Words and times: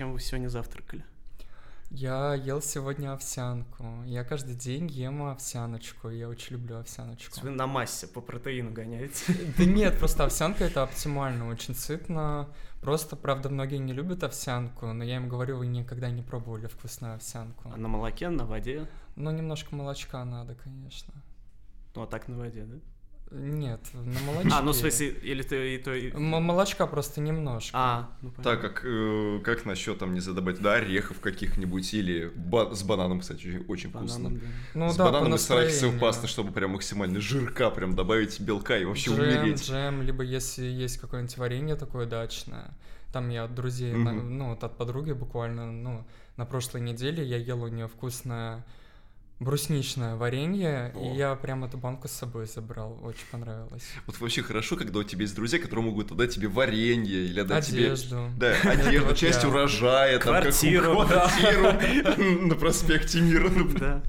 чем 0.00 0.14
вы 0.14 0.20
сегодня 0.20 0.48
завтракали? 0.48 1.04
Я 1.90 2.32
ел 2.32 2.62
сегодня 2.62 3.12
овсянку. 3.12 3.84
Я 4.06 4.24
каждый 4.24 4.54
день 4.54 4.86
ем 4.86 5.24
овсяночку. 5.24 6.08
Я 6.08 6.30
очень 6.30 6.56
люблю 6.56 6.78
овсяночку. 6.78 7.38
Вы 7.42 7.50
на 7.50 7.66
массе 7.66 8.06
по 8.06 8.22
протеину 8.22 8.72
гоняете? 8.72 9.34
Да 9.58 9.66
нет, 9.66 9.98
просто 9.98 10.24
овсянка 10.24 10.64
это 10.64 10.84
оптимально, 10.84 11.48
очень 11.48 11.74
сытно. 11.74 12.48
Просто, 12.80 13.14
правда, 13.14 13.50
многие 13.50 13.76
не 13.76 13.92
любят 13.92 14.24
овсянку, 14.24 14.86
но 14.86 15.04
я 15.04 15.16
им 15.16 15.28
говорю, 15.28 15.58
вы 15.58 15.66
никогда 15.66 16.10
не 16.10 16.22
пробовали 16.22 16.66
вкусную 16.66 17.16
овсянку. 17.16 17.70
А 17.70 17.76
на 17.76 17.88
молоке, 17.88 18.30
на 18.30 18.46
воде? 18.46 18.88
Ну, 19.16 19.30
немножко 19.30 19.76
молочка 19.76 20.24
надо, 20.24 20.54
конечно. 20.54 21.12
Ну, 21.94 22.04
а 22.04 22.06
так 22.06 22.26
на 22.26 22.38
воде, 22.38 22.64
да? 22.64 22.78
Нет, 23.32 23.80
на 23.94 24.20
молочке. 24.26 24.50
А, 24.52 24.60
ну 24.62 24.72
в 24.72 24.74
смысле, 24.74 25.08
или 25.10 25.42
ты 25.42 25.74
и 25.76 25.78
то, 25.78 25.94
и... 25.94 26.10
М- 26.10 26.22
молочка 26.42 26.86
просто 26.88 27.20
немножко. 27.20 27.70
А, 27.74 28.10
ну 28.22 28.30
понятно. 28.32 28.44
Так 28.44 28.60
как, 28.60 28.82
э, 28.84 29.40
как 29.44 29.64
насчет 29.66 29.98
там, 29.98 30.14
не 30.14 30.20
задобавить, 30.20 30.60
да, 30.60 30.74
орехов 30.74 31.20
каких-нибудь 31.20 31.94
или 31.94 32.32
ба- 32.34 32.74
с 32.74 32.82
бананом, 32.82 33.20
кстати, 33.20 33.46
очень- 33.46 33.64
очень 33.68 33.90
вкусно. 33.90 34.24
Бананом, 34.30 34.38
да. 34.40 34.46
Ну 34.74 34.90
с 34.92 34.96
да, 34.96 35.04
бананом 35.04 35.34
и 35.34 35.38
с 35.38 35.48
настроению. 35.48 36.00
пастой, 36.00 36.28
чтобы 36.28 36.50
прям 36.52 36.70
максимально 36.72 37.20
жирка 37.20 37.70
прям 37.70 37.94
добавить 37.94 38.40
белка 38.40 38.76
и 38.78 38.84
вообще 38.84 39.10
джем, 39.10 39.20
умереть. 39.20 39.62
джем, 39.64 40.02
либо 40.02 40.24
если 40.24 40.64
есть 40.64 40.98
какое-нибудь 40.98 41.36
варенье 41.38 41.76
такое 41.76 42.06
дачное. 42.06 42.74
Там 43.12 43.28
я 43.28 43.44
от 43.44 43.54
друзей, 43.54 43.92
на- 43.92 44.12
Мгм. 44.12 44.38
ну, 44.38 44.48
вот 44.50 44.64
от 44.64 44.76
подруги 44.76 45.12
буквально, 45.12 45.70
ну, 45.70 46.04
на 46.36 46.46
прошлой 46.46 46.80
неделе 46.80 47.24
я 47.24 47.36
ел 47.36 47.62
у 47.62 47.68
нее 47.68 47.86
вкусное 47.86 48.64
брусничное 49.40 50.16
варенье, 50.16 50.92
О. 50.94 51.00
и 51.00 51.16
я 51.16 51.34
прям 51.34 51.64
эту 51.64 51.78
банку 51.78 52.08
с 52.08 52.12
собой 52.12 52.46
забрал, 52.46 52.98
очень 53.02 53.24
понравилось. 53.30 53.88
Вот 54.06 54.20
вообще 54.20 54.42
хорошо, 54.42 54.76
когда 54.76 54.98
у 54.98 55.02
тебя 55.02 55.22
есть 55.22 55.34
друзья, 55.34 55.58
которые 55.58 55.86
могут 55.86 56.12
отдать 56.12 56.34
тебе 56.34 56.48
варенье 56.48 57.24
или 57.24 57.40
отдать 57.40 57.66
тебе... 57.66 57.86
Одежду. 57.86 58.30
Да, 58.36 58.54
одежду, 58.64 59.14
часть 59.16 59.42
урожая, 59.44 60.18
там, 60.18 60.42
Квартиру, 60.42 60.94
квартиру 61.06 62.46
на 62.46 62.54
проспекте 62.54 63.20
Мира. 63.20 63.50
Да. 63.78 64.02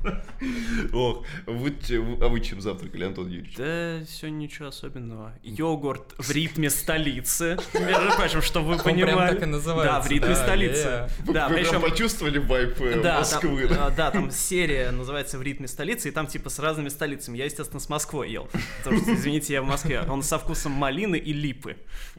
Ох, 0.94 1.26
вы, 1.46 1.74
а 2.22 2.28
вы 2.28 2.42
чем 2.42 2.60
завтракали, 2.60 3.06
Антон 3.06 3.30
Юрьевич? 3.30 3.56
Да, 3.56 4.04
сегодня 4.06 4.38
ничего 4.38 4.68
особенного. 4.68 5.34
Йогурт 5.44 6.14
в 6.18 6.30
ритме 6.32 6.70
столицы. 6.70 7.58
Между 7.74 8.16
прочим, 8.18 8.42
чтобы 8.42 8.76
вы 8.76 8.84
прям 8.84 8.96
понимали. 8.96 9.34
так 9.34 9.44
и 9.44 9.46
называется, 9.46 9.94
Да, 9.94 10.02
в 10.02 10.08
ритме 10.08 10.36
столицы. 10.36 11.10
Вы, 11.22 11.34
прям 11.34 11.82
почувствовали 11.82 12.38
вайп 12.40 12.82
э, 12.82 13.02
Москвы? 13.02 13.70
а, 13.80 13.90
да, 13.92 14.12
там 14.12 14.30
серия 14.30 14.92
называется 14.92 15.21
«В 15.30 15.42
ритме 15.42 15.68
столицы», 15.68 16.10
и 16.10 16.12
там 16.12 16.28
типа 16.28 16.50
с 16.50 16.60
разными 16.60 16.90
столицами. 16.90 17.38
Я, 17.38 17.46
естественно, 17.46 17.80
с 17.80 17.90
Москвой 17.90 18.32
ел. 18.32 18.50
Потому 18.80 19.02
что, 19.02 19.14
извините, 19.14 19.54
я 19.54 19.62
в 19.62 19.66
Москве. 19.66 20.02
Он 20.02 20.24
со 20.24 20.40
вкусом 20.40 20.72
малины 20.72 21.16
и 21.16 21.34
липы. 21.34 21.78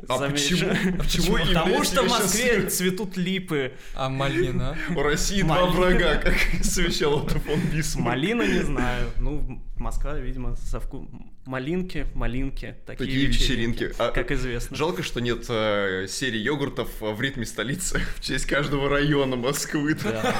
А 0.08 0.18
Замечу. 0.18 0.56
почему? 0.56 0.70
А 0.70 1.02
почему 1.02 1.36
именно 1.38 1.60
Потому 1.60 1.84
что 1.84 2.02
в 2.02 2.08
Москве 2.08 2.68
цветут 2.68 3.16
липы. 3.16 3.72
А 3.94 4.08
малина? 4.08 4.76
У 4.94 5.02
России 5.02 5.42
два 5.42 5.66
врага, 5.66 6.16
как 6.16 6.34
совещал 6.62 7.26
фон 7.26 7.60
Бисмарк. 7.72 8.06
Малина 8.06 8.42
не 8.42 8.60
знаю. 8.60 9.10
Ну, 9.18 9.62
Москва, 9.82 10.18
видимо, 10.18 10.56
со 10.56 10.80
вкусом... 10.80 11.32
Малинки, 11.44 12.06
малинки. 12.14 12.76
Такие, 12.86 13.06
Такие 13.06 13.26
вечеринки. 13.26 13.92
А, 13.98 14.10
Как 14.12 14.30
известно. 14.30 14.76
Жалко, 14.76 15.02
что 15.02 15.20
нет 15.20 15.44
э, 15.48 16.06
серии 16.08 16.38
йогуртов 16.38 16.88
в 17.00 17.20
ритме 17.20 17.44
столицы 17.44 18.00
в 18.16 18.20
честь 18.20 18.46
каждого 18.46 18.88
района 18.88 19.36
Москвы. 19.36 19.94
Да. 19.94 20.34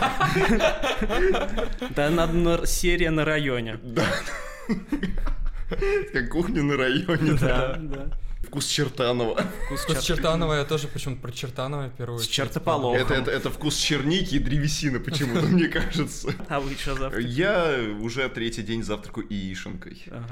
Надо 2.11 2.33
на- 2.33 2.67
серия 2.67 3.11
на 3.11 3.25
районе. 3.25 3.79
Да. 3.83 4.07
Как 6.13 6.29
кухня 6.31 6.63
на 6.63 6.77
районе. 6.77 7.33
Да, 7.35 7.77
да. 7.81 8.19
Вкус 8.53 8.67
Чертанова. 8.67 9.47
Вкус 9.65 9.81
Вкус 9.81 9.97
чер- 9.97 10.03
Чертанова, 10.03 10.53
я 10.57 10.65
тоже 10.65 10.87
почему-то 10.87 11.23
про 11.23 11.33
Чертанова 11.33 11.89
первую 11.89 12.19
С 12.21 12.27
чертополохом. 12.27 13.01
Это, 13.01 13.15
это, 13.15 13.31
это 13.31 13.51
вкус 13.51 13.77
черники 13.79 14.35
и 14.35 14.39
древесины 14.39 15.01
почему-то, 15.01 15.47
мне 15.47 15.69
кажется. 15.69 16.35
А 16.51 16.61
вы 16.61 16.75
что 16.75 16.95
завтра? 16.95 17.19
Я 17.23 17.81
уже 18.03 18.29
третий 18.29 18.63
день 18.63 18.83
завтракаю 18.83 19.27
яишенкой. 19.31 20.03
Ага. 20.11 20.29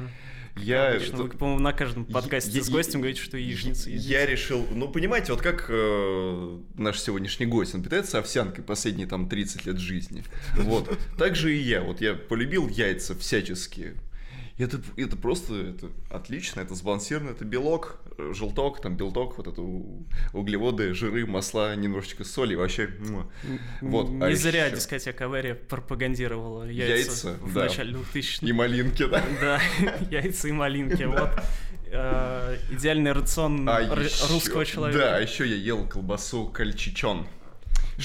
Я... 0.56 0.90
Обычно 0.90 1.16
вы, 1.16 1.28
по-моему, 1.30 1.60
на 1.62 1.72
каждом 1.72 2.04
Я- 2.08 2.12
подкасте 2.12 2.50
я- 2.58 2.62
с 2.62 2.68
гостем 2.68 3.00
говорите, 3.00 3.22
что 3.22 3.38
яичница 3.38 3.88
едите. 3.88 4.06
Я 4.10 4.26
решил, 4.26 4.66
ну, 4.70 4.88
понимаете, 4.88 5.32
вот 5.32 5.40
как 5.40 5.64
э, 5.70 6.58
наш 6.74 7.00
сегодняшний 7.00 7.46
гость, 7.46 7.74
он 7.74 7.82
питается 7.82 8.18
овсянкой 8.18 8.62
последние 8.64 9.06
там 9.06 9.30
30 9.30 9.64
лет 9.64 9.78
жизни. 9.78 10.24
Вот. 10.56 10.94
Так 11.16 11.36
же 11.36 11.56
и 11.56 11.58
я. 11.62 11.80
Вот 11.80 12.02
я 12.02 12.12
полюбил 12.12 12.68
яйца 12.68 13.14
всячески. 13.14 13.94
Это, 14.60 14.80
это 14.96 15.16
просто 15.16 15.54
это 15.54 15.86
отлично, 16.10 16.60
это 16.60 16.74
сбалансировано, 16.74 17.30
это 17.30 17.44
белок, 17.44 17.98
э, 18.18 18.32
желток, 18.34 18.80
там 18.82 18.96
белток, 18.96 19.38
вот 19.38 19.46
это 19.46 19.62
углеводы, 20.32 20.92
жиры, 20.92 21.26
масла, 21.26 21.74
немножечко 21.76 22.24
соли, 22.24 22.54
вообще. 22.54 22.90
Вот, 23.80 24.10
Не 24.10 24.24
а 24.24 24.34
зря 24.34 24.66
ещё- 24.66 24.76
дискотека 24.76 25.24
Авария 25.24 25.54
пропагандировала 25.54 26.64
яйца, 26.64 26.94
Яйца, 26.94 27.36
в 27.40 27.54
да. 27.54 27.62
начале 27.64 27.92
2000-х. 27.94 28.46
И 28.46 28.52
малинки, 28.52 29.06
да. 29.06 29.24
Да, 29.40 29.60
яйца 30.10 30.48
и 30.48 30.52
малинки. 30.52 31.04
Вот 31.04 31.30
э, 31.86 32.56
идеальный 32.70 33.12
рацион 33.12 33.68
А 33.68 33.80
русского 34.28 34.64
человека. 34.66 34.98
Да, 34.98 35.16
а 35.16 35.20
еще 35.20 35.46
я 35.46 35.56
ел 35.56 35.86
колбасу 35.86 36.46
кальчичон. 36.46 37.26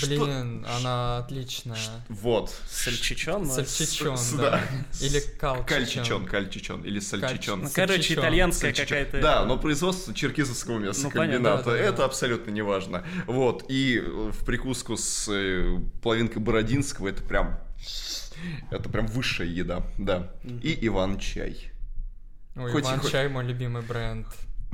Блин, 0.04 0.66
она 0.68 1.20
отличная. 1.20 1.78
Вот. 2.10 2.54
Сальчичон? 2.70 3.44
ну, 3.46 3.54
Сальчичон, 3.54 4.18
с- 4.18 4.32
да. 4.34 4.52
да. 4.52 5.06
Или 5.06 5.20
калчичон. 5.20 5.66
Кальчичон, 5.66 6.26
кальчичон 6.26 6.84
или 6.84 7.00
сальчичон. 7.00 7.62
Ну, 7.64 7.70
короче, 7.74 7.94
Сальчичон. 8.02 8.24
итальянская 8.24 8.74
какая-то... 8.74 9.22
Да, 9.22 9.46
но 9.46 9.58
производство 9.58 10.14
черкизовского 10.14 10.80
Ну, 10.80 10.88
мясокомбината. 10.88 11.38
понятно, 11.44 11.64
да, 11.64 11.72
да, 11.72 11.78
это 11.78 11.98
да. 11.98 12.06
абсолютно 12.06 12.52
не 12.52 12.62
важно. 12.62 13.04
Вот. 13.28 13.66
И 13.70 13.98
э, 14.00 14.32
в 14.32 14.46
прикуску 14.46 14.98
с 14.98 15.28
э, 15.32 15.80
половинкой 16.02 16.42
бородинского 16.42 17.08
это 17.10 17.24
прям... 17.24 17.60
Это 18.72 18.90
прям 18.90 19.08
высшая 19.08 19.48
еда, 19.48 19.84
да. 19.98 20.32
И 20.44 20.78
Иван-чай. 20.88 21.72
Ой, 22.58 22.72
Хоть- 22.72 22.84
Иван 22.84 23.00
хоть- 23.00 23.12
Чай 23.12 23.30
мой 23.30 23.46
любимый 23.46 23.82
бренд. 23.82 24.28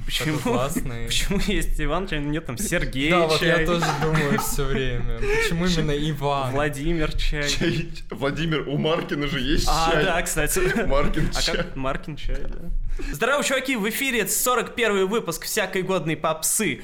Почему? 0.06 0.38
Классный. 0.40 1.06
Почему 1.08 1.40
есть 1.48 1.80
Иван 1.80 2.08
чай, 2.08 2.20
нет 2.20 2.46
там 2.46 2.58
Сергей 2.58 3.10
Да, 3.12 3.28
вот 3.28 3.42
я 3.42 3.66
тоже 3.66 3.86
думаю 4.02 4.40
все 4.40 4.64
время. 4.66 5.20
Почему 5.20 5.66
именно 5.66 5.92
Иван? 6.12 6.52
Владимир 6.52 7.14
чай. 7.16 7.48
Чай. 7.48 7.90
Владимир, 8.10 8.68
у 8.68 8.78
Маркина 8.78 9.28
же 9.28 9.40
есть 9.40 9.68
А, 9.70 9.92
чай. 9.92 10.06
да, 10.06 10.22
кстати. 10.22 10.60
Маркин 10.86 11.30
А 11.36 11.42
чай. 11.42 11.58
как 11.58 11.76
Маркин 11.76 12.16
чай, 12.16 12.38
да. 12.48 13.04
Здорово, 13.14 13.44
чуваки, 13.44 13.76
в 13.76 13.88
эфире 13.90 14.28
41 14.28 15.08
выпуск 15.08 15.46
всякой 15.46 15.84
годной 15.84 16.18
попсы. 16.18 16.82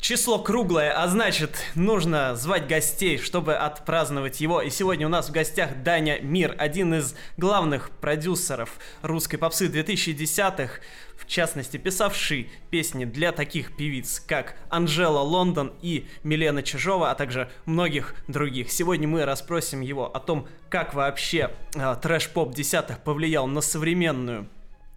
Число 0.00 0.40
круглое, 0.40 0.90
а 1.00 1.06
значит, 1.06 1.56
нужно 1.76 2.34
звать 2.34 2.66
гостей, 2.66 3.18
чтобы 3.18 3.54
отпраздновать 3.54 4.40
его. 4.40 4.60
И 4.60 4.68
сегодня 4.68 5.06
у 5.06 5.08
нас 5.08 5.28
в 5.28 5.32
гостях 5.32 5.70
Даня 5.84 6.18
Мир, 6.20 6.56
один 6.58 6.92
из 6.94 7.14
главных 7.36 7.90
продюсеров 7.90 8.70
русской 9.02 9.36
попсы 9.36 9.68
2010-х, 9.68 10.80
в 11.22 11.26
частности, 11.26 11.76
писавший 11.76 12.50
песни 12.70 13.04
для 13.04 13.32
таких 13.32 13.76
певиц, 13.76 14.20
как 14.26 14.56
Анжела 14.68 15.20
Лондон 15.20 15.72
и 15.80 16.06
Милена 16.22 16.62
Чижова, 16.62 17.10
а 17.10 17.14
также 17.14 17.50
многих 17.64 18.14
других. 18.28 18.70
Сегодня 18.70 19.06
мы 19.06 19.24
расспросим 19.24 19.80
его 19.80 20.06
о 20.14 20.20
том, 20.20 20.48
как 20.68 20.94
вообще 20.94 21.50
э, 21.74 21.96
трэш-поп 22.00 22.54
десятых 22.54 23.00
повлиял 23.00 23.46
на 23.46 23.60
современную 23.60 24.48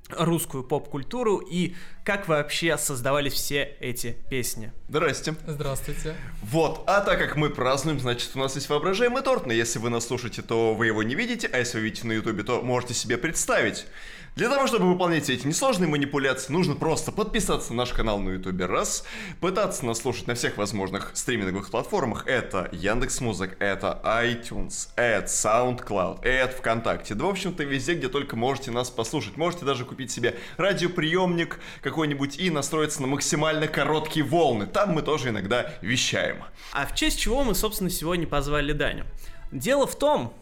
русскую 0.09 0.63
поп-культуру 0.63 1.37
и 1.37 1.75
как 2.03 2.27
вообще 2.27 2.77
создавались 2.77 3.33
все 3.33 3.75
эти 3.79 4.15
песни. 4.29 4.71
Здрасте. 4.87 5.35
Здравствуйте. 5.47 6.15
Вот, 6.43 6.83
а 6.85 7.01
так 7.01 7.17
как 7.17 7.35
мы 7.35 7.49
празднуем, 7.49 7.99
значит, 7.99 8.31
у 8.35 8.39
нас 8.39 8.55
есть 8.55 8.69
воображаемый 8.69 9.23
торт, 9.23 9.47
но 9.47 9.53
если 9.53 9.79
вы 9.79 9.89
нас 9.89 10.05
слушаете, 10.05 10.41
то 10.41 10.75
вы 10.75 10.87
его 10.87 11.01
не 11.01 11.15
видите, 11.15 11.49
а 11.51 11.57
если 11.57 11.79
вы 11.79 11.85
видите 11.85 12.07
на 12.07 12.11
ютубе, 12.13 12.43
то 12.43 12.61
можете 12.61 12.93
себе 12.93 13.17
представить. 13.17 13.87
Для 14.35 14.50
того, 14.50 14.68
чтобы 14.68 14.90
выполнять 14.90 15.29
эти 15.29 15.47
несложные 15.47 15.88
манипуляции, 15.88 16.51
нужно 16.51 16.75
просто 16.75 17.13
подписаться 17.13 17.72
на 17.72 17.78
наш 17.78 17.94
канал 17.94 18.19
на 18.19 18.31
ютубе, 18.31 18.66
раз, 18.66 19.06
пытаться 19.40 19.85
нас 19.85 20.00
слушать 20.00 20.28
на 20.28 20.35
всех 20.35 20.57
возможных 20.57 21.12
стриминговых 21.13 21.69
платформах, 21.69 22.28
это 22.28 22.68
Яндекс.Музык, 22.73 23.55
это 23.59 24.02
iTunes, 24.03 24.90
это 24.97 25.28
SoundCloud, 25.28 26.22
это 26.23 26.58
ВКонтакте, 26.58 27.16
да, 27.16 27.23
в 27.23 27.29
общем-то, 27.29 27.64
везде, 27.64 27.93
где 27.93 28.09
только 28.09 28.35
можете 28.35 28.72
нас 28.72 28.90
послушать. 28.90 29.37
Можете 29.37 29.64
даже 29.64 29.85
купить 29.85 30.11
себе 30.11 30.35
радиоприемник 30.58 31.61
какой-нибудь 31.81 32.38
и 32.38 32.49
настроиться 32.49 33.02
на 33.03 33.08
максимально 33.08 33.70
короткие 33.70 34.26
волны, 34.26 34.66
там 34.66 34.90
мы 34.90 35.02
тоже 35.02 35.29
иногда 35.29 35.76
вещаем. 35.79 36.43
А 36.73 36.85
в 36.85 36.93
честь 36.93 37.22
чего 37.22 37.46
мы, 37.46 37.55
собственно, 37.55 37.90
сегодня 37.90 38.28
позвали 38.28 38.73
Даню? 38.73 39.05
Дело 39.53 39.88
в 39.88 39.97
том, 39.97 40.34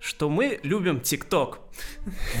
что 0.00 0.28
мы 0.28 0.60
любим 0.62 1.00
ТикТок. 1.00 1.58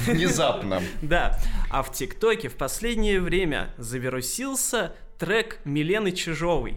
Внезапно. 0.06 0.82
Да, 1.02 1.38
а 1.70 1.82
в 1.82 1.92
ТикТоке 1.92 2.48
в 2.48 2.56
последнее 2.56 3.20
время 3.20 3.74
завирусился 3.78 4.94
трек 5.18 5.58
Милены 5.64 6.12
Чижовой. 6.12 6.76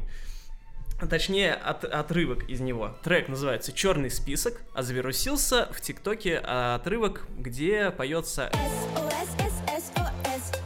Точнее, 1.10 1.54
от- 1.54 1.86
отрывок 1.86 2.50
из 2.50 2.60
него. 2.60 2.98
Трек 3.04 3.30
называется 3.30 3.72
«Черный 3.72 4.12
список», 4.12 4.62
а 4.74 4.84
завирусился 4.84 5.70
в 5.72 5.80
ТикТоке 5.80 6.38
отрывок, 6.38 7.26
где 7.38 7.92
поется 7.92 8.52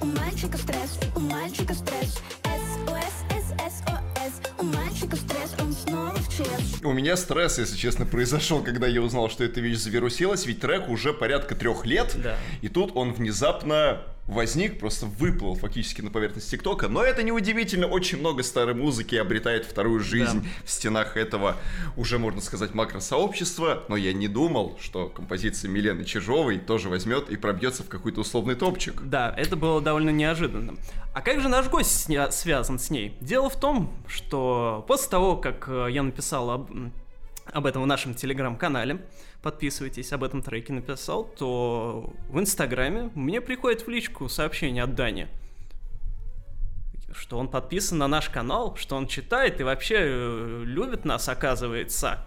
у 0.02 0.06
мальчика 0.06 0.58
стресс, 0.58 1.00
у 1.16 1.20
мальчика 1.20 1.74
стресс. 1.74 2.20
У 6.84 6.94
меня 6.94 7.16
стресс, 7.18 7.58
если 7.60 7.76
честно, 7.78 8.06
произошел, 8.06 8.64
когда 8.64 8.88
я 8.88 9.02
узнал, 9.02 9.30
что 9.30 9.44
эта 9.44 9.62
вещь 9.62 9.78
завирусилась, 9.78 10.46
ведь 10.46 10.60
трек 10.60 10.90
уже 10.90 11.14
порядка 11.14 11.56
трех 11.56 11.86
лет, 11.86 12.16
Да. 12.22 12.36
и 12.62 12.68
тут 12.70 12.92
он 12.96 13.14
внезапно 13.14 14.02
возник, 14.28 14.80
просто 14.80 15.06
выплыл 15.06 15.56
фактически 15.56 16.02
на 16.02 16.10
поверхность 16.10 16.50
ТикТока. 16.50 16.88
Но 16.88 17.04
это 17.04 17.24
неудивительно, 17.24 17.88
очень 17.88 18.20
много 18.20 18.44
старой 18.44 18.74
музыки 18.74 19.16
обретает 19.16 19.66
вторую 19.66 20.00
жизнь 20.00 20.48
в 20.64 20.70
стенах 20.70 21.18
этого, 21.18 21.58
уже 21.98 22.20
можно 22.20 22.42
сказать, 22.42 22.74
макросообщества. 22.74 23.84
Но 23.90 23.96
я 23.96 24.14
не 24.14 24.28
думал, 24.28 24.78
что 24.82 25.08
композиция 25.08 25.70
Милены 25.70 26.06
Чижовой 26.06 26.58
тоже 26.58 26.90
возьмет 26.90 27.30
и 27.30 27.36
пробьется 27.36 27.84
в 27.84 27.88
какой-то 27.88 28.22
условный 28.22 28.56
топчик. 28.56 29.02
Да, 29.04 29.34
это 29.38 29.56
было 29.56 29.82
довольно 29.82 30.10
неожиданно. 30.10 30.76
А 31.14 31.22
как 31.22 31.42
же 31.42 31.50
наш 31.50 31.70
гость 31.70 32.10
сня- 32.10 32.32
связан 32.32 32.80
с 32.80 32.90
ней? 32.90 33.16
Дело 33.20 33.50
в 33.50 33.60
том, 33.60 33.94
что 34.08 34.84
после 34.88 35.10
того, 35.10 35.38
как 35.38 35.66
э, 35.68 35.88
я 35.92 36.02
написал 36.02 36.50
об, 36.50 36.72
об 37.46 37.66
этом 37.66 37.84
в 37.84 37.86
нашем 37.86 38.16
телеграм-канале, 38.16 39.06
подписывайтесь, 39.44 40.12
об 40.14 40.24
этом 40.24 40.42
треке 40.42 40.74
написал, 40.74 41.26
то 41.26 42.14
в 42.30 42.40
Инстаграме 42.40 43.12
мне 43.14 43.42
приходит 43.42 43.86
в 43.86 43.90
личку 43.90 44.30
сообщение 44.30 44.84
от 44.84 44.96
Дани, 44.96 45.28
что 47.12 47.38
он 47.38 47.50
подписан 47.50 47.98
на 48.00 48.08
наш 48.08 48.30
канал, 48.30 48.76
что 48.78 48.96
он 48.96 49.06
читает 49.06 49.60
и 49.60 49.64
вообще 49.64 49.98
э, 50.00 50.64
любит 50.66 51.06
нас, 51.06 51.30
оказывается. 51.30 52.26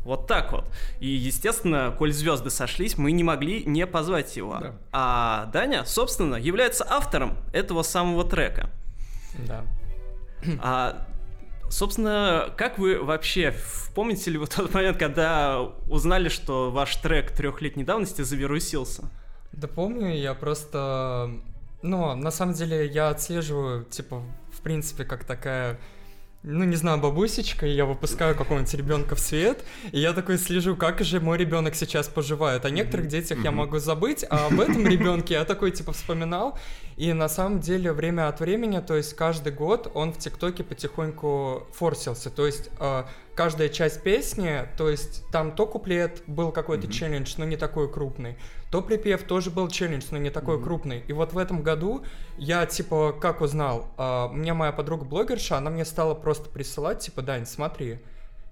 Вот 0.00 0.26
так 0.26 0.52
вот. 0.52 0.64
И, 0.98 1.06
естественно, 1.06 1.94
коль 1.96 2.12
звезды 2.12 2.50
сошлись, 2.50 2.98
мы 2.98 3.12
не 3.12 3.22
могли 3.22 3.64
не 3.64 3.86
позвать 3.86 4.36
его. 4.36 4.58
Да. 4.58 4.74
А 4.92 5.46
Даня, 5.52 5.84
собственно, 5.84 6.36
является 6.36 6.86
автором 6.88 7.36
этого 7.52 7.82
самого 7.82 8.24
трека. 8.24 8.70
Да. 9.46 9.64
А, 10.58 11.06
собственно, 11.70 12.52
как 12.56 12.78
вы 12.78 13.02
вообще, 13.02 13.54
помните 13.94 14.30
ли 14.30 14.38
вы 14.38 14.46
тот 14.46 14.74
момент, 14.74 14.98
когда 14.98 15.60
узнали, 15.88 16.28
что 16.28 16.70
ваш 16.70 16.96
трек 16.96 17.30
трехлетней 17.30 17.84
давности 17.84 18.22
завирусился? 18.22 19.10
Да 19.52 19.68
помню, 19.68 20.14
я 20.14 20.34
просто... 20.34 21.30
Ну, 21.82 22.14
на 22.14 22.30
самом 22.30 22.54
деле, 22.54 22.86
я 22.86 23.08
отслеживаю, 23.08 23.84
типа, 23.84 24.22
в 24.52 24.60
принципе, 24.60 25.04
как 25.04 25.24
такая 25.24 25.80
ну, 26.42 26.64
не 26.64 26.76
знаю, 26.76 26.98
бабусечка, 26.98 27.66
и 27.66 27.70
я 27.70 27.84
выпускаю 27.84 28.34
какого-нибудь 28.34 28.72
ребенка 28.72 29.14
в 29.14 29.20
свет, 29.20 29.62
и 29.92 30.00
я 30.00 30.14
такой 30.14 30.38
слежу, 30.38 30.74
как 30.74 31.00
же 31.00 31.20
мой 31.20 31.36
ребенок 31.36 31.74
сейчас 31.74 32.08
поживает. 32.08 32.64
О 32.64 32.70
некоторых 32.70 33.08
детях 33.08 33.44
я 33.44 33.50
могу 33.50 33.78
забыть, 33.78 34.24
а 34.30 34.46
об 34.46 34.58
этом 34.58 34.86
ребенке 34.86 35.34
я 35.34 35.44
такой, 35.44 35.70
типа, 35.70 35.92
вспоминал. 35.92 36.58
И 36.96 37.12
на 37.12 37.28
самом 37.28 37.60
деле, 37.60 37.92
время 37.92 38.28
от 38.28 38.40
времени, 38.40 38.78
то 38.80 38.96
есть 38.96 39.14
каждый 39.14 39.52
год 39.52 39.90
он 39.94 40.12
в 40.12 40.18
ТикТоке 40.18 40.64
потихоньку 40.64 41.66
форсился. 41.72 42.30
То 42.30 42.46
есть 42.46 42.70
э, 42.78 43.04
каждая 43.34 43.68
часть 43.68 44.02
песни, 44.02 44.68
то 44.76 44.88
есть 44.88 45.24
там 45.30 45.52
то 45.52 45.66
куплет 45.66 46.22
был 46.26 46.52
какой-то 46.52 46.92
челлендж, 46.92 47.34
но 47.38 47.44
не 47.44 47.56
такой 47.56 47.90
крупный, 47.90 48.36
то 48.70 48.82
припев 48.82 49.24
тоже 49.24 49.50
был 49.50 49.68
челлендж, 49.68 50.04
но 50.10 50.18
не 50.18 50.30
такой 50.30 50.62
крупный. 50.62 51.02
И 51.08 51.12
вот 51.12 51.32
в 51.32 51.38
этом 51.38 51.62
году 51.62 52.04
я, 52.38 52.66
типа, 52.66 53.12
как 53.20 53.40
узнал, 53.40 53.92
а, 53.96 54.26
у 54.26 54.34
меня 54.34 54.54
моя 54.54 54.70
подруга-блогерша, 54.72 55.56
она 55.58 55.70
мне 55.70 55.84
стала 55.84 56.14
просто 56.14 56.48
присылать, 56.48 57.00
типа, 57.00 57.22
Дань, 57.22 57.46
смотри. 57.46 57.98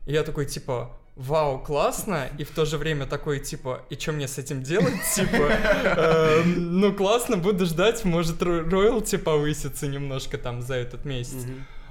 И 0.06 0.12
я 0.12 0.24
такой, 0.24 0.46
типа, 0.46 0.90
вау, 1.14 1.60
классно, 1.60 2.28
и 2.38 2.44
в 2.44 2.50
то 2.50 2.64
же 2.64 2.78
время 2.78 3.06
такой, 3.06 3.38
типа, 3.40 3.82
и 3.90 3.94
что 3.96 4.12
мне 4.12 4.26
с 4.26 4.38
этим 4.38 4.62
делать, 4.62 4.94
типа, 5.14 5.36
эм, 5.36 6.80
ну 6.80 6.92
классно, 6.92 7.36
буду 7.36 7.66
ждать, 7.66 8.04
может, 8.04 8.42
ро- 8.42 8.68
роялти 8.68 9.16
повысится 9.16 9.86
немножко 9.86 10.38
там 10.38 10.62
за 10.62 10.74
этот 10.74 11.04
месяц. 11.04 11.44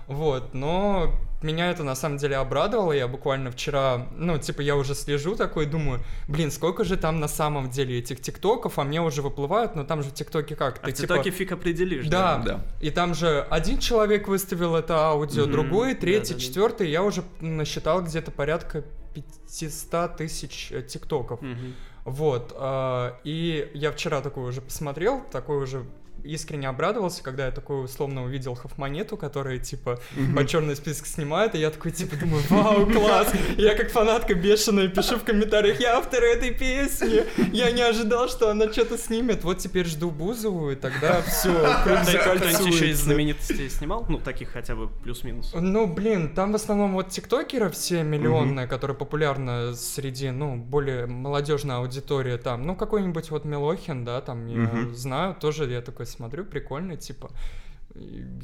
Вот, 0.08 0.54
но 0.54 1.14
меня 1.42 1.70
это 1.70 1.84
на 1.84 1.94
самом 1.96 2.18
деле 2.18 2.38
обрадовало. 2.38 2.94
Я 2.94 3.08
буквально 3.08 3.52
вчера, 3.52 4.08
ну, 4.16 4.38
типа, 4.38 4.62
я 4.62 4.76
уже 4.76 4.96
слежу 4.96 5.36
такой, 5.36 5.66
думаю, 5.66 6.00
блин, 6.28 6.50
сколько 6.50 6.84
же 6.84 6.98
там 6.98 7.20
на 7.20 7.28
самом 7.28 7.70
деле 7.70 8.00
этих 8.00 8.22
тиктоков, 8.22 8.80
а 8.80 8.84
мне 8.84 9.02
уже 9.02 9.22
выплывают, 9.22 9.76
но 9.76 9.84
там 9.84 10.02
же 10.02 10.10
в 10.10 10.14
тиктоке 10.14 10.56
как? 10.56 10.80
А 10.82 10.86
Ты, 10.86 10.92
в 10.92 10.96
типа, 10.96 11.08
ТикТоке 11.16 11.32
фиг 11.32 11.52
определишь, 11.52 12.08
да, 12.08 12.42
Да. 12.46 12.62
и 12.82 12.90
там 12.90 13.14
же 13.14 13.46
один 13.50 13.78
человек 13.80 14.28
выставил 14.28 14.76
это 14.76 14.98
аудио, 14.98 15.44
Мгм, 15.44 15.52
другой, 15.52 15.94
третий, 15.94 16.34
да-да-да. 16.34 16.46
четвертый. 16.48 16.90
Я 16.90 17.04
уже 17.04 17.24
насчитал 17.42 18.02
где-то 18.02 18.32
порядка 18.32 18.84
500 19.14 20.18
тысяч 20.18 20.72
э, 20.72 20.82
тиктоков. 20.84 21.42
Мгм. 21.42 21.76
Вот, 22.06 22.54
а, 22.56 23.20
и 23.26 23.70
я 23.74 23.92
вчера 23.92 24.22
такой 24.22 24.48
уже 24.48 24.62
посмотрел, 24.62 25.22
такой 25.32 25.58
уже 25.58 25.86
искренне 26.24 26.68
обрадовался, 26.68 27.24
когда 27.24 27.46
я 27.46 27.52
такой 27.52 27.86
условно 27.86 28.24
увидел 28.24 28.56
Хофмонету, 28.56 29.18
которая, 29.18 29.60
типа, 29.60 30.00
по 30.36 30.46
черный 30.46 30.76
список 30.76 31.08
снимает, 31.08 31.56
и 31.56 31.60
я 31.60 31.70
такой, 31.70 31.92
типа, 31.92 32.16
думаю, 32.16 32.44
вау, 32.50 32.86
класс! 32.90 33.32
Я 33.58 33.76
как 33.76 33.92
фанатка 33.92 34.34
бешеная 34.34 34.88
пишу 34.88 35.18
в 35.18 35.24
комментариях, 35.24 35.80
я 35.80 35.98
автор 35.98 36.24
этой 36.24 36.52
песни! 36.52 37.24
Я 37.54 37.72
не 37.72 37.82
ожидал, 37.82 38.30
что 38.30 38.50
она 38.50 38.72
что-то 38.72 38.98
снимет. 38.98 39.44
Вот 39.44 39.60
теперь 39.60 39.86
жду 39.86 40.12
Бузову, 40.12 40.72
и 40.72 40.76
тогда 40.76 41.22
все, 41.22 41.52
Кто-нибудь 41.84 42.74
еще 42.74 42.90
из 42.90 43.00
знаменитостей 43.02 43.70
снимал? 43.70 44.06
Ну, 44.10 44.20
таких 44.20 44.50
хотя 44.50 44.76
бы 44.76 44.88
плюс-минус. 44.88 45.54
Ну, 45.54 45.88
блин, 45.88 46.34
там 46.34 46.52
в 46.52 46.56
основном 46.56 46.94
вот 46.94 47.10
тиктокеры 47.10 47.70
все 47.70 48.04
миллионные, 48.04 48.68
которые 48.68 48.98
популярны 48.98 49.74
среди, 49.76 50.32
ну, 50.32 50.56
более 50.56 51.06
молодежной 51.06 51.78
аудитории 51.78 52.38
там. 52.38 52.64
Ну, 52.66 52.76
какой-нибудь 52.76 53.32
вот 53.32 53.46
Милохин, 53.46 54.04
да, 54.06 54.22
там, 54.22 54.48
я 54.48 54.88
знаю, 54.94 55.36
тоже 55.36 55.66
я 55.66 55.82
такой 55.82 56.07
смотрю, 56.08 56.46
прикольно, 56.46 56.98
типа, 56.98 57.30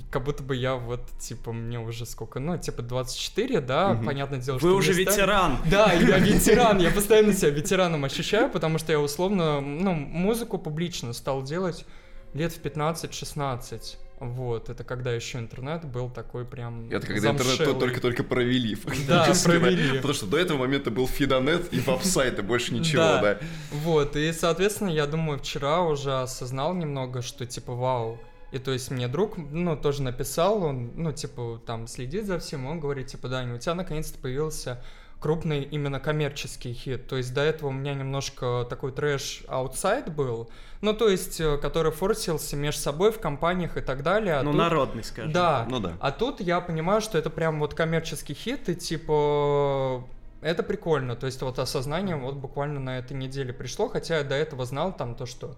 как 0.09 0.23
будто 0.23 0.41
бы 0.41 0.55
я 0.55 0.75
вот, 0.75 1.01
типа, 1.19 1.51
мне 1.51 1.79
уже 1.79 2.05
сколько, 2.05 2.39
ну, 2.39 2.57
типа 2.57 2.81
24, 2.81 3.61
да, 3.61 3.89
Мгм. 3.93 4.05
понятное 4.05 4.39
дело, 4.39 4.57
что 4.59 4.67
Вы 4.67 4.75
уже 4.75 4.93
ста- 4.93 5.01
ветеран! 5.01 5.57
Да, 5.69 5.91
я 5.93 6.17
ветеран, 6.19 6.79
я 6.79 6.89
постоянно 6.91 7.33
себя 7.33 7.49
ветераном 7.51 8.03
ощущаю, 8.05 8.49
потому 8.49 8.77
что 8.79 8.91
я 8.91 8.99
условно, 8.99 9.61
ну, 9.61 9.93
музыку 9.93 10.57
публично 10.57 11.13
стал 11.13 11.43
делать 11.43 11.85
лет 12.33 12.51
в 12.53 12.61
15-16. 12.61 13.97
Вот, 14.19 14.69
это 14.69 14.83
когда 14.83 15.11
еще 15.11 15.39
интернет 15.39 15.83
был 15.85 16.09
такой 16.09 16.45
прям 16.45 16.89
Это 16.89 17.05
когда 17.05 17.31
интернет 17.31 17.57
замшелый. 17.57 17.73
то- 17.73 17.79
только-только 17.79 18.23
провели. 18.23 18.77
Да, 19.07 19.33
провели. 19.43 19.97
Потому 19.97 20.13
что 20.13 20.27
до 20.27 20.37
этого 20.37 20.59
момента 20.59 20.91
был 20.91 21.07
фидонет 21.07 21.73
и 21.73 21.79
веб-сайт, 21.79 22.39
и 22.39 22.41
больше 22.41 22.73
ничего, 22.73 23.01
да. 23.01 23.39
Вот, 23.71 24.15
и, 24.15 24.31
соответственно, 24.31 24.89
я 24.89 25.07
думаю, 25.07 25.39
вчера 25.39 25.81
уже 25.81 26.21
осознал 26.21 26.73
немного, 26.73 27.21
что, 27.21 27.45
типа, 27.45 27.73
вау. 27.73 28.19
И 28.51 28.59
то 28.59 28.71
есть 28.71 28.91
мне 28.91 29.07
друг, 29.07 29.35
ну, 29.37 29.75
тоже 29.75 30.03
написал, 30.03 30.63
он, 30.63 30.91
ну, 30.95 31.11
типа, 31.11 31.59
там, 31.65 31.87
следит 31.87 32.25
за 32.27 32.37
всем, 32.37 32.67
он 32.67 32.79
говорит, 32.79 33.07
типа, 33.07 33.27
Даня, 33.27 33.55
у 33.55 33.57
тебя 33.57 33.73
наконец-то 33.73 34.19
появился 34.19 34.81
крупный 35.19 35.63
именно 35.63 35.99
коммерческий 35.99 36.73
хит. 36.73 37.07
То 37.07 37.15
есть 37.17 37.33
до 37.33 37.41
этого 37.41 37.69
у 37.69 37.71
меня 37.71 37.93
немножко 37.93 38.67
такой 38.69 38.91
трэш 38.91 39.43
аутсайд 39.47 40.13
был, 40.13 40.49
ну, 40.83 40.93
то 40.93 41.07
есть, 41.09 41.39
э, 41.41 41.57
который 41.57 41.91
форсился 41.91 42.55
между 42.55 42.81
собой 42.81 43.11
в 43.11 43.19
компаниях 43.19 43.77
и 43.77 43.81
так 43.81 44.03
далее. 44.03 44.35
а 44.35 44.43
Ну, 44.43 44.51
тут- 44.51 44.59
народный, 44.59 45.03
скажем. 45.03 45.31
Да. 45.31 45.65
Ну 45.69 45.79
да. 45.79 45.93
А 45.99 46.11
тут 46.11 46.41
я 46.41 46.59
понимаю, 46.61 47.01
что 47.01 47.17
это 47.17 47.29
прям 47.29 47.59
вот 47.59 47.73
коммерческий 47.73 48.33
хит, 48.33 48.69
и 48.69 48.75
типа 48.75 50.03
это 50.41 50.61
прикольно. 50.63 51.15
То 51.15 51.25
есть 51.25 51.41
вот 51.41 51.57
осознание 51.59 52.15
вот 52.15 52.35
буквально 52.35 52.79
на 52.79 52.99
этой 52.99 53.13
неделе 53.17 53.53
пришло, 53.53 53.87
хотя 53.87 54.17
я 54.17 54.23
до 54.23 54.35
этого 54.35 54.65
знал 54.65 54.91
там 54.95 55.15
то, 55.15 55.25
что 55.25 55.55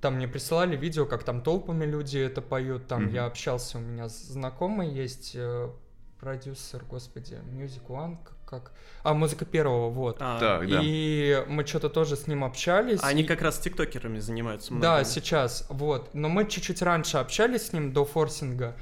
там 0.00 0.16
мне 0.16 0.28
присылали 0.28 0.76
видео, 0.76 1.06
как 1.06 1.22
там 1.22 1.40
толпами 1.40 1.84
люди 1.86 2.18
это 2.18 2.42
поют, 2.42 2.86
там 2.86 3.04
Мгм. 3.04 3.14
я 3.14 3.24
общался, 3.26 3.78
у 3.78 3.80
меня 3.80 4.08
знакомый 4.08 4.88
есть 4.90 5.32
э, 5.34 5.70
продюсер, 6.20 6.84
господи, 6.88 7.38
Music 7.52 7.86
One, 7.88 8.16
как, 8.24 8.34
как- 8.62 8.72
а, 9.02 9.14
музыка 9.14 9.44
первого, 9.44 9.90
вот. 9.90 10.16
А, 10.20 10.38
Так, 10.38 10.68
да. 10.68 10.80
И 10.82 11.44
мы 11.48 11.66
что-то 11.66 11.88
тоже 11.88 12.16
с 12.16 12.26
ним 12.26 12.44
общались. 12.44 13.00
Они 13.02 13.22
и- 13.22 13.26
как 13.26 13.42
раз 13.42 13.58
тиктокерами 13.58 14.18
занимаются 14.18 14.70
да, 14.70 14.76
многими. 14.96 15.04
сейчас, 15.04 15.66
вот. 15.68 16.14
Но 16.14 16.28
мы 16.28 16.46
чуть-чуть 16.48 16.82
раньше 16.82 17.18
общались 17.18 17.66
с 17.68 17.72
ним 17.72 17.92
до 17.92 18.04
форсинга. 18.04 18.74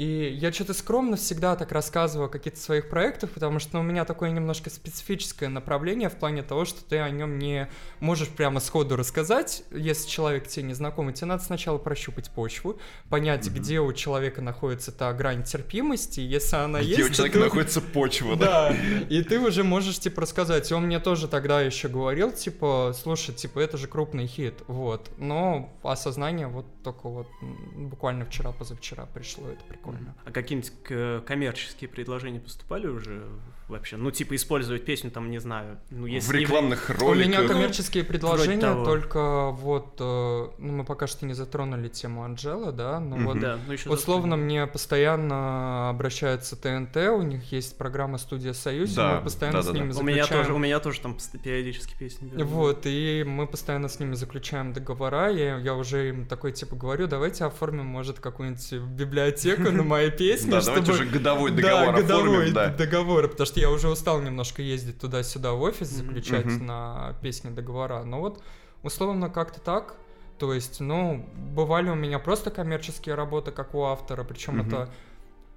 И 0.00 0.34
я 0.40 0.50
что-то 0.50 0.72
скромно 0.72 1.18
всегда 1.18 1.56
так 1.56 1.72
рассказываю 1.72 2.28
о 2.28 2.30
каких-то 2.30 2.58
своих 2.58 2.88
проектах, 2.88 3.32
потому 3.32 3.58
что 3.58 3.74
ну, 3.74 3.80
у 3.80 3.82
меня 3.82 4.06
такое 4.06 4.30
немножко 4.30 4.70
специфическое 4.70 5.50
направление 5.50 6.08
в 6.08 6.14
плане 6.14 6.42
того, 6.42 6.64
что 6.64 6.82
ты 6.82 7.00
о 7.00 7.10
нем 7.10 7.38
не 7.38 7.68
можешь 7.98 8.30
прямо 8.30 8.60
сходу 8.60 8.96
рассказать, 8.96 9.62
если 9.70 10.08
человек 10.08 10.48
тебе 10.48 10.62
не 10.62 10.72
знакомый. 10.72 11.12
Тебе 11.12 11.26
надо 11.26 11.44
сначала 11.44 11.76
прощупать 11.76 12.30
почву, 12.30 12.78
понять, 13.10 13.46
где 13.50 13.78
у 13.80 13.92
человека 13.92 14.40
находится 14.40 14.90
та 14.90 15.12
грань 15.12 15.44
терпимости, 15.44 16.20
если 16.20 16.56
она 16.56 16.80
Где 16.80 16.92
есть. 16.92 17.02
у 17.02 17.08
то 17.08 17.14
человека 17.16 17.38
ты- 17.38 17.44
находится 17.44 17.80
почва, 17.82 18.36
да? 18.36 18.70
да, 18.70 18.76
и 19.10 19.22
ты 19.22 19.38
уже 19.38 19.64
можешь, 19.64 19.98
типа, 19.98 20.22
рассказать. 20.22 20.72
Он 20.72 20.86
мне 20.86 20.98
тоже 20.98 21.28
тогда 21.28 21.60
еще 21.60 21.88
говорил, 21.88 22.32
типа, 22.32 22.94
слушай, 22.98 23.34
типа, 23.34 23.58
это 23.58 23.76
же 23.76 23.86
крупный 23.86 24.26
хит, 24.26 24.62
вот. 24.66 25.10
Но 25.18 25.70
осознание 25.82 26.46
вот 26.46 26.64
только 26.82 27.08
вот 27.08 27.28
буквально 27.76 28.24
вчера, 28.24 28.52
позавчера 28.52 29.06
пришло, 29.06 29.48
это 29.48 29.62
прикольно. 29.64 30.14
А 30.24 30.30
какие-нибудь 30.30 30.72
к- 30.82 31.22
коммерческие 31.26 31.88
предложения 31.88 32.40
поступали 32.40 32.86
уже 32.86 33.26
вообще? 33.70 33.96
Ну, 33.96 34.10
типа, 34.10 34.34
использовать 34.36 34.84
песню, 34.84 35.10
там, 35.10 35.30
не 35.30 35.38
знаю, 35.38 35.78
ну, 35.90 36.06
если 36.06 36.30
В 36.30 36.34
не 36.34 36.40
рекламных 36.42 36.90
У 36.90 37.14
меня 37.14 37.38
роликах. 37.38 37.46
коммерческие 37.48 38.04
предложения, 38.04 38.84
только 38.84 39.50
вот, 39.50 39.94
э, 40.00 40.48
ну 40.58 40.72
мы 40.72 40.84
пока 40.84 41.06
что 41.06 41.24
не 41.26 41.34
затронули 41.34 41.88
тему 41.88 42.24
Анджела, 42.24 42.72
да, 42.72 43.00
но 43.00 43.16
Мгм. 43.16 43.26
вот 43.26 43.38
Да, 43.40 43.58
ну 43.66 43.72
еще 43.72 43.88
условно 43.90 44.36
мне 44.36 44.66
постоянно 44.66 45.88
обращаются 45.90 46.56
ТНТ, 46.56 46.96
у 47.10 47.22
них 47.22 47.50
есть 47.52 47.76
программа 47.78 48.18
«Студия 48.18 48.52
Союз», 48.52 48.92
и 48.92 48.96
Да, 48.96 49.16
мы 49.16 49.22
постоянно 49.24 49.62
с 49.62 49.66
да-да-да. 49.66 49.84
ними 49.84 49.92
У 49.98 50.02
меня 50.02 50.16
заключаем... 50.24 50.42
тоже, 50.44 50.54
у 50.54 50.58
меня 50.58 50.80
тоже 50.80 51.00
там 51.00 51.16
периодически 51.42 51.94
песни 51.98 52.28
берут. 52.28 52.46
Вот, 52.46 52.80
и 52.84 53.24
мы 53.26 53.46
постоянно 53.46 53.88
с 53.88 53.98
ними 54.00 54.14
заключаем 54.14 54.72
договора, 54.72 55.28
я, 55.30 55.58
я 55.58 55.74
уже 55.74 56.08
им 56.10 56.26
такой, 56.26 56.52
типа, 56.52 56.76
говорю, 56.76 57.06
давайте 57.06 57.44
оформим, 57.44 57.86
может, 57.86 58.20
какую-нибудь 58.20 58.72
библиотеку 58.90 59.70
на 59.70 59.82
мои 59.82 60.10
песни, 60.20 60.50
Да, 60.50 60.60
давайте 60.60 60.92
уже 60.92 61.04
годовой 61.06 61.50
да, 61.52 61.56
договор 61.62 61.94
годовой 61.96 62.28
оформим, 62.30 62.54
да. 62.54 62.68
договор, 62.68 63.28
потому 63.28 63.46
что 63.46 63.59
я 63.60 63.70
уже 63.70 63.88
устал 63.88 64.20
немножко 64.20 64.62
ездить 64.62 64.98
туда-сюда 64.98 65.52
в 65.52 65.62
офис, 65.62 65.88
заключать 65.88 66.46
Мгм. 66.46 66.66
на 66.66 67.14
песни 67.22 67.50
договора. 67.50 68.02
Но 68.04 68.20
вот 68.20 68.42
условно 68.82 69.30
как-то 69.30 69.60
так. 69.60 69.94
То 70.38 70.54
есть, 70.54 70.80
ну, 70.80 71.24
бывали 71.54 71.90
у 71.90 71.94
меня 71.94 72.18
просто 72.18 72.50
коммерческие 72.50 73.14
работы, 73.14 73.50
как 73.52 73.74
у 73.74 73.84
автора, 73.84 74.24
причем 74.24 74.58
Мгм. 74.58 74.66
это 74.66 74.90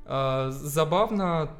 а, 0.06 0.50
забавно, 0.52 1.56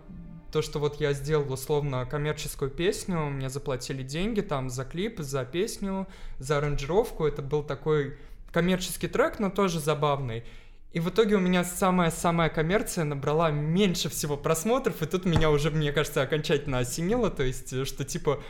то, 0.52 0.62
что 0.62 0.80
вот 0.80 1.00
я 1.00 1.14
сделал 1.14 1.52
условно 1.52 2.06
коммерческую 2.06 2.70
песню, 2.70 3.18
мне 3.30 3.50
заплатили 3.50 4.04
деньги 4.04 4.42
там 4.42 4.70
за 4.70 4.84
клип, 4.84 5.20
за 5.20 5.46
песню, 5.46 6.08
за 6.40 6.58
аранжировку. 6.58 7.26
Это 7.26 7.42
был 7.42 7.64
такой 7.64 8.18
коммерческий 8.52 9.08
трек, 9.08 9.40
но 9.40 9.50
тоже 9.50 9.80
забавный. 9.80 10.44
И 10.94 11.00
в 11.00 11.10
итоге 11.10 11.36
у 11.36 11.40
меня 11.40 11.64
самая-самая 11.64 12.50
коммерция 12.50 13.04
набрала 13.04 13.50
меньше 13.50 14.10
всего 14.10 14.38
просмотров, 14.38 15.02
и 15.02 15.08
тут 15.08 15.26
меня 15.26 15.50
уже, 15.50 15.72
мне 15.72 15.92
кажется, 15.92 16.22
окончательно 16.22 16.78
осенило, 16.78 17.32
то 17.32 17.42
есть, 17.42 17.88
что 17.88 18.04
типа 18.04 18.44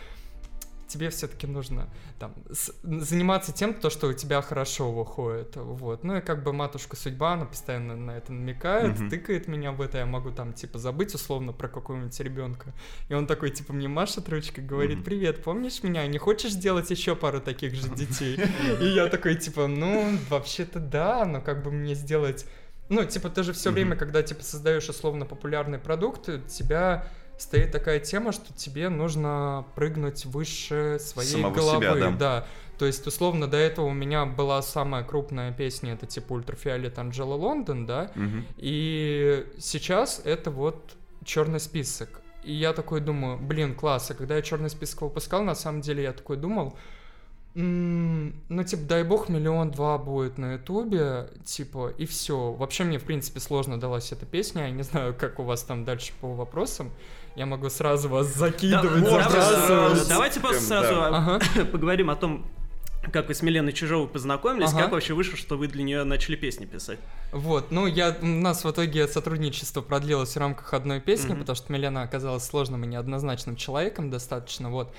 тебе 0.94 1.10
все-таки 1.10 1.48
нужно 1.48 1.90
там 2.20 2.34
с- 2.52 2.74
заниматься 2.84 3.52
тем, 3.52 3.74
то, 3.74 3.90
что 3.90 4.08
у 4.08 4.14
тебя 4.14 4.42
хорошо 4.42 4.92
выходит, 4.92 5.56
вот. 5.56 6.04
Ну 6.04 6.18
и 6.18 6.22
как 6.22 6.44
бы 6.44 6.54
матушка 6.54 6.96
судьба, 6.96 7.34
она 7.34 7.46
постоянно 7.46 7.96
на 7.96 8.12
это 8.18 8.32
намекает, 8.32 9.00
Мгм. 9.00 9.10
тыкает 9.10 9.48
меня 9.48 9.72
в 9.72 9.82
это, 9.82 9.98
я 9.98 10.06
могу 10.06 10.32
там 10.32 10.54
типа 10.54 10.78
забыть 10.78 11.16
условно 11.16 11.52
про 11.54 11.68
какого-нибудь 11.68 12.20
ребенка, 12.20 12.74
и 13.10 13.14
он 13.14 13.26
такой 13.28 13.50
типа 13.50 13.74
мне 13.74 13.88
машет 13.88 14.30
ручкой, 14.30 14.62
говорит, 14.62 14.98
Мгм. 14.98 15.06
привет, 15.06 15.44
помнишь 15.44 15.82
меня, 15.84 16.06
не 16.08 16.18
хочешь 16.20 16.52
сделать 16.52 16.90
еще 16.92 17.16
пару 17.16 17.42
таких 17.42 17.74
же 17.74 17.90
детей? 17.90 18.40
И 18.82 18.86
я 18.86 19.08
такой 19.08 19.36
типа, 19.36 19.68
ну 19.68 20.18
вообще-то 20.30 20.80
да, 20.80 21.26
но 21.26 21.42
как 21.42 21.64
бы 21.64 21.72
мне 21.72 21.96
сделать 21.96 22.46
ну, 22.90 23.06
типа, 23.06 23.30
ты 23.30 23.44
же 23.44 23.54
все 23.54 23.72
время, 23.72 23.96
когда 23.96 24.22
типа 24.22 24.44
создаешь 24.44 24.90
условно 24.90 25.26
популярный 25.26 25.80
продукт, 25.80 26.30
тебя 26.48 27.08
стоит 27.38 27.72
такая 27.72 28.00
тема, 28.00 28.32
что 28.32 28.54
тебе 28.54 28.90
нужно 28.90 29.66
прыгнуть 29.76 30.26
выше 30.26 30.98
своей 31.00 31.30
Самого 31.30 31.54
головы. 31.54 31.84
себя, 31.86 32.10
да. 32.12 32.48
То 32.78 32.86
есть, 32.88 33.06
условно, 33.06 33.48
до 33.48 33.58
этого 33.58 33.86
у 33.86 33.94
меня 33.94 34.26
была 34.26 34.62
самая 34.62 35.04
крупная 35.04 35.52
песня, 35.52 35.94
это 35.94 36.06
типа 36.08 36.34
Ультрафиолет 36.34 36.98
Анджела 36.98 37.36
Лондон, 37.36 37.86
да, 37.86 38.12
Мгм. 38.16 38.46
и 38.58 39.46
сейчас 39.60 40.22
это 40.26 40.50
вот 40.52 40.96
черный 41.24 41.60
список. 41.60 42.22
И 42.44 42.52
я 42.54 42.74
такой 42.74 43.00
думаю, 43.00 43.38
блин, 43.38 43.74
класс. 43.76 44.12
А 44.12 44.16
когда 44.16 44.36
я 44.36 44.42
черный 44.42 44.70
список 44.70 45.04
выпускал, 45.04 45.44
на 45.44 45.56
самом 45.56 45.80
деле 45.82 46.04
я 46.04 46.12
такой 46.14 46.36
думал, 46.36 46.76
«М, 47.56 48.42
ну, 48.50 48.64
типа, 48.64 48.82
дай 48.84 49.04
бог, 49.04 49.30
миллион-два 49.30 49.98
будет 50.00 50.38
на 50.40 50.54
Ютубе, 50.54 51.30
типа, 51.46 51.94
и 51.98 52.06
все. 52.08 52.52
Вообще 52.52 52.84
мне, 52.84 52.98
в 52.98 53.04
принципе, 53.04 53.40
сложно 53.40 53.80
далась 53.80 54.12
эта 54.12 54.26
песня. 54.26 54.64
Я 54.64 54.72
не 54.72 54.82
знаю, 54.84 55.14
как 55.18 55.40
у 55.40 55.44
вас 55.44 55.62
там 55.64 55.86
дальше 55.86 56.14
по 56.20 56.34
вопросам. 56.34 56.92
Я 57.36 57.46
могу 57.48 57.70
сразу 57.70 58.10
вас 58.10 58.32
Да, 58.34 58.40
закидывать, 58.40 59.02
можно 59.02 59.30
забрасывать. 59.30 59.66
сразу. 59.66 60.10
Давайте 60.10 60.40
просто 60.40 60.62
сразу 60.62 60.90
да. 60.94 61.08
Ага. 61.08 61.40
поговорим 61.72 62.10
о 62.12 62.16
том, 62.16 62.46
как 63.12 63.28
вы 63.28 63.34
с 63.34 63.42
Миленой 63.42 63.74
Чижовой 63.74 64.08
познакомились, 64.08 64.70
Ага. 64.70 64.84
как 64.84 64.92
вообще 64.92 65.14
вышло, 65.14 65.36
что 65.36 65.58
вы 65.58 65.68
для 65.68 65.84
нее 65.84 66.04
начали 66.04 66.36
песни 66.36 66.66
писать. 66.66 67.00
Вот, 67.32 67.72
ну 67.72 67.88
я, 67.88 68.16
у 68.22 68.26
нас 68.26 68.64
в 68.64 68.70
итоге 68.70 69.08
сотрудничество 69.08 69.82
продлилось 69.82 70.36
в 70.36 70.40
рамках 70.40 70.74
одной 70.74 71.02
песни, 71.02 71.30
Мгм. 71.32 71.40
потому 71.40 71.56
что 71.56 71.74
Милена 71.74 72.04
оказалась 72.04 72.44
сложным 72.46 72.84
и 72.84 72.88
неоднозначным 72.88 73.56
человеком 73.56 74.10
достаточно, 74.12 74.70
вот. 74.70 74.94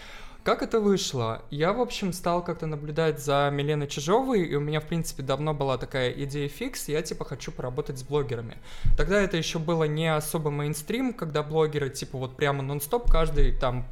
Как 0.45 0.63
это 0.63 0.79
вышло? 0.79 1.43
Я, 1.51 1.73
в 1.73 1.81
общем, 1.81 2.13
стал 2.13 2.45
как-то 2.45 2.67
наблюдать 2.67 3.19
за 3.19 3.49
Миленой 3.51 3.87
Чижовой, 3.89 4.43
и 4.43 4.55
у 4.55 4.61
меня, 4.61 4.81
в 4.81 4.85
принципе, 4.85 5.23
давно 5.23 5.55
была 5.55 5.79
такая 5.79 6.11
идея 6.11 6.51
фикс, 6.51 6.89
я, 6.89 7.01
типа, 7.01 7.25
хочу 7.25 7.51
поработать 7.51 7.99
с 7.99 8.03
блогерами. 8.03 8.59
Тогда 8.97 9.23
это 9.23 9.39
еще 9.39 9.59
было 9.59 9.85
не 9.85 10.15
особо 10.15 10.51
мейнстрим, 10.51 11.15
когда 11.15 11.43
блогеры, 11.43 11.89
типа, 11.89 12.19
вот 12.19 12.37
прямо 12.37 12.63
нон-стоп, 12.63 13.11
каждый 13.11 13.53
там 13.53 13.87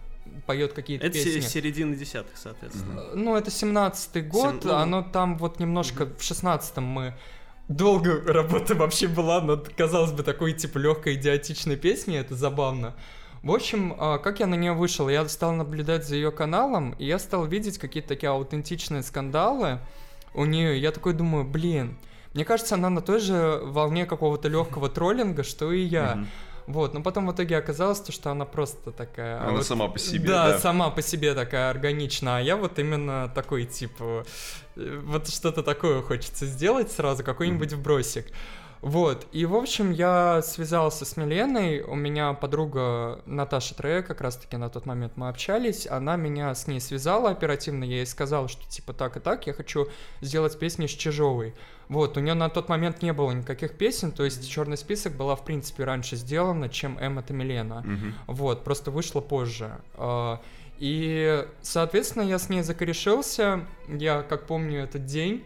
поет 0.47 0.75
какие-то 0.75 1.07
Это 1.07 1.15
песни. 1.15 1.41
середина 1.41 1.97
десятых, 1.97 2.37
соответственно. 2.37 3.01
Э, 3.01 3.15
Ну, 3.15 3.35
это 3.35 3.51
17-й 3.51 4.21
год, 4.21 4.61
Сем- 4.63 4.71
ну, 4.71 4.75
оно 4.75 5.03
там 5.03 5.39
вот 5.39 5.59
немножко 5.59 6.05
в 6.05 6.21
16-м 6.21 6.85
мы... 6.85 7.15
Долго 7.69 8.21
работа 8.31 8.75
вообще 8.75 9.09
была 9.09 9.41
над, 9.41 9.71
казалось 9.71 10.13
бы, 10.13 10.23
такой, 10.23 10.53
типа, 10.53 10.77
легкой 10.77 11.15
идиотичной 11.15 11.77
песней, 11.77 12.17
это 12.19 12.35
забавно. 12.35 12.95
В 13.43 13.51
общем, 13.51 13.97
а, 13.99 14.19
как 14.19 14.39
я 14.39 14.47
на 14.47 14.55
нее 14.55 14.73
вышел? 14.73 15.09
Я 15.09 15.29
стал 15.29 15.53
наблюдать 15.53 16.07
за 16.07 16.15
ее 16.15 16.31
каналом, 16.31 16.95
и 16.99 17.05
я 17.07 17.19
стал 17.19 17.45
видеть 17.45 17.79
какие-то 17.79 18.11
такие 18.11 18.31
аутентичные 18.31 19.03
скандалы 19.03 19.81
у 20.33 20.45
нее. 20.45 20.81
Я 20.81 20.93
такой 20.93 21.13
думаю, 21.13 21.45
блин, 21.45 21.99
мне 22.35 22.45
кажется, 22.45 22.77
она 22.77 22.89
на 22.89 23.01
той 23.01 23.19
же 23.19 23.61
волне 23.65 24.07
какого-то 24.07 24.49
легкого 24.49 24.89
троллинга, 24.89 25.43
что 25.43 25.73
и 25.73 25.83
я. 25.83 26.25
Вот, 26.69 26.95
но 26.95 27.03
потом 27.03 27.27
в 27.27 27.33
итоге 27.33 27.57
оказалось, 27.57 28.01
то, 28.01 28.13
что 28.13 28.31
она 28.31 28.45
просто 28.45 28.93
такая... 28.93 29.41
Она 29.43 29.51
вот- 29.51 29.67
сама 29.67 29.89
по 29.89 29.99
себе, 29.99 30.29
Да, 30.29 30.49
да. 30.53 30.59
сама 30.61 30.91
по 30.91 31.03
себе 31.03 31.35
такая 31.35 31.71
органичная, 31.71 32.37
а 32.37 32.41
я 32.41 32.57
вот 32.57 32.79
именно 32.79 33.31
такой, 33.35 33.65
типа, 33.65 34.25
э, 34.77 35.01
вот 35.05 35.29
что-то 35.29 35.65
такое 35.65 36.03
хочется 36.03 36.47
сделать 36.47 36.93
сразу, 36.93 37.25
какой-нибудь 37.25 37.73
вбросик. 37.73 38.27
Вот, 38.83 39.29
и, 39.31 39.47
в 39.47 39.55
общем, 39.55 39.93
я 39.93 40.43
связался 40.43 41.05
с 41.05 41.17
Миленой, 41.17 41.83
у 41.83 41.95
меня 41.95 42.33
подруга 42.33 43.23
Наташа 43.27 43.77
Трея, 43.77 44.03
как 44.03 44.21
раз-таки 44.21 44.57
на 44.57 44.69
тот 44.69 44.87
момент 44.87 45.13
мы 45.15 45.29
общались, 45.29 45.87
она 45.87 46.17
меня 46.17 46.53
с 46.53 46.67
ней 46.67 46.81
связала 46.81 47.31
оперативно, 47.31 47.85
я 47.85 47.99
ей 47.99 48.07
сказал, 48.07 48.49
что 48.49 48.69
типа 48.69 48.93
так 48.93 49.17
и 49.17 49.21
так, 49.21 49.47
я 49.47 49.53
хочу 49.53 49.87
сделать 50.21 50.59
песни 50.59 50.89
с 50.89 50.91
Чижовой. 50.91 51.55
Вот, 51.89 52.17
у 52.17 52.21
нее 52.21 52.35
на 52.35 52.49
тот 52.49 52.69
момент 52.69 53.03
не 53.03 53.13
было 53.13 53.31
никаких 53.31 53.79
песен, 53.79 54.11
то 54.11 54.25
есть 54.25 54.51
черный 54.51 54.77
список 54.77 55.15
была, 55.15 55.37
в 55.37 55.45
принципе, 55.45 55.85
раньше 55.85 56.17
сделана, 56.17 56.69
чем 56.69 56.99
Эмма 56.99 57.21
это 57.21 57.33
Милена. 57.33 57.83
Мгм. 57.83 58.15
Вот, 58.27 58.65
просто 58.65 58.91
вышло 58.91 59.21
позже. 59.21 59.81
А, 59.95 60.41
И, 60.79 61.47
соответственно, 61.61 62.25
я 62.25 62.41
с 62.41 62.49
ней 62.49 62.63
закорешился. 62.63 63.65
Я, 63.87 64.23
как 64.23 64.49
помню 64.49 64.83
этот 64.83 65.07
день, 65.07 65.45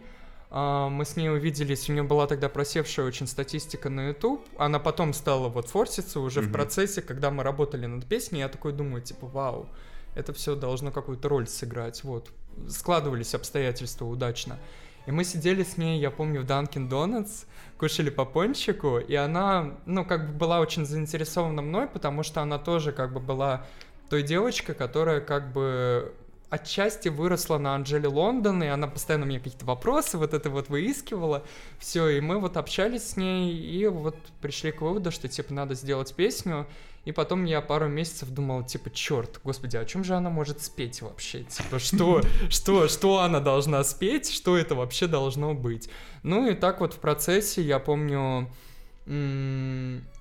мы 0.49 1.03
с 1.03 1.15
ней 1.17 1.29
увиделись, 1.29 1.89
у 1.89 1.93
нее 1.93 2.03
была 2.03 2.25
тогда 2.27 2.47
просевшая 2.49 3.05
очень 3.05 3.27
статистика 3.27 3.89
на 3.89 4.09
YouTube. 4.09 4.45
Она 4.57 4.79
потом 4.79 5.13
стала 5.13 5.49
вот 5.49 5.67
форситься 5.67 6.19
уже 6.21 6.39
в 6.41 6.45
Мгм. 6.45 6.53
процессе, 6.53 7.01
когда 7.01 7.31
мы 7.31 7.43
работали 7.43 7.85
над 7.85 8.05
песней. 8.05 8.39
Я 8.39 8.47
такой 8.47 8.71
думаю, 8.71 9.01
типа, 9.01 9.27
вау, 9.27 9.67
это 10.15 10.31
все 10.33 10.55
должно 10.55 10.91
какую-то 10.91 11.27
роль 11.29 11.47
сыграть. 11.47 12.03
Вот, 12.03 12.29
складывались 12.69 13.35
обстоятельства 13.35 14.05
удачно. 14.05 14.57
И 15.05 15.11
мы 15.11 15.23
сидели 15.23 15.63
с 15.63 15.77
ней, 15.77 15.99
я 16.01 16.11
помню, 16.11 16.41
в 16.41 16.45
Dunkin' 16.45 16.89
Donuts, 16.89 17.45
кушали 17.77 18.09
по 18.09 18.25
пончику, 18.25 18.97
и 18.99 19.15
она, 19.15 19.77
ну, 19.85 20.03
как 20.03 20.27
бы 20.31 20.37
была 20.37 20.59
очень 20.59 20.85
заинтересована 20.85 21.61
мной, 21.61 21.87
потому 21.87 22.23
что 22.23 22.41
она 22.41 22.57
тоже 22.57 22.91
как 22.91 23.13
бы 23.13 23.19
была 23.21 23.65
той 24.09 24.23
девочкой, 24.23 24.75
которая 24.75 25.21
как 25.21 25.53
бы 25.53 26.13
отчасти 26.49 27.09
выросла 27.09 27.57
на 27.57 27.75
Анжеле 27.75 28.07
Лондон, 28.07 28.63
и 28.63 28.67
она 28.67 28.87
постоянно 28.87 29.25
мне 29.25 29.39
какие-то 29.39 29.65
вопросы 29.65 30.17
вот 30.17 30.33
это 30.33 30.49
вот 30.49 30.69
выискивала. 30.69 31.43
Все, 31.79 32.07
и 32.09 32.21
мы 32.21 32.39
вот 32.39 32.57
общались 32.57 33.09
с 33.09 33.17
ней, 33.17 33.53
и 33.53 33.87
вот 33.87 34.15
пришли 34.41 34.71
к 34.71 34.81
выводу, 34.81 35.11
что, 35.11 35.27
типа, 35.27 35.53
надо 35.53 35.75
сделать 35.75 36.15
песню. 36.15 36.67
И 37.05 37.13
потом 37.13 37.45
я 37.45 37.61
пару 37.61 37.87
месяцев 37.87 38.29
думал, 38.29 38.65
типа, 38.65 38.89
черт, 38.89 39.39
господи, 39.43 39.77
о 39.77 39.85
чем 39.85 40.03
же 40.03 40.13
она 40.15 40.29
может 40.29 40.61
спеть 40.61 41.01
вообще? 41.01 41.43
Типа, 41.43 41.79
что, 41.79 42.21
что, 42.49 42.89
что 42.89 43.19
она 43.19 43.39
должна 43.39 43.83
спеть, 43.85 44.29
что 44.29 44.57
это 44.57 44.75
вообще 44.75 45.07
должно 45.07 45.53
быть? 45.53 45.89
Ну 46.23 46.49
и 46.49 46.53
так 46.53 46.81
вот 46.81 46.93
в 46.93 46.97
процессе, 46.97 47.61
я 47.61 47.79
помню, 47.79 48.49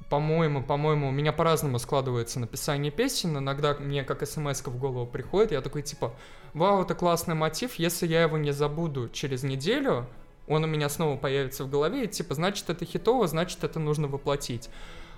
по-моему, 0.08 0.62
по-моему, 0.62 1.08
у 1.08 1.10
меня 1.10 1.32
по-разному 1.32 1.78
складывается 1.78 2.38
написание 2.38 2.92
песен. 2.92 3.36
Иногда 3.38 3.74
мне 3.74 4.04
как 4.04 4.26
смс 4.26 4.60
в 4.62 4.78
голову 4.78 5.06
приходит, 5.06 5.52
я 5.52 5.60
такой 5.60 5.82
типа, 5.82 6.14
вау, 6.54 6.82
это 6.82 6.94
классный 6.94 7.34
мотив, 7.34 7.74
если 7.74 8.06
я 8.06 8.22
его 8.22 8.38
не 8.38 8.52
забуду 8.52 9.08
через 9.08 9.42
неделю, 9.42 10.06
он 10.46 10.64
у 10.64 10.66
меня 10.66 10.88
снова 10.88 11.16
появится 11.16 11.64
в 11.64 11.70
голове, 11.70 12.04
и 12.04 12.08
типа, 12.08 12.34
значит, 12.34 12.70
это 12.70 12.84
хитово, 12.84 13.26
значит, 13.26 13.64
это 13.64 13.80
нужно 13.80 14.06
воплотить. 14.06 14.70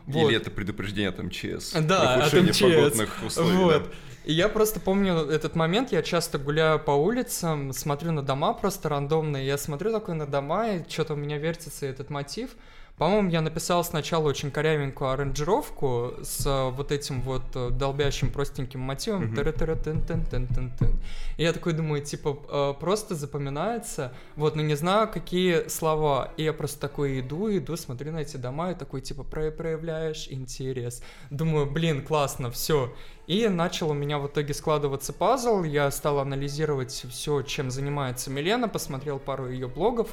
Вот. 0.06 0.28
Или 0.28 0.36
это 0.36 0.50
предупреждение 0.50 1.10
от 1.10 1.18
МЧС. 1.22 1.74
Да, 1.82 2.14
от 2.14 2.32
МЧС. 2.32 2.60
погодных 2.60 3.10
условий, 3.26 3.56
Вот. 3.56 3.82
да. 3.82 3.90
И 4.24 4.32
я 4.32 4.48
просто 4.48 4.80
помню 4.80 5.14
этот 5.14 5.54
момент, 5.54 5.92
я 5.92 6.02
часто 6.02 6.38
гуляю 6.38 6.78
по 6.78 6.90
улицам, 6.92 7.72
смотрю 7.72 8.12
на 8.12 8.22
дома 8.22 8.52
просто 8.52 8.88
рандомные, 8.88 9.46
я 9.46 9.56
смотрю 9.56 9.92
такой 9.92 10.14
на 10.14 10.26
дома, 10.26 10.68
и 10.68 10.88
что-то 10.88 11.14
у 11.14 11.16
меня 11.16 11.38
вертится 11.38 11.86
этот 11.86 12.10
мотив, 12.10 12.50
По-моему, 12.98 13.30
я 13.30 13.40
написал 13.40 13.84
сначала 13.84 14.28
очень 14.28 14.50
корявенькую 14.50 15.10
аранжировку 15.10 16.14
с 16.22 16.44
э, 16.44 16.70
вот 16.70 16.90
этим 16.90 17.20
вот 17.22 17.42
э, 17.54 17.70
долбящим 17.70 18.30
простеньким 18.32 18.80
мотивом. 18.80 19.32
Тыры-тыры-тын-тын-тын-тын. 19.34 20.98
И 21.36 21.42
я 21.42 21.52
такой 21.52 21.74
думаю, 21.74 22.02
типа, 22.04 22.38
э, 22.48 22.74
просто 22.80 23.14
запоминается, 23.14 24.12
вот, 24.36 24.56
но 24.56 24.62
не 24.62 24.74
знаю, 24.74 25.08
какие 25.08 25.68
слова. 25.68 26.32
И 26.36 26.42
я 26.42 26.52
просто 26.52 26.80
такой 26.80 27.20
иду, 27.20 27.48
иду, 27.56 27.76
смотрю 27.76 28.12
на 28.12 28.18
эти 28.18 28.36
дома, 28.36 28.72
и 28.72 28.74
такой, 28.74 29.00
типа, 29.00 29.22
«Про- 29.22 29.52
проявляешь 29.52 30.26
интерес. 30.28 31.02
Думаю, 31.30 31.66
блин, 31.70 32.04
классно, 32.04 32.50
все. 32.50 32.92
И 33.28 33.46
начал 33.48 33.90
у 33.90 33.92
меня 33.92 34.18
в 34.18 34.26
итоге 34.26 34.54
складываться 34.54 35.12
пазл, 35.12 35.62
я 35.62 35.90
стал 35.90 36.18
анализировать 36.18 37.04
все, 37.10 37.42
чем 37.42 37.70
занимается 37.70 38.30
Милена, 38.30 38.68
посмотрел 38.68 39.18
пару 39.18 39.50
ее 39.50 39.68
блогов, 39.68 40.08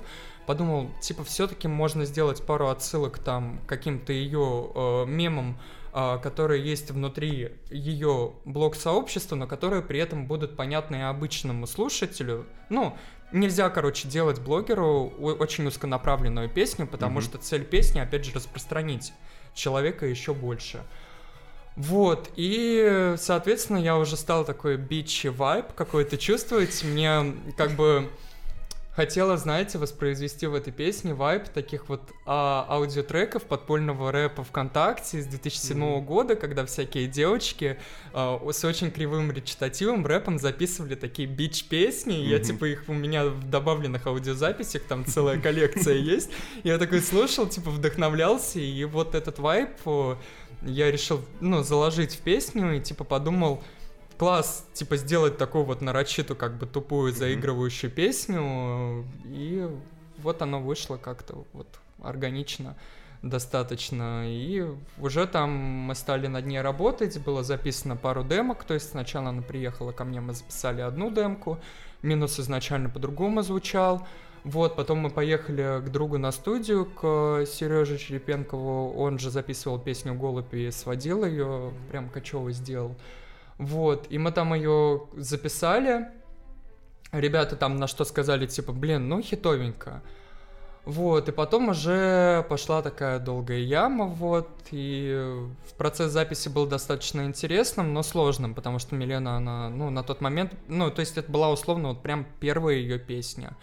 подумал, 0.45 0.91
типа, 0.99 1.23
все-таки 1.23 1.69
можно 1.69 2.03
сделать 2.03 2.45
пару 2.45 2.67
отсылок 2.67 3.17
там 3.19 3.61
каким-то 3.67 4.11
ее 4.11 4.69
э, 4.75 5.05
мемам, 5.07 5.57
э, 5.93 6.19
которые 6.21 6.61
есть 6.61 6.91
внутри 6.91 7.53
ее 7.69 8.33
блог-сообщества, 8.43 9.37
но 9.37 9.47
которые 9.47 9.81
при 9.81 9.99
этом 9.99 10.27
будут 10.27 10.57
понятны 10.57 10.97
и 10.97 11.01
обычному 11.03 11.67
слушателю. 11.67 12.45
Ну, 12.67 12.97
нельзя, 13.31 13.69
короче, 13.69 14.09
делать 14.09 14.41
блогеру 14.41 15.05
очень 15.05 15.65
узконаправленную 15.65 16.49
песню, 16.49 16.85
потому 16.85 17.19
Мгм. 17.19 17.21
что 17.21 17.37
цель 17.37 17.63
песни, 17.63 17.99
опять 17.99 18.25
же, 18.25 18.33
распространить 18.33 19.13
человека 19.53 20.05
еще 20.05 20.33
больше. 20.33 20.83
Вот, 21.75 22.29
и, 22.35 23.15
соответственно, 23.17 23.77
я 23.77 23.97
уже 23.97 24.15
стал 24.15 24.45
такой 24.45 24.77
бичи 24.77 25.27
вайб 25.27 25.73
какой-то 25.75 26.17
чувствовать. 26.17 26.83
Мне 26.85 27.35
как 27.57 27.71
бы 27.71 28.09
хотела, 28.95 29.35
знаете, 29.35 29.77
воспроизвести 29.77 30.47
в 30.47 30.55
этой 30.55 30.71
песне 30.71 31.13
вайб 31.13 31.49
таких 31.49 31.89
вот 31.89 32.01
а, 32.25 32.65
аудиотреков 32.69 33.43
подпольного 33.43 34.09
рэпа 34.11 34.45
ВКонтакте 34.45 35.21
с 35.21 35.25
2007 35.25 35.77
Мгм. 35.77 36.05
года, 36.05 36.35
когда 36.37 36.65
всякие 36.65 37.07
девочки 37.07 37.77
а, 38.13 38.39
с 38.49 38.63
очень 38.63 38.91
кривым 38.91 39.33
речитативом, 39.33 40.05
рэпом 40.05 40.39
записывали 40.39 40.95
такие 40.95 41.27
бич-песни, 41.27 42.23
и 42.23 42.29
я, 42.29 42.39
типа, 42.39 42.65
их 42.65 42.85
у 42.87 42.93
меня 42.93 43.25
в 43.25 43.49
добавленных 43.49 44.07
аудиозаписях, 44.07 44.83
там 44.83 45.05
целая 45.05 45.41
коллекция 45.41 45.95
есть. 45.97 46.29
Я 46.63 46.77
такой 46.77 47.01
слушал, 47.01 47.47
типа, 47.47 47.71
вдохновлялся, 47.71 48.59
и 48.59 48.85
вот 48.85 49.13
этот 49.13 49.39
вайб 49.39 49.71
я 50.61 50.91
решил, 50.91 51.21
ну, 51.39 51.63
заложить 51.63 52.15
в 52.15 52.21
песню, 52.21 52.77
и, 52.77 52.81
типа, 52.81 53.03
подумал, 53.03 53.63
класс, 54.17 54.65
типа, 54.73 54.97
сделать 54.97 55.37
такую 55.37 55.65
вот 55.65 55.81
нарочитую, 55.81 56.37
как 56.37 56.57
бы 56.57 56.65
тупую, 56.65 57.13
заигрывающую 57.13 57.91
песню, 57.91 59.05
и 59.25 59.69
вот 60.17 60.41
оно 60.41 60.61
вышло 60.61 60.97
как-то 60.97 61.45
вот 61.53 61.67
органично 62.01 62.75
достаточно, 63.21 64.23
и 64.27 64.65
уже 64.99 65.25
там 65.25 65.49
мы 65.49 65.95
стали 65.95 66.27
над 66.27 66.45
ней 66.45 66.61
работать, 66.61 67.19
было 67.19 67.43
записано 67.43 67.95
пару 67.95 68.23
демок, 68.23 68.63
то 68.63 68.73
есть 68.73 68.91
сначала 68.91 69.29
она 69.29 69.41
приехала 69.41 69.91
ко 69.91 70.03
мне, 70.03 70.21
мы 70.21 70.33
записали 70.33 70.81
одну 70.81 71.09
демку, 71.11 71.59
минус 72.03 72.39
изначально 72.39 72.89
по-другому 72.89 73.41
звучал, 73.41 74.07
вот, 74.45 74.75
потом 74.75 74.99
мы 74.99 75.09
поехали 75.09 75.81
к 75.83 75.89
другу 75.89 76.19
на 76.19 76.31
студию, 76.31 76.85
к 76.85 77.45
Сереже 77.47 77.97
Черепенкову, 77.97 78.93
он 78.93 79.17
же 79.17 79.31
записывал 79.31 79.79
песню 79.79 80.13
«Голубь» 80.13 80.53
и 80.53 80.69
сводил 80.69 81.25
ее, 81.25 81.73
прям 81.89 82.09
кочевый 82.09 82.53
сделал. 82.53 82.95
Вот, 83.57 84.05
и 84.11 84.19
мы 84.19 84.31
там 84.31 84.53
ее 84.53 85.07
записали. 85.15 86.09
Ребята 87.11 87.55
там 87.55 87.77
на 87.77 87.87
что 87.87 88.05
сказали, 88.05 88.45
типа, 88.45 88.71
блин, 88.71 89.09
ну 89.09 89.19
хитовенько. 89.19 90.03
Вот, 90.85 91.27
и 91.27 91.31
потом 91.31 91.69
уже 91.69 92.45
пошла 92.47 92.83
такая 92.83 93.17
долгая 93.17 93.57
яма, 93.57 94.05
вот, 94.05 94.47
и 94.69 95.27
процесс 95.79 96.11
записи 96.11 96.49
был 96.49 96.67
достаточно 96.67 97.25
интересным, 97.25 97.95
но 97.95 98.03
сложным, 98.03 98.53
потому 98.53 98.77
что 98.77 98.93
Милена, 98.93 99.37
она, 99.37 99.69
ну, 99.69 99.89
на 99.89 100.03
тот 100.03 100.21
момент, 100.21 100.53
ну, 100.67 100.91
то 100.91 100.99
есть 100.99 101.17
это 101.17 101.31
была 101.31 101.49
условно 101.49 101.89
вот 101.89 102.03
прям 102.03 102.27
первая 102.39 102.75
ее 102.75 102.99
песня. 102.99 103.57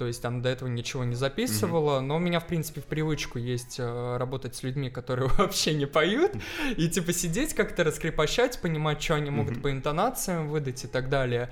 То 0.00 0.06
есть 0.06 0.22
там 0.22 0.40
до 0.40 0.48
этого 0.48 0.66
ничего 0.70 1.04
не 1.04 1.14
записывала, 1.14 2.00
но 2.00 2.16
у 2.16 2.18
меня, 2.18 2.40
в 2.40 2.46
принципе, 2.46 2.80
в 2.80 2.86
привычку 2.86 3.38
есть 3.38 3.76
э, 3.78 4.16
работать 4.16 4.56
с 4.56 4.62
людьми, 4.62 4.88
которые 4.88 5.28
вообще 5.38 5.74
не 5.74 5.84
поют, 5.84 6.32
и 6.74 6.88
типа 6.88 7.12
сидеть 7.12 7.52
как-то 7.52 7.84
раскрепощать, 7.84 8.58
понимать, 8.62 9.02
что 9.02 9.16
они 9.16 9.28
могут 9.28 9.56
Мгм. 9.56 9.62
по 9.62 9.70
интонациям 9.70 10.48
выдать 10.48 10.84
и 10.84 10.86
так 10.86 11.10
далее. 11.10 11.50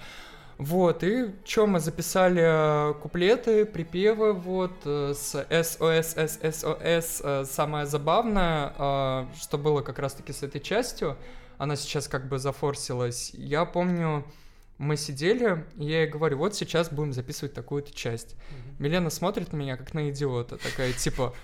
Вот, 0.56 1.04
и 1.04 1.26
что 1.44 1.66
мы 1.66 1.78
записали 1.78 2.42
э, 2.42 2.94
куплеты, 2.94 3.66
припевы, 3.66 4.32
вот, 4.32 4.72
э, 4.86 5.12
с 5.14 5.34
SOS, 5.34 6.16
SSOS. 6.16 7.20
э, 7.22 7.44
Самое 7.44 7.84
забавное, 7.84 9.28
что 9.38 9.58
было 9.58 9.82
как 9.82 9.98
раз-таки 9.98 10.32
с 10.32 10.42
этой 10.42 10.62
частью, 10.62 11.18
она 11.58 11.76
сейчас 11.76 12.08
как 12.08 12.30
бы 12.30 12.38
зафорсилась. 12.38 13.30
Я 13.34 13.66
помню, 13.66 14.24
мы 14.78 14.96
сидели, 14.96 15.66
и 15.76 15.84
я 15.84 16.02
ей 16.02 16.08
говорю, 16.08 16.38
вот 16.38 16.54
сейчас 16.54 16.90
будем 16.90 17.12
записывать 17.12 17.52
такую-то 17.52 17.92
часть. 17.92 18.36
Милена 18.78 19.10
смотрит 19.10 19.52
на 19.52 19.56
меня, 19.56 19.76
как 19.76 19.92
на 19.92 20.08
идиота, 20.10 20.56
такая, 20.56 20.92
типа, 20.92 21.34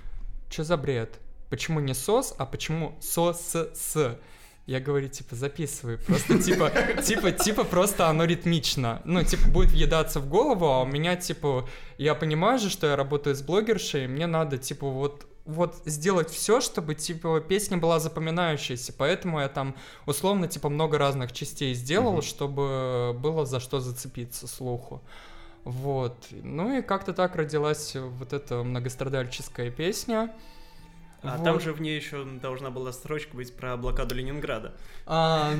что 0.49 0.65
за 0.65 0.77
бред? 0.77 1.19
Почему 1.51 1.81
не 1.81 1.95
сос, 1.95 2.35
а 2.39 2.47
почему 2.47 2.97
сос-с? 3.01 4.19
Я 4.67 4.81
говорю, 4.81 5.09
типа, 5.09 5.37
записывай. 5.37 5.99
Просто, 5.99 6.43
типа, 6.43 6.71
типа, 7.03 7.33
типа, 7.33 7.65
просто 7.65 8.09
оно 8.09 8.25
ритмично. 8.25 9.03
Ну, 9.05 9.23
типа, 9.23 9.49
будет 9.49 9.73
въедаться 9.73 10.21
в 10.21 10.29
голову, 10.29 10.67
а 10.67 10.83
у 10.83 10.87
меня, 10.87 11.17
типа, 11.17 11.69
я 11.99 12.15
понимаю 12.15 12.59
же, 12.59 12.71
что 12.71 12.87
я 12.87 12.97
работаю 12.97 13.37
с 13.37 13.43
блогершей, 13.43 14.05
и 14.05 14.09
мне 14.09 14.27
надо, 14.27 14.57
типа, 14.57 14.89
вот 14.89 15.27
вот 15.45 15.77
сделать 15.85 16.31
все, 16.31 16.61
чтобы, 16.61 16.95
типа, 16.95 17.41
песня 17.41 17.77
была 17.77 18.01
запоминающаяся, 18.01 18.93
поэтому 18.97 19.41
я 19.41 19.49
там, 19.49 19.75
условно, 20.07 20.49
типа, 20.49 20.69
много 20.69 20.97
разных 20.99 21.33
частей 21.33 21.75
сделал, 21.75 22.13
Мгм. 22.15 22.23
чтобы 22.23 23.15
было 23.19 23.45
за 23.47 23.61
что 23.61 23.81
зацепиться 23.81 24.47
слуху. 24.47 25.03
Вот. 25.65 26.17
Ну 26.31 26.79
и 26.79 26.83
как-то 26.83 27.13
так 27.13 27.37
родилась 27.37 27.95
вот 27.97 28.33
эта 28.33 28.63
многострадальческая 28.63 29.71
песня. 29.71 30.31
А 31.23 31.37
Вот. 31.39 31.45
там 31.45 31.59
же 31.61 31.73
в 31.73 31.81
ней 31.81 31.97
еще 31.97 32.23
должна 32.25 32.69
была 32.71 32.93
строчка 32.93 33.35
быть 33.35 33.55
про 33.57 33.79
блокаду 33.79 34.15
Ленинграда. 34.15 34.75
А, 35.07 35.55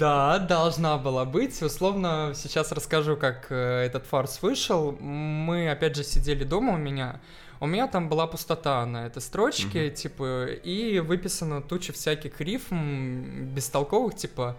да, 0.00 0.40
должна 0.40 0.98
была 0.98 1.24
быть. 1.24 1.62
Условно, 1.62 2.32
сейчас 2.34 2.72
расскажу, 2.72 3.16
как 3.16 3.46
э, 3.50 3.84
этот 3.86 4.04
фарс 4.06 4.42
вышел. 4.42 4.90
Мы, 5.00 5.70
опять 5.70 5.94
же, 5.94 6.02
сидели 6.02 6.42
дома 6.42 6.72
у 6.74 6.76
меня. 6.76 7.20
У 7.60 7.66
меня 7.66 7.86
там 7.86 8.08
была 8.08 8.26
пустота 8.26 8.84
на 8.86 9.06
этой 9.06 9.22
строчке, 9.22 9.86
Мгм. 9.86 9.94
типа, 9.94 10.46
и 10.46 10.98
выписано 11.00 11.62
туча 11.62 11.92
всяких 11.92 12.40
рифм 12.40 13.46
бестолковых, 13.54 14.14
типа, 14.14 14.56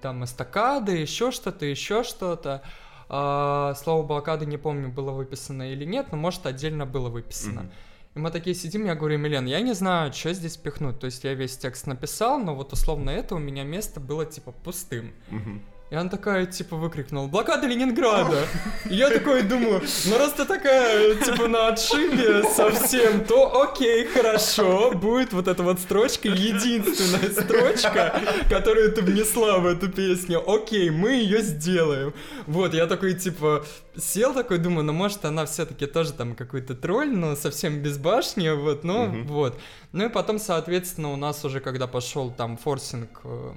там, 0.00 0.24
эстакады, 0.24 0.92
еще 0.92 1.30
что-то, 1.30 1.66
еще 1.66 2.02
что-то. 2.04 2.62
А, 3.10 3.74
слово 3.74 4.06
блокады 4.06 4.46
не 4.46 4.58
помню, 4.58 4.88
было 4.88 5.10
выписано 5.10 5.72
или 5.72 5.84
нет, 5.84 6.08
но, 6.10 6.16
может, 6.18 6.46
отдельно 6.46 6.86
было 6.86 7.08
выписано. 7.08 7.62
Мгм. 7.62 7.70
И 8.14 8.18
мы 8.20 8.30
такие 8.30 8.54
сидим, 8.54 8.84
я 8.86 8.94
говорю, 8.94 9.18
Милен, 9.18 9.46
я 9.46 9.60
не 9.60 9.74
знаю, 9.74 10.12
что 10.12 10.32
здесь 10.32 10.56
пихнуть. 10.56 10.98
То 10.98 11.06
есть 11.06 11.24
я 11.24 11.34
весь 11.34 11.56
текст 11.56 11.86
написал, 11.86 12.38
но 12.38 12.54
вот 12.54 12.72
условно 12.72 13.10
это 13.10 13.34
у 13.34 13.38
меня 13.38 13.64
место 13.64 14.00
было 14.00 14.24
типа 14.26 14.52
пустым. 14.52 15.12
Мгм. 15.30 15.62
И 15.90 15.94
она 15.94 16.10
такая, 16.10 16.44
типа, 16.44 16.76
выкрикнула, 16.76 17.28
блокада 17.28 17.66
Ленинграда. 17.66 18.44
И 18.90 18.94
я 18.94 19.08
такой 19.08 19.40
думаю, 19.42 19.80
ну 20.04 20.18
раз 20.18 20.34
ты 20.34 20.44
такая, 20.44 21.14
типа, 21.14 21.48
на 21.48 21.68
отшибе 21.68 22.42
совсем, 22.44 23.24
то 23.24 23.62
окей, 23.62 24.04
хорошо, 24.04 24.90
будет 24.92 25.32
вот 25.32 25.48
эта 25.48 25.62
вот 25.62 25.78
строчка, 25.80 26.28
единственная 26.28 27.30
строчка, 27.30 28.20
которую 28.50 28.92
ты 28.92 29.00
внесла 29.00 29.60
в 29.60 29.66
эту 29.66 29.88
песню. 29.88 30.42
Окей, 30.46 30.90
мы 30.90 31.12
ее 31.12 31.40
сделаем. 31.40 32.12
Вот, 32.46 32.74
я 32.74 32.86
такой, 32.86 33.14
типа, 33.14 33.64
сел 33.96 34.34
такой, 34.34 34.58
думаю, 34.58 34.84
ну 34.84 34.92
может 34.92 35.24
она 35.24 35.46
все-таки 35.46 35.86
тоже 35.86 36.12
там 36.12 36.34
какой-то 36.36 36.74
тролль, 36.74 37.08
но 37.16 37.34
совсем 37.34 37.80
без 37.82 37.96
башни, 37.96 38.50
вот, 38.50 38.84
ну, 38.84 39.06
Мгм. 39.06 39.26
вот. 39.26 39.58
Ну 39.92 40.04
и 40.04 40.08
потом, 40.10 40.38
соответственно, 40.38 41.12
у 41.14 41.16
нас 41.16 41.46
уже, 41.46 41.60
когда 41.60 41.86
пошел 41.86 42.30
там 42.30 42.58
форсинг 42.58 43.20
э, 43.24 43.52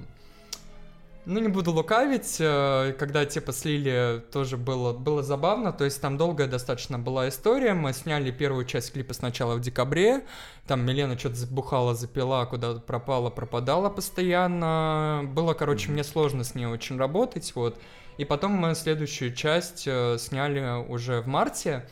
ну, 1.24 1.40
не 1.40 1.48
буду 1.48 1.72
лукавить, 1.72 2.36
э, 2.40 2.94
когда 2.98 3.24
типа 3.24 3.52
слили, 3.52 4.22
тоже 4.32 4.56
было, 4.56 4.92
было 4.92 5.22
забавно, 5.22 5.72
то 5.72 5.84
есть 5.84 6.00
там 6.00 6.16
долгая 6.16 6.48
достаточно 6.48 6.98
была 6.98 7.28
история, 7.28 7.74
мы 7.74 7.92
сняли 7.92 8.30
первую 8.30 8.64
часть 8.64 8.92
клипа 8.92 9.14
сначала 9.14 9.54
в 9.54 9.60
декабре, 9.60 10.24
там 10.66 10.84
Милена 10.84 11.16
что-то 11.16 11.36
забухала, 11.36 11.94
запила, 11.94 12.44
куда-то 12.46 12.80
пропала, 12.80 13.30
пропадала 13.30 13.88
постоянно, 13.88 15.22
было, 15.32 15.54
короче, 15.54 15.90
мне 15.92 16.02
сложно 16.02 16.42
с 16.42 16.54
ней 16.56 16.66
очень 16.66 16.98
работать, 16.98 17.52
вот, 17.54 17.78
и 18.18 18.24
потом 18.24 18.52
мы 18.52 18.74
следующую 18.74 19.32
часть 19.34 19.84
э, 19.86 20.16
сняли 20.18 20.84
уже 20.88 21.20
в 21.20 21.28
марте, 21.28 21.88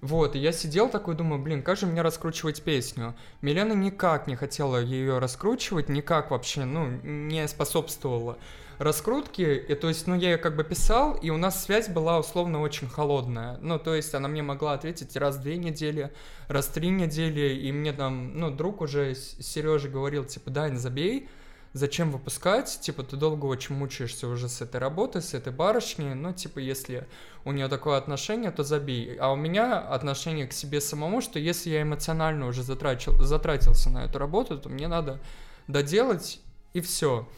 вот, 0.00 0.34
и 0.34 0.38
я 0.38 0.52
сидел 0.52 0.88
такой, 0.88 1.14
думаю, 1.14 1.42
блин, 1.42 1.62
как 1.62 1.76
же 1.76 1.86
мне 1.86 2.00
раскручивать 2.00 2.62
песню? 2.62 3.14
Милена 3.42 3.74
никак 3.74 4.26
не 4.26 4.36
хотела 4.36 4.78
ее 4.78 5.18
раскручивать, 5.18 5.90
никак 5.90 6.30
вообще, 6.30 6.64
ну, 6.64 6.88
не 7.02 7.46
способствовала. 7.48 8.38
раскрутки, 8.78 9.42
и 9.42 9.74
то 9.74 9.88
есть, 9.88 10.06
ну, 10.06 10.14
я 10.14 10.30
ее 10.30 10.38
как 10.38 10.56
бы 10.56 10.64
писал, 10.64 11.12
и 11.12 11.28
у 11.28 11.36
нас 11.36 11.62
связь 11.64 11.90
была 11.90 12.18
условно 12.18 12.62
очень 12.62 12.88
холодная. 12.88 13.58
Ну, 13.60 13.78
то 13.78 13.94
есть, 13.94 14.14
она 14.14 14.26
мне 14.26 14.42
могла 14.42 14.72
ответить 14.72 15.14
раз 15.16 15.36
в 15.36 15.42
две 15.42 15.58
недели, 15.58 16.10
раз 16.48 16.66
в 16.68 16.72
три 16.72 16.88
недели, 16.88 17.54
и 17.54 17.70
мне 17.72 17.92
там, 17.92 18.38
ну, 18.38 18.50
друг 18.50 18.80
уже, 18.80 19.14
Сережа 19.14 19.90
говорил, 19.90 20.24
типа, 20.24 20.50
Дань, 20.50 20.78
забей, 20.78 21.28
зачем 21.72 22.10
выпускать, 22.10 22.80
типа, 22.80 23.02
ты 23.02 23.16
долго 23.16 23.46
очень 23.46 23.74
мучаешься 23.74 24.28
уже 24.28 24.48
с 24.48 24.60
этой 24.60 24.80
работой, 24.80 25.22
с 25.22 25.34
этой 25.34 25.52
барышней, 25.52 26.14
ну, 26.14 26.32
типа, 26.32 26.58
если 26.58 27.06
у 27.44 27.52
нее 27.52 27.68
такое 27.68 27.96
отношение, 27.96 28.50
то 28.50 28.64
забей. 28.64 29.16
А 29.16 29.32
у 29.32 29.36
меня 29.36 29.78
отношение 29.78 30.46
к 30.46 30.52
себе 30.52 30.80
самому, 30.80 31.20
что 31.20 31.38
если 31.38 31.70
я 31.70 31.82
эмоционально 31.82 32.46
уже 32.46 32.62
затрачил, 32.62 33.14
затратился 33.22 33.90
на 33.90 34.04
эту 34.04 34.18
работу, 34.18 34.58
то 34.58 34.68
мне 34.68 34.88
надо 34.88 35.20
доделать, 35.68 36.40
и 36.72 36.80
все. 36.80 37.28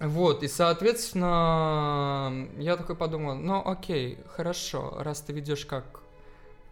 Вот, 0.00 0.42
и, 0.42 0.48
соответственно, 0.48 2.48
я 2.58 2.76
такой 2.76 2.94
подумал, 2.94 3.34
ну, 3.34 3.62
окей, 3.64 4.18
хорошо, 4.28 4.96
раз 5.00 5.22
ты 5.22 5.32
ведешь 5.32 5.66
как 5.66 6.02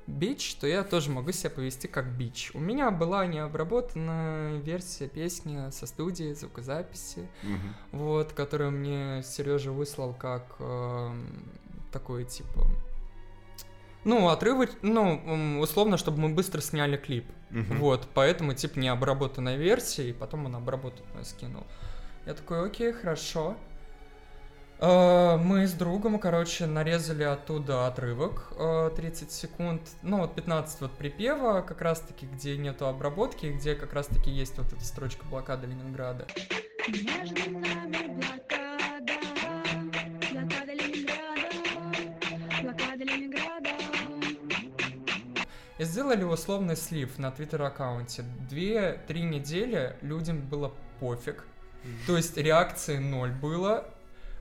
бич, 0.07 0.55
то 0.57 0.67
я 0.67 0.85
тоже 0.85 1.11
могу 1.11 1.33
себя 1.33 1.51
повести 1.51 1.87
как 1.89 2.07
бич. 2.07 2.51
У 2.55 2.61
меня 2.61 2.91
была 2.91 3.27
необработанная 3.27 4.59
версия 4.61 5.09
песни 5.09 5.71
со 5.71 5.87
студии, 5.87 6.33
звукозаписи, 6.33 7.29
Мгм. 7.43 7.75
вот, 7.93 8.33
которую 8.33 8.71
мне 8.73 9.23
Сережа 9.25 9.73
выслал 9.73 10.15
как 10.15 10.57
э, 10.61 11.11
такой, 11.93 12.25
типа, 12.25 12.67
ну, 14.05 14.29
отрывок, 14.29 14.71
ну, 14.83 15.59
условно, 15.61 15.97
чтобы 15.97 16.19
мы 16.21 16.29
быстро 16.29 16.61
сняли 16.61 16.97
клип. 16.97 17.27
Мгм. 17.51 17.79
Вот, 17.79 18.07
поэтому, 18.15 18.55
типа, 18.55 18.79
необработанная 18.79 19.57
версия, 19.57 20.11
и 20.11 20.13
потом 20.13 20.47
он 20.47 20.55
обработанную 20.55 21.25
скинул. 21.25 21.65
Я 22.25 22.35
такой, 22.35 22.67
окей, 22.67 22.93
хорошо. 22.93 23.57
Э, 24.79 25.37
Мы 25.37 25.67
с 25.67 25.73
другом, 25.73 26.19
короче, 26.19 26.67
нарезали 26.67 27.23
оттуда 27.23 27.87
отрывок 27.87 28.53
э, 28.59 28.91
30 28.95 29.33
секунд, 29.33 29.83
ну 30.03 30.19
вот 30.19 30.35
15 30.35 30.81
вот 30.83 30.93
припева, 30.93 31.63
как 31.63 31.81
раз-таки, 31.81 32.27
где 32.27 32.57
нету 32.57 32.87
обработки, 32.87 33.47
где 33.47 33.75
как 33.75 33.93
раз-таки 33.95 34.31
есть 34.31 34.59
вот 34.59 34.73
эта 34.73 34.85
строчка 34.85 35.25
блокады 35.27 35.67
Ленинграда. 35.67 36.27
Между 36.89 37.51
нами 37.51 38.07
блокада, 38.15 39.15
блокада 40.33 40.73
Ленинграда, 40.73 41.49
блокада 42.63 43.05
Ленинграда. 43.05 43.71
И 45.79 45.85
сделали 45.85 46.25
условный 46.25 46.77
слив 46.77 47.19
на 47.19 47.31
твиттер-аккаунте. 47.31 48.25
Две-три 48.49 49.23
недели 49.23 49.97
людям 50.01 50.41
было 50.41 50.73
пофиг. 51.01 51.45
То 52.07 52.17
есть 52.17 52.37
реакции 52.37 52.97
ноль 52.97 53.31
было. 53.31 53.85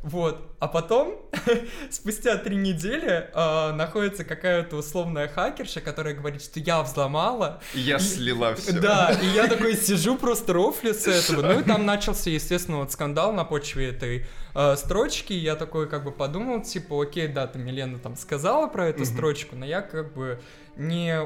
Вот. 0.06 0.56
А 0.60 0.68
потом, 0.68 1.16
спустя 1.90 2.38
три 2.38 2.56
недели, 2.56 3.28
а, 3.34 3.74
находится 3.74 4.24
какая-то 4.24 4.76
условная 4.76 5.28
хакерша, 5.28 5.82
которая 5.82 6.14
говорит, 6.14 6.44
что 6.44 6.60
я 6.60 6.84
взломала. 6.84 7.60
И 7.74 7.80
Я 7.80 7.96
И- 7.98 8.00
слила 8.00 8.54
все. 8.54 8.80
Да, 8.80 9.12
и 9.20 9.26
я 9.30 9.48
такой 9.48 9.76
сижу, 9.78 10.16
просто 10.16 10.54
рофлю 10.54 10.94
с 10.94 11.08
этого. 11.08 11.42
Ну 11.42 11.60
и 11.60 11.64
там 11.64 11.88
начался, 11.88 12.30
естественно, 12.30 12.78
вот 12.78 12.92
скандал 12.92 13.34
на 13.34 13.46
почве 13.46 13.90
этой 13.90 14.28
э, 14.54 14.76
строчки. 14.76 15.34
И 15.34 15.40
Я 15.40 15.56
такой 15.56 15.90
как 15.90 16.04
бы 16.04 16.12
подумал, 16.12 16.62
типа, 16.62 17.02
окей, 17.02 17.28
да, 17.28 17.48
там 17.48 17.64
Милена 17.66 17.98
там 17.98 18.16
сказала 18.16 18.68
про 18.68 18.88
эту 18.90 19.06
строчку, 19.06 19.56
но 19.56 19.66
я 19.66 19.82
как 19.82 20.14
бы 20.14 20.40
не 20.78 21.22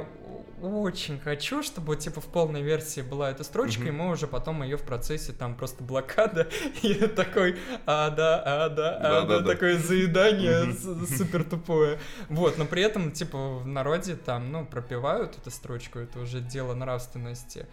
очень 0.62 1.20
хочу, 1.20 1.64
чтобы 1.64 1.96
типа 1.96 2.20
в 2.20 2.26
полной 2.26 2.62
версии 2.62 3.02
была 3.02 3.32
эта 3.32 3.44
строчка, 3.44 3.84
и 3.84 3.92
Мгм. 3.92 3.96
мы 3.98 4.10
уже 4.12 4.28
потом 4.28 4.62
ее 4.62 4.76
в 4.78 4.84
процессе 4.84 5.32
там 5.32 5.56
просто 5.56 5.84
блокада, 5.84 6.50
и 6.82 6.94
такой, 7.08 7.58
а 7.86 8.10
да, 8.10 8.42
а 8.46 8.70
да, 8.70 8.98
а 8.98 9.26
да, 9.26 9.42
такое 9.44 9.78
заедание 9.78 10.74
супер 10.74 11.44
тупое. 11.46 11.98
Вот, 12.28 12.58
но 12.58 12.66
при 12.66 12.84
этом, 12.84 13.12
типа, 13.12 13.60
в 13.60 13.68
народе 13.68 14.16
там, 14.16 14.52
ну, 14.52 14.66
пропивают 14.66 15.38
эту 15.38 15.50
строчку, 15.50 16.00
это 16.00 16.20
уже 16.20 16.42
дело 16.42 16.74
нравственности 16.74 17.66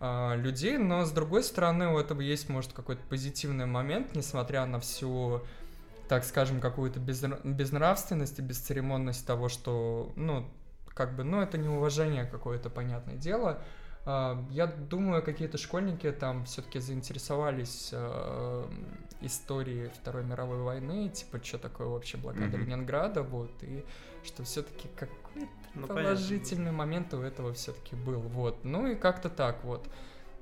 а, 0.00 0.34
людей, 0.36 0.76
но 0.76 1.06
с 1.06 1.12
другой 1.12 1.42
стороны 1.44 1.88
у 1.88 1.98
этого 1.98 2.20
есть, 2.20 2.50
может, 2.50 2.74
какой-то 2.74 3.02
позитивный 3.08 3.64
момент, 3.66 4.14
несмотря 4.14 4.66
на 4.66 4.80
всю, 4.80 5.42
так 6.08 6.24
скажем, 6.24 6.60
какую-то 6.60 7.00
безнра- 7.00 7.40
безнравственность 7.42 8.38
и 8.38 8.42
бесцеремонность 8.42 9.26
того, 9.26 9.48
что, 9.48 10.12
ну, 10.16 10.46
как 10.94 11.16
бы, 11.16 11.24
ну, 11.24 11.40
это 11.42 11.58
неуважение 11.58 12.24
какое-то, 12.24 12.70
понятное 12.70 13.16
дело. 13.16 13.62
Я 14.06 14.66
думаю, 14.66 15.22
какие-то 15.22 15.56
школьники 15.56 16.12
там 16.12 16.44
все-таки 16.44 16.78
заинтересовались 16.78 17.88
а, 17.94 18.68
историей 19.22 19.88
Второй 19.98 20.24
мировой 20.24 20.58
войны, 20.58 21.08
типа, 21.08 21.42
что 21.42 21.56
такое 21.56 21.86
вообще 21.88 22.18
блокада 22.18 22.58
Мгм. 22.58 22.66
Ленинграда, 22.66 23.22
вот, 23.22 23.50
и 23.62 23.82
что 24.22 24.44
все-таки 24.44 24.88
какой-то 24.94 25.48
Ну, 25.74 25.86
понятно. 25.86 25.94
положительный 25.94 26.70
момент 26.70 27.14
у 27.14 27.22
этого 27.22 27.54
все-таки 27.54 27.96
был, 27.96 28.20
вот. 28.20 28.62
Ну 28.62 28.86
и 28.88 28.94
как-то 28.94 29.30
так 29.30 29.64
вот 29.64 29.88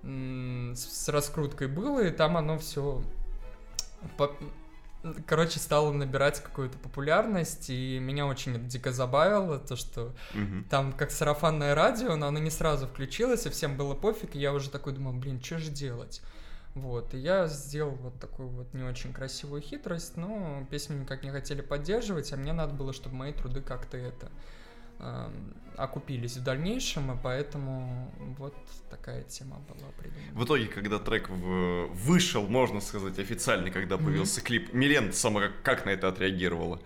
с 0.02 1.08
раскруткой 1.08 1.68
было, 1.68 2.04
и 2.04 2.10
там 2.10 2.36
оно 2.36 2.58
все, 2.58 3.00
короче, 5.26 5.58
стало 5.58 5.92
набирать 5.92 6.42
какую-то 6.42 6.78
популярность, 6.78 7.70
и 7.70 7.98
меня 7.98 8.26
очень 8.26 8.68
дико 8.68 8.92
забавило, 8.92 9.58
то, 9.58 9.76
что 9.76 10.12
Мгм. 10.34 10.64
там 10.70 10.92
как 10.92 11.10
сарафанное 11.10 11.74
радио, 11.74 12.16
но 12.16 12.28
оно 12.28 12.38
не 12.38 12.50
сразу 12.50 12.86
включилось, 12.86 13.46
и 13.46 13.50
всем 13.50 13.76
было 13.76 13.94
пофиг, 13.94 14.34
и 14.36 14.38
я 14.38 14.52
уже 14.52 14.70
такой 14.70 14.92
думал, 14.92 15.12
блин, 15.12 15.42
что 15.42 15.58
же 15.58 15.70
делать? 15.70 16.22
Вот, 16.74 17.12
и 17.12 17.18
я 17.18 17.48
сделал 17.48 17.92
вот 17.96 18.18
такую 18.18 18.48
вот 18.48 18.72
не 18.72 18.82
очень 18.82 19.12
красивую 19.12 19.60
хитрость, 19.60 20.16
но 20.16 20.66
песню 20.70 20.96
никак 20.98 21.22
не 21.22 21.30
хотели 21.30 21.60
поддерживать, 21.60 22.32
а 22.32 22.36
мне 22.36 22.52
надо 22.54 22.72
было, 22.72 22.94
чтобы 22.94 23.16
мои 23.16 23.32
труды 23.32 23.60
как-то 23.60 23.98
это 23.98 24.30
окупились 25.76 26.36
в 26.36 26.42
дальнейшем, 26.44 27.12
и 27.12 27.16
поэтому 27.22 28.12
вот 28.38 28.54
такая 28.90 29.22
тема 29.22 29.56
была 29.68 29.90
придумана. 29.98 30.32
В 30.38 30.44
итоге, 30.44 30.66
когда 30.66 30.98
трек 30.98 31.28
в- 31.30 31.86
вышел, 31.94 32.46
можно 32.46 32.80
сказать, 32.80 33.18
официально, 33.18 33.70
когда 33.70 33.96
появился 33.96 34.42
клип, 34.42 34.72
Милен 34.74 35.12
сама 35.12 35.40
как, 35.40 35.62
как 35.62 35.86
на 35.86 35.90
это 35.90 36.08
отреагировала? 36.08 36.78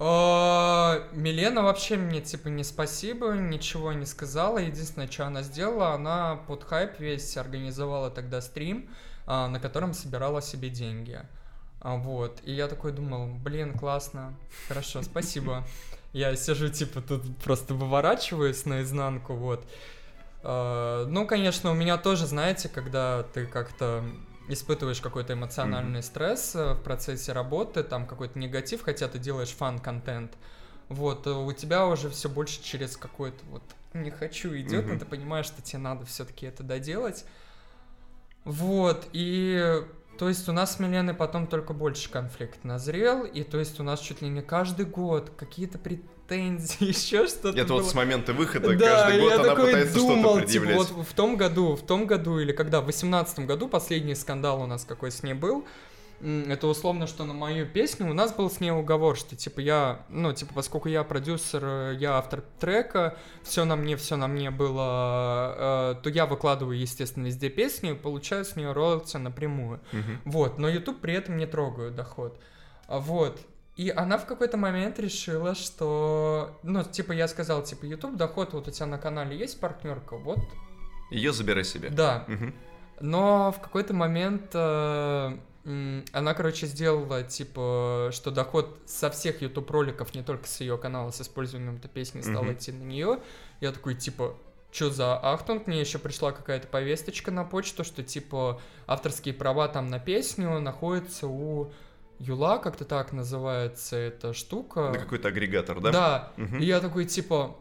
А, 0.00 1.08
Милена 1.12 1.62
вообще 1.62 1.96
мне 1.96 2.20
типа 2.20 2.48
не 2.48 2.62
спасибо, 2.62 3.32
ничего 3.32 3.92
не 3.92 4.06
сказала. 4.06 4.58
Единственное, 4.58 5.10
что 5.10 5.26
она 5.26 5.42
сделала, 5.42 5.92
она 5.94 6.36
под 6.36 6.62
хайп 6.62 7.00
весь 7.00 7.36
организовала 7.36 8.10
тогда 8.10 8.40
стрим, 8.40 8.88
а, 9.26 9.48
на 9.48 9.58
котором 9.58 9.92
собирала 9.94 10.40
себе 10.40 10.68
деньги. 10.68 11.20
А, 11.80 11.96
Вот. 11.96 12.40
И 12.44 12.52
я 12.52 12.68
такой 12.68 12.92
думал, 12.92 13.26
блин, 13.34 13.76
классно, 13.76 14.34
хорошо, 14.68 15.02
спасибо. 15.02 15.66
Я 16.12 16.34
сижу, 16.36 16.68
типа, 16.68 17.00
тут 17.00 17.36
просто 17.38 17.74
выворачиваюсь 17.74 18.64
наизнанку, 18.66 19.34
вот. 19.34 19.66
А, 20.42 21.06
Ну, 21.06 21.26
конечно, 21.26 21.70
у 21.70 21.74
меня 21.74 21.96
тоже, 21.98 22.26
знаете, 22.26 22.68
когда 22.68 23.24
ты 23.34 23.46
как-то 23.46 24.02
испытываешь 24.48 25.00
какой-то 25.00 25.34
эмоциональный 25.34 26.02
стресс 26.02 26.54
э, 26.54 26.72
в 26.72 26.82
процессе 26.82 27.32
работы, 27.32 27.82
там 27.82 28.06
какой-то 28.06 28.38
негатив, 28.38 28.82
хотя 28.82 29.06
ты 29.06 29.18
делаешь 29.18 29.50
фан-контент, 29.50 30.32
вот, 30.88 31.26
э, 31.26 31.30
у 31.30 31.52
тебя 31.52 31.86
уже 31.86 32.08
все 32.08 32.30
больше 32.30 32.62
через 32.62 32.96
какой-то 32.96 33.44
вот 33.50 33.62
не 33.92 34.10
хочу 34.10 34.56
идет, 34.56 34.84
Мгм. 34.84 34.94
но 34.94 34.98
ты 35.00 35.04
понимаешь, 35.04 35.44
что 35.46 35.60
тебе 35.60 35.80
надо 35.80 36.06
все-таки 36.06 36.46
это 36.46 36.62
доделать. 36.62 37.26
Вот, 38.44 39.06
и 39.12 39.82
то 40.18 40.28
есть 40.28 40.48
у 40.48 40.52
нас 40.52 40.76
с 40.76 40.78
Миленой 40.80 41.14
потом 41.14 41.46
только 41.46 41.72
больше 41.72 42.10
конфликт 42.10 42.64
назрел, 42.64 43.24
и 43.24 43.44
то 43.44 43.58
есть 43.58 43.78
у 43.78 43.82
нас 43.84 44.00
чуть 44.00 44.20
ли 44.20 44.28
не 44.28 44.42
каждый 44.42 44.84
год 44.84 45.30
какие-то 45.36 45.78
претензии, 45.78 46.84
еще 46.88 47.26
что-то 47.26 47.50
Это 47.50 47.68
было. 47.68 47.80
вот 47.80 47.90
с 47.90 47.94
момента 47.94 48.32
выхода 48.32 48.76
Да, 48.76 49.04
каждый 49.04 49.20
год 49.20 49.30
я 49.30 49.34
она 49.36 49.44
такой 49.44 49.66
пытается 49.66 49.94
думал, 49.94 50.16
что-то 50.18 50.28
типа, 50.28 50.40
предъявлять. 50.64 50.90
вот 50.90 51.06
в 51.06 51.12
том 51.14 51.36
году, 51.36 51.76
в 51.76 51.86
том 51.86 52.06
году 52.06 52.38
или 52.40 52.52
когда, 52.52 52.80
в 52.80 52.86
восемнадцатом 52.86 53.46
году 53.46 53.68
последний 53.68 54.14
скандал 54.16 54.60
у 54.60 54.66
нас 54.66 54.84
какой 54.84 55.12
с 55.12 55.22
ней 55.22 55.34
был, 55.34 55.64
это 56.20 56.66
условно, 56.66 57.06
что 57.06 57.24
на 57.24 57.32
мою 57.34 57.66
песню 57.66 58.10
у 58.10 58.12
нас 58.12 58.34
был 58.34 58.50
с 58.50 58.60
ней 58.60 58.70
уговор, 58.72 59.16
что 59.16 59.36
типа 59.36 59.60
я, 59.60 60.04
ну 60.08 60.32
типа 60.32 60.52
поскольку 60.54 60.88
я 60.88 61.04
продюсер, 61.04 61.62
э, 61.64 61.96
я 61.98 62.18
автор 62.18 62.42
трека, 62.58 63.16
все 63.42 63.64
на 63.64 63.76
мне, 63.76 63.96
все 63.96 64.16
на 64.16 64.26
мне 64.26 64.50
было, 64.50 65.94
э, 65.98 66.02
то 66.02 66.10
я 66.10 66.26
выкладываю, 66.26 66.78
естественно, 66.78 67.26
везде 67.26 67.48
песню 67.50 67.92
и 67.92 67.94
получаю 67.94 68.44
с 68.44 68.56
нее 68.56 68.72
роялти 68.72 69.16
напрямую. 69.16 69.80
Мгм. 69.92 70.20
Вот, 70.24 70.58
но 70.58 70.68
YouTube 70.68 71.00
при 71.00 71.14
этом 71.14 71.36
не 71.36 71.46
трогаю 71.46 71.92
доход. 71.92 72.40
А, 72.88 72.98
Вот. 72.98 73.40
И 73.76 73.90
она 73.90 74.18
в 74.18 74.26
какой-то 74.26 74.56
момент 74.56 74.98
решила, 74.98 75.54
что, 75.54 76.58
ну, 76.64 76.82
типа, 76.82 77.12
я 77.12 77.28
сказал, 77.28 77.62
типа, 77.62 77.84
YouTube 77.84 78.16
доход, 78.16 78.52
вот 78.52 78.66
у 78.66 78.70
тебя 78.72 78.86
на 78.86 78.98
канале 78.98 79.38
есть 79.38 79.60
партнерка, 79.60 80.16
вот, 80.16 80.40
Ее 81.12 81.32
забирай 81.32 81.62
себе. 81.64 81.88
да. 81.90 82.24
Мгм. 82.26 82.54
Но 83.00 83.52
в 83.52 83.60
какой-то 83.60 83.94
момент 83.94 84.50
э, 84.52 85.38
она, 85.64 86.34
короче, 86.34 86.66
сделала, 86.66 87.22
типа, 87.22 88.10
что 88.12 88.30
доход 88.30 88.78
со 88.86 89.10
всех 89.10 89.42
YouTube 89.42 89.70
роликов, 89.70 90.14
не 90.14 90.22
только 90.22 90.48
с 90.48 90.60
ее 90.60 90.78
канала, 90.78 91.10
с 91.10 91.20
использованием 91.20 91.76
этой 91.76 91.88
песни, 91.88 92.20
стал 92.22 92.42
Мгм. 92.44 92.52
идти 92.54 92.72
на 92.72 92.82
нее. 92.84 93.20
Я 93.60 93.72
такой, 93.72 93.94
типа, 93.94 94.34
что 94.70 94.90
за 94.90 95.16
ахтунг, 95.18 95.66
мне 95.66 95.80
еще 95.80 95.98
пришла 95.98 96.32
какая-то 96.32 96.68
повесточка 96.68 97.30
на 97.30 97.44
почту, 97.44 97.84
что 97.84 98.02
типа 98.02 98.60
авторские 98.86 99.34
права 99.34 99.68
там 99.68 99.88
на 99.88 99.98
песню 99.98 100.58
находятся 100.60 101.26
у 101.26 101.72
Юла, 102.18 102.58
как-то 102.58 102.84
так 102.84 103.12
называется 103.12 103.96
эта 103.96 104.32
штука. 104.34 104.90
На 104.90 104.98
какой-то 104.98 105.28
агрегатор, 105.28 105.80
да? 105.80 105.90
Да, 105.92 106.32
Мгм. 106.36 106.58
и 106.58 106.64
я 106.64 106.80
такой, 106.80 107.04
типа, 107.06 107.56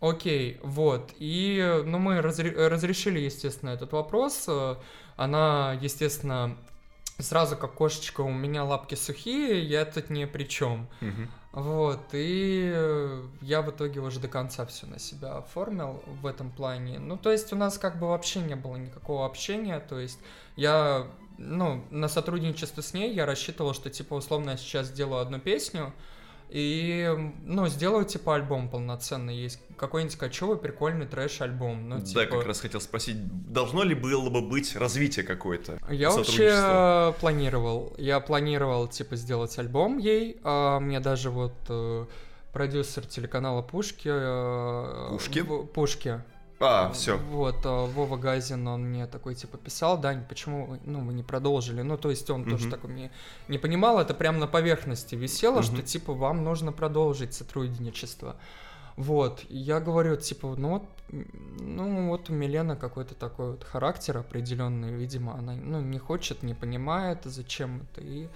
окей, 0.00 0.60
вот. 0.62 1.10
И, 1.18 1.82
ну, 1.84 1.98
мы 1.98 2.18
разре- 2.18 2.68
разрешили, 2.68 3.18
естественно, 3.20 3.70
этот 3.70 3.92
вопрос. 3.92 4.44
Э, 4.48 4.76
Она, 5.16 5.78
естественно, 5.80 6.56
сразу 7.18 7.56
как 7.56 7.74
кошечка, 7.74 8.22
у 8.22 8.32
меня 8.32 8.64
лапки 8.64 8.94
сухие, 8.94 9.62
я 9.64 9.84
тут 9.84 10.10
ни 10.10 10.24
при 10.24 10.44
чем. 10.44 10.88
Мгм. 11.00 11.30
Вот, 11.52 12.00
и 12.12 12.72
э, 12.74 13.22
я 13.40 13.62
в 13.62 13.70
итоге 13.70 14.00
уже 14.00 14.18
до 14.18 14.26
конца 14.26 14.66
все 14.66 14.86
на 14.86 14.98
себя 14.98 15.36
оформил 15.36 16.02
в 16.20 16.26
этом 16.26 16.50
плане. 16.50 16.98
Ну, 16.98 17.16
то 17.16 17.30
есть 17.30 17.52
у 17.52 17.56
нас 17.56 17.78
как 17.78 18.00
бы 18.00 18.08
вообще 18.08 18.40
не 18.40 18.56
было 18.56 18.76
никакого 18.76 19.24
общения, 19.24 19.78
то 19.78 20.00
есть 20.00 20.18
я, 20.56 21.06
ну, 21.38 21.84
на 21.90 22.08
сотрудничество 22.08 22.80
с 22.80 22.92
ней 22.92 23.14
я 23.14 23.24
рассчитывал, 23.24 23.72
что, 23.72 23.88
типа, 23.88 24.14
условно, 24.14 24.50
я 24.50 24.56
сейчас 24.56 24.88
сделаю 24.88 25.20
одну 25.20 25.38
песню, 25.38 25.92
и, 26.56 27.32
ну, 27.46 27.66
сделаю, 27.66 28.04
типа, 28.04 28.36
альбом 28.36 28.68
полноценный, 28.68 29.34
есть 29.34 29.58
какой-нибудь 29.76 30.16
кочевый 30.16 30.56
прикольный 30.56 31.04
трэш-альбом, 31.04 31.88
ну, 31.88 31.98
Да, 31.98 32.04
типа... 32.04 32.26
как 32.26 32.46
раз 32.46 32.60
хотел 32.60 32.80
спросить, 32.80 33.16
должно 33.52 33.82
ли 33.82 33.96
было 33.96 34.30
бы 34.30 34.40
быть 34.40 34.76
развитие 34.76 35.24
какое-то? 35.24 35.80
Я 35.90 36.10
вообще 36.10 37.12
планировал. 37.18 37.92
Я 37.98 38.20
планировал, 38.20 38.86
типа, 38.86 39.16
сделать 39.16 39.58
альбом 39.58 39.98
ей. 39.98 40.38
А 40.44 40.78
мне 40.78 41.00
даже 41.00 41.30
вот 41.30 41.54
э, 41.70 42.06
продюсер 42.52 43.04
телеканала 43.04 43.60
Пушки... 43.60 44.08
э, 44.08 45.08
Пушки? 45.10 45.42
Пушки. 45.42 46.22
А, 46.64 46.92
все. 46.92 47.16
Вот, 47.18 47.64
э, 47.64 47.68
Вова 47.68 48.16
Газин, 48.16 48.66
он 48.66 48.84
мне 48.84 49.06
такой, 49.06 49.34
типа, 49.34 49.58
писал, 49.58 49.98
Дань, 49.98 50.24
почему, 50.28 50.78
ну, 50.84 51.00
вы 51.00 51.12
не 51.12 51.22
продолжили? 51.22 51.82
Ну, 51.82 51.96
то 51.96 52.10
есть 52.10 52.28
он 52.30 52.44
тоже 52.44 52.64
Мгм. 52.66 52.70
такой 52.70 52.90
мне 52.90 53.10
не 53.48 53.58
понимал, 53.58 53.98
это 53.98 54.14
прям 54.14 54.38
на 54.38 54.46
поверхности 54.46 55.14
висело, 55.14 55.62
что, 55.62 55.74
Мгм. 55.76 55.84
типа, 55.84 56.12
вам 56.14 56.44
нужно 56.44 56.72
продолжить 56.72 57.34
сотрудничество. 57.34 58.36
Вот, 58.96 59.44
и 59.48 59.56
я 59.56 59.80
говорю, 59.80 60.16
типа, 60.16 60.54
ну 60.56 60.68
вот, 60.68 60.84
ну 61.10 62.08
вот 62.08 62.30
у 62.30 62.32
Милены 62.32 62.76
какой-то 62.76 63.14
такой 63.14 63.52
вот 63.52 63.64
характер 63.64 64.18
определенный, 64.18 64.92
видимо, 64.92 65.34
она, 65.34 65.54
ну, 65.54 65.80
не 65.80 65.98
хочет, 65.98 66.42
не 66.44 66.54
понимает, 66.54 67.18
зачем 67.24 67.82
это, 67.82 68.00
и... 68.00 68.28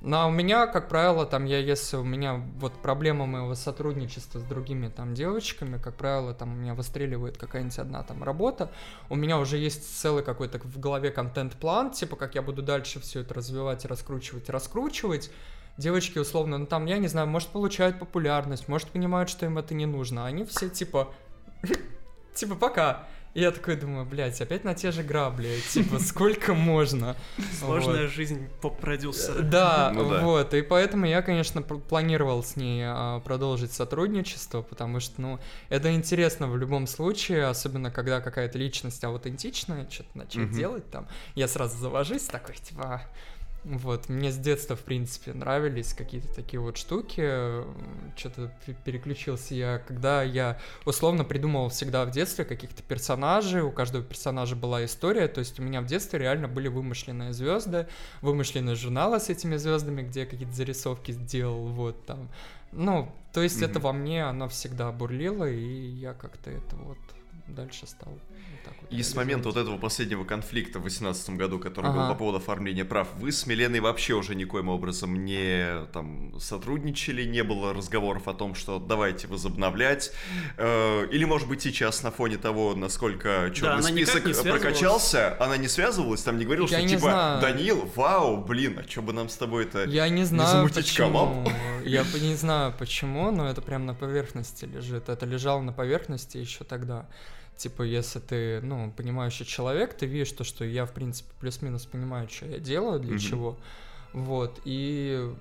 Ну, 0.00 0.16
а 0.16 0.26
у 0.26 0.30
меня, 0.30 0.66
как 0.66 0.88
правило, 0.88 1.24
там, 1.24 1.44
я, 1.44 1.58
если 1.58 1.96
у 1.96 2.04
меня 2.04 2.42
вот 2.58 2.74
проблема 2.82 3.26
моего 3.26 3.54
сотрудничества 3.54 4.38
с 4.38 4.42
другими 4.42 4.88
там 4.88 5.14
девочками, 5.14 5.78
как 5.78 5.94
правило, 5.94 6.34
там 6.34 6.52
у 6.52 6.56
меня 6.56 6.74
выстреливает 6.74 7.38
какая-нибудь 7.38 7.78
одна 7.78 8.02
там 8.02 8.22
работа, 8.22 8.70
у 9.08 9.16
меня 9.16 9.38
уже 9.38 9.56
есть 9.56 9.98
целый 9.98 10.22
какой-то 10.22 10.58
в 10.58 10.78
голове 10.78 11.10
контент-план, 11.10 11.92
типа, 11.92 12.16
как 12.16 12.34
я 12.34 12.42
буду 12.42 12.62
дальше 12.62 13.00
все 13.00 13.20
это 13.20 13.34
развивать, 13.34 13.84
раскручивать, 13.84 14.50
раскручивать, 14.50 15.30
девочки 15.76 16.18
условно, 16.18 16.58
ну 16.58 16.66
там, 16.66 16.86
я 16.86 16.98
не 16.98 17.08
знаю, 17.08 17.26
может 17.26 17.48
получают 17.48 17.98
популярность, 17.98 18.68
может 18.68 18.88
понимают, 18.88 19.30
что 19.30 19.46
им 19.46 19.58
это 19.58 19.74
не 19.74 19.86
нужно, 19.86 20.24
а 20.24 20.28
они 20.28 20.44
все 20.44 20.68
типа, 20.68 21.14
типа 22.34 22.54
пока. 22.54 23.06
И 23.34 23.40
я 23.40 23.50
такой 23.50 23.74
думаю, 23.74 24.06
блядь, 24.06 24.40
опять 24.40 24.62
на 24.62 24.74
те 24.74 24.92
же 24.92 25.02
грабли, 25.02 25.58
типа 25.68 25.98
сколько 25.98 26.54
можно? 26.54 27.16
Сложная 27.58 28.02
Вот. 28.02 28.12
жизнь 28.12 28.48
поп-продюсера. 28.60 29.42
Да, 29.42 29.90
Ну 29.92 30.08
да. 30.08 30.20
вот, 30.20 30.54
и 30.54 30.62
поэтому 30.62 31.04
я, 31.06 31.20
конечно, 31.20 31.60
планировал 31.60 32.44
с 32.44 32.54
ней 32.54 32.84
а, 32.86 33.18
продолжить 33.20 33.72
сотрудничество, 33.72 34.62
потому 34.62 35.00
что, 35.00 35.20
ну, 35.20 35.40
это 35.68 35.92
интересно 35.92 36.46
в 36.48 36.56
любом 36.56 36.86
случае, 36.86 37.46
особенно 37.46 37.90
когда 37.90 38.20
какая-то 38.20 38.56
личность 38.56 39.02
аутентичная, 39.02 39.88
что-то 39.90 40.16
начать 40.16 40.52
делать 40.52 40.88
там, 40.90 41.08
я 41.34 41.48
сразу 41.48 41.76
завожусь 41.76 42.22
такой, 42.22 42.54
типа. 42.56 43.02
Вот, 43.64 44.10
мне 44.10 44.30
с 44.30 44.36
детства, 44.36 44.76
в 44.76 44.80
принципе, 44.80 45.32
нравились 45.32 45.94
какие-то 45.94 46.32
такие 46.34 46.60
вот 46.60 46.76
штуки, 46.76 47.62
что-то 48.16 48.52
переключился 48.84 49.54
я, 49.54 49.78
когда 49.78 50.22
я 50.22 50.58
условно 50.84 51.24
придумывал 51.24 51.70
всегда 51.70 52.04
в 52.04 52.10
детстве 52.10 52.44
каких-то 52.44 52.82
персонажей, 52.82 53.62
у 53.62 53.70
каждого 53.72 54.04
персонажа 54.04 54.54
была 54.54 54.84
история, 54.84 55.28
то 55.28 55.38
есть 55.38 55.58
у 55.58 55.62
меня 55.62 55.80
в 55.80 55.86
детстве 55.86 56.18
реально 56.18 56.46
были 56.46 56.68
вымышленные 56.68 57.32
звезды, 57.32 57.86
вымышленные 58.20 58.76
журналы 58.76 59.18
с 59.18 59.30
этими 59.30 59.56
звездами, 59.56 60.02
где 60.02 60.20
я 60.20 60.26
какие-то 60.26 60.54
зарисовки 60.54 61.12
сделал, 61.12 61.66
вот 61.68 62.04
там. 62.04 62.28
Ну, 62.72 63.10
то 63.32 63.40
есть 63.40 63.62
это 63.62 63.78
Мгм. 63.78 63.82
во 63.82 63.92
мне, 63.92 64.24
оно 64.24 64.48
всегда 64.48 64.92
бурлило, 64.92 65.50
и 65.50 65.86
я 65.88 66.12
как-то 66.12 66.50
это 66.50 66.76
вот 66.76 66.98
дальше 67.46 67.86
стал 67.86 68.12
так 68.64 68.74
вот 68.80 68.90
И 68.90 69.02
с 69.02 69.14
момента 69.14 69.48
вот 69.48 69.56
этого 69.56 69.76
последнего 69.78 70.24
конфликта 70.24 70.78
в 70.78 70.82
2018 70.82 71.30
году, 71.30 71.58
который 71.58 71.92
был 71.92 72.00
Ага. 72.00 72.12
по 72.12 72.18
поводу 72.18 72.38
оформления 72.38 72.84
прав, 72.84 73.08
вы 73.16 73.30
с 73.30 73.46
Миленой 73.46 73.78
вообще 73.80 74.14
уже 74.14 74.34
никоим 74.34 74.68
образом 74.68 75.24
не 75.24 75.86
там 75.92 76.38
сотрудничали, 76.40 77.24
не 77.24 77.44
было 77.44 77.72
разговоров 77.72 78.26
о 78.26 78.34
том, 78.34 78.54
что 78.56 78.78
давайте 78.80 79.28
возобновлять. 79.28 80.10
Э, 80.56 81.06
или, 81.12 81.24
может 81.24 81.48
быть, 81.48 81.62
сейчас 81.62 82.02
на 82.02 82.10
фоне 82.10 82.38
того, 82.38 82.74
насколько 82.74 83.52
черный 83.54 83.92
никак 83.92 84.08
список 84.08 84.44
не 84.44 84.50
прокачался, 84.50 85.36
она 85.40 85.56
не 85.56 85.68
связывалась, 85.68 86.22
там 86.22 86.38
не 86.38 86.44
говорил, 86.44 86.64
Я 86.64 86.78
что 86.78 86.82
не 86.82 86.88
типа 86.88 87.00
знаю. 87.02 87.40
Данил, 87.40 87.90
вау, 87.94 88.38
блин, 88.44 88.80
а 88.84 88.90
что 88.90 89.02
бы 89.02 89.12
нам 89.12 89.28
с 89.28 89.36
тобой 89.36 89.64
это 89.64 89.84
Я 89.84 90.08
не 90.08 90.24
не 90.24 90.24
знаю, 90.24 90.48
замутить 90.56 90.76
почему. 90.76 91.46
Я 91.84 92.04
не 92.20 92.34
знаю, 92.34 92.72
почему, 92.78 93.30
но 93.30 93.48
это 93.48 93.60
прям 93.60 93.84
на 93.86 93.94
поверхности 93.94 94.64
лежит. 94.64 95.08
Это 95.08 95.26
лежало 95.26 95.60
на 95.60 95.72
поверхности 95.72 96.38
еще 96.38 96.64
тогда. 96.64 97.06
Типа, 97.56 97.82
если 97.82 98.18
ты, 98.18 98.60
ну, 98.62 98.92
понимающий 98.96 99.46
человек, 99.46 99.94
ты 99.94 100.06
видишь 100.06 100.32
то, 100.32 100.44
что 100.44 100.64
я, 100.64 100.86
в 100.86 100.92
принципе, 100.92 101.30
плюс-минус 101.40 101.86
понимаю, 101.86 102.28
что 102.28 102.46
я 102.46 102.58
делаю, 102.58 102.98
для 102.98 103.12
Мгм. 103.12 103.18
чего. 103.18 103.58
Вот, 104.12 104.60
и... 104.64 105.32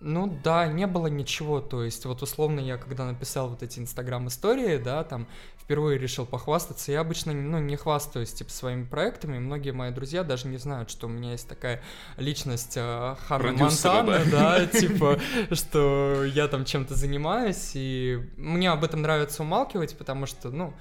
Ну 0.00 0.38
да, 0.44 0.68
не 0.68 0.86
было 0.86 1.08
ничего, 1.08 1.60
то 1.60 1.82
есть 1.82 2.04
вот 2.04 2.22
условно 2.22 2.60
я 2.60 2.76
когда 2.76 3.04
написал 3.04 3.48
вот 3.48 3.64
эти 3.64 3.80
инстаграм-истории, 3.80 4.76
да, 4.76 5.02
там 5.02 5.26
впервые 5.68 5.98
решил 5.98 6.24
похвастаться, 6.24 6.92
я 6.92 7.00
обычно, 7.00 7.32
ну, 7.32 7.58
не 7.58 7.76
хвастаюсь, 7.76 8.32
типа, 8.32 8.50
своими 8.50 8.84
проектами, 8.84 9.38
многие 9.38 9.72
мои 9.72 9.90
друзья 9.90 10.22
даже 10.22 10.46
не 10.46 10.56
знают, 10.56 10.88
что 10.88 11.08
у 11.08 11.10
меня 11.10 11.32
есть 11.32 11.48
такая 11.48 11.82
личность 12.16 12.74
э, 12.76 13.16
Харви 13.26 13.56
Продюсера, 13.56 13.92
Монтана, 14.02 14.30
да. 14.30 14.58
да, 14.60 14.66
типа, 14.80 15.18
что 15.50 16.24
я 16.24 16.46
там 16.48 16.64
чем-то 16.64 16.94
занимаюсь, 16.94 17.72
и 17.74 18.18
мне 18.36 18.70
об 18.70 18.84
этом 18.84 19.02
нравится 19.02 19.42
умалкивать, 19.42 19.98
потому 19.98 20.26
что, 20.26 20.50
ну, 20.50 20.72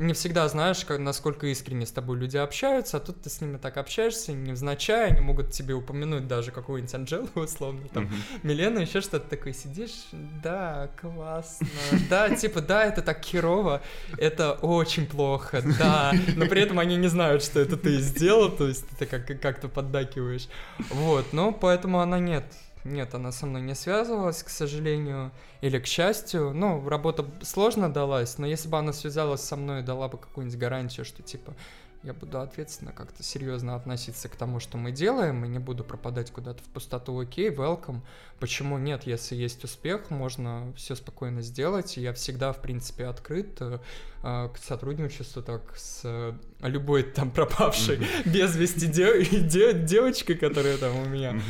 не 0.00 0.14
всегда 0.14 0.48
знаешь, 0.48 0.84
как, 0.84 0.98
насколько 0.98 1.46
искренне 1.46 1.84
с 1.86 1.92
тобой 1.92 2.18
люди 2.18 2.36
общаются, 2.36 2.96
а 2.96 3.00
тут 3.00 3.20
ты 3.22 3.28
с 3.30 3.40
ними 3.40 3.58
так 3.58 3.76
общаешься, 3.76 4.32
невзначай, 4.32 5.08
они 5.10 5.20
могут 5.20 5.50
тебе 5.52 5.74
упомянуть 5.74 6.26
даже 6.26 6.50
какую-нибудь 6.50 6.94
Анжелу, 6.94 7.28
условно, 7.34 7.86
там, 7.92 8.04
Мгм. 8.04 8.14
Милена, 8.42 8.80
еще 8.80 9.00
что-то 9.02 9.28
такое, 9.28 9.52
сидишь, 9.52 10.06
да, 10.42 10.90
классно, 11.00 11.66
да, 12.08 12.34
типа, 12.34 12.60
да, 12.62 12.84
это 12.86 13.02
так 13.02 13.22
херово, 13.24 13.82
это 14.16 14.52
очень 14.54 15.06
плохо, 15.06 15.62
да, 15.78 16.14
но 16.36 16.46
при 16.46 16.62
этом 16.62 16.78
они 16.78 16.96
не 16.96 17.08
знают, 17.08 17.42
что 17.42 17.60
это 17.60 17.76
ты 17.76 17.98
сделал, 18.00 18.50
то 18.50 18.66
есть 18.68 18.86
ты 18.98 19.06
как- 19.06 19.40
как-то 19.40 19.68
поддакиваешь, 19.68 20.48
вот, 20.88 21.32
но 21.32 21.52
поэтому 21.52 22.00
она 22.00 22.18
нет, 22.18 22.44
нет, 22.84 23.14
она 23.14 23.32
со 23.32 23.46
мной 23.46 23.62
не 23.62 23.74
связывалась, 23.74 24.42
к 24.42 24.48
сожалению, 24.48 25.30
или 25.60 25.78
к 25.78 25.86
счастью, 25.86 26.52
ну, 26.54 26.88
работа 26.88 27.26
сложно 27.42 27.92
далась, 27.92 28.38
но 28.38 28.46
если 28.46 28.68
бы 28.68 28.78
она 28.78 28.92
связалась 28.92 29.42
со 29.42 29.56
мной 29.56 29.80
и 29.80 29.84
дала 29.84 30.08
бы 30.08 30.18
какую-нибудь 30.18 30.58
гарантию, 30.58 31.04
что, 31.04 31.22
типа, 31.22 31.54
я 32.02 32.14
буду 32.14 32.40
ответственно 32.40 32.92
как-то 32.92 33.22
серьезно 33.22 33.74
относиться 33.76 34.28
к 34.30 34.36
тому, 34.36 34.58
что 34.58 34.78
мы 34.78 34.90
делаем, 34.90 35.44
и 35.44 35.48
не 35.48 35.58
буду 35.58 35.84
пропадать 35.84 36.30
куда-то 36.30 36.62
в 36.62 36.66
пустоту. 36.68 37.18
Окей, 37.18 37.50
welcome. 37.50 38.00
Почему 38.38 38.78
нет? 38.78 39.06
Если 39.06 39.36
есть 39.36 39.62
успех, 39.64 40.08
можно 40.10 40.72
все 40.76 40.94
спокойно 40.96 41.42
сделать. 41.42 41.98
И 41.98 42.00
я 42.00 42.12
всегда, 42.14 42.52
в 42.54 42.62
принципе, 42.62 43.04
открыт 43.06 43.56
э, 43.60 43.78
э, 44.22 44.48
к 44.48 44.56
сотрудничеству 44.58 45.42
так 45.42 45.76
с 45.76 46.00
э, 46.04 46.32
любой 46.62 47.02
там 47.02 47.30
пропавшей 47.30 47.98
без 48.24 48.56
вести 48.56 48.86
де- 48.86 49.24
де- 49.24 49.74
девочкой, 49.74 50.36
которая 50.36 50.78
там 50.78 50.96
у 50.96 51.04
меня 51.04 51.32
Мгм. 51.32 51.42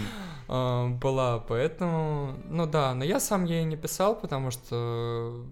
э, 0.49 0.89
была. 0.99 1.39
Поэтому, 1.39 2.35
ну 2.49 2.67
да, 2.67 2.93
но 2.95 3.05
я 3.05 3.21
сам 3.21 3.45
ей 3.45 3.63
не 3.63 3.77
писал, 3.77 4.17
потому 4.19 4.51
что 4.51 5.47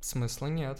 смысла 0.00 0.46
нет. 0.46 0.78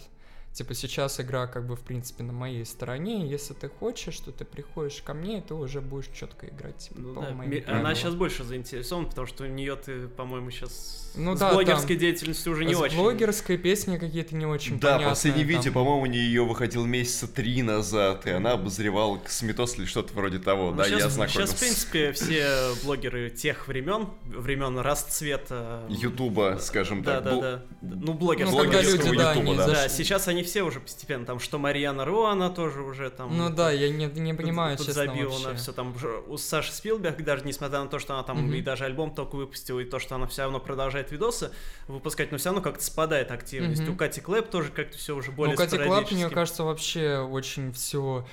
Типа 0.59 0.75
сейчас 0.75 1.21
игра 1.21 1.47
как 1.47 1.69
бы 1.69 1.77
в 1.77 1.81
принципе 1.83 2.25
на 2.25 2.33
моей 2.33 2.65
стороне, 2.65 3.29
если 3.31 3.55
ты 3.55 3.69
хочешь, 3.69 4.13
что 4.15 4.33
ты 4.33 4.45
приходишь 4.45 5.01
ко 5.05 5.15
мне, 5.15 5.39
и 5.39 5.41
ты 5.41 5.55
уже 5.55 5.81
будешь 5.81 6.09
четко 6.13 6.49
играть 6.49 6.79
типа, 6.79 7.01
Ну 7.01 7.15
по 7.15 7.21
да, 7.21 7.31
моим 7.31 7.49
ми- 7.49 7.61
правилам. 7.61 7.87
Она 7.87 7.95
сейчас 7.95 8.17
больше 8.17 8.43
заинтересована, 8.43 9.07
потому 9.07 9.29
что 9.29 9.45
у 9.45 9.47
нее 9.47 9.77
ты, 9.77 10.09
по-моему, 10.09 10.51
сейчас 10.51 11.13
Ну 11.15 11.37
с 11.37 11.39
да, 11.39 11.53
блогерской 11.53 11.95
там 11.95 11.99
деятельностью 11.99 12.53
уже 12.53 12.65
не 12.65 12.75
С 12.75 12.79
очень. 12.81 12.97
блогерской 12.97 13.57
песни 13.57 13.99
какие-то 13.99 14.35
не 14.35 14.47
очень 14.47 14.81
Да, 14.81 14.95
понятные. 14.95 15.09
последний 15.11 15.43
там. 15.45 15.49
видео, 15.49 15.73
по-моему, 15.73 16.01
у 16.03 16.07
нее 16.07 16.43
выходил 16.45 16.85
месяца 16.87 17.29
три 17.29 17.63
назад, 17.63 18.27
и 18.27 18.31
она 18.31 18.55
обозревала 18.55 19.17
Косметос 19.19 19.79
или 19.79 19.85
что-то 19.85 20.13
вроде 20.15 20.41
того. 20.41 20.73
да, 20.73 20.87
я 20.87 21.09
знакомился. 21.09 21.31
сейчас, 21.31 21.51
в 21.53 21.61
принципе, 21.61 22.13
все 22.15 22.73
блогеры 22.83 23.31
тех 23.31 23.69
времен, 23.69 24.09
времен 24.25 24.77
расцвета. 24.81 25.85
Ютуба, 25.89 26.59
скажем 26.61 27.05
Да, 27.05 27.21
так. 27.21 27.25
да, 27.25 27.31
бл- 27.37 27.41
да. 27.43 27.63
Ну, 27.81 28.13
блогерского. 28.15 28.57
Ну, 28.57 28.63
когда 28.65 28.83
блогерского 28.83 29.13
люди, 29.13 29.57
да, 29.57 29.67
да. 29.67 29.67
Да, 29.85 29.89
сейчас 29.89 30.27
они 30.27 30.43
все 30.49 30.63
уже 30.63 30.81
постепенно, 30.81 31.25
там, 31.27 31.39
что 31.41 31.59
Марьяна 31.59 32.05
Ро, 32.05 32.27
она 32.27 32.51
тоже 32.51 32.83
уже 32.83 33.11
там... 33.11 33.37
Ну 33.37 33.51
да, 33.51 33.71
я 33.71 33.89
не, 33.91 34.07
не 34.07 34.35
понимаю, 34.35 34.77
тут 34.77 34.87
честно, 34.87 35.07
забила 35.07 35.31
вообще. 35.31 35.49
на 35.49 35.55
все 35.55 35.73
там 35.73 35.99
ж- 35.99 36.23
у 36.27 36.37
Саши 36.39 36.73
Спилберг 36.73 37.23
даже 37.23 37.45
несмотря 37.45 37.81
на 37.81 37.89
то 37.89 37.99
что 37.99 38.15
она 38.15 38.23
там 38.23 38.39
Мгм. 38.45 38.55
и 38.55 38.61
даже 38.63 38.85
альбом 38.85 39.15
только 39.15 39.37
выпустила 39.37 39.81
и 39.81 39.85
то 39.85 39.99
что 39.99 40.15
она 40.15 40.27
все 40.27 40.43
равно 40.43 40.61
продолжает 40.61 41.13
видосы 41.13 41.51
выпускать 41.87 42.33
но 42.33 42.39
все 42.39 42.49
равно 42.51 42.63
как-то 42.63 42.85
спадает 42.85 43.31
активность 43.31 43.83
Мгм. 43.83 43.93
у 43.93 43.97
Кати 43.97 44.21
Клэп 44.21 44.49
тоже 44.51 44.71
как-то 44.71 44.97
все 44.99 45.15
уже 45.15 45.31
более 45.33 45.53
ну, 45.55 45.59
Катя 45.59 45.79
Клэп, 45.79 46.11
мне 46.11 46.29
кажется, 46.31 46.65
вообще 46.65 47.19
очень 47.19 47.73
все 47.73 48.27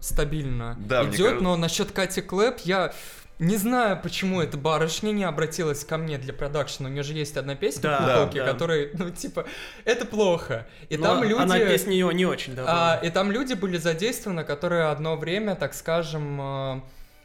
стабильно 0.00 0.76
Да, 0.80 1.04
идет, 1.04 1.16
кажется- 1.16 1.42
но 1.44 1.56
насчет 1.56 1.90
Кати 1.92 2.20
Клэп 2.22 2.58
я 2.64 2.92
не 3.38 3.56
знаю, 3.56 4.00
почему 4.02 4.40
эта 4.40 4.56
барышня 4.56 5.10
не 5.10 5.24
обратилась 5.24 5.84
ко 5.84 5.98
мне 5.98 6.16
для 6.16 6.32
продакшена. 6.32 6.88
У 6.88 6.92
нее 6.92 7.02
же 7.02 7.12
есть 7.12 7.36
одна 7.36 7.54
песня 7.54 7.82
Да, 7.82 7.98
в 7.98 8.00
«Куколке», 8.00 8.44
да. 8.44 8.52
которая, 8.52 8.88
ну, 8.94 9.10
типа, 9.10 9.44
это 9.84 10.06
плохо. 10.06 10.66
И 10.88 10.96
Но 10.96 11.04
там 11.04 11.22
люди... 11.22 11.42
она 11.42 11.58
песни 11.58 11.92
ее 11.92 12.12
не 12.14 12.24
очень 12.24 12.54
давно 12.54 12.72
А, 12.74 13.00
и 13.02 13.10
там 13.10 13.30
люди 13.30 13.52
были 13.54 13.76
задействованы, 13.76 14.42
которые 14.44 14.84
одно 14.84 15.16
время, 15.16 15.54
так 15.54 15.74
скажем, 15.74 16.40
э, 16.40 16.80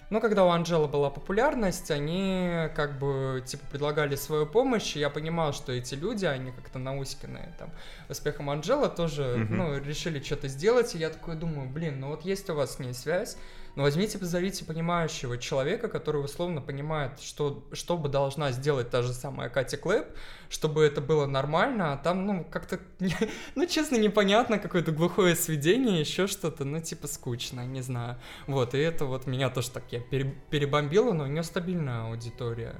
ну, 0.09 0.19
когда 0.19 0.43
у 0.43 0.49
Анжелы 0.49 0.89
была 0.89 1.09
популярность, 1.09 1.89
они 1.91 2.67
как 2.75 2.99
бы, 2.99 3.41
типа, 3.45 3.63
предлагали 3.71 4.15
свою 4.15 4.45
помощь, 4.45 4.97
и 4.97 4.99
я 4.99 5.09
понимал, 5.09 5.53
что 5.53 5.71
эти 5.71 5.95
люди, 5.95 6.25
они 6.25 6.51
как-то 6.51 6.77
науськанные, 6.79 7.53
там, 7.57 7.69
успехом 8.09 8.49
Анжелы 8.49 8.89
тоже, 8.89 9.23
Мгм. 9.37 9.57
ну, 9.57 9.77
решили 9.81 10.21
что-то 10.21 10.49
сделать, 10.49 10.93
и 10.93 10.97
я 10.97 11.09
такой 11.09 11.35
думаю, 11.35 11.69
блин, 11.69 12.01
ну 12.01 12.09
вот 12.09 12.25
есть 12.25 12.49
у 12.49 12.55
вас 12.55 12.75
с 12.75 12.79
ней 12.79 12.93
связь, 12.93 13.37
ну, 13.75 13.83
возьмите, 13.83 14.17
позовите 14.17 14.65
понимающего 14.65 15.37
человека, 15.37 15.87
который 15.87 16.23
условно 16.23 16.61
понимает, 16.61 17.19
что, 17.19 17.63
что 17.71 17.97
бы 17.97 18.09
должна 18.09 18.51
сделать 18.51 18.89
та 18.89 19.01
же 19.01 19.13
самая 19.13 19.49
Катя 19.49 19.77
Клэп, 19.77 20.07
чтобы 20.49 20.83
это 20.83 20.99
было 20.99 21.25
нормально, 21.25 21.93
а 21.93 21.97
там, 21.97 22.25
ну, 22.25 22.43
как-то, 22.43 22.79
ну, 23.55 23.65
честно, 23.67 23.95
непонятно, 23.95 24.59
какое-то 24.59 24.91
глухое 24.91 25.35
сведение, 25.35 25.99
еще 25.99 26.27
что-то, 26.27 26.65
ну, 26.65 26.81
типа, 26.81 27.07
скучно, 27.07 27.65
не 27.65 27.81
знаю. 27.81 28.17
Вот, 28.47 28.73
и 28.73 28.77
это 28.77 29.05
вот 29.05 29.25
меня 29.27 29.49
тоже 29.49 29.71
так 29.71 29.83
я 29.91 29.99
пере- 29.99 30.35
перебомбило, 30.49 31.13
но 31.13 31.23
у 31.23 31.27
нее 31.27 31.43
стабильная 31.43 32.09
аудитория. 32.09 32.75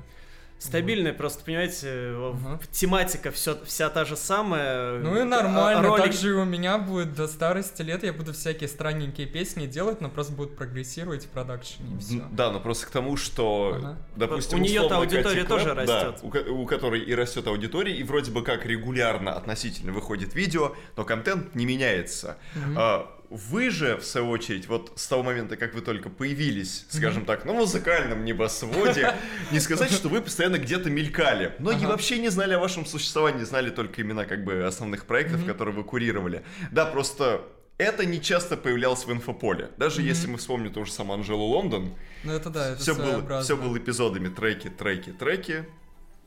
Стабильная 0.62 1.12
просто 1.14 1.44
понимаете 1.44 2.14
Ага. 2.16 2.60
тематика 2.72 3.32
все 3.32 3.58
вся 3.66 3.90
та 3.90 4.06
же 4.06 4.16
самая 4.16 5.00
Ну 5.00 5.20
и 5.20 5.24
нормально, 5.24 5.88
ролик- 5.88 6.04
так 6.04 6.14
же 6.14 6.30
и 6.30 6.34
у 6.34 6.46
меня 6.46 6.78
будет 6.78 7.16
до 7.16 7.28
старости 7.28 7.82
лет, 7.82 8.04
я 8.04 8.14
буду 8.14 8.32
всякие 8.34 8.70
странненькие 8.70 9.26
песни 9.28 9.66
делать, 9.66 10.02
но 10.02 10.10
просто 10.10 10.34
будут 10.34 10.56
прогрессировать 10.56 11.26
в 11.26 11.30
продакшене, 11.30 11.96
и 11.96 12.00
все. 12.00 12.24
Да, 12.32 12.52
но 12.52 12.60
просто 12.60 12.86
к 12.88 12.92
тому, 12.92 13.18
что, 13.18 13.74
Ага. 13.78 13.98
допустим, 14.16 14.62
У 14.62 14.66
условно, 14.66 14.98
аудитория 14.98 15.24
Кати 15.44 15.48
тоже 15.48 15.74
Клэп, 15.74 15.88
да, 15.88 16.16
у, 16.22 16.62
у 16.62 16.66
которой 16.68 17.02
и 17.02 17.16
растет 17.16 17.48
аудитория, 17.48 17.96
и 17.96 18.04
вроде 18.04 18.32
бы 18.32 18.44
как 18.44 18.66
регулярно 18.66 19.34
относительно 19.34 19.92
выходит 19.92 20.36
видео, 20.36 20.76
но 20.96 21.04
контент 21.06 21.56
не 21.56 21.66
меняется. 21.66 22.38
Мгм. 22.56 22.76
А, 22.78 23.18
вы 23.32 23.70
же, 23.70 23.96
в 23.96 24.04
свою 24.04 24.30
очередь, 24.30 24.68
вот 24.68 24.92
с 24.98 25.08
того 25.08 25.24
момента, 25.24 25.56
как 25.56 25.74
вы 25.74 25.80
только 25.82 26.10
появились, 26.10 26.86
скажем 26.90 27.24
так, 27.26 27.46
на 27.46 27.54
музыкальном 27.54 28.26
небосводе, 28.26 29.16
не 29.52 29.60
сказать, 29.62 29.90
что 29.92 30.10
вы 30.10 30.22
постоянно 30.22 30.58
где-то 30.58 30.90
мелькали. 30.90 31.56
Многие 31.60 31.86
Ага. 31.86 31.92
вообще 31.94 32.20
не 32.20 32.28
знали 32.28 32.54
о 32.56 32.60
вашем 32.60 32.86
существовании, 32.86 33.44
знали 33.46 33.70
только 33.70 34.02
имена 34.02 34.26
как 34.26 34.44
бы 34.44 34.66
основных 34.66 35.06
проектов, 35.06 35.46
которые 35.46 35.74
вы 35.74 35.86
курировали. 35.86 36.44
Да, 36.72 36.86
просто 36.86 37.44
это 37.78 38.06
не 38.06 38.22
часто 38.22 38.58
появлялось 38.58 39.06
в 39.06 39.12
инфополе. 39.14 39.70
Даже 39.78 40.02
Мгм. 40.02 40.08
если 40.10 40.28
мы 40.28 40.38
вспомним 40.38 40.74
ту 40.74 40.84
же 40.84 40.92
самую 40.92 41.20
Анжелу 41.20 41.46
Лондон, 41.46 41.96
Ну 42.26 42.34
это 42.34 42.50
да, 42.50 42.72
это 42.74 42.82
все 42.82 42.94
было, 42.94 43.42
все 43.42 43.56
было 43.56 43.78
эпизодами, 43.78 44.28
треки, 44.28 44.68
треки, 44.70 45.12
треки, 45.12 45.66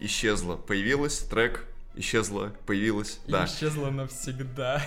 исчезло, 0.00 0.56
появилось, 0.56 1.18
трек, 1.18 1.66
исчезла, 1.96 2.52
появилась, 2.66 3.20
И 3.26 3.30
да. 3.32 3.44
исчезла 3.44 3.90
навсегда. 3.90 4.82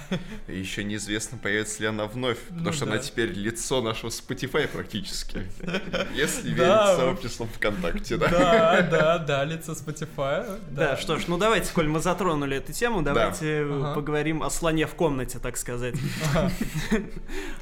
И 0.48 0.58
еще 0.58 0.84
неизвестно, 0.84 1.38
появится 1.38 1.82
ли 1.82 1.88
она 1.88 2.06
вновь, 2.06 2.38
потому 2.40 2.66
Ну 2.66 2.74
что 2.74 2.86
да. 2.86 2.92
она 2.94 3.02
теперь 3.02 3.32
лицо 3.32 3.82
нашего 3.82 4.10
Spotify 4.10 4.68
практически. 4.68 5.48
Если 6.16 6.50
верить 6.50 6.98
сообществам 6.98 7.48
ВКонтакте, 7.50 8.18
да. 8.18 8.28
Да, 8.30 8.82
да, 8.82 9.18
да, 9.20 9.44
лицо 9.46 9.72
Spotify. 9.74 10.60
Да, 10.72 10.98
что 10.98 11.18
ж, 11.18 11.28
ну 11.28 11.38
давайте, 11.38 11.72
коль 11.74 11.88
мы 11.88 12.00
затронули 12.02 12.58
эту 12.58 12.74
тему, 12.74 13.02
давайте 13.02 13.66
поговорим 13.96 14.44
о 14.44 14.50
слоне 14.50 14.86
в 14.86 14.96
комнате, 14.96 15.40
так 15.40 15.58
сказать. 15.58 15.96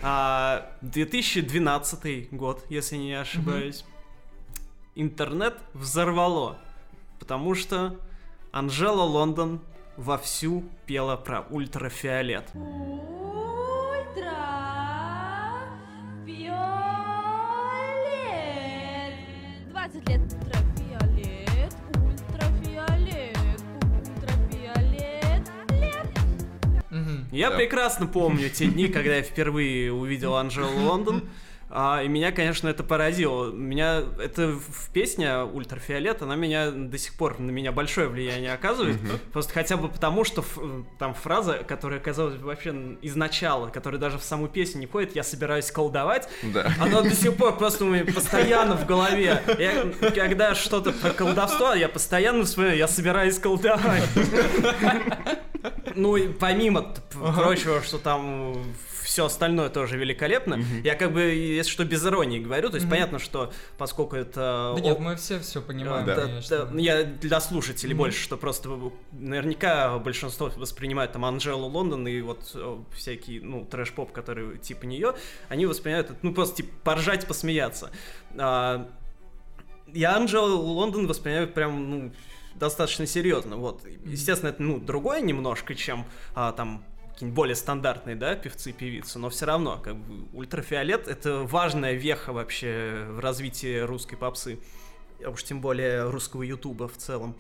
А, 0.02 0.72
2012 0.82 2.30
год, 2.32 2.66
если 2.70 2.96
не 2.98 3.14
ошибаюсь. 3.14 3.86
Интернет 4.96 5.56
взорвало, 5.74 6.58
потому 7.20 7.54
что 7.56 8.00
Анжела 8.56 9.02
Лондон 9.02 9.60
вовсю 9.98 10.64
пела 10.86 11.18
про 11.18 11.42
ультрафиолет. 11.50 12.46
20 19.70 20.10
лет 20.10 20.22
ультрафиолет, 20.22 21.76
ультрафиолет, 21.96 23.38
ультрафиолет. 23.92 25.50
Мгм. 26.90 27.28
Я 27.32 27.50
Да. 27.50 27.58
прекрасно 27.58 28.08
помню 28.08 28.50
те 28.50 28.68
дни, 28.68 28.88
когда 28.88 29.16
я 29.18 29.22
впервые 29.22 29.92
увидел 29.92 30.36
Анжелу 30.36 30.80
Лондон. 30.80 31.24
А, 31.70 32.02
и 32.04 32.08
меня, 32.08 32.32
конечно, 32.32 32.68
это 32.68 32.84
поразило. 32.84 33.52
Меня 33.52 34.04
это 34.20 34.50
в 34.50 34.90
песня 34.94 35.44
Ультрафиолет, 35.44 36.22
она 36.22 36.36
меня 36.36 36.70
до 36.72 36.98
сих 36.98 37.16
пор 37.16 37.40
на 37.40 37.50
меня 37.50 37.72
большое 37.72 38.08
влияние 38.08 38.54
оказывает. 38.54 38.98
Просто 39.34 39.52
хотя 39.54 39.76
бы 39.76 39.90
потому, 39.90 40.24
что 40.24 40.46
там 41.00 41.14
фраза, 41.16 41.64
которая 41.68 42.00
оказалась 42.00 42.40
вообще 42.40 42.98
из 43.02 43.16
начала, 43.16 43.70
которая 43.70 44.00
даже 44.00 44.20
в 44.20 44.24
саму 44.24 44.48
песню 44.48 44.82
не 44.82 44.86
входит, 44.88 45.16
я 45.16 45.24
собираюсь 45.24 45.72
колдовать, 45.72 46.30
Да. 46.44 46.72
она 46.80 47.02
до 47.02 47.16
сих 47.16 47.36
пор 47.36 47.58
просто 47.58 47.84
у 47.84 47.90
меня 47.90 48.06
постоянно 48.06 48.78
в 48.78 48.86
голове. 48.86 49.42
Я, 49.58 49.92
когда 50.12 50.54
что-то 50.56 50.92
про 50.92 51.10
колдовство, 51.12 51.74
я 51.74 51.90
постоянно 51.90 52.46
вспоминаю, 52.46 52.78
я 52.78 52.88
собираюсь 52.88 53.40
колдовать. 53.40 54.04
Ну 55.96 56.16
и 56.16 56.28
помимо 56.28 56.94
прочего, 57.12 57.82
что 57.82 57.98
там 57.98 58.64
все 59.16 59.28
остальное 59.28 59.70
тоже 59.70 59.98
великолепно, 59.98 60.60
я 60.84 60.94
как 60.96 61.14
бы, 61.14 61.22
если 61.22 61.72
что, 61.72 61.86
без 61.86 62.06
иронии 62.06 62.40
говорю, 62.40 62.68
то 62.70 62.76
есть 62.76 62.86
Мгм. 62.86 62.92
понятно, 62.96 63.20
что 63.20 63.54
поскольку 63.78 64.18
это... 64.18 64.74
Да 64.76 64.82
нет, 64.82 65.00
мы 65.00 65.16
все 65.16 65.40
все 65.40 65.62
понимаем, 65.62 66.06
Да. 66.06 66.16
да, 66.16 66.22
конечно. 66.24 66.66
да, 66.66 66.78
я 66.78 67.04
для 67.06 67.40
слушателей 67.40 67.94
Мгм. 67.94 68.00
больше, 68.00 68.22
что 68.22 68.36
просто 68.36 68.78
наверняка 69.14 69.98
большинство 70.00 70.52
воспринимает 70.58 71.14
там 71.14 71.24
Анжелу 71.24 71.68
Лондон 71.68 72.06
и 72.10 72.20
вот 72.20 72.54
всякий, 72.94 73.40
ну, 73.40 73.64
трэш-поп, 73.64 74.12
который 74.12 74.58
типа 74.58 74.84
нее, 74.86 75.14
они 75.48 75.66
воспринимают 75.66 76.10
это, 76.10 76.20
ну, 76.22 76.34
просто 76.34 76.58
типа 76.58 76.74
поржать, 76.84 77.26
посмеяться. 77.26 77.92
А, 78.38 78.86
я 79.94 80.18
Анжелу 80.18 80.58
Лондон 80.58 81.08
воспринимаю 81.08 81.48
прям, 81.48 81.90
ну, 81.90 82.12
достаточно 82.56 83.08
серьезно, 83.08 83.56
вот. 83.56 83.82
Естественно, 84.04 84.50
это, 84.50 84.62
ну, 84.62 84.78
другое 84.78 85.22
немножко, 85.22 85.74
чем 85.74 86.04
а, 86.34 86.52
там 86.52 86.84
какие-нибудь 87.16 87.36
более 87.36 87.56
стандартные, 87.56 88.16
да, 88.18 88.36
певцы 88.36 88.72
и 88.72 88.74
певицы, 88.74 89.20
но 89.20 89.30
все 89.30 89.46
равно, 89.46 89.78
как 89.78 89.96
бы, 89.96 90.28
ультрафиолет— 90.34 91.08
это 91.10 91.40
важная 91.44 91.94
веха 91.94 92.34
вообще 92.34 93.06
в 93.10 93.20
развитии 93.20 93.80
русской 93.80 94.18
попсы, 94.18 94.60
а 95.26 95.30
уж 95.30 95.44
тем 95.44 95.62
более 95.62 96.10
русского 96.10 96.44
ютуба 96.44 96.88
в 96.90 96.98
целом. 96.98 97.36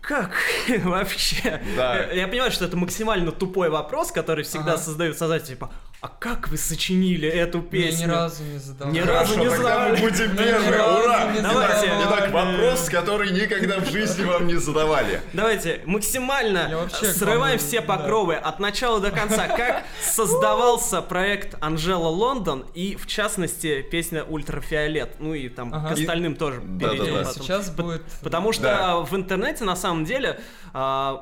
Как 0.00 0.30
вообще? 0.84 1.60
Да. 1.76 2.06
Я 2.12 2.28
понимаю, 2.28 2.50
что 2.52 2.64
это 2.64 2.76
максимально 2.76 3.32
тупой 3.32 3.68
вопрос, 3.68 4.12
который 4.12 4.44
всегда 4.44 4.74
Ага. 4.74 4.82
создают 4.82 5.18
создатели, 5.18 5.54
типа, 5.54 5.70
а 6.00 6.08
как 6.08 6.48
вы 6.48 6.56
сочинили 6.56 7.28
эту 7.28 7.58
Я 7.58 7.64
песню? 7.64 8.06
ни 8.06 8.10
разу 8.10 8.42
не 8.44 8.58
задал. 8.58 8.88
Ни 8.90 9.00
разу 9.00 9.34
Хорошо, 9.34 9.38
не 9.40 9.48
тогда 9.50 9.74
знали. 9.74 9.90
мы 9.90 10.10
будем 10.10 10.36
первые, 10.36 10.68
ни 10.68 10.72
разу 10.72 11.02
ура! 11.02 11.32
не 11.32 11.40
Давайте. 11.40 11.86
задавали. 11.88 12.04
Итак, 12.08 12.30
вопрос, 12.30 12.88
который 12.88 13.30
никогда 13.32 13.78
в 13.80 13.90
жизни 13.90 14.24
вам 14.24 14.46
не 14.46 14.54
задавали. 14.56 15.20
Давайте 15.32 15.80
максимально 15.86 16.88
Я 17.02 17.12
срываем 17.12 17.58
все 17.58 17.80
покровы 17.82 18.36
от 18.36 18.60
начала 18.60 19.00
до 19.00 19.10
конца. 19.10 19.48
Как 19.48 19.82
создавался 20.00 21.02
проект 21.02 21.56
Анжела 21.60 22.08
Лондон 22.08 22.64
и, 22.74 22.94
в 22.96 23.06
частности, 23.06 23.82
песня 23.82 24.22
Ультрафиолет. 24.24 25.16
Ну 25.18 25.34
и 25.34 25.48
там 25.48 25.70
к 25.70 25.90
остальным 25.92 26.36
тоже 26.36 26.60
Да-да-да. 26.62 26.94
перейдем 27.02 27.24
потом. 27.24 27.42
Сейчас 27.42 27.70
будет... 27.70 28.02
Потому 28.22 28.52
что 28.52 29.04
в 29.08 29.16
интернете, 29.16 29.64
на 29.64 29.74
самом 29.76 30.04
деле, 30.04 30.38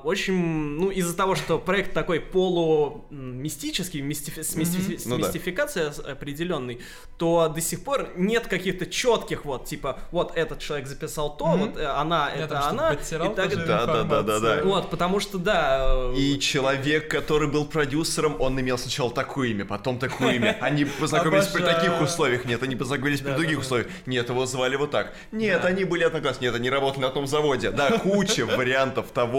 очень, 0.05 0.35
ну, 0.35 0.91
из-за 0.91 1.17
того, 1.17 1.35
что 1.35 1.59
проект 1.59 1.95
такой 1.95 2.21
полумистический, 2.21 4.01
мистифи- 4.01 4.43
с, 4.43 4.55
мистифи- 4.57 4.99
с 4.99 5.07
Ну 5.07 5.19
да. 5.19 5.27
мистификацией 5.27 5.89
определенной, 6.13 6.81
то 7.19 7.49
до 7.49 7.61
сих 7.61 7.83
пор 7.85 8.09
нет 8.17 8.47
каких-то 8.47 8.87
четких 8.87 9.45
вот, 9.45 9.65
типа, 9.67 9.99
вот 10.11 10.37
этот 10.37 10.59
человек 10.61 10.87
записал 10.89 11.37
то, 11.37 11.47
Мгм. 11.47 11.59
вот 11.61 11.77
э, 11.79 11.87
она, 11.87 12.31
Я 12.31 12.45
это 12.45 12.55
там 12.55 12.69
она, 12.71 12.93
и 12.93 12.97
так 12.97 13.67
Да, 13.67 13.87
да, 13.87 14.03
да, 14.05 14.23
да, 14.23 14.41
да. 14.41 14.63
Вот, 14.65 14.91
потому 14.91 15.21
что, 15.21 15.39
да, 15.39 15.85
э, 16.13 16.15
И 16.17 16.39
человек, 16.41 17.11
который 17.11 17.49
был 17.49 17.65
продюсером, 17.67 18.41
он 18.41 18.61
имел 18.61 18.79
сначала 18.79 19.11
такое 19.11 19.49
имя, 19.49 19.65
потом 19.65 19.99
такое 19.99 20.35
имя. 20.35 20.57
Они 20.61 20.85
познакомились 21.01 21.47
при 21.47 21.63
таких 21.63 22.01
условиях. 22.01 22.45
Нет, 22.45 22.63
они 22.63 22.77
познакомились 22.77 23.21
при 23.21 23.33
других 23.33 23.61
условиях. 23.61 23.89
Нет, 24.07 24.29
его 24.29 24.47
звали 24.47 24.77
вот 24.77 24.91
так. 24.91 25.15
Нет, 25.33 25.65
они 25.65 25.85
были 25.85 26.03
одноклассники. 26.05 26.45
Нет, 26.45 26.55
они 26.55 26.71
работали 26.71 27.03
на 27.03 27.11
том 27.11 27.27
заводе. 27.27 27.71
Да, 27.71 27.99
куча 27.99 28.47
вариантов 28.57 29.07
того, 29.13 29.36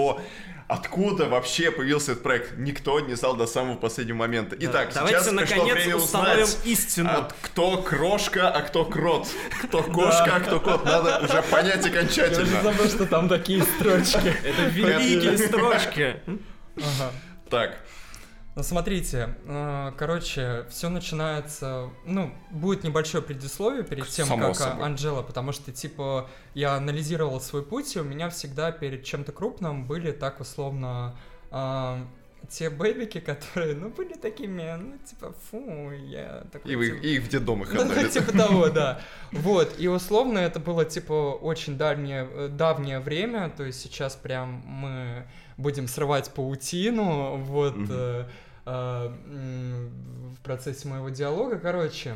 Откуда 0.69 1.27
вообще 1.29 1.71
появился 1.71 2.11
этот 2.11 2.23
проект? 2.23 2.57
Никто 2.57 2.99
не 2.99 3.13
знал 3.15 3.37
до 3.37 3.47
самого 3.47 3.77
последнего 3.77 4.17
момента. 4.17 4.57
Итак, 4.59 4.89
Давайте, 4.93 5.19
сейчас 5.19 5.29
пришло 5.33 5.55
наконец, 5.55 5.73
время 5.75 5.95
установим 5.95 6.43
узнать, 6.43 6.65
истину. 6.65 7.09
а 7.09 7.29
кто 7.41 7.77
крошка, 7.81 8.49
а 8.49 8.61
кто 8.63 8.83
крот. 8.83 9.27
Кто 9.63 9.81
кошка, 9.81 10.35
а 10.35 10.39
кто 10.41 10.59
кот. 10.59 10.83
Надо 10.83 11.19
уже 11.23 11.41
понять 11.43 11.85
Я 11.85 11.91
окончательно. 11.91 12.61
забыл, 12.61 12.87
что 12.89 13.05
там 13.05 13.29
такие 13.29 13.63
строчки. 13.63 14.35
Это 14.43 14.63
великие 14.63 15.37
строчки. 15.37 16.17
Так, 17.49 17.77
Ну, 18.57 18.63
смотрите, 18.63 19.35
э, 19.45 19.91
короче, 19.97 20.65
все 20.71 20.89
начинается, 20.89 21.91
ну, 22.05 22.33
будет 22.49 22.83
небольшое 22.83 23.23
предисловие 23.23 23.83
перед 23.83 24.07
тем, 24.07 24.25
Само 24.25 24.47
как 24.47 24.61
а, 24.61 24.69
собой. 24.71 24.85
Анжела, 24.87 25.21
потому 25.21 25.51
что, 25.51 25.71
типа, 25.71 26.27
я 26.55 26.73
анализировал 26.73 27.39
свой 27.39 27.61
путь, 27.61 27.95
и 27.95 27.99
у 27.99 28.03
меня 28.03 28.31
всегда 28.31 28.71
перед 28.71 29.03
чем-то 29.03 29.31
крупным 29.31 29.85
были 29.85 30.11
так 30.11 30.39
условно 30.39 31.15
а, 31.51 32.03
те 32.49 32.71
бэбики, 32.71 33.19
которые, 33.19 33.75
ну, 33.75 33.89
были 33.89 34.13
такими, 34.13 34.75
ну, 34.75 34.97
типа, 35.05 35.35
фу, 35.51 35.91
я 35.91 36.43
такой, 36.51 36.71
и 36.71 36.75
вы 36.75 36.85
типа, 36.87 37.05
и 37.05 37.15
их 37.15 37.23
в 37.25 37.29
детдом 37.29 37.61
их 37.61 37.75
отдали. 37.75 38.09
типа 38.09 38.31
того, 38.31 38.69
да. 38.69 39.01
Вот, 39.33 39.75
и 39.77 39.87
условно 39.87 40.39
это 40.39 40.59
было, 40.59 40.83
типа, 40.83 41.37
очень 41.39 41.77
дальнее, 41.77 42.27
э, 42.27 42.47
давнее 42.47 43.01
время, 43.01 43.51
то 43.55 43.63
есть 43.63 43.79
сейчас 43.79 44.15
прям 44.15 44.63
мы 44.65 45.27
будем 45.57 45.87
срывать 45.87 46.31
паутину, 46.31 47.37
вот, 47.37 47.75
Мгм. 47.75 48.25
Э, 48.67 49.11
э, 49.25 49.87
в 50.37 50.41
процессе 50.43 50.87
моего 50.87 51.09
диалога, 51.09 51.57
короче. 51.57 52.15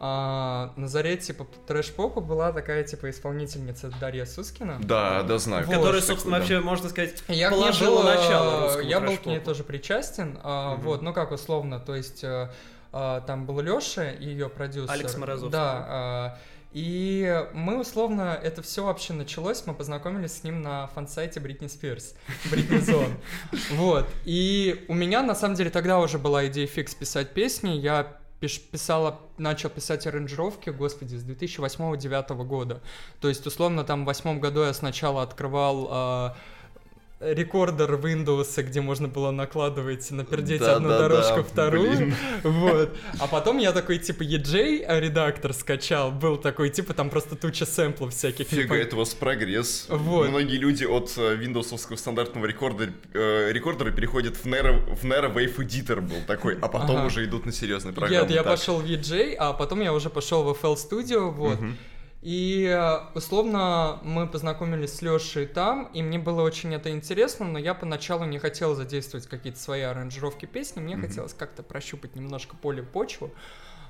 а, 0.00 0.72
на 0.76 0.88
заре, 0.88 1.16
типа, 1.16 1.46
трэш-попа 1.66 2.20
была 2.20 2.52
такая, 2.52 2.82
типа, 2.84 3.08
исполнительница 3.10 3.90
Дарья 4.00 4.26
Сускина. 4.26 4.78
Да, 4.82 5.22
да, 5.22 5.38
знаю. 5.38 5.64
Вот. 5.66 5.76
Которая, 5.76 6.00
собственно, 6.02 6.34
да. 6.36 6.40
вообще, 6.40 6.60
можно 6.60 6.88
сказать, 6.90 7.22
Я 7.28 7.48
положила 7.50 8.02
был, 8.02 8.08
э, 8.08 8.14
начало 8.16 8.62
русскому 8.64 8.88
Я 8.88 9.00
был 9.00 9.16
к 9.16 9.24
ней 9.26 9.40
тоже 9.40 9.62
причастен, 9.64 10.38
а, 10.42 10.74
Мгм. 10.74 10.82
вот, 10.82 11.02
ну 11.02 11.12
как 11.14 11.30
условно, 11.30 11.78
то 11.80 11.94
есть 11.94 12.24
э, 12.24 12.50
а, 12.92 13.20
там 13.22 13.46
был 13.46 13.60
Лёша 13.60 14.10
и 14.10 14.26
ее 14.26 14.48
продюсер. 14.48 14.92
Алекс 14.92 15.16
Морозовский. 15.16 15.52
Да, 15.52 15.86
а, 15.88 16.38
и 16.74 17.46
мы 17.54 17.78
условно, 17.78 18.38
это 18.42 18.60
все 18.60 18.84
вообще 18.84 19.12
началось, 19.12 19.62
мы 19.64 19.74
познакомились 19.74 20.38
с 20.38 20.42
ним 20.42 20.60
на 20.60 20.88
фан-сайте 20.88 21.38
Бритни 21.38 21.68
Спирс, 21.68 22.14
Бритни 22.50 22.78
Зон. 22.78 23.14
Вот, 23.70 24.08
и 24.24 24.84
у 24.88 24.94
меня 24.94 25.22
на 25.22 25.36
самом 25.36 25.54
деле 25.54 25.70
тогда 25.70 26.00
уже 26.00 26.18
была 26.18 26.46
идея 26.48 26.66
фикс 26.66 26.94
писать 26.94 27.32
песни, 27.32 27.70
я 27.70 28.18
писала, 28.40 29.20
начал 29.38 29.70
писать 29.70 30.06
аранжировки, 30.06 30.70
господи, 30.70 31.16
с 31.16 31.24
2008-2009 31.24 32.44
года. 32.44 32.82
То 33.20 33.28
есть, 33.28 33.46
условно, 33.46 33.84
там 33.84 34.02
в 34.02 34.06
восьмом 34.06 34.40
году 34.40 34.64
я 34.64 34.74
сначала 34.74 35.22
открывал 35.22 35.88
а, 35.90 36.36
рекордер 37.32 37.92
Windows, 37.94 38.62
где 38.62 38.80
можно 38.80 39.08
было 39.08 39.30
накладывать, 39.30 40.10
напердеть 40.10 40.60
Да, 40.60 40.76
одну 40.76 40.88
да, 40.88 40.98
дорожку, 40.98 41.36
да, 41.36 41.42
вторую. 41.42 41.96
блин. 41.96 42.14
Вот. 42.42 42.96
А 43.20 43.26
потом 43.26 43.58
я 43.58 43.72
такой, 43.72 43.98
типа, 43.98 44.22
EJ 44.22 44.84
редактор 45.00 45.52
скачал, 45.52 46.10
был 46.10 46.36
такой, 46.36 46.70
типа, 46.70 46.94
там 46.94 47.10
просто 47.10 47.36
туча 47.36 47.66
сэмплов 47.66 48.12
всяких. 48.14 48.46
Фига, 48.48 48.74
это 48.76 48.96
у 48.96 48.98
вас 48.98 49.14
прогресс. 49.14 49.86
Вот. 49.88 50.28
Многие 50.28 50.56
люди 50.56 50.84
от 50.84 51.12
э, 51.16 51.34
виндовсовского 51.36 51.96
стандартного 51.96 52.46
рекордера, 52.46 52.92
э, 53.12 53.50
рекордера 53.52 53.90
переходят 53.90 54.36
в 54.36 54.44
Nero, 54.46 54.94
в 54.94 55.04
Nero 55.04 55.32
Wave 55.34 55.56
Editor 55.58 56.00
был 56.00 56.16
такой, 56.26 56.58
а 56.60 56.68
потом 56.68 56.96
Ага. 56.98 57.06
уже 57.06 57.24
идут 57.24 57.46
на 57.46 57.52
серьезные 57.52 57.92
программы. 57.94 58.22
Нет, 58.22 58.30
я 58.30 58.42
Так. 58.42 58.52
пошел 58.52 58.78
в 58.80 58.84
EJ, 58.84 59.34
а 59.38 59.52
потом 59.52 59.80
я 59.80 59.92
уже 59.92 60.10
пошел 60.10 60.42
в 60.42 60.48
FL 60.62 60.74
Studio, 60.76 61.30
вот. 61.30 61.60
Мгм. 61.60 61.76
И 62.24 62.64
э, 62.64 63.00
условно 63.14 64.00
мы 64.02 64.26
познакомились 64.26 64.94
с 64.94 65.02
Лешей 65.02 65.44
там, 65.46 65.90
и 65.92 66.02
мне 66.02 66.18
было 66.18 66.40
очень 66.40 66.74
это 66.74 66.88
интересно, 66.90 67.44
но 67.44 67.58
я 67.58 67.74
поначалу 67.74 68.24
не 68.24 68.38
хотел 68.38 68.74
задействовать 68.74 69.26
какие-то 69.26 69.58
свои 69.60 69.82
аранжировки 69.82 70.46
песни, 70.46 70.80
мне 70.80 70.96
Мгм. 70.96 71.06
хотелось 71.06 71.34
как-то 71.34 71.62
прощупать 71.62 72.16
немножко 72.16 72.56
поле 72.56 72.82
почву. 72.82 73.30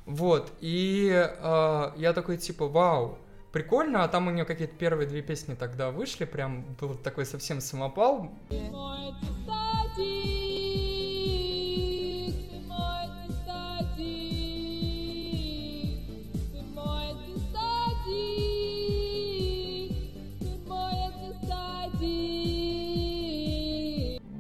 Вот, 0.04 0.50
и 0.60 1.12
э, 1.14 1.92
я 1.96 2.12
такой 2.12 2.36
типа, 2.38 2.66
вау, 2.66 3.18
прикольно, 3.52 4.02
а 4.02 4.08
там 4.08 4.26
у 4.26 4.30
нее 4.32 4.44
какие-то 4.44 4.74
первые 4.74 5.06
две 5.08 5.22
песни 5.22 5.54
тогда 5.54 5.92
вышли, 5.92 6.24
прям 6.24 6.64
был 6.80 6.96
такой 6.96 7.26
совсем 7.26 7.60
самопал, 7.60 8.32
Мой 8.50 9.14
садик, 9.46 10.53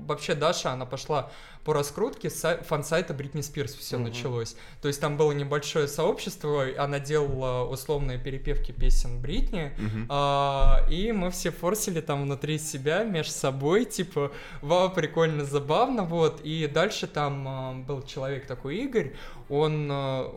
вообще 0.06 0.34
Даша, 0.34 0.72
она 0.72 0.86
пошла 0.86 1.30
по 1.64 1.72
раскрутке 1.72 2.28
с 2.28 2.60
фан-сайта 2.66 3.14
Бритни 3.14 3.40
Спирс 3.40 3.72
все 3.74 3.96
Мгм. 3.96 4.04
началось. 4.08 4.54
То 4.82 4.88
есть 4.88 5.00
там 5.00 5.16
было 5.16 5.32
небольшое 5.32 5.88
сообщество, 5.88 6.66
она 6.78 6.98
делала 7.00 7.64
условные 7.66 8.18
перепевки 8.18 8.72
песен 8.72 9.20
Бритни, 9.20 9.72
Мгм. 9.78 10.06
а, 10.10 10.86
и 10.90 11.10
мы 11.12 11.30
все 11.30 11.50
форсили 11.50 12.00
там 12.00 12.22
внутри 12.22 12.58
себя, 12.58 13.02
между 13.04 13.32
собой, 13.32 13.86
типа, 13.86 14.30
вау, 14.60 14.90
прикольно, 14.90 15.44
забавно, 15.44 16.04
вот. 16.04 16.40
И 16.42 16.66
дальше 16.66 17.06
там 17.06 17.48
а, 17.48 17.72
был 17.74 18.02
человек 18.02 18.46
такой 18.46 18.76
Игорь, 18.76 19.14
он 19.48 19.88
а, 19.90 20.34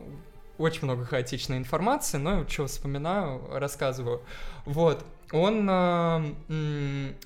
очень 0.56 0.84
много 0.84 1.04
хаотичной 1.04 1.58
информации, 1.58 2.16
но 2.16 2.48
что 2.48 2.66
вспоминаю, 2.66 3.42
рассказываю. 3.52 4.22
Вот, 4.64 5.04
он 5.32 5.66
а, 5.70 6.24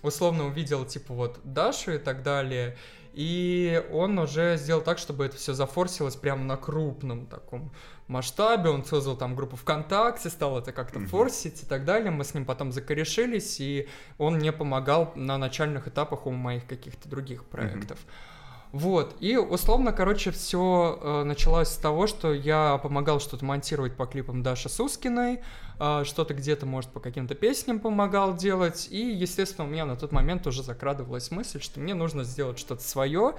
условно 0.03 0.46
увидел, 0.46 0.84
типа, 0.84 1.14
вот 1.14 1.40
Дашу 1.44 1.92
и 1.92 1.98
так 1.98 2.22
далее, 2.22 2.76
и 3.12 3.82
он 3.92 4.18
уже 4.18 4.57
сделал 4.57 4.80
так, 4.82 4.98
чтобы 4.98 5.26
это 5.26 5.36
все 5.36 5.53
зафорсилось 5.53 6.16
прямо 6.16 6.44
на 6.44 6.57
крупном 6.57 7.26
таком 7.26 7.70
масштабе. 8.09 8.70
Он 8.70 8.84
создал 8.84 9.16
там 9.16 9.34
группу 9.36 9.57
ВКонтакте, 9.57 10.30
стал 10.30 10.59
это 10.59 10.72
как-то 10.72 10.98
Мгм. 10.98 11.09
форсить 11.09 11.62
и 11.62 11.66
так 11.66 11.84
далее. 11.84 12.11
Мы 12.11 12.24
с 12.24 12.32
ним 12.34 12.46
потом 12.46 12.72
закорешились, 12.72 13.61
и 13.61 13.88
он 14.18 14.36
мне 14.36 14.50
помогал 14.53 15.12
на 15.14 15.36
начальных 15.36 15.88
этапах 15.88 16.26
у 16.26 16.30
моих 16.30 16.66
каких-то 16.66 17.09
других 17.09 17.44
проектов. 17.44 17.98
Вот, 18.72 19.14
и 19.20 19.36
условно, 19.36 19.92
короче, 19.92 20.30
все 20.30 21.22
началось 21.26 21.68
с 21.68 21.76
того, 21.76 22.06
что 22.06 22.32
я 22.32 22.78
помогал 22.82 23.20
что-то 23.20 23.44
монтировать 23.44 23.94
по 23.94 24.06
клипам 24.06 24.42
Даши 24.42 24.70
Сускиной, 24.70 25.40
э, 25.78 26.04
что-то 26.04 26.32
где-то, 26.32 26.64
может, 26.64 26.90
по 26.90 26.98
каким-то 26.98 27.34
песням 27.34 27.80
помогал 27.80 28.34
делать, 28.34 28.88
и, 28.90 28.96
естественно, 28.96 29.66
у 29.66 29.70
меня 29.70 29.84
на 29.84 29.96
тот 29.96 30.10
момент 30.10 30.46
уже 30.46 30.62
закрадывалась 30.62 31.30
мысль, 31.30 31.60
что 31.60 31.80
мне 31.80 31.92
нужно 31.92 32.24
сделать 32.24 32.58
что-то 32.58 32.82
свое, 32.82 33.34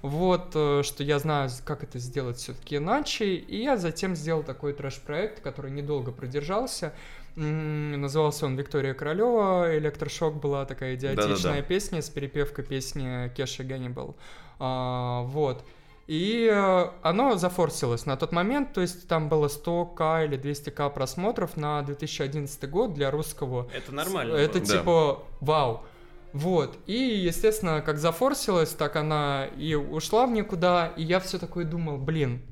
вот, 0.00 0.52
э, 0.54 0.82
что 0.82 1.04
я 1.04 1.18
знаю, 1.18 1.50
как 1.66 1.82
это 1.84 1.98
сделать 1.98 2.38
все-таки 2.38 2.76
иначе, 2.76 3.34
и 3.34 3.62
я 3.62 3.76
затем 3.76 4.16
сделал 4.16 4.42
такой 4.42 4.72
трэш-проект, 4.72 5.40
который 5.40 5.70
недолго 5.70 6.12
продержался, 6.12 6.94
Назывался 7.36 8.46
он 8.46 8.56
Виктория 8.56 8.94
Королева. 8.94 9.78
Электрошок 9.78 10.40
была 10.40 10.64
такая 10.64 10.96
идиотичная 10.96 11.36
Да-да-да. 11.36 11.62
песня 11.62 12.02
с 12.02 12.10
перепевкой 12.10 12.64
песни 12.64 13.32
Кеши 13.36 13.62
Ганнибал. 13.62 14.16
А, 14.58 15.22
вот. 15.22 15.64
И 16.06 16.48
э, 16.50 16.90
оно 17.02 17.36
зафорсилось 17.36 18.06
на 18.06 18.16
тот 18.16 18.32
момент, 18.32 18.72
то 18.72 18.80
есть 18.80 19.06
там 19.08 19.28
было 19.28 19.48
100к 19.48 20.24
или 20.24 20.38
200к 20.38 20.90
просмотров 20.94 21.58
на 21.58 21.82
2011 21.82 22.70
год 22.70 22.94
для 22.94 23.10
русского. 23.10 23.68
Это 23.74 23.94
нормально. 23.94 24.34
Это 24.34 24.58
было. 24.58 24.66
Да. 24.66 24.78
типа 24.78 25.22
вау. 25.40 25.84
Вот. 26.32 26.78
И, 26.86 26.94
естественно, 26.94 27.82
как 27.82 27.98
зафорсилась, 27.98 28.70
так 28.70 28.96
она 28.96 29.48
и 29.58 29.74
ушла 29.74 30.26
в 30.26 30.30
никуда. 30.30 30.94
И 30.96 31.02
я 31.02 31.20
все 31.20 31.38
такое 31.38 31.66
думал, 31.66 31.98
блин, 31.98 32.42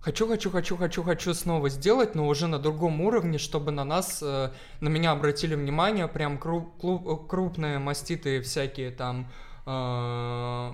хочу, 0.00 0.26
хочу, 0.26 0.50
хочу, 0.50 0.76
хочу, 0.76 1.02
хочу 1.02 1.34
снова 1.34 1.68
сделать, 1.68 2.14
но 2.14 2.26
уже 2.26 2.46
на 2.46 2.58
другом 2.58 3.02
уровне, 3.02 3.36
чтобы 3.36 3.70
на 3.70 3.84
нас, 3.84 4.20
э, 4.22 4.50
на 4.80 4.88
меня 4.88 5.12
обратили 5.12 5.54
внимание, 5.54 6.08
прям 6.08 6.36
кру- 6.36 6.70
клу- 6.80 7.26
крупные 7.26 7.78
маститые 7.78 8.40
всякие 8.40 8.90
там 8.90 9.28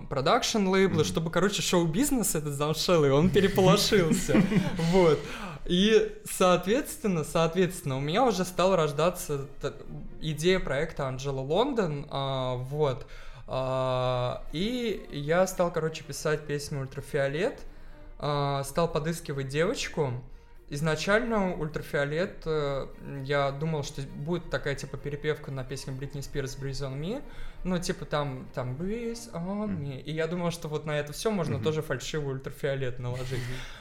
продакшн 0.09 0.69
лейблы, 0.69 1.03
чтобы, 1.05 1.31
короче, 1.31 1.63
шоу-бизнес 1.63 2.35
этот 2.35 2.55
замшелый, 2.55 3.13
он 3.13 3.31
переполошился. 3.31 4.41
Вот. 4.93 5.19
И, 5.67 6.15
соответственно, 6.31 7.25
соответственно, 7.25 7.97
у 7.97 8.01
меня 8.01 8.25
уже 8.25 8.45
стала 8.45 8.77
рождаться 8.77 9.47
идея 10.21 10.61
проекта 10.61 11.09
Анджела 11.09 11.41
Лондон, 11.41 12.07
а, 12.11 12.57
вот. 12.57 13.07
А, 13.47 14.43
и 14.53 15.07
я 15.11 15.47
стал, 15.47 15.73
короче, 15.73 16.05
писать 16.05 16.47
песню 16.47 16.81
«Ультрафиолет», 16.81 17.61
а, 18.19 18.63
стал 18.65 18.89
подыскивать 18.89 19.49
девочку. 19.49 20.13
Изначально 20.71 21.55
«Ультрафиолет» 21.55 22.43
э, 22.47 22.87
я 23.25 23.51
думал, 23.51 23.83
что 23.83 24.01
будет 24.03 24.49
такая, 24.49 24.75
типа, 24.75 24.97
перепевка 24.97 25.51
на 25.51 25.63
песню 25.63 25.93
Бритни 25.93 26.23
Спирс 26.23 26.57
«Breathe 26.59 26.91
on 26.91 26.99
Me», 26.99 27.23
ну, 27.65 27.79
типа, 27.79 28.07
там, 28.07 28.49
там 28.55 28.75
«Breathe 28.75 29.31
on 29.33 29.79
me», 29.79 30.01
и 30.01 30.11
я 30.11 30.27
думал, 30.27 30.51
что 30.51 30.69
вот 30.69 30.87
на 30.87 30.93
это 30.99 31.13
все 31.13 31.31
можно 31.31 31.57
Мгм. 31.57 31.65
тоже 31.65 31.83
фальшивый 31.83 32.35
«Ультрафиолет» 32.35 32.99
наложить. 32.99 33.41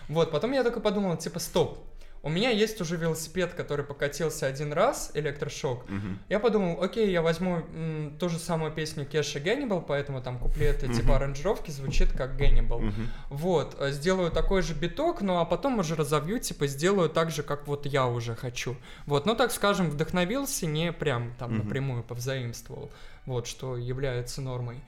Вот, 0.09 0.31
потом 0.31 0.51
я 0.51 0.61
только 0.63 0.81
подумал, 0.81 1.15
типа, 1.15 1.39
стоп, 1.39 1.79
у 2.24 2.30
меня 2.30 2.49
есть 2.51 2.80
уже 2.80 2.95
велосипед, 2.95 3.53
который 3.53 3.84
покатился 3.84 4.47
один 4.47 4.71
раз, 4.71 5.11
электрошок. 5.13 5.89
Мгм. 5.89 6.19
Я 6.30 6.39
подумал, 6.39 6.82
окей, 6.82 7.11
я 7.11 7.21
возьму 7.21 7.57
м, 7.76 8.15
ту 8.17 8.30
же 8.30 8.39
самую 8.39 8.71
песню 8.71 9.05
Кеша 9.05 9.41
Геннибал, 9.41 9.82
поэтому 9.82 10.21
там 10.21 10.39
куплеты 10.39 10.88
Мгм. 10.88 10.95
типа 10.95 11.15
аранжировки 11.17 11.69
звучит 11.69 12.13
как 12.13 12.38
Геннибал. 12.38 12.80
Мгм. 12.80 13.09
Вот, 13.30 13.76
э, 13.78 13.91
сделаю 13.91 14.32
такой 14.32 14.61
же 14.61 14.74
биток, 14.74 15.21
ну 15.21 15.39
а 15.39 15.45
потом 15.45 15.80
уже 15.80 15.95
разовью, 15.95 16.39
типа, 16.39 16.65
сделаю 16.67 17.09
так 17.09 17.30
же, 17.30 17.43
как 17.43 17.67
вот 17.67 17.86
я 17.86 18.07
уже 18.07 18.36
хочу. 18.36 18.78
Вот, 19.05 19.26
ну 19.26 19.36
так 19.36 19.51
скажем, 19.51 19.89
вдохновился, 19.89 20.65
не 20.65 20.93
прям 20.93 21.34
там 21.38 21.51
Мгм. 21.53 21.65
напрямую 21.65 22.03
повзаимствовал, 22.03 22.89
вот, 23.26 23.47
что 23.47 23.76
является 23.76 24.41
нормой. 24.41 24.80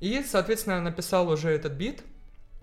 И, 0.00 0.24
соответственно, 0.28 0.74
я 0.74 0.80
написал 0.80 1.28
уже 1.28 1.50
этот 1.50 1.74
бит, 1.74 2.02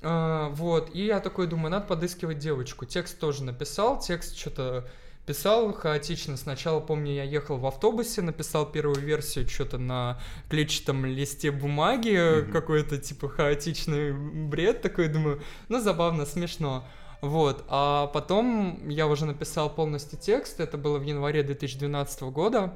а, 0.01 0.49
вот, 0.49 0.93
и 0.93 1.05
я 1.05 1.19
такой 1.19 1.47
думаю, 1.47 1.71
надо 1.71 1.85
подыскивать 1.85 2.39
девочку. 2.39 2.85
Текст 2.85 3.19
тоже 3.19 3.43
написал, 3.43 3.99
текст 3.99 4.37
что-то 4.37 4.87
писал 5.25 5.71
хаотично. 5.73 6.35
Сначала, 6.37 6.79
помню, 6.79 7.13
я 7.13 7.23
ехал 7.23 7.57
в 7.57 7.65
автобусе, 7.65 8.21
написал 8.21 8.65
первую 8.65 8.99
версию 8.99 9.47
что-то 9.47 9.77
на 9.77 10.19
клетчатом 10.49 11.05
листе 11.05 11.51
бумаги, 11.51 12.41
Мгм. 12.41 12.51
какой-то 12.51 12.97
типа 12.97 13.29
хаотичный 13.29 14.11
бред 14.13 14.81
такой, 14.81 15.07
думаю, 15.07 15.41
ну 15.69 15.79
забавно, 15.79 16.25
смешно. 16.25 16.83
Вот, 17.21 17.63
а 17.67 18.07
потом 18.07 18.89
я 18.89 19.05
уже 19.05 19.27
написал 19.27 19.69
полностью 19.69 20.17
текст, 20.17 20.59
это 20.59 20.79
было 20.79 20.97
в 20.97 21.03
январе 21.03 21.43
2012 21.43 22.31
года. 22.31 22.75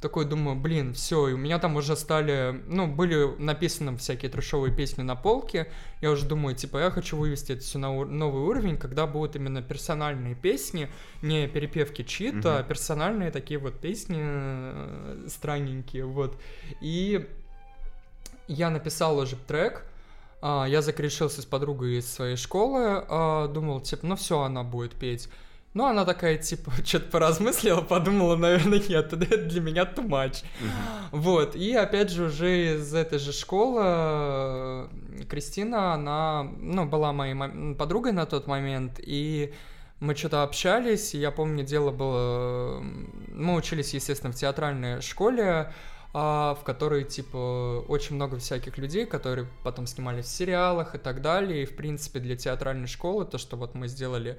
Такой 0.00 0.26
думаю, 0.26 0.56
блин, 0.60 0.92
все, 0.92 1.28
и 1.28 1.32
у 1.32 1.38
меня 1.38 1.58
там 1.58 1.74
уже 1.76 1.96
стали, 1.96 2.62
ну, 2.66 2.86
были 2.86 3.34
написаны 3.38 3.96
всякие 3.96 4.30
трешовые 4.30 4.72
песни 4.74 5.00
на 5.02 5.16
полке. 5.16 5.72
Я 6.02 6.10
уже 6.10 6.26
думаю, 6.26 6.54
типа, 6.54 6.76
я 6.78 6.90
хочу 6.90 7.16
вывести 7.16 7.52
это 7.52 7.62
все 7.62 7.78
на 7.78 7.96
ур- 7.96 8.06
новый 8.06 8.42
уровень, 8.42 8.76
когда 8.76 9.06
будут 9.06 9.36
именно 9.36 9.62
персональные 9.62 10.34
песни, 10.34 10.90
не 11.22 11.48
перепевки 11.48 12.02
чьи-то, 12.04 12.36
Мгм. 12.36 12.46
а 12.58 12.62
персональные 12.62 13.30
такие 13.30 13.58
вот 13.58 13.80
песни 13.80 14.18
э, 14.20 15.26
странненькие, 15.28 16.04
вот. 16.04 16.38
И 16.82 17.26
я 18.48 18.68
написал 18.68 19.16
уже 19.18 19.36
трек, 19.36 19.82
а, 20.42 20.66
я 20.66 20.82
закрешился 20.82 21.40
с 21.40 21.46
подругой 21.46 21.98
из 21.98 22.12
своей 22.12 22.36
школы, 22.36 23.02
а, 23.08 23.48
думал, 23.48 23.80
типа, 23.80 24.06
ну 24.06 24.16
все, 24.16 24.42
она 24.42 24.62
будет 24.62 24.92
петь. 24.92 25.30
Ну, 25.76 25.84
она 25.84 26.06
такая, 26.06 26.38
типа, 26.38 26.72
что-то 26.86 27.10
поразмыслила, 27.10 27.82
подумала, 27.82 28.34
наверное, 28.34 28.80
нет, 28.88 29.12
это 29.12 29.36
для 29.36 29.60
меня 29.60 29.82
too 29.82 30.08
much. 30.08 30.42
Вот, 31.12 31.54
и 31.54 31.74
опять 31.74 32.10
же, 32.10 32.24
уже 32.24 32.76
из 32.76 32.94
этой 32.94 33.18
же 33.18 33.32
школы 33.32 33.82
э, 33.84 34.88
Кристина, 35.28 35.92
она, 35.92 36.44
ну, 36.44 36.86
была 36.86 37.12
моей 37.12 37.74
подругой 37.74 38.12
на 38.12 38.24
тот 38.24 38.46
момент, 38.46 38.98
и 39.02 39.52
мы 40.00 40.14
что-то 40.14 40.44
общались, 40.44 41.14
и 41.14 41.18
я 41.18 41.30
помню, 41.30 41.62
дело 41.62 41.90
было... 41.90 42.80
Мы 43.28 43.54
учились, 43.54 43.92
естественно, 43.92 44.32
в 44.32 44.36
театральной 44.36 45.02
школе, 45.02 45.74
а, 46.14 46.54
в 46.54 46.64
которой, 46.64 47.04
типа, 47.04 47.84
очень 47.86 48.16
много 48.16 48.38
всяких 48.38 48.78
людей, 48.78 49.04
которые 49.04 49.46
потом 49.62 49.86
снимались 49.86 50.24
в 50.24 50.28
сериалах 50.28 50.94
и 50.94 50.98
так 50.98 51.20
далее. 51.20 51.64
И, 51.64 51.66
в 51.66 51.76
принципе, 51.76 52.18
для 52.18 52.34
театральной 52.34 52.86
школы 52.86 53.26
то, 53.26 53.36
что 53.36 53.56
вот 53.56 53.74
мы 53.74 53.88
сделали 53.88 54.38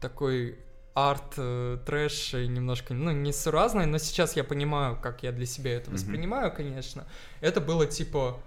такой 0.00 0.58
арт, 0.98 1.34
э, 1.36 1.78
трэш 1.86 2.34
и 2.34 2.48
немножко, 2.48 2.94
ну, 2.94 3.10
несуразный, 3.12 3.86
но 3.86 3.98
сейчас 3.98 4.36
я 4.36 4.44
понимаю, 4.44 4.98
как 5.00 5.22
я 5.22 5.32
для 5.32 5.46
себя 5.46 5.76
это 5.76 5.90
воспринимаю, 5.90 6.52
конечно. 6.52 7.06
Это 7.40 7.60
было, 7.60 7.86
типа, 7.86 8.40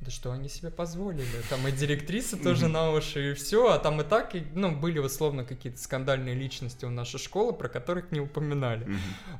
да 0.00 0.10
что 0.10 0.30
они 0.30 0.48
себе 0.48 0.70
позволили? 0.70 1.26
Там 1.48 1.66
и 1.66 1.72
директриса 1.72 2.36
тоже 2.42 2.68
на 2.68 2.92
уши, 2.92 3.32
и 3.32 3.34
все, 3.34 3.72
а 3.72 3.78
там 3.78 4.00
и 4.00 4.04
так, 4.04 4.34
и, 4.34 4.44
ну, 4.54 4.76
были 4.76 4.98
условно 4.98 5.44
какие-то 5.44 5.80
скандальные 5.80 6.34
личности 6.34 6.84
у 6.84 6.90
нашей 6.90 7.18
школы, 7.18 7.52
про 7.54 7.68
которых 7.68 8.12
не 8.12 8.20
упоминали. 8.20 8.86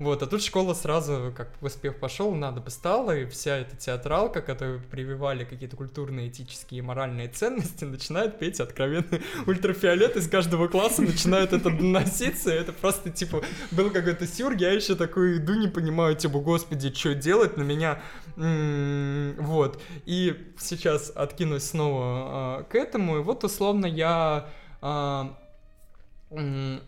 Вот, 0.01 0.23
а 0.23 0.27
тут 0.27 0.43
школа 0.43 0.73
сразу, 0.75 1.33
как 1.37 1.51
в 1.61 1.67
успех 1.67 2.01
пошел, 2.01 2.35
надо 2.35 2.61
бы 2.61 2.71
стало, 2.71 3.17
и 3.17 3.27
вся 3.27 3.59
эта 3.59 3.77
театралка, 3.77 4.41
которая 4.41 4.79
прививали 4.79 5.45
какие-то 5.45 5.77
культурные, 5.77 6.29
этические 6.29 6.79
и 6.79 6.83
моральные 6.83 7.29
ценности, 7.29 7.85
начинает 7.85 8.39
петь 8.39 8.59
откровенный 8.59 9.23
ультрафиолет, 9.47 10.17
из 10.17 10.29
каждого 10.29 10.69
класса 10.69 11.03
начинает 11.03 11.53
это 11.53 11.71
доноситься, 11.71 12.51
это 12.51 12.73
просто, 12.73 13.11
типа, 13.11 13.43
был 13.73 13.91
какой-то 13.91 14.27
сюр, 14.27 14.55
я 14.55 14.73
еще 14.73 14.95
такой 14.95 15.37
иду, 15.37 15.55
не 15.55 15.69
понимаю, 15.69 16.17
типа, 16.17 16.41
господи, 16.41 16.93
что 16.95 17.15
делать, 17.15 17.57
на 17.59 17.63
меня, 17.63 18.01
вот, 18.37 19.83
и 20.07 20.47
сейчас 20.59 21.11
откинусь 21.15 21.65
снова 21.65 22.03
а, 22.03 22.63
к 22.65 22.75
этому, 22.75 23.19
и 23.19 23.23
вот, 23.23 23.45
условно, 23.45 23.87
я... 23.87 24.47
м, 24.83 25.37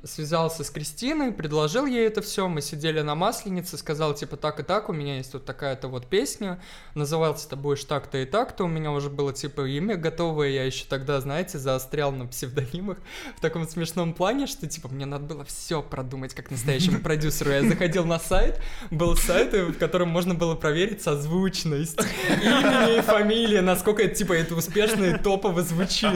связался 0.03 0.65
с 0.65 0.71
Кристиной, 0.71 1.31
предложил 1.31 1.87
ей 1.87 2.09
это 2.09 2.21
все, 2.23 2.49
мы 2.49 2.61
сидели 2.61 3.03
на 3.03 3.15
Масленице, 3.15 3.79
сказал, 3.79 4.13
типа, 4.13 4.37
так 4.37 4.59
и 4.59 4.65
так, 4.65 4.89
у 4.89 4.93
меня 4.93 5.19
есть 5.19 5.33
вот 5.33 5.45
такая-то 5.45 5.87
вот 5.87 6.09
песня, 6.09 6.61
назывался 6.95 7.49
ты 7.49 7.55
будешь 7.55 7.85
так-то 7.85 8.19
и 8.19 8.25
так-то, 8.25 8.65
у 8.65 8.67
меня 8.67 8.91
уже 8.91 9.11
было, 9.11 9.33
типа, 9.33 9.61
имя 9.69 9.97
готовое, 9.97 10.49
я 10.49 10.65
еще 10.65 10.87
тогда, 10.89 11.21
знаете, 11.21 11.59
заострял 11.59 12.11
на 12.11 12.27
псевдонимах 12.27 12.99
в 13.37 13.41
таком 13.41 13.69
смешном 13.69 14.13
плане, 14.13 14.49
что, 14.49 14.67
типа, 14.67 14.89
мне 14.89 15.07
надо 15.07 15.25
было 15.25 15.45
все 15.45 15.83
продумать 15.83 16.35
как 16.35 16.51
настоящему 16.51 16.99
продюсеру, 16.99 17.53
я 17.53 17.63
заходил 17.63 18.05
на 18.05 18.19
сайт, 18.19 18.61
был 18.91 19.17
сайт, 19.17 19.53
в 19.53 19.79
котором 19.79 20.09
можно 20.09 20.35
было 20.35 20.57
проверить 20.57 21.01
созвучность 21.01 22.01
имени 22.43 22.99
и 22.99 23.01
фамилии, 23.03 23.61
насколько 23.61 24.09
типа, 24.09 24.33
это 24.33 24.57
успешно 24.57 25.05
и 25.05 25.17
топово 25.17 25.63
звучит. 25.63 26.11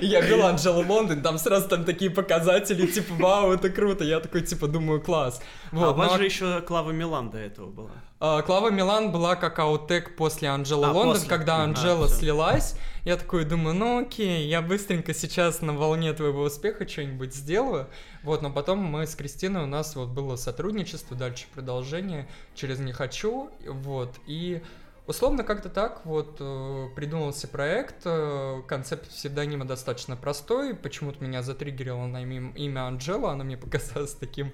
Я 0.00 0.22
вел 0.22 0.46
Анджелу 0.46 0.86
Лондон, 0.86 1.20
там 1.20 1.36
сразу 1.36 1.68
там 1.68 1.84
такие 1.84 2.10
показатели, 2.10 2.62
типа, 2.74 3.14
вау, 3.14 3.52
это 3.52 3.70
круто. 3.70 4.04
Я 4.04 4.20
такой, 4.20 4.42
типа, 4.42 4.66
думаю, 4.68 5.00
класс. 5.00 5.40
а 5.70 5.76
Вот, 5.76 5.94
у 5.94 5.98
вас 5.98 6.12
ну, 6.12 6.18
же 6.18 6.24
еще 6.24 6.60
Клава 6.62 6.90
Милан 6.90 7.30
до 7.30 7.38
этого 7.38 7.70
была. 7.70 7.90
а, 8.20 8.42
Клава 8.42 8.70
Милан 8.70 9.12
была 9.12 9.36
как 9.36 9.58
аутек 9.58 10.16
после 10.16 10.48
Анджелы 10.48 10.86
А, 10.86 10.92
Лондон, 10.92 11.14
после. 11.14 11.28
когда 11.28 11.56
А, 11.58 11.64
Анджела 11.64 12.06
всё. 12.06 12.16
слилась. 12.16 12.76
Я 13.04 13.16
такой 13.16 13.44
думаю, 13.44 13.74
ну 13.74 13.98
окей, 14.02 14.46
я 14.46 14.62
быстренько 14.62 15.12
сейчас 15.12 15.60
на 15.60 15.72
волне 15.72 16.12
твоего 16.12 16.42
успеха 16.42 16.86
что-нибудь 16.88 17.34
сделаю. 17.34 17.88
Вот, 18.22 18.42
но 18.42 18.50
потом 18.50 18.78
мы 18.78 19.06
с 19.08 19.16
Кристиной, 19.16 19.64
у 19.64 19.66
нас 19.66 19.96
вот 19.96 20.10
было 20.10 20.36
сотрудничество, 20.36 21.16
дальше 21.16 21.46
продолжение 21.52 22.28
через 22.54 22.78
«Не 22.78 22.92
хочу», 22.92 23.50
вот, 23.66 24.14
и 24.28 24.62
Условно 25.06 25.42
как-то 25.42 25.68
так 25.68 26.06
вот 26.06 26.36
э, 26.38 26.88
придумался 26.94 27.48
проект, 27.48 27.96
э, 28.04 28.62
концепт 28.68 29.08
псевдонима 29.08 29.64
достаточно 29.64 30.14
простой, 30.16 30.76
почему-то 30.76 31.22
меня 31.24 31.42
затриггерило 31.42 32.06
на 32.06 32.22
имя, 32.22 32.86
Анджела, 32.86 33.32
оно 33.32 33.42
мне 33.42 33.56
показалось 33.58 34.14
таким, 34.14 34.52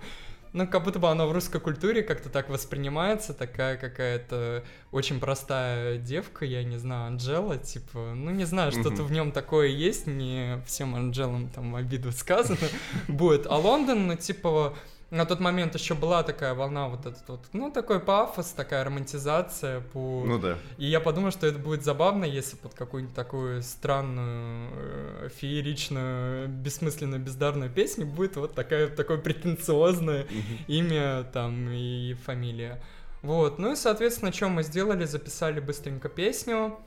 ну 0.55 0.66
как 0.66 0.84
будто 0.84 0.99
бы 0.99 1.11
оно 1.11 1.28
в 1.28 1.32
русской 1.32 1.61
культуре 1.61 2.03
как-то 2.03 2.30
так 2.30 2.49
воспринимается, 2.49 3.34
такая 3.34 3.76
какая-то 3.76 4.64
очень 4.90 5.20
простая 5.20 5.99
девка, 5.99 6.46
я 6.46 6.64
не 6.64 6.78
знаю, 6.78 7.09
Анджела, 7.09 7.59
типа, 7.59 8.14
ну 8.14 8.30
не 8.30 8.44
знаю, 8.46 8.72
что-то 8.72 9.03
Мгм. 9.03 9.05
в 9.05 9.12
нем 9.12 9.32
такое 9.32 9.66
есть, 9.68 10.07
не 10.07 10.62
всем 10.66 10.94
Анджелам 10.94 11.51
там 11.51 11.76
обиду 11.76 12.11
сказано 12.11 12.57
будет, 13.07 13.46
а 13.46 13.57
Лондон, 13.59 14.07
ну 14.07 14.16
типа 14.16 14.74
на 15.11 15.24
тот 15.24 15.40
момент 15.40 15.74
еще 15.74 15.94
была 15.94 16.22
такая 16.22 16.54
волна 16.54 16.88
вот 16.88 17.06
этот 17.06 17.26
вот, 17.28 17.40
ну, 17.54 17.70
такой 17.70 17.98
пафос, 17.98 18.50
такая 18.50 18.84
романтизация 18.84 19.80
по... 19.80 20.24
Ну 20.26 20.38
да. 20.38 20.59
И 20.76 20.86
я 20.86 21.00
подумал, 21.00 21.30
что 21.30 21.46
это 21.46 21.59
будет 21.59 21.82
забавно, 21.82 22.24
если 22.26 22.56
под 22.56 22.74
какую-нибудь 22.74 23.14
такую 23.14 23.62
странную, 23.62 24.70
э, 24.74 25.28
фееричную, 25.34 26.48
бессмысленную, 26.48 27.22
бездарную 27.22 27.70
песню 27.70 28.06
будет 28.06 28.36
вот 28.36 28.54
такая, 28.54 28.88
такое 28.88 29.16
претенциозное 29.16 30.26
имя 30.66 31.24
там 31.32 31.70
и 31.70 32.14
фамилия. 32.24 32.82
Вот, 33.22 33.59
ну 33.59 33.72
и, 33.72 33.76
соответственно, 33.76 34.32
что 34.32 34.48
мы 34.48 34.62
сделали, 34.62 35.04
записали 35.04 35.59
быстренько 35.59 36.09
песню, 36.11 36.78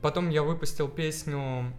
потом 0.00 0.30
я 0.30 0.44
выпустил 0.44 0.88
песню 0.88 1.72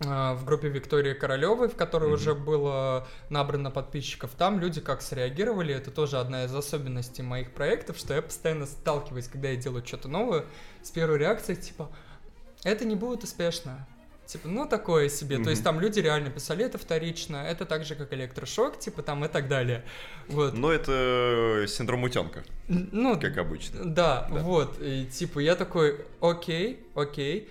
в 0.00 0.40
группе 0.44 0.68
Виктории 0.68 1.14
Королевой, 1.14 1.68
в 1.68 1.76
которой 1.76 2.06
Мгм. 2.06 2.14
уже 2.14 2.34
было 2.34 3.06
набрано 3.30 3.70
подписчиков. 3.70 4.32
Там 4.36 4.58
люди 4.58 4.80
как 4.80 5.02
среагировали, 5.02 5.72
это 5.74 5.90
тоже 5.90 6.18
одна 6.18 6.44
из 6.44 6.54
особенностей 6.54 7.22
моих 7.22 7.52
проектов, 7.52 7.96
что 7.96 8.12
я 8.14 8.20
постоянно 8.22 8.66
сталкиваюсь, 8.66 9.28
когда 9.28 9.48
я 9.50 9.56
делаю 9.56 9.86
что-то 9.86 10.08
новое, 10.08 10.44
с 10.82 10.90
первой 10.90 11.18
реакцией, 11.18 11.56
типа, 11.60 11.90
это 12.64 12.84
не 12.84 12.96
будет 12.96 13.22
успешно. 13.22 13.86
Типа, 14.26 14.48
ну 14.48 14.66
такое 14.66 15.10
себе. 15.10 15.38
То 15.38 15.50
есть 15.50 15.62
там 15.62 15.78
люди 15.80 16.00
реально 16.00 16.30
писали, 16.30 16.64
это 16.64 16.78
вторично, 16.78 17.36
это 17.36 17.66
так 17.66 17.84
же, 17.84 17.94
как 17.94 18.10
электрошок, 18.14 18.78
типа 18.78 19.02
там 19.02 19.22
и 19.24 19.28
так 19.28 19.48
далее. 19.48 19.84
Вот. 20.28 20.54
Но 20.54 20.72
это 20.72 21.66
синдром 21.68 22.04
утенка, 22.04 22.42
Ну, 22.66 23.20
как 23.20 23.36
обычно. 23.36 23.84
да, 23.84 24.26
Да. 24.30 24.40
вот, 24.40 24.80
и 24.80 25.04
типа 25.04 25.40
я 25.40 25.54
такой, 25.56 26.06
окей, 26.22 26.86
окей. 26.94 27.50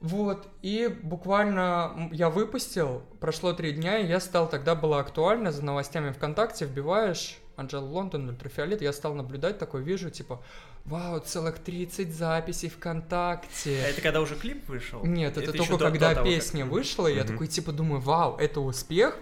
Вот, 0.00 0.48
и 0.62 0.88
буквально 1.02 2.08
я 2.12 2.30
выпустил, 2.30 3.02
прошло 3.20 3.52
три 3.52 3.72
дня, 3.72 3.98
и 3.98 4.06
я 4.06 4.18
стал, 4.18 4.48
тогда 4.48 4.74
было 4.74 4.98
актуально, 5.00 5.52
за 5.52 5.62
новостями 5.62 6.10
ВКонтакте 6.12 6.64
вбиваешь 6.64 7.36
Анджела 7.56 7.84
Лондон, 7.84 8.30
Ультрафиолет, 8.30 8.80
я 8.80 8.94
стал 8.94 9.12
наблюдать, 9.14 9.58
такой 9.58 9.82
вижу, 9.82 10.08
типа, 10.08 10.40
вау, 10.86 11.20
целых 11.20 11.58
30 11.58 12.14
записей 12.14 12.70
ВКонтакте. 12.70 13.82
А 13.84 13.88
это 13.88 14.00
когда 14.00 14.22
уже 14.22 14.36
клип 14.36 14.66
вышел? 14.70 15.04
Нет, 15.04 15.36
это, 15.36 15.50
еще 15.52 15.58
только 15.58 15.76
до- 15.76 15.84
когда 15.90 16.08
до 16.08 16.14
того, 16.14 16.26
как- 16.26 16.34
песня 16.34 16.64
вышла, 16.64 17.06
и 17.06 17.14
я 17.14 17.24
Мгм. 17.24 17.32
такой, 17.32 17.48
типа, 17.48 17.72
думаю, 17.72 18.00
вау, 18.00 18.36
это 18.38 18.60
успех. 18.60 19.18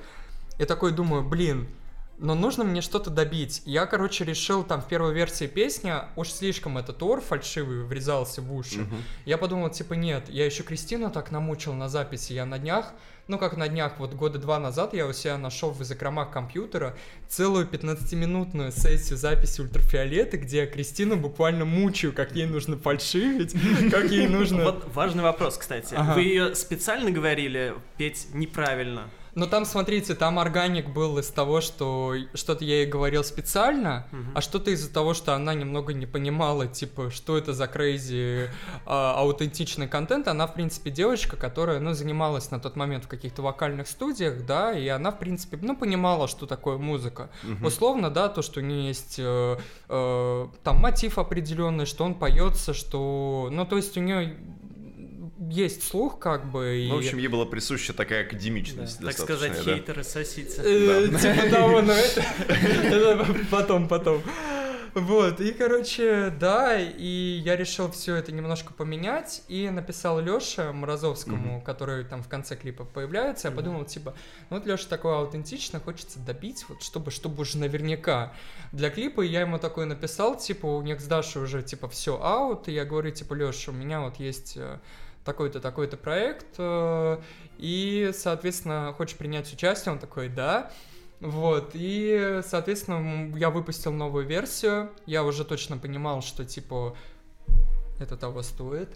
И 0.61 0.65
такой 0.65 0.93
думаю, 0.93 1.25
блин, 1.25 1.67
но 2.19 2.35
нужно 2.35 2.65
мне 2.65 2.83
что-то 2.83 3.11
добить. 3.11 3.63
Я, 3.65 3.87
короче, 3.87 4.25
решил 4.25 4.65
там 4.65 4.83
в 4.83 4.89
первой 4.89 5.15
версии 5.15 5.47
песни, 5.47 5.93
уж 6.17 6.31
слишком 6.31 6.79
этот 6.79 7.03
ор 7.03 7.21
фальшивый 7.21 7.85
врезался 7.85 8.43
в 8.43 8.53
уши. 8.53 8.87
Я 9.25 9.39
подумал, 9.39 9.71
типа, 9.71 9.95
нет, 9.95 10.29
я 10.29 10.45
еще 10.45 10.63
Кристину 10.63 11.11
так 11.11 11.31
намучил 11.31 11.75
на 11.75 11.89
записи, 11.89 12.33
я 12.33 12.45
на 12.45 12.59
днях, 12.59 12.93
ну 13.29 13.39
как 13.39 13.57
на 13.57 13.69
днях, 13.69 13.99
вот 13.99 14.15
года 14.15 14.39
два 14.39 14.59
назад 14.59 14.95
я 14.95 15.07
у 15.07 15.13
себя 15.13 15.37
нашел 15.37 15.71
в 15.71 15.85
закромах 15.85 16.31
компьютера 16.31 16.97
целую 17.29 17.69
15-минутную 17.69 18.73
сессию 18.73 19.19
записи 19.19 19.61
ультрафиолета, 19.61 20.39
где 20.39 20.59
я 20.59 20.67
Кристину 20.67 21.17
буквально 21.17 21.65
мучаю, 21.65 22.13
как 22.13 22.35
ей 22.35 22.47
нужно 22.47 22.79
фальшивить, 22.79 23.55
как 23.91 24.11
ей 24.11 24.27
нужно... 24.29 24.65
Вот 24.65 24.87
важный 24.95 25.23
вопрос, 25.23 25.59
кстати. 25.59 25.95
Вы 26.15 26.23
ее 26.23 26.55
специально 26.55 27.11
говорили 27.11 27.75
петь 27.99 28.29
неправильно? 28.33 29.11
Но 29.35 29.47
там, 29.47 29.65
смотрите, 29.65 30.15
там 30.15 30.39
органик 30.39 30.89
был 30.91 31.19
из 31.19 31.29
того, 31.29 31.61
что 31.61 32.15
что-то 32.35 32.65
я 32.65 32.77
ей 32.77 32.87
говорил 32.87 33.25
специально, 33.25 34.07
а 34.35 34.41
что-то 34.41 34.71
из-за 34.71 34.93
того, 34.93 35.15
что 35.15 35.35
она 35.35 35.55
немного 35.55 35.93
не 35.93 36.07
понимала, 36.07 36.67
типа, 36.67 37.11
что 37.11 37.37
это 37.37 37.53
за 37.53 37.67
крейзи 37.67 38.51
а, 38.87 39.15
аутентичный 39.19 39.89
контент. 39.89 40.29
Она, 40.29 40.47
в 40.47 40.55
принципе, 40.55 40.91
девочка, 40.91 41.37
которая, 41.37 41.81
ну, 41.81 41.93
занималась 41.93 42.51
на 42.51 42.61
тот 42.61 42.77
момент 42.77 43.05
в 43.05 43.09
каких-то 43.09 43.43
вокальных 43.43 43.89
студиях, 43.89 44.47
да, 44.47 44.73
и 44.73 44.89
она, 44.89 45.11
в 45.11 45.19
принципе, 45.19 45.59
ну, 45.61 45.77
понимала, 45.77 46.29
что 46.29 46.47
такое 46.47 46.79
музыка. 46.79 47.31
Условно, 47.63 48.11
да, 48.11 48.29
то, 48.29 48.43
что 48.43 48.61
у 48.61 48.63
нее 48.63 48.89
есть 48.89 49.17
э, 49.19 49.59
э, 49.89 50.49
там 50.63 50.77
мотив 50.79 51.19
определенный, 51.19 51.87
что 51.87 52.05
он 52.05 52.15
поется, 52.15 52.75
что... 52.75 53.49
Ну, 53.51 53.65
то 53.65 53.77
есть 53.77 53.97
у 53.97 54.01
нее 54.01 54.37
есть 55.49 55.87
слух, 55.87 56.19
как 56.19 56.51
бы, 56.51 56.79
и... 56.79 56.89
Ну, 56.89 56.97
в 56.97 56.99
общем, 56.99 57.19
ей 57.19 57.29
была 57.29 57.47
присуща 57.47 57.93
такая 57.93 58.25
академичность 58.25 58.99
Так 58.99 59.07
достаточная, 59.07 59.37
сказать, 59.37 59.65
да. 59.65 59.75
хейтеры 59.75 60.05
сосицы. 60.05 60.63
Э, 60.63 61.09
Типа 61.21 61.51
того, 61.51 61.81
но 61.81 61.93
это, 61.93 63.27
потом, 63.51 63.89
потом. 63.89 64.23
Вот, 64.95 65.41
и, 65.41 65.53
короче, 65.53 66.35
да, 66.41 66.79
и 66.79 67.41
я 67.45 67.57
решил 67.57 67.91
все 67.91 68.17
это 68.17 68.33
немножко 68.33 68.73
поменять, 68.73 69.43
и 69.49 69.69
написал 69.71 70.21
Лёше 70.21 70.73
Морозовскому, 70.73 71.61
который 71.61 72.05
там 72.05 72.23
в 72.23 72.29
конце 72.29 72.57
клипа 72.57 72.85
появляется, 72.85 73.49
я 73.49 73.55
подумал, 73.55 73.85
типа, 73.85 74.15
ну 74.51 74.57
вот 74.57 74.67
Лёша 74.67 74.89
такой 74.89 75.15
аутентично, 75.17 75.79
хочется 75.79 76.19
добить, 76.19 76.65
вот 76.69 76.83
чтобы, 76.83 77.11
чтобы 77.11 77.43
уже 77.43 77.59
наверняка. 77.59 78.33
Для 78.73 78.91
клипа 78.91 79.21
я 79.21 79.43
ему 79.43 79.59
такой 79.59 79.87
написал, 79.87 80.37
типа, 80.37 80.67
у 80.67 80.83
них 80.83 81.01
с 81.01 81.05
Дашей 81.05 81.43
уже, 81.43 81.63
типа, 81.63 81.89
все 81.89 82.21
аут, 82.21 82.69
и 82.69 82.73
я 82.73 82.85
говорю, 82.85 83.11
типа, 83.11 83.35
Лёша, 83.35 83.71
у 83.71 83.75
меня 83.75 84.01
вот 84.01 84.17
есть 84.17 84.55
э, 84.57 84.79
такой-то, 85.29 85.61
такой-то 85.61 85.99
проект, 85.99 86.47
э, 86.57 87.19
и, 87.59 88.11
соответственно, 88.15 88.95
хочешь 88.97 89.17
принять 89.17 89.53
участие? 89.53 89.93
Он 89.93 89.99
такой, 89.99 90.29
да. 90.29 90.71
Вот, 91.21 91.73
и, 91.75 92.41
соответственно, 92.47 93.37
я 93.37 93.51
выпустил 93.51 93.93
новую 93.93 94.25
версию, 94.25 94.91
я 95.05 95.25
уже 95.25 95.45
точно 95.45 95.77
понимал, 95.77 96.23
что, 96.23 96.45
типа, 96.45 96.97
это 98.01 98.17
того 98.17 98.43
стоит. 98.43 98.89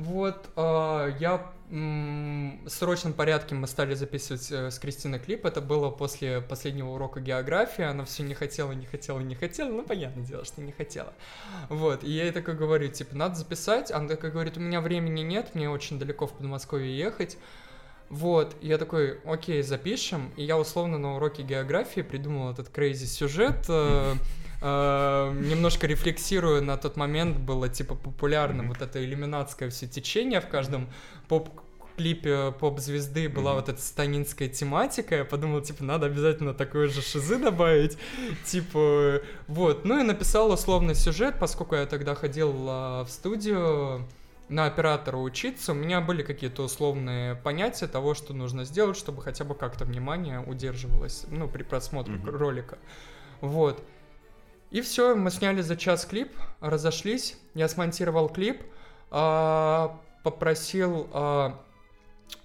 Вот, 0.00 0.48
э, 0.56 1.12
я 1.20 1.52
в 1.70 2.68
срочном 2.68 3.12
порядке 3.12 3.54
мы 3.54 3.68
стали 3.68 3.94
записывать 3.94 4.50
э, 4.50 4.70
с 4.70 4.78
Кристиной 4.78 5.20
клип. 5.20 5.44
Это 5.44 5.60
было 5.60 5.90
после 5.90 6.40
последнего 6.40 6.88
урока 6.88 7.20
географии. 7.20 7.84
Она 7.84 8.04
все 8.06 8.22
не 8.22 8.34
хотела, 8.34 8.72
не 8.72 8.86
хотела, 8.86 9.20
не 9.20 9.34
хотела. 9.34 9.68
Ну, 9.68 9.84
понятное 9.84 10.24
дело, 10.24 10.44
что 10.44 10.62
не 10.62 10.72
хотела. 10.72 11.12
Вот, 11.68 12.02
и 12.02 12.10
я 12.10 12.24
ей 12.24 12.32
такой 12.32 12.54
говорю, 12.54 12.88
типа, 12.88 13.14
надо 13.14 13.34
записать. 13.34 13.92
Она 13.92 14.08
такая 14.08 14.30
говорит, 14.32 14.56
у 14.56 14.60
меня 14.60 14.80
времени 14.80 15.20
нет, 15.20 15.54
мне 15.54 15.68
очень 15.68 15.98
далеко 15.98 16.26
в 16.26 16.32
Подмосковье 16.32 16.96
ехать. 16.96 17.36
Вот, 18.10 18.56
и 18.60 18.66
я 18.66 18.76
такой, 18.76 19.20
окей, 19.24 19.62
запишем. 19.62 20.32
И 20.36 20.42
я 20.42 20.58
условно 20.58 20.98
на 20.98 21.14
уроке 21.14 21.44
географии 21.44 22.00
придумал 22.00 22.50
этот 22.50 22.68
крейзи 22.68 23.06
сюжет. 23.06 23.64
э, 23.68 24.14
э, 24.62 25.32
немножко 25.48 25.86
рефлексируя 25.86 26.60
на 26.60 26.76
тот 26.76 26.96
момент, 26.96 27.38
было 27.38 27.68
типа 27.68 27.94
популярно 27.94 28.64
вот 28.64 28.82
это 28.82 29.02
иллюминатское 29.02 29.70
все 29.70 29.86
течение 29.86 30.40
в 30.40 30.48
каждом 30.48 30.88
поп 31.28 31.50
клипе 31.96 32.52
поп-звезды 32.58 33.28
была 33.28 33.52
вот 33.52 33.68
эта 33.68 33.80
станинская 33.80 34.48
тематика, 34.48 35.16
я 35.16 35.24
подумал, 35.26 35.60
типа, 35.60 35.84
надо 35.84 36.06
обязательно 36.06 36.54
такой 36.54 36.88
же 36.88 37.02
шизы 37.02 37.38
добавить, 37.38 37.98
типа, 38.46 39.20
вот, 39.48 39.84
ну 39.84 40.00
и 40.00 40.02
написал 40.02 40.50
условный 40.50 40.94
сюжет, 40.94 41.34
поскольку 41.38 41.74
я 41.74 41.84
тогда 41.84 42.14
ходил 42.14 42.54
а, 42.66 43.04
в 43.04 43.10
студию, 43.10 44.08
на 44.50 44.66
оператора 44.66 45.16
учиться, 45.16 45.72
у 45.72 45.76
меня 45.76 46.00
были 46.00 46.22
какие-то 46.22 46.64
условные 46.64 47.36
понятия 47.36 47.86
того, 47.86 48.14
что 48.14 48.34
нужно 48.34 48.64
сделать, 48.64 48.96
чтобы 48.96 49.22
хотя 49.22 49.44
бы 49.44 49.54
как-то 49.54 49.84
внимание 49.84 50.40
удерживалось, 50.40 51.24
ну, 51.28 51.48
при 51.48 51.62
просмотре 51.62 52.14
Мгм. 52.14 52.30
ролика. 52.36 52.78
Вот. 53.40 53.82
И 54.70 54.80
все, 54.82 55.14
мы 55.14 55.30
сняли 55.30 55.62
за 55.62 55.76
час 55.76 56.04
клип, 56.04 56.32
разошлись, 56.60 57.36
я 57.54 57.68
смонтировал 57.68 58.28
клип, 58.28 58.60
а, 59.10 59.98
попросил 60.24 61.08
а, 61.12 61.60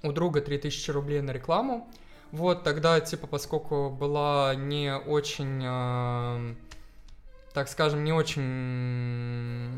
у 0.03 0.11
друга 0.11 0.41
3000 0.41 0.91
рублей 0.91 1.21
на 1.21 1.31
рекламу. 1.31 1.89
Вот, 2.31 2.63
тогда, 2.63 2.99
типа, 2.99 3.25
поскольку 3.27 3.89
была 3.89 4.53
не 4.55 4.95
очень, 4.95 5.61
а, 5.65 6.55
так 7.53 7.67
скажем, 7.67 8.03
не 8.03 8.13
очень 8.13 9.71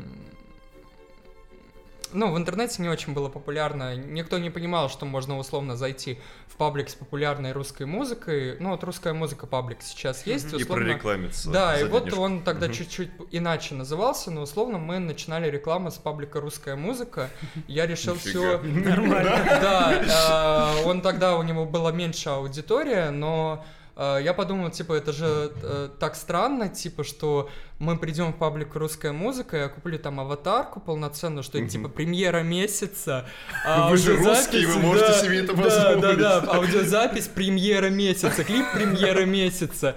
ну, 2.12 2.32
в 2.32 2.38
интернете 2.38 2.82
не 2.82 2.88
очень 2.88 3.12
было 3.12 3.28
популярно. 3.28 3.96
Никто 3.96 4.38
не 4.38 4.50
понимал, 4.50 4.88
что 4.88 5.06
можно 5.06 5.38
условно 5.38 5.76
зайти 5.76 6.18
в 6.46 6.56
паблик 6.56 6.88
с 6.88 6.94
популярной 6.94 7.52
русской 7.52 7.86
музыкой. 7.86 8.56
Ну, 8.60 8.70
вот 8.70 8.84
русская 8.84 9.12
музыка 9.12 9.46
паблик 9.46 9.78
сейчас 9.82 10.26
есть. 10.26 10.52
И 10.52 10.56
условно... 10.56 10.86
прорекламиться. 10.86 11.50
Да, 11.50 11.78
и 11.78 11.84
вот 11.84 12.04
денежку. 12.04 12.20
он 12.20 12.42
тогда 12.42 12.66
Мгм. 12.66 12.74
чуть-чуть 12.74 13.10
иначе 13.30 13.74
назывался, 13.74 14.30
но 14.30 14.42
условно 14.42 14.78
мы 14.78 14.98
начинали 14.98 15.50
рекламу 15.50 15.90
с 15.90 15.96
паблика 15.96 16.40
«Русская 16.40 16.76
музыка». 16.76 17.30
Я 17.66 17.86
решил 17.86 18.14
все... 18.14 18.58
Нормально. 18.58 19.30
Да, 19.60 20.74
э, 20.82 20.84
он 20.84 21.00
тогда, 21.00 21.36
у 21.36 21.42
него 21.42 21.64
была 21.64 21.92
меньше 21.92 22.28
аудитория, 22.30 23.10
но 23.10 23.64
я 23.98 24.32
подумал, 24.32 24.70
типа, 24.70 24.92
это 24.94 25.12
же 25.12 25.50
э, 25.62 25.88
так 25.98 26.14
странно, 26.14 26.68
типа, 26.68 27.02
что 27.04 27.50
мы 27.80 27.98
придем 27.98 28.32
в 28.32 28.36
паблик 28.36 28.74
«Русская 28.76 29.12
музыка», 29.12 29.56
я 29.56 29.68
куплю 29.68 29.98
там 29.98 30.20
аватарку 30.20 30.80
полноценную, 30.80 31.42
что 31.42 31.58
это, 31.58 31.68
типа, 31.68 31.88
премьера 31.88 32.42
месяца. 32.42 33.26
а 33.64 33.90
Вы 33.90 33.96
же 33.96 34.16
русские, 34.16 34.66
вы 34.68 34.76
можете 34.80 35.08
да, 35.08 35.20
себе 35.20 35.38
это 35.44 35.54
Да, 35.54 35.62
да, 35.62 35.64
позволить. 35.94 36.18
да, 36.18 36.44
аудиозапись 36.46 37.26
премьера 37.28 37.90
месяца, 37.90 38.44
клип 38.44 38.66
премьера 38.72 39.24
месяца. 39.24 39.96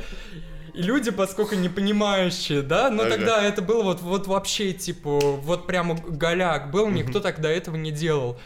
И 0.73 0.81
люди, 0.81 1.11
поскольку 1.11 1.55
не 1.55 1.67
понимающие, 1.69 2.61
да, 2.61 2.89
но 2.89 3.03
Ага. 3.03 3.11
тогда 3.11 3.43
это 3.43 3.61
было 3.61 3.83
вот, 3.83 4.01
вот 4.01 4.27
вообще, 4.27 4.71
типа, 4.71 5.19
вот 5.19 5.67
прямо 5.67 5.95
голяк 5.95 6.71
был, 6.71 6.87
никто 6.89 7.19
тогда 7.19 7.49
этого 7.49 7.75
не 7.75 7.91
делал. 7.91 8.39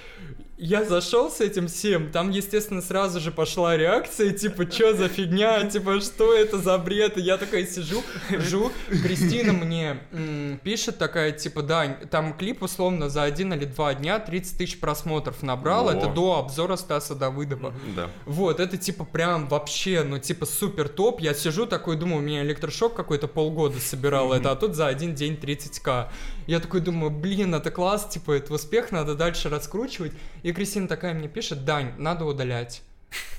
Я 0.57 0.85
зашел 0.85 1.29
с 1.29 1.41
этим 1.41 1.67
всем, 1.67 2.11
там, 2.11 2.29
естественно, 2.29 2.81
сразу 2.81 3.19
же 3.19 3.31
пошла 3.31 3.75
реакция, 3.75 4.31
типа, 4.31 4.71
что 4.71 4.95
за 4.95 5.09
фигня, 5.09 5.65
типа, 5.65 5.99
что 5.99 6.33
это 6.33 6.59
за 6.59 6.77
бред? 6.77 7.17
И 7.17 7.21
я 7.21 7.35
такая 7.35 7.65
сижу, 7.65 8.01
жу, 8.29 8.71
Кристина 8.87 9.51
мне 9.51 9.99
м, 10.13 10.57
пишет 10.63 10.97
такая, 10.97 11.33
типа, 11.33 11.61
да, 11.61 11.97
там 12.09 12.33
клип 12.37 12.63
условно 12.63 13.09
за 13.09 13.23
один 13.23 13.53
или 13.53 13.65
два 13.65 13.93
дня 13.95 14.17
30 14.17 14.57
тысяч 14.57 14.79
просмотров 14.79 15.43
набрал, 15.43 15.89
О. 15.89 15.91
это 15.91 16.07
до 16.07 16.39
обзора 16.39 16.77
Стаса 16.77 17.15
Давыдова. 17.15 17.73
Да. 17.93 18.09
Вот, 18.25 18.61
это 18.61 18.77
типа 18.77 19.03
прям 19.03 19.49
вообще, 19.49 20.03
ну 20.03 20.19
типа 20.19 20.45
супер 20.45 20.87
топ. 20.87 21.19
Я 21.19 21.33
сижу 21.33 21.65
такой, 21.65 21.97
думаю, 21.97 22.19
у 22.19 22.21
меня 22.21 22.43
электрошок 22.43 22.93
какой-то 22.93 23.27
полгода 23.27 23.79
собирал 23.81 24.31
это, 24.31 24.51
а 24.51 24.55
тут 24.55 24.75
за 24.75 24.87
один 24.87 25.15
день 25.15 25.33
30к. 25.33 26.07
Я 26.47 26.59
такой 26.61 26.79
думаю, 26.79 27.11
блин, 27.11 27.53
это 27.55 27.71
класс, 27.71 28.07
типа 28.07 28.33
это 28.33 28.53
успех, 28.53 28.91
надо 28.93 29.15
дальше 29.15 29.49
раскручивать. 29.49 30.13
И 30.45 30.53
Кристина 30.53 30.87
такая 30.87 31.15
мне 31.15 31.27
пишет, 31.27 31.65
Дань, 31.65 31.93
надо 31.97 32.23
удалять. 32.23 32.83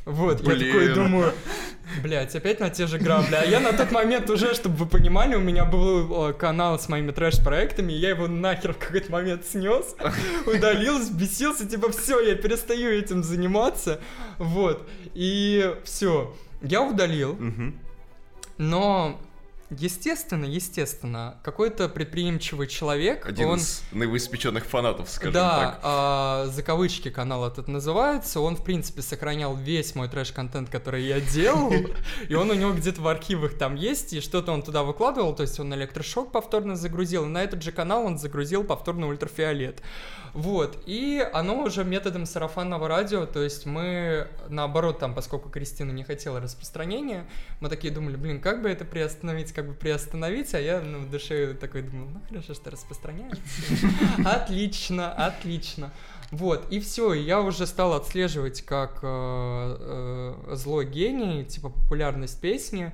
Вот, 0.07 0.41
я 0.41 0.45
такой 0.45 0.87
Блин. 0.87 0.95
думаю, 0.95 1.33
блядь, 2.03 2.35
опять 2.35 2.59
на 2.59 2.69
те 2.69 2.89
же 2.89 2.99
грабли. 2.99 3.37
А 3.37 3.45
я 3.45 3.61
на 3.61 3.73
тот 3.73 3.93
момент 3.93 4.29
уже, 4.29 4.55
чтобы 4.55 4.75
вы 4.75 4.87
понимали, 4.87 5.37
у 5.37 5.41
меня 5.41 5.65
был 5.65 6.35
канал 6.35 6.81
с 6.81 6.89
моими 6.89 7.13
трэш-проектами, 7.13 7.93
я 7.93 8.09
его 8.09 8.27
нахер 8.27 8.73
в 8.73 8.79
какой-то 8.79 9.13
момент 9.13 9.47
снес, 9.47 9.95
удалил, 10.47 10.99
взбесился, 10.99 11.65
типа, 11.65 11.93
все, 11.93 12.19
я 12.19 12.35
перестаю 12.35 12.91
этим 12.91 13.23
заниматься. 13.23 14.01
Вот, 14.39 14.89
и 15.15 15.77
все. 15.85 16.35
Я 16.61 16.83
удалил, 16.83 17.39
но 18.59 19.21
естественно, 19.71 20.45
естественно, 20.45 21.39
какой-то 21.43 21.89
предприимчивый 21.89 22.67
человек, 22.67 23.27
Один 23.27 23.49
он... 23.49 23.59
из 23.59 23.83
новоиспеченных 23.93 24.65
фанатов, 24.65 25.11
скажем 25.11 25.35
да, 25.35 25.59
так. 25.59 25.81
а, 25.83 26.47
за 26.47 26.63
кавычки 26.63 27.11
канал 27.11 27.47
этот 27.47 27.69
называется. 27.69 28.41
Он, 28.41 28.57
в 28.57 28.65
принципе, 28.65 29.03
сохранял 29.03 29.57
весь 29.57 29.95
мой 29.95 30.09
трэш-контент, 30.09 30.71
который 30.71 31.05
я 31.05 31.21
делал. 31.21 31.73
И 32.29 32.35
он 32.35 32.51
у 32.51 32.55
него 32.55 32.73
где-то 32.73 33.01
в 33.01 33.09
архивах 33.09 33.55
там 33.59 33.75
есть, 33.75 34.13
и 34.13 34.21
что-то 34.21 34.53
он 34.53 34.63
туда 34.63 34.83
выкладывал. 34.83 35.35
То 35.35 35.43
есть 35.43 35.59
он 35.59 35.75
электрошок 35.75 36.33
повторно 36.33 36.77
загрузил. 36.77 37.25
И 37.25 37.29
на 37.29 37.43
этот 37.43 37.63
же 37.63 37.73
канал 37.73 38.05
он 38.05 38.19
загрузил 38.19 38.65
повторно 38.65 39.09
ультрафиолет. 39.09 39.83
Вот, 40.37 40.83
и 40.85 41.27
оно 41.33 41.63
уже 41.63 41.83
методом 41.83 42.27
сарафанного 42.27 42.89
радио, 42.89 43.25
то 43.25 43.43
есть 43.43 43.65
мы, 43.65 44.29
наоборот, 44.51 44.99
там, 44.99 45.15
поскольку 45.15 45.49
Кристина 45.49 45.93
не 45.93 46.05
хотела 46.05 46.41
распространения, 46.41 47.25
мы 47.61 47.71
такие 47.71 47.91
думали, 47.91 48.17
блин, 48.17 48.43
как 48.43 48.61
бы 48.61 48.69
это 48.69 48.85
приостановить, 48.85 49.55
как 49.55 49.67
бы 49.67 49.73
приостановить, 49.73 50.53
а 50.53 50.61
я, 50.61 50.83
ну, 50.83 50.99
в 50.99 51.11
душе 51.11 51.55
такой 51.55 51.81
думал, 51.81 52.09
ну, 52.13 52.21
хорошо, 52.29 52.53
что 52.53 52.71
распространяется. 52.71 53.41
Отлично, 54.27 55.11
отлично. 55.11 55.91
Вот, 56.31 56.67
и 56.71 56.81
все, 56.81 57.15
и 57.15 57.23
я 57.23 57.41
уже 57.41 57.67
стал 57.67 57.95
отслеживать 57.95 58.61
как 58.61 58.99
э, 59.03 60.35
э, 60.51 60.55
злой 60.55 60.85
гений, 60.85 61.47
типа 61.47 61.71
популярность 61.71 62.39
песни, 62.43 62.93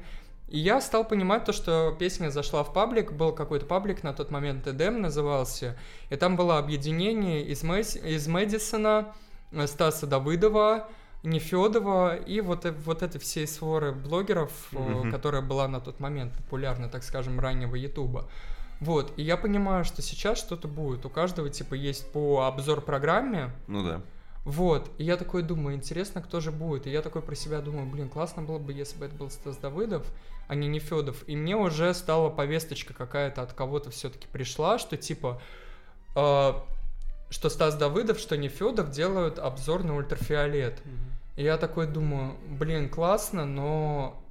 и 0.53 0.59
я 0.59 0.80
стал 0.80 1.05
понимать 1.05 1.44
то, 1.46 1.53
что 1.53 1.96
песня 1.98 2.30
зашла 2.30 2.62
в 2.62 2.72
паблик, 2.72 3.12
был 3.12 3.32
какой-то 3.32 3.64
паблик 3.66 4.03
на 4.03 4.12
тот 4.12 4.30
момент, 4.30 4.66
Эдем 4.68 5.00
назывался, 5.00 5.76
и 6.11 6.16
там 6.16 6.36
было 6.36 6.59
объединение 6.59 7.42
из, 7.44 7.62
Мэс... 7.62 7.96
из 7.96 8.28
Мэдисона, 8.28 9.14
э, 9.53 9.66
Стаса 9.66 10.07
Давыдова, 10.07 10.88
Нефедова 11.22 12.16
и 12.16 12.40
вот, 12.40 12.66
э- 12.66 12.72
вот 12.72 13.03
этой 13.03 13.18
всей 13.18 13.46
своры 13.46 13.92
блогеров, 13.92 14.50
Мгм. 14.72 15.11
которая 15.11 15.40
была 15.40 15.68
на 15.68 15.80
тот 15.80 16.00
момент 16.00 16.32
популярна, 16.34 16.88
так 16.88 17.03
скажем, 17.03 17.40
раннего 17.40 17.74
Ютуба. 17.74 18.28
Вот, 18.80 19.12
и 19.16 19.22
я 19.22 19.36
понимаю, 19.36 19.84
что 19.84 20.03
сейчас 20.03 20.38
что-то 20.38 20.66
будет. 20.68 21.07
У 21.07 21.09
каждого, 21.09 21.48
типа, 21.48 21.74
есть 21.74 22.11
по 22.12 22.42
обзор 22.46 22.80
программе, 22.80 23.53
Ну 23.68 23.84
да. 23.84 24.00
вот, 24.44 24.90
и 24.98 25.05
я 25.05 25.16
такой 25.16 25.42
думаю, 25.42 25.76
интересно, 25.76 26.20
кто 26.20 26.40
же 26.40 26.50
будет. 26.50 26.88
И 26.88 26.90
я 26.90 27.00
такой 27.00 27.22
про 27.22 27.36
себя 27.36 27.61
думаю, 27.61 27.86
блин, 27.86 28.09
классно 28.09 28.42
было 28.42 28.59
бы, 28.59 28.72
если 28.72 28.98
бы 28.98 29.07
это 29.07 29.14
был 29.14 29.30
Стас 29.30 29.57
Давыдов, 29.59 30.05
а 30.49 30.55
не 30.55 30.68
Нефедов. 30.68 31.24
И 31.26 31.36
мне 31.36 31.57
уже 31.57 31.95
стала 31.95 32.30
повесточка 32.30 32.95
какая-то 32.95 33.43
от 33.43 33.53
кого-то 33.53 33.90
все-таки 33.90 34.26
пришла, 34.26 34.78
что 34.78 34.97
типа, 34.97 35.40
э, 36.14 36.53
что 37.30 37.49
Стас 37.49 37.74
Давыдов, 37.76 38.18
что 38.18 38.36
Нефедов 38.36 38.90
делают 38.90 39.38
обзор 39.38 39.84
на 39.84 39.97
ультрафиолет. 39.97 40.82
И 41.36 41.45
я 41.45 41.57
такой 41.57 41.86
думаю, 41.86 42.36
блин, 42.49 42.90
классно, 42.90 43.47
но 43.47 44.22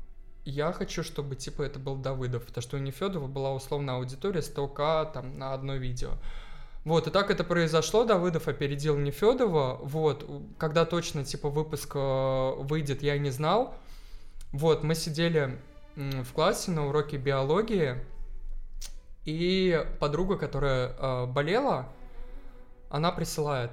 я 0.46 0.72
хочу, 0.72 1.04
чтобы 1.04 1.36
типа 1.36 1.64
это 1.64 1.80
был 1.80 1.96
Давыдов, 1.96 2.46
потому 2.46 2.62
что 2.62 2.78
у 2.78 2.80
Нефедова 2.80 3.28
была 3.28 3.54
условная 3.54 3.96
аудитория 3.96 4.42
100к 4.42 5.14
там 5.14 5.38
на 5.38 5.54
одно 5.54 5.76
видео. 5.76 6.12
Вот, 6.84 7.08
и 7.08 7.12
так 7.12 7.30
это 7.30 7.44
произошло, 7.44 8.06
Давыдов 8.06 8.48
опередил 8.48 8.98
Нефедова, 8.98 9.80
вот, 9.84 10.28
когда 10.58 10.84
точно, 10.86 11.24
типа, 11.24 11.50
выпуск 11.50 11.92
э, 11.94 12.54
выйдет, 12.58 13.04
я 13.04 13.20
не 13.20 13.30
знал, 13.30 13.76
вот, 14.52 14.84
мы 14.84 14.96
сидели 14.96 15.60
в 15.96 16.34
классе 16.34 16.72
на 16.72 16.88
уроке 16.88 17.18
биологии, 17.18 17.98
и 19.26 19.86
подруга, 20.00 20.38
которая 20.38 20.96
э, 20.98 21.26
болела, 21.28 21.90
она 22.90 23.12
присылает, 23.12 23.72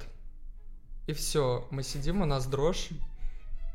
и 1.06 1.12
все, 1.12 1.66
мы 1.70 1.82
сидим, 1.82 2.20
у 2.20 2.26
нас 2.26 2.46
дрожь, 2.46 2.90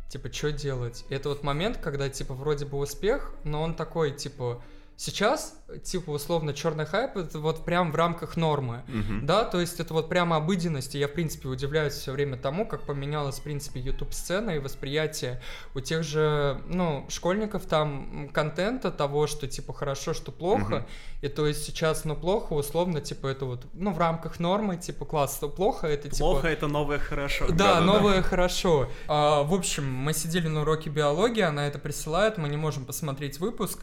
типа, 0.10 0.32
что 0.32 0.52
делать? 0.52 1.04
И 1.10 1.16
это 1.16 1.30
вот 1.30 1.44
момент, 1.44 1.78
когда, 1.78 2.10
типа, 2.10 2.36
вроде 2.36 2.66
бы 2.66 2.78
успех, 2.78 3.32
но 3.44 3.62
он 3.62 3.76
такой, 3.76 4.12
типа, 4.12 4.62
сейчас, 4.96 5.56
типа, 5.84 6.12
условно, 6.12 6.54
черный 6.54 6.86
хайп, 6.86 7.18
это 7.18 7.40
вот 7.40 7.66
прям 7.66 7.92
в 7.92 7.96
рамках 7.96 8.38
нормы. 8.38 8.84
Мгм. 8.88 9.26
Да, 9.26 9.44
то 9.44 9.60
есть 9.60 9.80
это 9.80 9.94
вот 9.94 10.08
прямо 10.10 10.36
обыденность, 10.38 10.96
и 10.96 11.00
я, 11.00 11.08
в 11.08 11.14
принципе, 11.14 11.48
удивляюсь 11.50 11.94
все 11.94 12.12
время 12.12 12.38
тому, 12.38 12.66
как 12.68 12.84
поменялась, 12.84 13.40
в 13.40 13.44
принципе, 13.44 13.80
YouTube-сцена 13.80 14.52
и 14.52 14.60
восприятие 14.60 15.42
у 15.76 15.80
тех 15.80 16.04
же, 16.04 16.62
ну, 16.68 17.06
школьников 17.10 17.66
там 17.66 18.30
контента 18.34 18.92
того, 18.92 19.28
что, 19.28 19.48
типа, 19.48 19.74
хорошо, 19.74 20.14
что 20.14 20.32
плохо, 20.32 20.76
Мгм. 20.76 20.86
и 21.22 21.28
то 21.28 21.48
есть 21.48 21.64
сейчас, 21.66 22.06
ну, 22.06 22.16
плохо, 22.16 22.54
условно, 22.54 23.02
типа, 23.02 23.28
это 23.28 23.46
вот, 23.46 23.66
ну, 23.74 23.92
в 23.92 23.98
рамках 23.98 24.40
нормы, 24.40 24.78
типа, 24.78 25.06
класс, 25.06 25.38
то 25.40 25.50
плохо, 25.50 25.88
это, 25.88 26.04
типа... 26.04 26.18
Плохо 26.18 26.48
это 26.48 26.68
новое 26.68 27.00
хорошо. 27.00 27.48
Да, 27.48 27.54
Да-да-да. 27.54 27.82
новое 27.86 28.22
хорошо. 28.22 28.90
А, 29.08 29.44
в 29.44 29.54
общем, 29.54 29.92
мы 29.92 30.14
сидели 30.14 30.48
на 30.48 30.62
уроке 30.62 30.90
биологии, 30.90 31.42
она 31.42 31.68
это 31.68 31.80
присылает, 31.80 32.38
мы 32.38 32.48
не 32.50 32.58
можем 32.58 32.86
посмотреть 32.86 33.40
выпуск. 33.40 33.80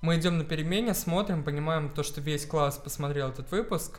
Мы 0.00 0.16
идем 0.16 0.38
на 0.38 0.44
перемене, 0.44 0.94
смотрим, 0.94 1.42
понимаем 1.42 1.90
то, 1.90 2.02
что 2.02 2.20
весь 2.20 2.46
класс 2.46 2.76
посмотрел 2.78 3.28
этот 3.30 3.50
выпуск. 3.50 3.98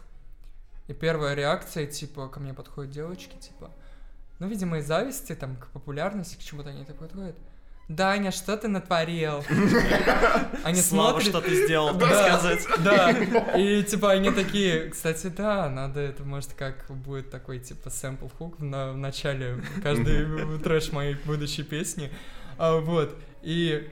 И 0.88 0.94
первая 0.94 1.36
реакция, 1.36 1.86
типа, 1.86 2.28
ко 2.30 2.40
мне 2.40 2.54
подходят 2.54 2.92
девочки, 2.92 3.36
типа, 3.38 3.70
ну, 4.40 4.48
видимо, 4.48 4.78
из 4.80 4.88
зависти, 4.88 5.36
там, 5.36 5.58
к 5.58 5.68
популярности, 5.68 6.36
к 6.38 6.40
чему-то 6.40 6.70
они 6.70 6.86
так 6.86 6.98
подходят. 6.98 7.36
Даня, 7.90 8.32
что 8.32 8.56
ты 8.56 8.68
натворил? 8.68 9.44
Они 10.64 10.80
Слава, 10.80 11.20
смотрят, 11.20 11.28
что 11.28 11.42
ты 11.42 11.66
сделал, 11.66 11.98
так 11.98 12.10
Да. 12.10 12.38
сказать. 12.38 12.68
да, 12.84 13.12
и 13.58 13.82
типа 13.82 14.12
они 14.12 14.30
такие, 14.30 14.90
кстати, 14.90 15.26
да, 15.26 15.68
надо 15.70 16.00
это, 16.00 16.24
может, 16.24 16.54
как 16.54 16.86
будет 16.90 17.32
такой, 17.32 17.58
типа, 17.60 17.90
сэмпл 17.90 18.28
хук 18.28 18.60
на, 18.60 18.92
в 18.92 18.98
начале 18.98 19.64
каждой 19.82 20.60
трэш 20.64 20.92
моей 20.92 21.16
будущей 21.26 21.64
песни, 21.64 22.12
А, 22.60 22.78
вот, 22.80 23.18
и 23.42 23.92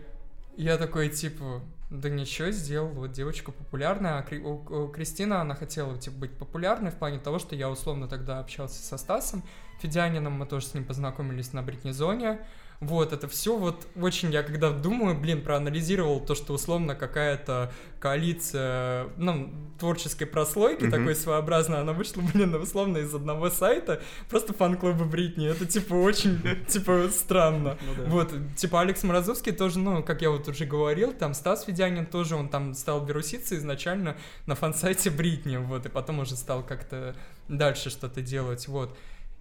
я 0.58 0.78
такой, 0.78 1.10
типа, 1.10 1.64
да 1.90 2.10
ничего, 2.10 2.52
сделал, 2.52 2.90
вот 2.90 3.12
девочка 3.14 3.52
популярная, 3.52 4.18
а 4.20 4.24
Кри- 4.24 4.42
у, 4.42 4.90
Кристина, 4.90 5.42
она 5.42 5.56
хотела, 5.56 5.98
типа, 5.98 6.18
быть 6.18 6.38
популярной 6.38 6.92
в 6.92 6.96
плане 6.96 7.20
того, 7.20 7.40
что 7.40 7.56
я 7.56 7.70
условно 7.70 8.08
тогда 8.08 8.40
общался 8.40 8.82
со 8.82 8.98
Стасом 8.98 9.44
Федянином, 9.80 10.34
мы 10.34 10.46
тоже 10.46 10.66
с 10.66 10.74
ним 10.74 10.84
познакомились 10.84 11.54
на 11.54 11.64
Бритнизоне, 11.64 12.40
вот, 12.80 13.12
это 13.12 13.28
все 13.28 13.58
вот 13.58 13.88
очень, 14.00 14.32
я 14.32 14.44
когда 14.44 14.70
думаю, 14.70 15.20
блин, 15.20 15.42
проанализировал 15.42 16.20
то, 16.20 16.36
что 16.36 16.54
условно 16.54 16.94
какая-то 16.94 17.72
коалиция, 18.00 19.08
ну, 19.18 19.52
творческой 19.80 20.26
прослойки 20.26 20.84
Мгм. 20.84 20.92
такой 20.92 21.16
своеобразной, 21.16 21.80
она 21.82 21.94
вышла, 21.94 22.22
блин, 22.34 22.54
условно 22.54 22.98
из 23.00 23.14
одного 23.16 23.50
сайта, 23.50 24.02
просто 24.30 24.54
фан-клуба 24.54 25.06
Бритни, 25.06 25.48
это, 25.50 25.66
типа, 25.66 25.96
очень, 25.96 26.40
типа, 26.68 27.10
странно. 27.12 27.78
Ну. 27.98 28.06
Вот, 28.06 28.32
типа, 28.56 28.82
Алекс 28.82 29.02
Морозовский 29.04 29.54
тоже, 29.54 29.80
ну, 29.80 30.04
как 30.04 30.22
я 30.22 30.30
вот 30.30 30.48
уже 30.48 30.66
говорил, 30.66 31.14
там, 31.14 31.34
Стас 31.34 31.64
Федянин 31.64 32.06
тоже, 32.06 32.36
он 32.36 32.48
там 32.48 32.76
стал 32.76 33.04
вируситься 33.06 33.56
изначально 33.58 34.18
на 34.46 34.54
фан-сайте 34.54 35.10
Бритни, 35.10 35.58
вот, 35.58 35.88
и 35.88 35.90
потом 35.90 36.20
уже 36.20 36.36
стал 36.36 36.62
как-то 36.64 37.16
дальше 37.48 37.90
что-то 37.90 38.22
делать, 38.22 38.68
вот. 38.68 38.96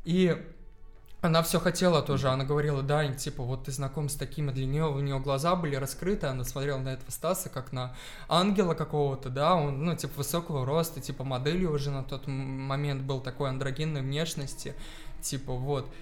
И 0.04 0.36
она 1.26 1.42
все 1.42 1.60
хотела 1.60 2.02
тоже, 2.02 2.28
она 2.28 2.44
говорила, 2.44 2.82
да, 2.82 3.06
типа, 3.12 3.42
вот 3.42 3.64
ты 3.64 3.72
знаком 3.72 4.08
с 4.08 4.14
такими, 4.14 4.50
для 4.50 4.66
нее 4.66 4.86
у 4.86 4.98
нее 5.00 5.18
глаза 5.18 5.54
были 5.54 5.76
раскрыты, 5.76 6.26
она 6.26 6.44
смотрела 6.44 6.78
на 6.78 6.90
этого 6.90 7.10
Стаса 7.10 7.48
как 7.48 7.72
на 7.72 7.94
ангела 8.28 8.74
какого-то, 8.74 9.28
да, 9.28 9.54
он, 9.54 9.84
ну, 9.84 9.94
типа, 9.94 10.14
высокого 10.16 10.64
роста, 10.64 11.00
типа, 11.00 11.24
моделью 11.24 11.72
уже 11.72 11.90
на 11.90 12.02
тот 12.02 12.26
момент 12.26 13.02
был 13.02 13.20
такой 13.20 13.50
андрогенной 13.50 14.02
внешности, 14.02 14.74
типа, 15.20 15.52
вот. 15.52 15.92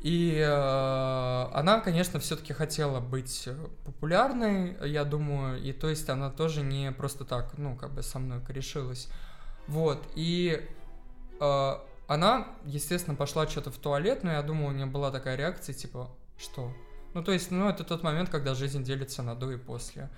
И 0.00 0.36
э, 0.38 1.48
она, 1.52 1.80
конечно, 1.80 2.20
все-таки 2.20 2.52
хотела 2.52 3.00
быть 3.00 3.48
популярной, 3.84 4.76
я 4.88 5.04
думаю, 5.04 5.60
и 5.60 5.72
то 5.72 5.88
есть 5.88 6.08
она 6.08 6.30
тоже 6.30 6.62
не 6.62 6.92
просто 6.92 7.24
так, 7.24 7.56
ну, 7.56 7.74
как 7.76 7.92
бы 7.92 8.02
со 8.02 8.18
мной 8.18 8.40
корешилась. 8.40 9.08
Вот, 9.66 10.06
и 10.14 10.64
э, 11.40 11.72
она, 12.06 12.48
естественно, 12.64 13.16
пошла 13.16 13.46
что-то 13.48 13.70
в 13.70 13.78
туалет, 13.78 14.22
но 14.22 14.32
я 14.32 14.42
думаю, 14.42 14.68
у 14.68 14.72
нее 14.72 14.86
была 14.86 15.10
такая 15.10 15.36
реакция, 15.36 15.74
типа, 15.74 16.10
что? 16.38 16.72
Ну, 17.14 17.24
то 17.24 17.32
есть, 17.32 17.50
ну, 17.50 17.68
это 17.68 17.82
тот 17.82 18.02
момент, 18.02 18.28
когда 18.28 18.54
жизнь 18.54 18.84
делится 18.84 19.22
на 19.22 19.34
до 19.34 19.50
и 19.52 19.56
после. 19.56 20.10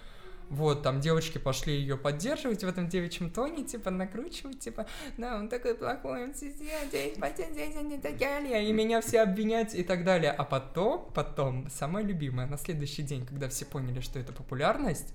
Вот, 0.51 0.83
там 0.83 1.01
девочки 1.01 1.37
пошли 1.37 1.75
ее 1.75 1.99
поддерживать 1.99 2.65
в 2.65 2.69
этом 2.69 2.89
девичьем 2.89 3.31
тоне, 3.31 3.65
типа, 3.65 3.91
накручивать, 3.91 4.61
типа, 4.61 4.87
да, 5.19 5.37
он 5.37 5.49
такой 5.49 5.75
плохой, 5.75 6.25
он 6.25 6.35
здесь, 6.35 6.55
здесь, 6.55 7.19
и 7.19 7.99
так 7.99 8.17
далее, 8.17 8.67
и 8.67 8.73
меня 8.73 9.03
все 9.03 9.21
обвинять 9.21 9.75
и 9.75 9.83
так 9.83 10.05
далее. 10.05 10.33
А 10.33 10.45
потом, 10.45 11.11
потом, 11.15 11.69
самое 11.71 12.07
любимое, 12.07 12.47
на 12.47 12.57
следующий 12.57 13.03
день, 13.03 13.27
когда 13.27 13.49
все 13.51 13.67
поняли, 13.67 14.01
что 14.01 14.19
это 14.19 14.33
популярность, 14.33 15.13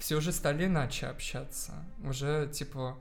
все 0.00 0.16
уже 0.16 0.32
стали 0.32 0.66
иначе 0.66 1.06
общаться. 1.06 1.72
Уже, 2.04 2.48
типа, 2.52 2.98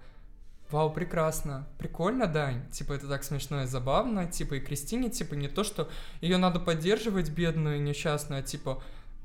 Вау, 0.71 0.91
прекрасно. 0.91 1.67
Прикольно, 1.79 2.27
Дань. 2.27 2.69
Типа, 2.69 2.93
это 2.93 3.07
так 3.07 3.23
смешно 3.23 3.63
и 3.63 3.65
забавно. 3.65 4.27
Типа, 4.27 4.55
и 4.55 4.59
Кристине, 4.59 5.09
типа, 5.09 5.33
не 5.33 5.47
то, 5.47 5.63
что 5.63 5.89
ее 6.21 6.37
надо 6.37 6.59
поддерживать, 6.59 7.31
бедную, 7.31 7.81
несчастную, 7.81 8.41
а 8.41 8.43
типа, 8.43 8.81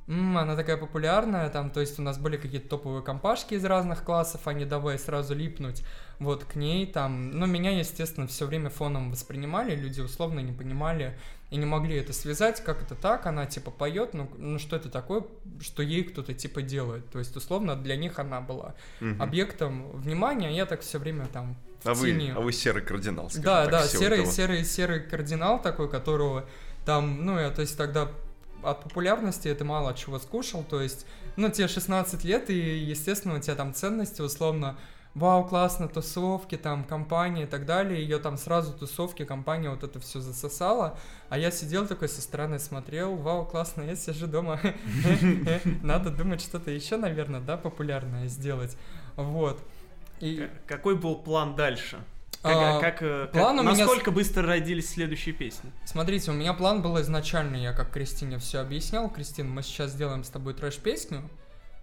М, 0.07 0.36
она 0.36 0.55
такая 0.55 0.76
популярная, 0.76 1.49
там, 1.49 1.70
то 1.70 1.80
есть 1.80 1.99
у 1.99 2.03
нас 2.03 2.18
были 2.18 2.36
какие-то 2.36 2.68
топовые 2.68 3.03
компашки 3.03 3.55
из 3.55 3.64
разных 3.64 4.05
классов, 4.05 4.47
они 4.47 4.66
давай 4.66 4.99
сразу 4.99 5.34
липнуть 5.34 5.82
вот 6.18 6.45
к 6.45 6.57
ней, 6.57 6.86
там, 6.86 7.30
ну, 7.30 7.47
меня, 7.47 7.70
естественно, 7.70 8.26
все 8.26 8.47
время 8.47 8.68
фоном 8.68 9.11
воспринимали, 9.11 9.74
люди 9.74 10.03
условно 10.03 10.40
не 10.40 10.53
понимали 10.53 11.16
и 11.55 11.57
не 11.57 11.66
могли 11.66 11.96
это 11.96 12.12
связать, 12.12 12.64
как 12.64 12.82
это 12.82 12.96
так, 12.96 13.26
она, 13.26 13.46
типа, 13.46 13.70
поет, 13.70 14.12
ну, 14.12 14.28
ну 14.36 14.59
что 14.59 14.74
это 14.74 14.88
такое, 14.90 15.22
что 15.61 15.84
ей 15.84 16.02
кто-то, 16.02 16.34
типа, 16.34 16.62
делает, 16.62 17.09
то 17.11 17.20
есть, 17.20 17.36
условно, 17.36 17.76
для 17.76 17.94
них 17.96 18.18
она 18.18 18.40
была 18.40 18.74
Мгм. 18.98 19.22
объектом 19.22 19.92
внимания, 19.92 20.48
а 20.48 20.50
я 20.50 20.66
так 20.66 20.80
все 20.80 20.98
время 20.98 21.26
там 21.32 21.55
в 21.84 21.88
А 21.88 21.94
вы, 21.94 22.09
тени. 22.09 22.32
а 22.36 22.40
вы 22.40 22.52
серый 22.52 22.82
кардинал, 22.82 23.30
Да, 23.36 23.62
так, 23.62 23.70
да, 23.70 23.86
серый, 23.86 24.26
серый, 24.26 24.64
серый 24.64 25.00
кардинал 25.00 25.62
такой, 25.62 25.88
которого 25.88 26.44
там, 26.84 27.24
ну, 27.24 27.38
я, 27.38 27.50
то 27.50 27.61
есть 27.61 27.78
тогда 27.78 28.11
от 28.64 28.82
популярности 28.82 29.46
это 29.46 29.64
мало 29.64 29.94
чего 29.94 30.18
скушал, 30.18 30.64
то 30.68 30.80
есть, 30.82 31.07
ну, 31.36 31.50
тебе 31.50 31.68
16 31.68 32.24
лет, 32.24 32.50
и, 32.50 32.59
естественно, 32.78 33.36
у 33.36 33.38
тебя 33.38 33.55
там 33.55 33.74
ценности, 33.74 34.22
условно, 34.22 34.76
вау, 35.14 35.46
классно, 35.46 35.88
тусовки, 35.88 36.56
там, 36.56 36.84
компания 36.84 37.44
и 37.44 37.46
так 37.46 37.66
далее, 37.66 38.02
ее 38.02 38.18
там 38.18 38.36
сразу 38.36 38.72
тусовки, 38.72 39.24
компания 39.24 39.70
вот 39.70 39.84
это 39.84 40.00
все 40.00 40.20
засосала, 40.20 40.98
а 41.28 41.38
я 41.38 41.50
сидел 41.50 41.86
такой 41.86 42.08
со 42.08 42.20
стороны 42.20 42.58
смотрел, 42.58 43.14
вау, 43.16 43.46
классно, 43.46 43.82
я 43.82 43.96
сижу 43.96 44.26
дома, 44.26 44.60
надо 45.82 46.10
думать 46.10 46.40
что-то 46.40 46.70
еще, 46.70 46.96
наверное, 46.96 47.40
да, 47.40 47.56
популярное 47.56 48.26
сделать, 48.28 48.76
вот. 49.16 49.62
И... 50.20 50.48
Какой 50.66 50.96
был 50.96 51.16
план 51.16 51.54
дальше? 51.54 51.98
А, 52.42 52.78
Как, 52.78 52.98
как, 52.98 53.02
э, 53.02 53.28
план 53.32 53.56
как- 53.56 53.66
у 53.66 53.68
меня 53.70 53.84
насколько 53.86 54.10
быстро 54.10 54.46
родились 54.46 54.90
следующие 54.90 55.34
песни? 55.34 55.72
Смотрите, 55.86 56.30
у 56.30 56.34
меня 56.34 56.52
план 56.52 56.82
был 56.82 57.00
изначально, 57.00 57.56
я 57.56 57.72
как 57.72 57.90
Кристине 57.90 58.38
все 58.38 58.58
объяснял. 58.58 59.08
Кристин, 59.08 59.48
мы 59.50 59.62
сейчас 59.62 59.92
сделаем 59.92 60.24
с 60.24 60.28
тобой 60.28 60.52
трэш-песню 60.52 61.22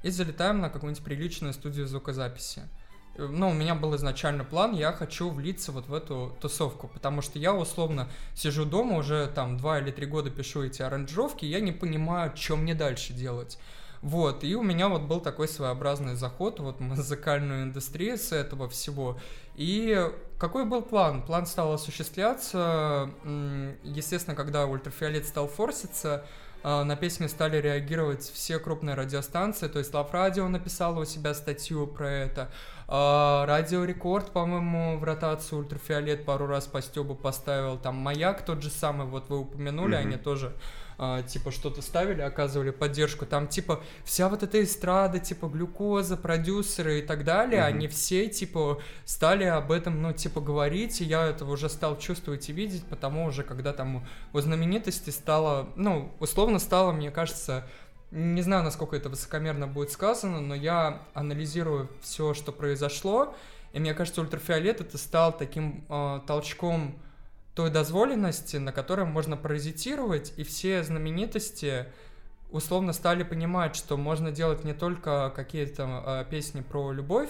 и 0.04 0.12
залетаем 0.12 0.60
на 0.60 0.70
какую-нибудь 0.70 1.04
приличную 1.04 1.54
студию 1.54 1.88
звукозаписи. 1.88 2.60
Э, 2.60 2.81
Ну, 3.18 3.50
у 3.50 3.54
меня 3.54 3.76
был 3.76 3.96
изначально 3.98 4.46
план, 4.46 4.74
я 4.74 4.94
хочу 4.94 5.30
влиться 5.30 5.72
вот 5.72 5.88
в 5.88 5.94
эту 5.94 6.36
тусовку, 6.40 6.88
потому 6.88 7.22
что 7.22 7.40
я 7.40 7.54
условно 7.54 8.10
сижу 8.34 8.66
дома, 8.66 8.98
уже 8.98 9.28
там 9.28 9.58
два 9.58 9.80
или 9.80 9.92
три 9.92 10.06
года 10.06 10.30
пишу 10.30 10.64
эти 10.64 10.82
аранжировки, 10.82 11.44
я 11.46 11.60
не 11.60 11.74
понимаю, 11.74 12.32
что 12.36 12.56
мне 12.56 12.74
дальше 12.74 13.14
делать. 13.14 13.60
Вот, 14.02 14.44
и 14.44 14.56
у 14.56 14.64
меня 14.64 14.90
вот 14.90 15.04
был 15.04 15.20
такой 15.20 15.48
своеобразный 15.48 16.16
заход 16.16 16.60
вот 16.60 16.78
в 16.78 16.82
музыкальную 16.82 17.64
индустрию 17.64 18.18
с 18.18 18.32
этого 18.32 18.68
всего. 18.68 19.20
И 19.56 20.10
какой 20.40 20.66
был 20.66 20.82
план? 20.82 21.22
План 21.22 21.46
стал 21.46 21.74
осуществляться, 21.74 23.12
естественно, 23.84 24.36
когда 24.36 24.66
ультрафиолет 24.66 25.28
стал 25.28 25.48
форситься, 25.48 26.26
на 26.64 26.96
песню 26.96 27.28
стали 27.30 27.58
реагировать 27.58 28.22
все 28.24 28.60
крупные 28.60 28.96
радиостанции, 28.96 29.68
то 29.68 29.80
есть 29.80 29.94
Лав 29.94 30.14
Радио 30.14 30.48
написала 30.48 31.00
у 31.00 31.06
себя 31.06 31.34
статью 31.34 31.88
про 31.88 32.10
это, 32.10 32.50
а, 32.88 33.46
Радио 33.46 33.84
Рекорд, 33.84 34.32
по-моему, 34.32 34.98
в 34.98 35.04
ротацию 35.04 35.60
ультрафиолет 35.60 36.26
пару 36.26 36.46
раз 36.48 36.68
по 36.68 36.82
стёбу 36.82 37.16
поставил, 37.16 37.78
там 37.78 37.96
Маяк 37.96 38.46
тот 38.46 38.62
же 38.62 38.70
самый, 38.70 39.08
вот 39.08 39.30
вы 39.30 39.40
упомянули, 39.40 39.96
Мгм. 39.96 40.08
они 40.08 40.18
тоже 40.18 40.54
а, 41.04 41.24
типа 41.24 41.50
что-то 41.50 41.82
ставили, 41.82 42.22
оказывали 42.22 42.70
поддержку, 42.70 43.26
там 43.26 43.48
типа 43.48 43.82
вся 44.06 44.30
вот 44.30 44.44
эта 44.44 44.62
эстрада, 44.64 45.18
типа 45.18 45.48
глюкоза, 45.48 46.16
продюсеры 46.16 47.00
и 47.00 47.02
так 47.02 47.24
далее, 47.24 47.62
Мгм. 47.62 47.68
они 47.70 47.88
все 47.88 48.28
типа 48.28 48.80
стали 49.04 49.46
об 49.46 49.72
этом, 49.72 50.00
ну 50.00 50.14
типа 50.14 50.42
говорить, 50.42 51.02
и 51.02 51.06
я 51.06 51.26
это 51.26 51.44
уже 51.46 51.70
стал 51.70 51.98
чувствовать 51.98 52.48
и 52.50 52.54
видеть, 52.54 52.86
потому 52.86 53.26
уже 53.26 53.42
когда 53.42 53.74
там 53.74 54.06
у 54.32 54.40
знаменитости 54.40 55.10
стало, 55.10 55.70
ну 55.76 56.12
условно 56.20 56.60
стало, 56.60 56.92
мне 56.92 57.10
кажется, 57.10 57.68
не 58.12 58.44
знаю, 58.44 58.64
насколько 58.64 58.96
это 58.96 59.10
высокомерно 59.10 59.66
будет 59.66 59.90
сказано, 59.90 60.40
но 60.40 60.54
я 60.54 61.02
анализирую 61.16 61.90
все, 62.02 62.36
что 62.36 62.52
произошло, 62.52 63.34
и 63.74 63.80
мне 63.80 63.96
кажется, 63.96 64.22
ультрафиолет 64.22 64.82
это 64.82 65.00
стал 65.00 65.36
таким 65.36 65.84
э, 65.90 66.20
толчком 66.28 66.94
той 67.56 67.70
дозволенности, 67.70 68.58
на 68.58 68.72
которой 68.72 69.06
можно 69.06 69.38
паразитировать, 69.38 70.34
и 70.38 70.44
все 70.44 70.84
знаменитости 70.84 71.86
условно 72.50 72.94
стали 72.94 73.24
понимать, 73.24 73.76
что 73.76 73.98
можно 73.98 74.32
делать 74.32 74.64
не 74.64 74.74
только 74.74 75.32
какие-то 75.36 76.04
э, 76.06 76.26
песни 76.30 76.62
про 76.62 76.92
любовь, 76.92 77.30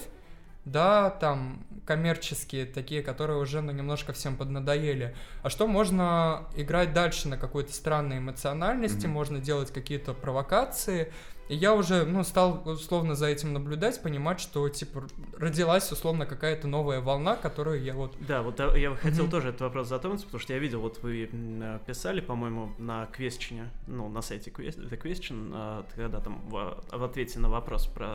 да, 0.65 1.09
там 1.09 1.65
коммерческие, 1.85 2.65
такие, 2.65 3.01
которые 3.01 3.39
уже 3.39 3.61
ну, 3.61 3.71
немножко 3.71 4.13
всем 4.13 4.35
поднадоели, 4.37 5.15
а 5.41 5.49
что 5.49 5.65
можно 5.67 6.47
играть 6.55 6.93
дальше 6.93 7.27
на 7.27 7.37
какой-то 7.37 7.73
странной 7.73 8.19
эмоциональности, 8.19 9.05
Мгм. 9.07 9.13
можно 9.13 9.39
делать 9.39 9.71
какие-то 9.71 10.13
провокации, 10.13 11.11
и 11.51 11.55
я 11.55 11.75
уже, 11.75 12.05
ну, 12.05 12.23
стал 12.23 12.61
условно 12.65 13.13
за 13.13 13.27
этим 13.27 13.51
наблюдать, 13.51 14.01
понимать, 14.01 14.39
что, 14.39 14.69
типа, 14.69 15.03
родилась 15.37 15.91
условно 15.91 16.25
какая-то 16.25 16.69
новая 16.69 17.01
волна, 17.01 17.35
которую 17.35 17.83
я 17.83 17.93
вот 17.93 18.15
Да, 18.25 18.41
вот 18.41 18.57
э, 18.61 18.79
я 18.79 18.95
хотел 18.95 19.23
Мгм. 19.23 19.31
тоже 19.31 19.49
этот 19.49 19.59
вопрос 19.59 19.89
затронуть, 19.89 20.23
потому 20.23 20.39
что 20.39 20.53
я 20.53 20.59
видел, 20.59 20.79
вот 20.79 21.03
вы 21.03 21.29
э, 21.29 21.79
писали, 21.85 22.21
по-моему, 22.21 22.71
на 22.77 23.03
Question, 23.17 23.67
ну, 23.85 24.07
на 24.07 24.21
сайте 24.21 24.49
The 24.49 25.01
Question, 25.01 25.51
э, 25.53 25.83
когда 25.93 26.21
там 26.21 26.41
в, 26.47 26.81
в 26.89 27.03
ответе 27.03 27.39
на 27.39 27.49
вопрос 27.49 27.85
про 27.85 28.13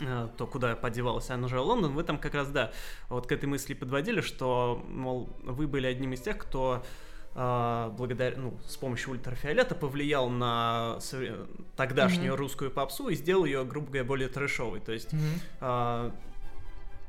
э, 0.00 0.28
то, 0.36 0.46
куда 0.48 0.74
подевалась 0.74 1.30
Анжела 1.30 1.62
Лондон, 1.62 1.92
вы 1.92 2.02
там 2.02 2.18
как 2.18 2.34
раз, 2.34 2.48
да, 2.48 2.72
вот 3.10 3.28
к 3.28 3.32
этой 3.32 3.46
мысли 3.46 3.74
подводили, 3.74 4.22
что, 4.22 4.84
мол, 4.88 5.28
вы 5.44 5.68
были 5.68 5.86
одним 5.86 6.14
из 6.14 6.20
тех, 6.20 6.36
кто 6.36 6.82
э, 6.82 7.11
благодаря, 7.34 8.36
ну, 8.36 8.54
с 8.66 8.76
помощью 8.76 9.12
ультрафиолета 9.12 9.74
повлиял 9.74 10.28
на 10.28 10.98
тогдашнюю 11.76 12.32
Мгм. 12.32 12.38
русскую 12.40 12.70
попсу 12.70 13.08
и 13.08 13.14
сделал 13.14 13.44
ее, 13.44 13.64
грубо 13.64 13.86
говоря, 13.88 14.04
более 14.04 14.28
трэшовой. 14.28 14.80
То 14.80 14.92
есть 14.92 15.08
а, 15.60 16.12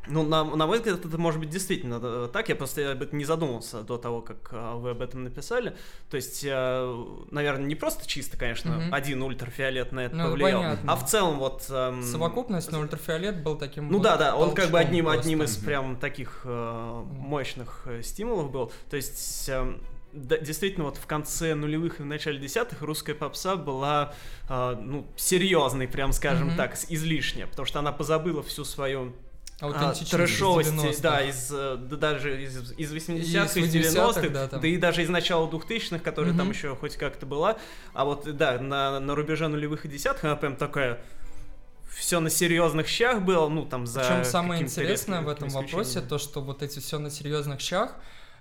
ну, 0.08 0.24
на, 0.24 0.44
на 0.44 0.68
мой 0.68 0.80
взгляд, 0.80 1.06
это 1.06 1.18
может 1.18 1.40
быть 1.40 1.50
действительно 1.50 1.98
э, 2.04 2.30
так. 2.34 2.50
Я 2.50 2.56
просто 2.56 2.92
об 2.92 3.02
этом 3.02 3.18
не 3.18 3.24
задумывался 3.24 3.84
до 3.84 3.98
того, 3.98 4.22
как 4.22 4.50
а, 4.52 4.76
вы 4.76 4.90
об 4.90 5.02
этом 5.02 5.24
написали. 5.24 5.78
То 6.10 6.18
есть, 6.18 6.44
э, 6.46 7.06
наверное, 7.32 7.66
не 7.66 7.76
просто 7.76 8.06
чисто, 8.06 8.38
конечно, 8.38 8.72
Мгм. 8.80 8.94
один 8.94 9.22
ультрафиолет 9.24 9.94
на 9.94 10.02
это 10.02 10.16
Ну, 10.16 10.30
повлиял, 10.32 10.62
понятно. 10.62 10.92
а 10.92 10.96
в 10.98 11.06
целом 11.06 11.40
вот... 11.40 11.66
эм, 11.70 12.04
Совокупность 12.04 12.70
на 12.72 12.80
ультрафиолет 12.82 13.44
был 13.44 13.56
таким 13.58 13.88
Ну 13.88 13.94
вот 14.00 14.04
да, 14.04 14.18
да, 14.18 14.36
он 14.36 14.54
как 14.54 14.72
бы 14.72 14.80
одним, 14.80 15.06
просто. 15.06 15.22
одним 15.22 15.44
из 15.44 15.56
прям 15.56 15.96
таких 15.96 16.42
э, 16.44 17.04
мощных 17.06 17.84
э, 17.86 18.02
стимулов 18.02 18.52
был. 18.52 18.74
То 18.90 18.98
есть 18.98 19.48
эм, 19.48 19.82
да, 20.14 20.38
действительно, 20.38 20.86
вот 20.86 20.98
в 20.98 21.06
конце 21.06 21.56
нулевых 21.56 22.00
и 22.00 22.04
в 22.04 22.06
начале 22.06 22.40
десятых 22.40 22.82
русская 22.82 23.16
попса 23.16 23.56
была, 23.56 24.14
э, 24.48 24.76
ну, 24.80 25.08
серьезной, 25.16 25.88
прям 25.88 26.14
скажем 26.14 26.50
Мгм. 26.50 26.58
так, 26.58 26.78
излишняя, 26.90 27.48
потому 27.48 27.66
что 27.66 27.80
она 27.80 27.92
позабыла 27.92 28.44
всю 28.44 28.64
свою 28.64 29.14
а, 29.60 29.94
трэшовости, 29.94 30.72
90-х. 30.72 31.02
да, 31.02 31.22
из, 31.22 31.50
э, 31.52 31.78
да, 31.78 31.96
даже 31.96 32.44
из, 32.44 32.74
из 32.74 32.94
80-х, 32.94 33.60
Из 33.60 33.76
из 33.76 33.76
90-х, 33.76 34.20
80-х, 34.20 34.22
да, 34.22 34.30
да, 34.30 34.48
там. 34.48 34.64
и 34.64 34.78
даже 34.78 35.04
из 35.04 35.10
начала 35.10 35.48
2000-х, 35.50 36.00
которые 36.00 36.36
там 36.36 36.48
Мгм. 36.48 36.56
еще 36.56 36.76
хоть 36.76 36.98
как-то 36.98 37.26
была. 37.26 37.58
А 37.94 38.06
вот, 38.06 38.26
да, 38.36 38.60
на, 38.60 39.00
на 39.00 39.16
рубеже 39.16 39.48
нулевых 39.48 39.86
и 39.86 39.88
десятых 39.88 40.24
она 40.26 40.36
прям 40.36 40.56
такая 40.56 41.00
все 41.96 42.20
на 42.20 42.30
серьезных 42.30 42.88
щах 42.88 43.22
было, 43.22 43.48
ну 43.48 43.66
там 43.66 43.86
за 43.86 44.02
Причем 44.02 44.24
самое 44.26 44.62
интересное 44.62 45.22
в 45.22 45.30
этом 45.30 45.50
вопросе 45.50 46.02
то, 46.02 46.18
что 46.18 46.42
вот 46.42 46.64
эти 46.64 46.80
все 46.80 47.00
на 47.00 47.10
серьезных 47.10 47.62
щах, 47.62 47.96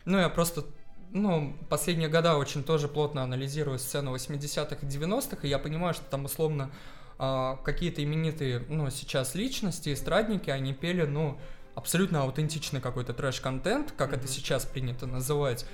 ну 0.04 0.18
я 0.18 0.28
просто 0.28 0.64
ну, 1.12 1.56
последние 1.68 2.08
года 2.08 2.36
очень 2.36 2.64
тоже 2.64 2.88
плотно 2.88 3.22
анализирую 3.22 3.78
сцену 3.78 4.14
80-х 4.14 4.76
и 4.80 4.86
90-х, 4.86 5.38
и 5.42 5.48
я 5.48 5.58
понимаю, 5.58 5.94
что 5.94 6.04
там 6.04 6.24
условно 6.24 6.70
а, 7.18 7.56
какие-то 7.56 8.02
именитые, 8.02 8.64
ну, 8.68 8.90
сейчас 8.90 9.34
личности, 9.34 9.92
эстрадники, 9.92 10.50
они 10.50 10.72
пели, 10.72 11.02
ну, 11.04 11.38
абсолютно 11.74 12.22
аутентичный 12.22 12.80
какой-то 12.80 13.12
трэш-контент, 13.14 13.92
как 13.96 14.10
это 14.12 14.24
Мгм. 14.24 14.28
сейчас 14.28 14.64
принято 14.64 15.06
называть. 15.06 15.64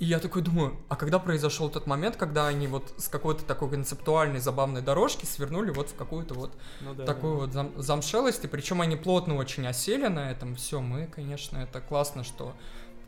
И 0.00 0.06
я 0.06 0.18
такой 0.18 0.42
думаю, 0.42 0.76
а 0.88 0.96
когда 0.96 1.20
произошел 1.20 1.70
тот 1.70 1.86
момент, 1.86 2.16
когда 2.16 2.48
они 2.48 2.66
вот 2.66 2.92
с 2.98 3.08
какой-то 3.08 3.44
такой 3.44 3.70
концептуальной 3.70 4.40
забавной 4.40 4.82
дорожки 4.82 5.24
свернули 5.24 5.70
вот 5.70 5.90
в 5.90 5.94
какую-то 5.94 6.34
вот 6.34 6.52
Ну 6.80 6.94
да, 6.94 7.04
такую 7.04 7.34
да. 7.34 7.40
вот 7.40 7.50
зам- 7.52 7.80
замшелость, 7.80 8.44
и 8.44 8.48
причем 8.48 8.80
они 8.80 8.96
плотно 8.96 9.36
очень 9.36 9.64
осели 9.66 10.08
на 10.08 10.32
этом. 10.32 10.56
Все, 10.56 10.80
мы, 10.80 11.06
конечно, 11.06 11.58
это 11.58 11.80
классно, 11.80 12.24
что 12.24 12.54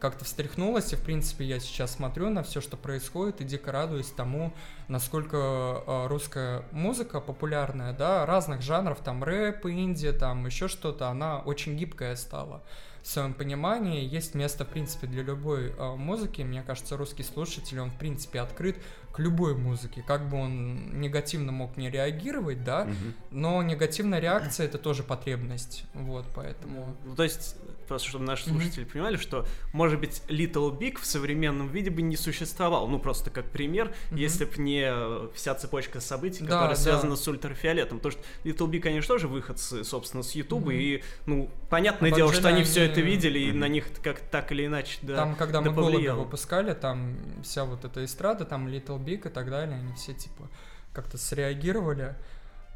как-то 0.06 0.24
встряхнулось, 0.24 0.92
и 0.92 0.96
в 0.96 1.00
принципе 1.00 1.44
я 1.44 1.58
сейчас 1.58 1.96
смотрю 1.96 2.30
на 2.30 2.44
все, 2.44 2.60
что 2.60 2.76
происходит, 2.76 3.40
и 3.40 3.44
дико 3.44 3.72
радуюсь 3.72 4.06
тому, 4.06 4.52
насколько 4.86 5.36
э, 5.84 6.06
русская 6.06 6.62
музыка 6.70 7.20
популярная, 7.20 7.92
да, 7.92 8.24
разных 8.24 8.62
жанров, 8.62 8.98
там 9.02 9.24
рэп, 9.24 9.66
инди, 9.66 10.12
там 10.12 10.46
еще 10.46 10.68
что-то, 10.68 11.08
она 11.08 11.40
очень 11.40 11.76
гибкая 11.76 12.14
стала 12.14 12.62
в 13.02 13.08
своем 13.08 13.34
понимании. 13.34 14.04
Есть 14.04 14.34
место, 14.36 14.64
в 14.64 14.68
принципе, 14.68 15.08
для 15.08 15.24
любой 15.24 15.70
э, 15.76 15.94
музыки. 15.96 16.42
Мне 16.42 16.62
кажется, 16.62 16.96
русский 16.96 17.24
слушатель, 17.24 17.80
он, 17.80 17.90
в 17.90 17.98
принципе, 17.98 18.40
открыт 18.40 18.76
к 19.12 19.18
любой 19.18 19.56
музыке. 19.56 20.04
Как 20.06 20.28
бы 20.28 20.36
он 20.36 21.00
негативно 21.00 21.50
мог 21.50 21.76
не 21.76 21.90
реагировать, 21.90 22.62
да, 22.62 22.84
Мгм. 22.84 23.14
но 23.32 23.62
негативная 23.62 24.20
реакция 24.20 24.66
это 24.66 24.78
тоже 24.78 25.02
потребность. 25.02 25.84
Вот, 25.94 26.26
поэтому. 26.32 26.96
Ну, 27.04 27.16
то 27.16 27.24
есть 27.24 27.56
просто 27.86 28.08
чтобы 28.08 28.24
наши 28.24 28.44
слушатели 28.48 28.84
понимали, 28.84 29.16
что, 29.16 29.46
может 29.72 30.00
быть, 30.00 30.22
Little 30.28 30.76
Big 30.76 30.98
в 31.00 31.06
современном 31.06 31.68
виде 31.68 31.90
бы 31.90 32.02
не 32.02 32.16
существовал. 32.16 32.88
Ну, 32.88 32.98
просто 32.98 33.30
как 33.30 33.46
пример, 33.50 33.94
Мгм. 34.10 34.18
если 34.18 34.44
бы 34.44 34.52
не 34.62 34.84
э, 34.86 35.28
вся 35.34 35.54
цепочка 35.54 36.00
событий, 36.00 36.40
Да, 36.40 36.46
которая 36.46 36.68
да. 36.76 36.76
связана 36.76 37.16
с 37.16 37.26
ультрафиолетом. 37.28 37.98
Потому 37.98 38.12
что 38.12 38.22
Little 38.48 38.68
Big, 38.70 38.80
конечно, 38.80 39.08
тоже 39.14 39.28
выходцы, 39.28 39.84
собственно, 39.84 40.22
с 40.22 40.32
Ютуба, 40.34 40.70
Мгм. 40.72 40.80
и, 40.80 41.02
ну, 41.26 41.50
понятное 41.70 42.10
Об 42.10 42.16
дело, 42.16 42.32
что 42.32 42.48
они 42.48 42.58
Анджеле 42.58 42.70
все 42.70 42.84
это 42.84 43.00
они- 43.00 43.10
видели, 43.10 43.38
и 43.38 43.50
Мгм. 43.50 43.60
на 43.60 43.68
них 43.68 43.86
как 44.02 44.20
так 44.20 44.52
или 44.52 44.66
иначе, 44.66 44.98
да. 45.02 45.16
Там, 45.16 45.34
когда 45.36 45.60
да 45.60 45.70
мы 45.70 45.76
повлияло. 45.76 46.24
выпускали, 46.24 46.74
там 46.74 47.16
вся 47.42 47.64
вот 47.64 47.84
эта 47.84 48.04
эстрада, 48.04 48.44
там 48.44 48.68
Little 48.68 48.98
Big 49.02 49.26
и 49.28 49.30
так 49.30 49.50
далее, 49.50 49.76
они 49.78 49.92
все 49.94 50.12
типа 50.14 50.48
как-то 50.92 51.18
среагировали. 51.18 52.14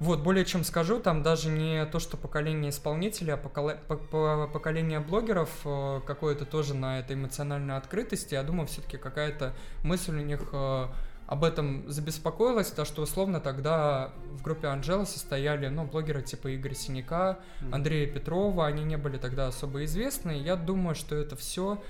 Вот, 0.01 0.21
более 0.21 0.45
чем 0.47 0.65
скажу, 0.65 0.99
там 0.99 1.23
даже 1.23 1.51
не 1.51 1.85
то, 1.87 1.99
что 1.99 2.17
поколение 2.17 2.71
исполнителей, 2.71 3.35
а 3.35 3.37
покола- 3.37 3.79
по- 3.87 3.97
по- 3.97 4.49
поколение 4.53 4.99
блогеров 4.99 5.51
э, 5.65 6.01
какое-то 6.07 6.47
тоже 6.47 6.75
на 6.75 6.99
этой 7.01 7.17
эмоциональной 7.17 7.77
открытости. 7.77 8.33
Я 8.33 8.43
думаю, 8.43 8.67
все-таки 8.67 8.97
какая-то 8.97 9.55
мысль 9.85 10.17
у 10.17 10.23
них 10.23 10.41
э, 10.53 10.87
об 11.27 11.45
этом 11.45 11.89
забеспокоилась, 11.89 12.71
то 12.71 12.85
что 12.87 13.03
условно 13.03 13.41
тогда 13.41 14.13
в 14.33 14.43
группе 14.43 14.69
Анжела 14.69 15.05
состояли, 15.05 15.69
ну, 15.69 15.85
блогеры 15.85 16.23
типа 16.23 16.57
Игоря 16.57 16.75
Синяка. 16.75 17.39
Андрея 17.71 18.11
Петрова, 18.11 18.67
они 18.67 18.83
не 18.85 18.97
были 18.97 19.19
тогда 19.19 19.49
особо 19.49 19.85
известны. 19.85 20.33
Я 20.33 20.57
думаю, 20.57 20.95
что 20.95 21.15
это 21.15 21.37
все. 21.37 21.81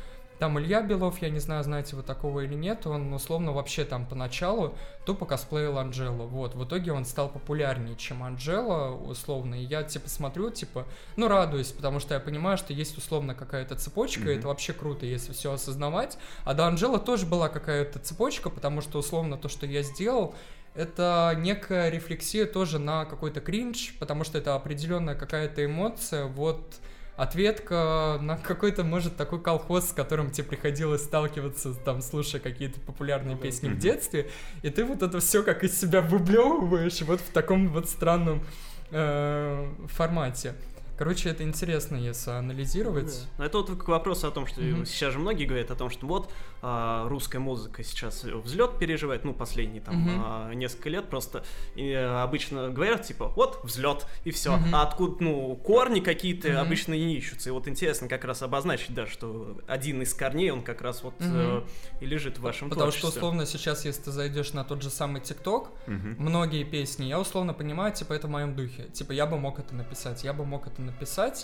Там 0.41 0.59
Илья 0.59 0.81
Белов, 0.81 1.21
я 1.21 1.29
не 1.29 1.39
знаю, 1.39 1.63
знаете 1.65 1.95
вы 1.97 2.03
такого 2.03 2.41
или 2.41 2.55
нет, 2.55 2.87
он 2.87 3.13
условно 3.13 3.53
вообще 3.53 3.85
там 3.85 4.07
поначалу 4.07 4.75
тупо 5.05 5.27
косплеил 5.27 5.77
Анджелу. 5.77 6.27
Вот, 6.27 6.55
в 6.55 6.65
итоге 6.65 6.93
он 6.93 7.05
стал 7.05 7.29
популярнее, 7.29 7.95
чем 7.95 8.23
Анджела, 8.23 8.91
условно. 8.97 9.55
И 9.57 9.65
я 9.65 9.83
типа 9.83 10.09
смотрю, 10.09 10.49
типа, 10.49 10.87
ну 11.17 11.29
радуюсь, 11.29 11.73
потому 11.73 12.01
что 12.01 12.15
я 12.15 12.21
понимаю, 12.21 12.57
что 12.57 12.73
есть 12.73 12.97
условно 12.97 13.35
какая-то 13.35 13.77
цепочка, 13.77 14.23
и 14.23 14.31
Мгм. 14.31 14.39
это 14.39 14.49
вообще 14.49 14.73
круто, 14.73 15.05
если 15.05 15.35
все 15.35 15.53
осознавать. 15.53 16.17
А 16.45 16.55
до 16.55 16.67
Анджела 16.67 16.99
тоже 16.99 17.27
была 17.27 17.51
какая-то 17.51 17.99
цепочка, 17.99 18.49
потому 18.49 18.81
что 18.81 18.99
условно 18.99 19.37
то, 19.37 19.51
что 19.51 19.67
я 19.67 19.83
сделал, 19.83 20.35
это 20.75 21.35
некая 21.37 21.91
рефлексия 21.91 22.47
тоже 22.47 22.79
на 22.79 23.05
какой-то 23.05 23.43
кринж, 23.43 23.95
потому 24.01 24.25
что 24.25 24.39
это 24.39 24.55
определенная 24.55 25.17
какая-то 25.17 25.63
эмоция, 25.67 26.25
вот 26.25 26.77
ответка 27.21 28.19
на 28.23 28.37
какой-то, 28.39 28.83
может, 28.83 29.17
такой 29.17 29.43
колхоз, 29.43 29.91
с 29.91 29.93
которым 29.93 30.31
тебе 30.31 30.45
приходилось 30.49 31.03
сталкиваться, 31.05 31.75
там, 31.75 32.01
слушая 32.01 32.41
какие-то 32.41 32.81
популярные 32.81 33.35
Ну 33.35 33.41
да. 33.41 33.47
песни 33.47 33.69
в 33.69 33.73
Мгм. 33.73 33.79
детстве, 33.81 34.31
и 34.63 34.71
ты 34.71 34.85
вот 34.85 35.03
это 35.03 35.21
все 35.21 35.43
как 35.43 35.63
из 35.63 35.79
себя 35.79 36.01
выблевываешь 36.01 37.03
вот 37.03 37.21
в 37.21 37.31
таком 37.31 37.69
вот 37.69 37.89
странном 37.91 38.43
э, 38.91 39.71
формате. 39.89 40.55
Короче, 41.01 41.31
это 41.31 41.45
интересно, 41.45 41.97
если 41.97 42.31
анализировать. 42.33 43.27
Ну, 43.39 43.45
Это 43.45 43.57
вот 43.57 43.71
к 43.71 43.89
вопросу 43.89 44.29
о 44.29 44.31
том, 44.31 44.47
что 44.47 44.61
Мгм. 44.61 44.85
сейчас 44.85 45.15
же 45.15 45.19
многие 45.19 45.47
говорят 45.47 45.71
о 45.71 45.75
том, 45.75 45.89
что 45.89 46.07
вот 46.07 46.31
а, 46.61 47.09
русская 47.09 47.39
музыка 47.39 47.83
сейчас 47.83 48.23
взлет 48.23 48.79
переживает, 48.79 49.25
ну, 49.25 49.33
последние 49.33 49.81
там 49.81 49.95
Мгм. 49.99 50.11
а, 50.23 50.53
несколько 50.53 50.91
лет 50.91 51.09
просто 51.09 51.43
и, 51.75 51.89
э, 51.89 52.05
обычно 52.23 52.69
говорят, 52.69 53.01
типа, 53.07 53.29
вот 53.29 53.65
взлет, 53.65 54.07
и 54.25 54.31
все. 54.31 54.59
Мгм. 54.59 54.75
А 54.75 54.83
откуда, 54.83 55.25
ну, 55.25 55.57
корни 55.57 56.01
какие-то 56.01 56.49
Мгм. 56.51 56.59
обычно 56.59 56.93
не 56.93 57.17
ищутся. 57.17 57.49
И 57.49 57.53
вот 57.53 57.67
интересно 57.67 58.07
как 58.07 58.27
раз 58.27 58.43
обозначить, 58.43 58.93
да, 58.93 59.07
что 59.07 59.59
один 59.67 60.03
из 60.03 60.13
корней, 60.13 60.51
он 60.51 60.61
как 60.61 60.83
раз 60.83 61.03
вот 61.03 61.19
Мгм. 61.19 61.31
э, 61.35 61.63
и 62.03 62.05
лежит 62.05 62.37
в 62.37 62.43
вашем 62.43 62.69
Потому 62.69 62.91
что, 62.91 63.01
творчестве. 63.01 63.21
условно, 63.21 63.47
сейчас, 63.47 63.87
если 63.87 64.03
ты 64.03 64.11
зайдешь 64.11 64.53
на 64.53 64.65
тот 64.65 64.83
же 64.83 64.91
самый 64.91 65.23
ТикТок, 65.23 65.71
Мгм. 65.87 66.17
многие 66.19 66.65
песни, 66.65 67.07
я 67.07 67.19
условно 67.19 67.55
понимаю, 67.55 67.95
типа, 67.95 68.13
это 68.13 68.27
в 68.27 68.31
моем 68.31 68.55
духе. 68.55 68.83
Типа, 68.93 69.13
я 69.13 69.25
бы 69.25 69.39
мог 69.39 69.59
это 69.59 69.75
написать, 69.75 70.25
я 70.25 70.35
бы 70.35 70.45
мог 70.45 70.67
это 70.67 70.73
написать, 70.83 70.90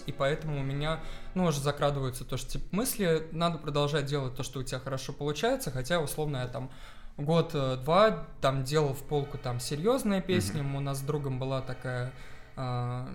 и 0.07 0.13
поэтому 0.13 0.61
у 0.61 0.63
меня, 0.63 1.01
ну, 1.35 1.45
уже 1.45 1.61
закрадываются 1.61 2.25
то, 2.25 2.37
что, 2.37 2.51
типа, 2.51 2.65
мысли, 2.71 3.29
надо 3.33 3.59
продолжать 3.59 4.07
делать 4.07 4.35
то, 4.35 4.43
что 4.43 4.61
у 4.61 4.63
тебя 4.63 4.79
хорошо 4.79 5.13
получается, 5.13 5.71
хотя, 5.71 6.01
условно, 6.01 6.39
я 6.39 6.49
там 6.49 6.71
год-два 7.17 8.27
там 8.41 8.65
делал 8.65 8.95
в 8.95 9.03
полку 9.03 9.39
там 9.39 9.61
серьезные 9.61 10.21
песни, 10.21 10.61
у 10.61 10.81
нас 10.81 10.99
с 10.99 11.03
другом 11.03 11.39
была 11.39 11.63
такая 11.63 12.13
а, 12.57 13.09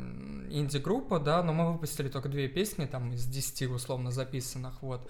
инди-группа, 0.50 1.20
да, 1.20 1.44
но 1.44 1.54
мы 1.54 1.74
выпустили 1.74 2.10
только 2.10 2.30
две 2.30 2.48
песни 2.48 2.86
там 2.86 3.12
из 3.14 3.26
10 3.26 3.70
условно 3.70 4.12
записанных, 4.12 4.82
вот. 4.82 5.10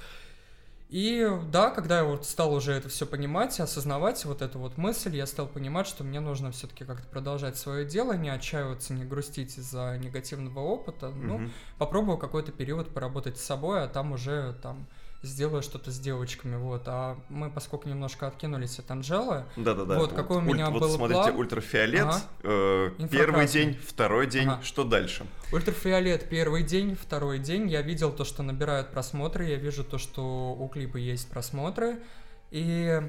И 0.92 1.26
да, 1.50 1.70
когда 1.70 2.00
я 2.00 2.04
вот 2.04 2.26
стал 2.26 2.54
уже 2.54 2.74
это 2.74 2.90
все 2.90 3.06
понимать, 3.06 3.58
осознавать 3.62 4.26
вот 4.26 4.42
эту 4.42 4.60
вот 4.60 4.78
мысль, 4.78 5.16
я 5.16 5.26
стал 5.26 5.48
понимать, 5.48 5.88
что 5.88 6.04
мне 6.04 6.20
нужно 6.20 6.52
все-таки 6.52 6.84
как-то 6.84 7.08
продолжать 7.08 7.56
свое 7.58 7.86
дело, 7.86 8.12
не 8.12 8.28
отчаиваться, 8.28 8.94
не 8.94 9.06
грустить 9.06 9.58
из-за 9.58 9.98
негативного 9.98 10.60
опыта. 10.60 11.08
Ну, 11.10 11.38
Мгм. 11.38 11.52
попробую 11.78 12.18
какой-то 12.18 12.52
период 12.52 12.94
поработать 12.94 13.38
с 13.38 13.42
собой, 13.42 13.84
а 13.84 13.88
там 13.88 14.12
уже 14.12 14.54
там 14.62 14.86
сделаю 15.24 15.62
что-то 15.62 15.92
с 15.92 16.00
девочками, 16.00 16.56
вот. 16.56 16.84
А 16.88 17.18
мы, 17.30 17.50
поскольку 17.52 17.88
немножко 17.88 18.28
откинулись 18.28 18.80
от 18.80 18.90
Анжелы, 18.90 19.46
Да-да-да. 19.56 19.98
Вот 19.98 20.14
какой 20.14 20.38
у 20.38 20.42
меня 20.42 20.70
вот 20.70 20.82
был 20.82 20.90
смотрите, 20.90 21.22
план. 21.24 21.36
ультрафиолет, 21.36 22.02
Ага. 22.08 22.22
э, 22.44 22.92
первый 23.12 23.48
день, 23.48 23.78
второй 23.86 24.28
день, 24.28 24.48
Ага. 24.48 24.64
что 24.64 24.84
дальше? 24.84 25.26
Ультрафиолет 25.52 26.28
первый 26.30 26.64
день, 26.64 26.96
второй 26.96 27.38
день. 27.40 27.70
Я 27.70 27.82
видел 27.82 28.12
то, 28.12 28.24
что 28.26 28.42
набирают 28.42 28.92
просмотры, 28.92 29.46
я 29.46 29.58
вижу 29.58 29.84
то, 29.84 29.98
что 29.98 30.54
у 30.54 30.68
клипа 30.68 30.98
есть 30.98 31.30
просмотры. 31.30 32.02
И 32.50 33.02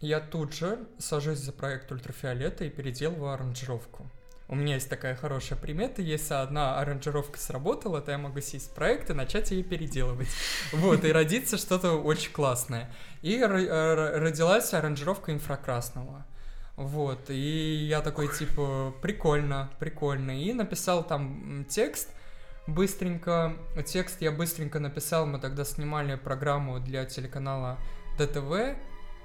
я 0.00 0.20
тут 0.20 0.52
же 0.52 0.78
сажусь 0.98 1.38
за 1.38 1.52
проект 1.52 1.90
ультрафиолета 1.90 2.64
и 2.64 2.70
переделываю 2.70 3.32
аранжировку. 3.32 4.06
У 4.46 4.56
меня 4.56 4.74
есть 4.74 4.90
такая 4.90 5.16
хорошая 5.16 5.58
примета, 5.58 6.02
если 6.02 6.34
одна 6.34 6.78
аранжировка 6.78 7.38
сработала, 7.38 8.02
то 8.02 8.10
я 8.10 8.18
могу 8.18 8.40
сесть 8.40 8.70
в 8.70 8.74
проект 8.74 9.08
и 9.08 9.14
начать 9.14 9.50
ее 9.50 9.62
переделывать. 9.62 10.28
Вот, 10.72 11.04
и 11.04 11.12
родится 11.12 11.56
что-то 11.56 11.92
очень 11.92 12.30
классное. 12.30 12.90
И 13.22 13.38
э, 13.38 14.18
родилась 14.18 14.74
аранжировка 14.74 15.32
инфракрасного. 15.32 16.26
Вот, 16.76 17.30
и 17.30 17.86
я 17.88 18.02
такой, 18.02 18.28
типа, 18.28 18.94
прикольно, 19.00 19.70
прикольно. 19.78 20.42
И 20.42 20.52
написал 20.52 21.04
там 21.04 21.64
текст 21.68 22.10
быстренько. 22.66 23.56
Текст 23.86 24.20
я 24.20 24.30
быстренько 24.30 24.78
написал, 24.78 25.24
мы 25.26 25.38
тогда 25.38 25.64
снимали 25.64 26.16
программу 26.16 26.80
для 26.80 27.06
телеканала 27.06 27.78
ДТВ. 28.18 28.76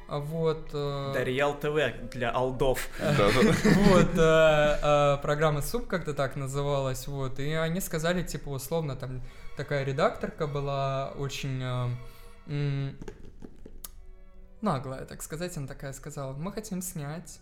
А 0.10 0.20
Вот. 0.20 0.70
э, 0.74 1.12
Дарьял 1.14 1.53
ТВ 1.53 2.10
для 2.12 2.32
алдов. 2.32 2.88
Вот, 2.99 4.18
э, 4.18 4.80
э, 4.82 5.18
программа 5.22 5.62
СУП 5.62 5.88
как-то 5.88 6.14
так 6.14 6.36
называлась, 6.36 7.07
вот, 7.07 7.39
и 7.39 7.51
они 7.51 7.80
сказали, 7.80 8.24
типа, 8.24 8.49
условно, 8.49 8.95
там 8.95 9.22
такая 9.55 9.84
редакторка 9.84 10.47
была 10.47 11.14
очень 11.18 11.64
наглая, 14.62 15.05
так 15.05 15.22
сказать, 15.22 15.55
она 15.57 15.68
такая 15.68 15.93
сказала, 15.93 16.34
мы 16.34 16.51
хотим 16.51 16.82
снять 16.82 17.39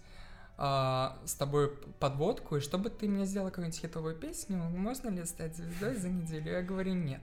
а, 0.57 1.17
с 1.25 1.33
тобой 1.33 1.71
подводку, 1.99 2.57
и 2.57 2.59
чтобы 2.59 2.89
ты 2.89 3.07
мне 3.07 3.25
сделала 3.25 3.49
какую-нибудь 3.49 3.79
хитовую 3.79 4.15
песню, 4.15 4.57
можно 4.57 5.09
ли 5.09 5.23
стать 5.25 5.55
звездой 5.55 5.95
за 5.95 6.09
неделю? 6.09 6.51
Я 6.51 6.61
говорю, 6.61 6.93
нет. 6.93 7.21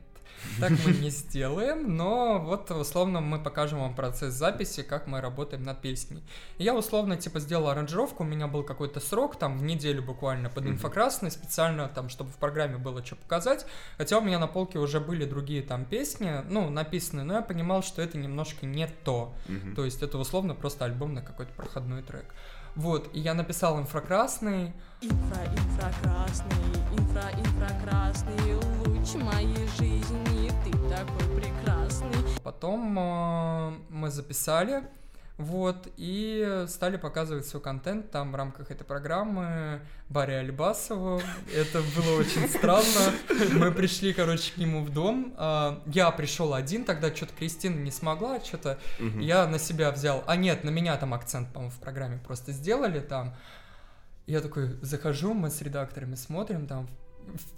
Так 0.61 0.73
мы 0.85 0.93
не 1.01 1.11
сделаем, 1.11 1.97
но 1.97 2.39
вот 2.39 2.71
условно 2.71 3.21
мы 3.21 3.39
покажем 3.43 3.81
вам 3.81 3.95
процесс 3.95 4.35
записи, 4.35 4.83
как 4.83 5.07
мы 5.07 5.21
работаем 5.21 5.63
над 5.63 5.81
песней. 5.81 6.23
И 6.59 6.65
Я 6.65 6.75
условно 6.75 7.17
типа 7.17 7.41
сделал 7.41 7.69
аранжировку, 7.69 8.23
у 8.23 8.27
меня 8.27 8.47
был 8.47 8.63
какой-то 8.63 9.01
срок, 9.01 9.39
там 9.39 9.59
в 9.59 9.63
неделю 9.63 10.03
буквально 10.03 10.51
под 10.51 10.67
инфокрасный, 10.67 11.31
специально 11.31 11.89
там, 11.89 12.09
чтобы 12.09 12.31
в 12.31 12.37
программе 12.37 12.79
было 12.79 13.05
что 13.05 13.17
показать. 13.17 13.67
Хотя 13.99 14.19
у 14.19 14.21
меня 14.21 14.39
на 14.39 14.47
полке 14.47 14.79
уже 14.79 15.01
были 15.01 15.25
другие 15.25 15.63
там 15.63 15.85
песни, 15.85 16.43
ну, 16.49 16.71
написанные, 16.71 17.25
но 17.25 17.35
я 17.35 17.43
понимал, 17.43 17.83
что 17.83 18.03
это 18.03 18.19
немножко 18.19 18.67
не 18.67 18.87
то. 19.05 19.35
То 19.75 19.85
есть 19.85 20.03
это 20.03 20.19
условно 20.19 20.55
просто 20.55 20.85
альбом 20.85 21.15
на 21.15 21.23
какой-то 21.23 21.53
проходной 21.53 22.03
трек. 22.03 22.35
Вот, 22.77 23.09
и 23.13 23.21
я 23.21 23.35
написал 23.35 23.79
инфракрасный, 23.79 24.73
Инфра, 25.01 25.45
инфракрасный, 25.53 26.57
инфра, 26.93 27.31
инфракрасный 27.39 28.55
луч 28.55 29.15
моей 29.23 29.67
жизни, 29.77 30.51
ты 30.65 30.71
такой 30.89 31.41
прекрасный. 31.41 32.41
Потом 32.43 32.99
э, 32.99 33.73
мы 33.91 34.11
записали, 34.11 34.83
вот, 35.37 35.89
и 35.97 36.65
стали 36.69 36.97
показывать 36.97 37.47
свой 37.47 37.61
контент 37.61 38.11
там 38.13 38.31
в 38.31 38.37
рамках 38.37 38.71
этой 38.71 38.85
программы 38.85 39.81
Барри 40.09 40.33
Альбасову. 40.35 41.21
Это 41.53 41.81
было 41.97 42.21
очень 42.21 42.49
странно. 42.49 43.13
Мы 43.53 43.73
пришли, 43.73 44.13
короче, 44.13 44.53
к 44.53 44.59
нему 44.59 44.85
в 44.85 44.91
дом. 44.91 45.35
А, 45.37 45.83
Я 45.87 46.11
пришел 46.13 46.55
один, 46.55 46.85
тогда 46.85 47.13
что-то 47.15 47.35
Кристина 47.35 47.75
не 47.81 47.91
смогла, 47.91 48.39
что-то 48.41 48.79
я 49.19 49.47
на 49.49 49.59
себя 49.59 49.91
взял. 49.91 50.23
А 50.27 50.37
нет, 50.37 50.63
на 50.63 50.71
меня 50.71 50.97
там 50.97 51.13
акцент, 51.15 51.53
по-моему, 51.53 51.73
в 51.73 51.81
программе 51.81 52.19
просто 52.19 52.53
сделали 52.53 53.01
там. 53.01 53.35
Я 54.27 54.41
такой 54.41 54.79
захожу, 54.83 55.35
мы 55.35 55.51
с 55.51 55.61
редакторами 55.61 56.15
смотрим, 56.15 56.67
там 56.67 56.89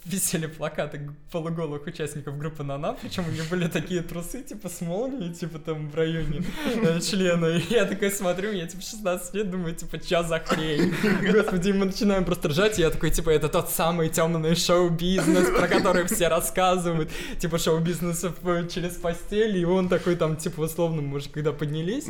висели 0.05 0.47
плакаты 0.47 1.11
полуголых 1.33 1.87
участников 1.87 2.39
группы 2.39 2.63
Нана, 2.63 2.97
причем 3.01 3.25
у 3.29 3.31
них 3.33 3.49
были 3.51 3.67
такие 3.69 4.03
трусы, 4.03 4.43
типа, 4.43 4.69
с 4.69 4.81
молнией, 4.81 5.35
типа, 5.35 5.59
там, 5.59 5.91
в 5.91 5.95
районе 5.95 6.43
э, 6.83 7.01
члена. 7.01 7.47
И 7.57 7.63
я 7.75 7.85
такой 7.85 8.11
смотрю, 8.11 8.53
я, 8.53 8.67
типа, 8.67 8.83
16 8.83 9.35
лет, 9.35 9.51
думаю, 9.51 9.75
типа, 9.75 9.99
чё 9.99 10.23
за 10.23 10.39
хрень? 10.39 10.95
Господи, 11.33 11.73
мы 11.73 11.87
начинаем 11.87 12.25
просто 12.25 12.49
ржать, 12.49 12.79
и 12.79 12.83
я 12.83 12.91
такой, 12.91 13.11
типа, 13.11 13.31
это 13.31 13.49
тот 13.49 13.69
самый 13.71 14.09
темный 14.09 14.55
шоу-бизнес, 14.55 15.51
про 15.51 15.67
который 15.69 16.05
все 16.07 16.29
рассказывают, 16.29 17.11
типа, 17.41 17.59
шоу-бизнес 17.59 18.25
в- 18.43 18.69
через 18.69 18.95
постель, 18.95 19.57
и 19.59 19.65
он 19.65 19.89
такой, 19.89 20.15
там, 20.17 20.37
типа, 20.37 20.61
условно, 20.61 21.03
мы 21.03 21.19
же 21.21 21.29
когда 21.31 21.53
поднялись, 21.53 22.07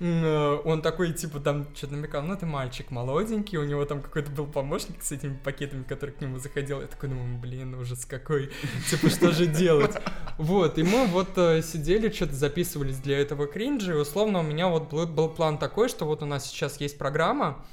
э, 0.00 0.58
он 0.64 0.82
такой, 0.82 1.12
типа, 1.12 1.38
там, 1.40 1.66
что-то 1.76 1.94
намекал, 1.94 2.22
ну, 2.22 2.36
ты 2.36 2.44
мальчик 2.46 2.90
молоденький, 2.90 3.56
у 3.58 3.64
него 3.64 3.84
там 3.84 4.02
какой-то 4.02 4.30
был 4.32 4.46
помощник 4.46 5.02
с 5.02 5.12
этими 5.12 5.36
пакетами, 5.44 5.84
который 5.84 6.10
к 6.10 6.20
нему 6.20 6.38
заходил, 6.38 6.80
я 6.80 6.86
такой 6.96 7.10
думаю, 7.10 7.38
блин, 7.38 7.74
ужас 7.74 8.04
какой, 8.06 8.50
типа, 8.90 9.10
что 9.10 9.30
же 9.32 9.46
делать? 9.46 9.94
Вот, 10.38 10.78
и 10.78 10.82
мы 10.82 11.06
вот 11.06 11.36
э, 11.36 11.62
сидели, 11.62 12.10
что-то 12.10 12.34
записывались 12.34 12.98
для 12.98 13.20
этого 13.20 13.46
кринжа, 13.46 13.92
и 13.92 13.96
условно 13.96 14.40
у 14.40 14.42
меня 14.42 14.68
вот 14.68 14.90
был, 14.90 15.06
был 15.06 15.28
план 15.28 15.58
такой, 15.58 15.88
что 15.88 16.06
вот 16.06 16.22
у 16.22 16.26
нас 16.26 16.46
сейчас 16.46 16.80
есть 16.80 16.98
программа, 16.98 17.64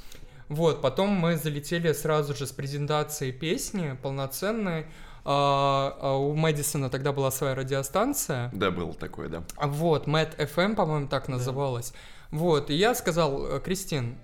вот, 0.50 0.82
потом 0.82 1.10
мы 1.10 1.38
залетели 1.38 1.92
сразу 1.94 2.36
же 2.36 2.46
с 2.46 2.52
презентацией 2.52 3.32
песни 3.32 3.98
полноценной, 4.02 4.86
А, 5.26 5.98
а 6.02 6.18
у 6.18 6.36
Мэдисона 6.36 6.90
тогда 6.90 7.14
была 7.14 7.32
своя 7.32 7.56
радиостанция, 7.56 8.50
Да, 8.54 8.72
было 8.72 8.94
такое, 8.94 9.30
да. 9.30 9.44
Вот, 9.62 10.06
Мэтт 10.06 10.38
FM, 10.38 10.76
по-моему, 10.76 11.08
так 11.08 11.30
называлась. 11.30 11.94
Вот, 12.30 12.70
и 12.70 12.74
я 12.74 12.94
сказал, 12.94 13.46
«Э, 13.46 13.62
Кристин, 13.62 14.18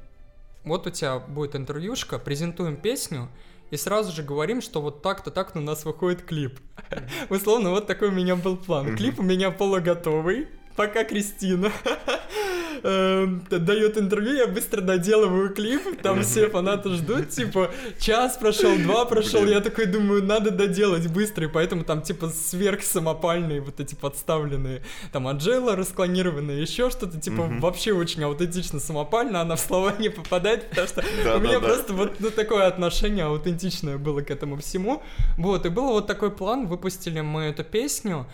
вот 0.65 0.87
у 0.87 0.89
тебя 0.89 1.19
будет 1.19 1.55
интервьюшка, 1.55 2.19
презентуем 2.19 2.75
песню, 2.75 3.29
и 3.71 3.77
сразу 3.77 4.11
же 4.11 4.23
говорим, 4.23 4.61
что 4.61 4.81
вот 4.81 5.01
так-то 5.01 5.31
так-то 5.31 5.59
у 5.59 5.61
нас 5.61 5.85
выходит 5.85 6.23
клип. 6.23 6.59
Условно, 7.29 7.71
вот 7.71 7.87
такой 7.87 8.09
у 8.09 8.11
меня 8.11 8.35
был 8.35 8.57
план. 8.57 8.95
Клип 8.95 9.19
у 9.19 9.23
меня 9.23 9.51
полуготовый, 9.51 10.47
пока 10.79 11.03
Кристина 11.03 11.73
эм, 12.83 13.43
дает 13.49 13.97
интервью, 13.97 14.37
я 14.37 14.47
быстро 14.47 14.79
доделываю 14.79 15.53
клип, 15.53 16.01
там 16.01 16.23
все 16.23 16.47
фанаты 16.47 16.91
ждут, 16.91 17.31
типа, 17.31 17.69
час 17.99 18.37
прошел, 18.37 18.77
два 18.77 19.03
прошел, 19.03 19.45
я 19.45 19.59
такой 19.59 19.87
думаю, 19.87 20.23
надо 20.23 20.51
доделать 20.51 21.05
быстро, 21.07 21.47
и 21.47 21.49
поэтому 21.49 21.83
там, 21.83 22.01
типа, 22.01 22.29
сверхсамопальные 22.29 23.59
вот 23.59 23.81
эти 23.81 23.93
подставленные, 23.93 24.81
там, 25.11 25.27
Анджела 25.27 25.75
расклонированная, 25.75 26.61
еще 26.61 26.89
что-то, 26.89 27.19
типа, 27.19 27.49
вообще 27.59 27.91
очень 27.91 28.23
аутентично 28.23 28.79
самопально, 28.79 29.41
она 29.41 29.57
в 29.57 29.59
слова 29.59 29.95
не 29.99 30.07
попадает, 30.07 30.69
потому 30.69 30.87
что 30.87 31.01
у 31.35 31.39
меня 31.39 31.59
просто 31.59 31.91
вот 31.91 32.21
ну, 32.21 32.29
такое 32.29 32.67
отношение 32.67 33.25
аутентичное 33.25 33.97
было 33.97 34.21
к 34.21 34.31
этому 34.31 34.55
всему, 34.55 35.03
вот, 35.37 35.65
и 35.65 35.69
был 35.69 35.89
вот 35.89 36.07
такой 36.07 36.31
план, 36.31 36.67
выпустили 36.67 37.19
мы 37.19 37.47
эту 37.47 37.65
песню, 37.65 38.27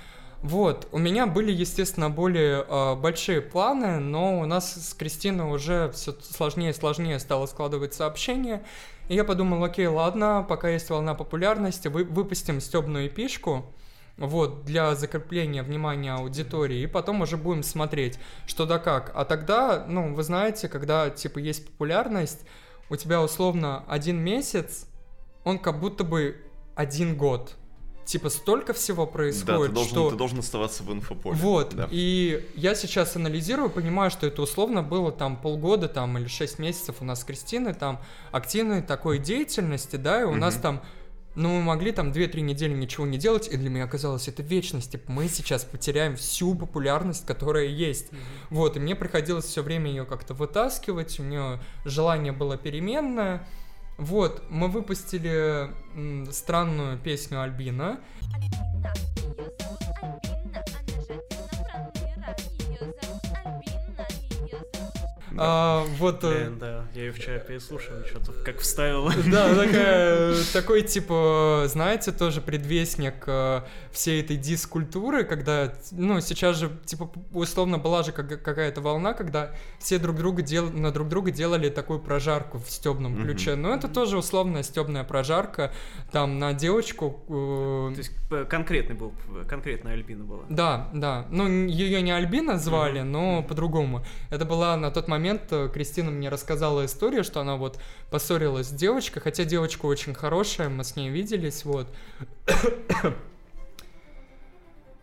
вот, 0.45 0.87
у 0.91 0.99
меня 0.99 1.25
были, 1.25 1.51
естественно, 1.51 2.11
более 2.11 2.63
э, 2.67 2.95
большие 2.95 3.41
планы, 3.41 3.99
но 3.99 4.41
у 4.41 4.45
нас 4.45 4.75
с 4.89 4.93
Кристиной 4.93 5.51
уже 5.51 5.91
все 5.91 6.15
сложнее 6.21 6.69
и 6.69 6.73
сложнее 6.73 7.17
стало 7.17 7.47
складываться 7.47 8.05
общение. 8.05 8.63
И 9.09 9.15
я 9.15 9.23
подумал, 9.23 9.63
окей, 9.63 9.87
ладно, 9.87 10.45
пока 10.47 10.69
есть 10.69 10.87
волна 10.91 11.15
популярности, 11.15 11.87
вы, 11.87 12.03
выпустим 12.03 12.61
стебную 12.61 13.07
эпишку, 13.07 13.65
вот, 14.17 14.65
для 14.65 14.93
закрепления 14.93 15.63
внимания 15.63 16.13
аудитории, 16.13 16.81
и 16.81 16.87
потом 16.87 17.21
уже 17.21 17.37
будем 17.37 17.63
смотреть, 17.63 18.19
что 18.45 18.67
да 18.67 18.77
как. 18.77 19.11
А 19.15 19.25
тогда, 19.25 19.83
ну, 19.87 20.13
вы 20.13 20.21
знаете, 20.21 20.69
когда, 20.69 21.09
типа, 21.09 21.39
есть 21.39 21.65
популярность, 21.65 22.45
у 22.91 22.95
тебя 22.97 23.19
условно 23.19 23.83
один 23.87 24.19
месяц, 24.19 24.85
он 25.43 25.57
как 25.57 25.79
будто 25.79 26.03
бы 26.03 26.39
один 26.75 27.17
год. 27.17 27.55
Типа, 28.05 28.29
столько 28.29 28.73
всего 28.73 29.05
Да, 29.05 29.11
происходит, 29.11 29.69
ты 29.69 29.73
должен, 29.73 29.91
что... 29.91 30.09
ты 30.11 30.15
должен 30.15 30.39
оставаться 30.39 30.83
в 30.83 30.93
инфополе. 30.93 31.35
Вот, 31.37 31.75
Да. 31.75 31.87
и 31.89 32.47
я 32.55 32.75
сейчас 32.75 33.15
анализирую, 33.15 33.71
понимаю, 33.71 34.11
что 34.11 34.27
это 34.27 34.43
условно 34.43 34.83
было 34.83 35.11
там 35.11 35.37
полгода 35.37 35.87
там 35.87 36.15
или 36.19 36.27
шесть 36.27 36.59
месяцев 36.59 36.97
у 36.99 37.03
нас 37.05 37.21
с 37.21 37.23
Кристиной 37.23 37.73
там 37.73 37.99
активной 38.31 38.83
такой 38.83 39.17
деятельности, 39.17 39.95
да, 39.95 40.21
и 40.21 40.23
у 40.23 40.35
нас 40.35 40.53
Мгм. 40.55 40.61
там 40.61 40.81
ну, 41.37 41.49
мы 41.49 41.61
могли 41.63 41.91
там 41.91 42.11
2-3 42.13 42.39
недели 42.39 42.73
ничего 42.73 43.05
не 43.05 43.17
делать, 43.17 43.49
и 43.51 43.57
для 43.57 43.69
меня 43.69 43.87
казалось, 43.87 44.29
это 44.29 44.41
вечность. 44.41 44.93
Типа, 44.93 45.11
мы 45.11 45.27
сейчас 45.27 45.65
потеряем 45.65 46.15
всю 46.15 46.55
популярность, 46.55 47.25
которая 47.25 47.65
есть. 47.65 48.07
Вот, 48.49 48.77
и 48.77 48.79
мне 48.79 48.95
приходилось 48.95 49.43
все 49.43 49.61
время 49.61 49.89
ее 49.89 50.05
как-то 50.05 50.33
вытаскивать, 50.33 51.19
у 51.19 51.23
нее 51.23 51.59
желание 51.83 52.31
было 52.31 52.55
переменное. 52.55 53.45
Вот, 53.97 54.43
мы 54.49 54.67
выпустили 54.67 55.71
странную 56.31 56.97
песню 56.97 57.41
Альбина. 57.41 57.99
Альбина, 58.33 58.93
А, 65.37 65.83
вот, 65.97 66.23
э, 66.23 66.45
Блин, 66.45 66.59
да, 66.59 66.85
я 66.93 67.03
ее 67.03 67.11
вчера 67.11 67.39
переслушал, 67.39 67.93
что-то 68.05 68.31
как 68.43 68.59
вставил. 68.59 69.09
Да, 69.31 69.53
такая, 69.55 70.35
такой, 70.53 70.81
типа, 70.83 71.63
знаете, 71.67 72.11
тоже 72.11 72.41
предвестник 72.41 73.23
э, 73.27 73.61
всей 73.91 74.21
этой 74.21 74.37
дискультуры, 74.37 75.23
когда, 75.23 75.73
ну, 75.91 76.21
сейчас 76.21 76.57
же, 76.57 76.71
типа, 76.85 77.09
условно 77.33 77.77
была 77.77 78.03
же 78.03 78.11
как- 78.11 78.41
какая-то 78.41 78.81
волна, 78.81 79.13
когда 79.13 79.51
все 79.79 79.97
друг 79.99 80.15
друга 80.17 80.41
дел... 80.41 80.69
на 80.71 80.91
друг 80.91 81.09
друга 81.09 81.31
делали 81.31 81.69
такую 81.69 81.99
прожарку 81.99 82.59
в 82.59 82.69
стебном 82.69 83.21
ключе. 83.21 83.55
Но 83.55 83.73
это 83.73 83.87
тоже 83.87 84.17
условная 84.17 84.63
стебная 84.63 85.03
прожарка, 85.03 85.71
там, 86.11 86.39
на 86.39 86.53
девочку... 86.53 87.23
э, 87.27 87.95
То 87.95 87.97
есть 87.97 88.11
конкретный 88.49 88.95
был, 88.95 89.13
конкретная 89.49 89.93
Альбина 89.93 90.23
была. 90.23 90.43
да, 90.49 90.89
да. 90.93 91.25
Ну, 91.29 91.47
ее 91.47 92.01
не 92.01 92.11
Альбина 92.11 92.57
звали, 92.57 93.01
но 93.01 93.43
по-другому. 93.43 94.03
Это 94.29 94.45
была 94.45 94.77
на 94.77 94.91
тот 94.91 95.07
момент, 95.07 95.24
э, 95.33 95.69
Кристина 95.73 96.11
мне 96.11 96.29
рассказала 96.29 96.85
историю, 96.85 97.23
что 97.23 97.41
она 97.41 97.55
вот 97.57 97.79
поссорилась 98.09 98.67
с 98.67 98.71
девочкой, 98.71 99.21
хотя 99.21 99.43
девочка 99.43 99.85
очень 99.85 100.13
хорошая, 100.13 100.69
мы 100.69 100.83
с 100.83 100.95
ней 100.95 101.09
виделись, 101.09 101.65
вот. 101.65 101.87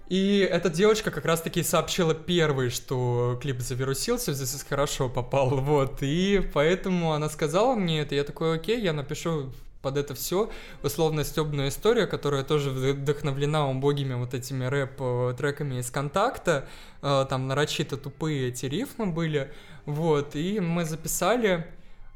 И 0.08 0.46
эта 0.50 0.68
девочка 0.68 1.10
как 1.10 1.24
раз-таки 1.24 1.62
сообщила 1.62 2.14
первой, 2.14 2.68
что 2.68 3.38
клип 3.40 3.60
завирусился, 3.60 4.34
здесь 4.34 4.62
хорошо 4.62 5.08
попал, 5.08 5.48
вот. 5.56 6.02
И 6.02 6.46
поэтому 6.52 7.12
она 7.12 7.30
сказала 7.30 7.74
мне 7.74 8.00
это, 8.00 8.14
я 8.14 8.24
такой, 8.24 8.56
окей, 8.56 8.80
я 8.80 8.92
напишу 8.92 9.52
под 9.80 9.96
это 9.96 10.14
все 10.14 10.50
условно 10.82 11.24
стебную 11.24 11.68
историю, 11.68 12.08
которая 12.08 12.44
тоже 12.44 12.70
вд- 12.70 12.92
вдохновлена 12.92 13.68
убогими 13.68 14.14
вот 14.14 14.32
этими 14.34 14.64
рэп-треками 14.66 15.80
из 15.80 15.90
контакта. 15.90 16.68
Э, 17.02 17.26
Там 17.28 17.48
нарочито 17.48 17.96
тупые 17.96 18.48
эти 18.48 18.66
рифмы 18.66 19.06
были. 19.06 19.50
Вот, 19.87 20.37
и 20.37 20.61
мы 20.61 20.85
записали 20.85 21.66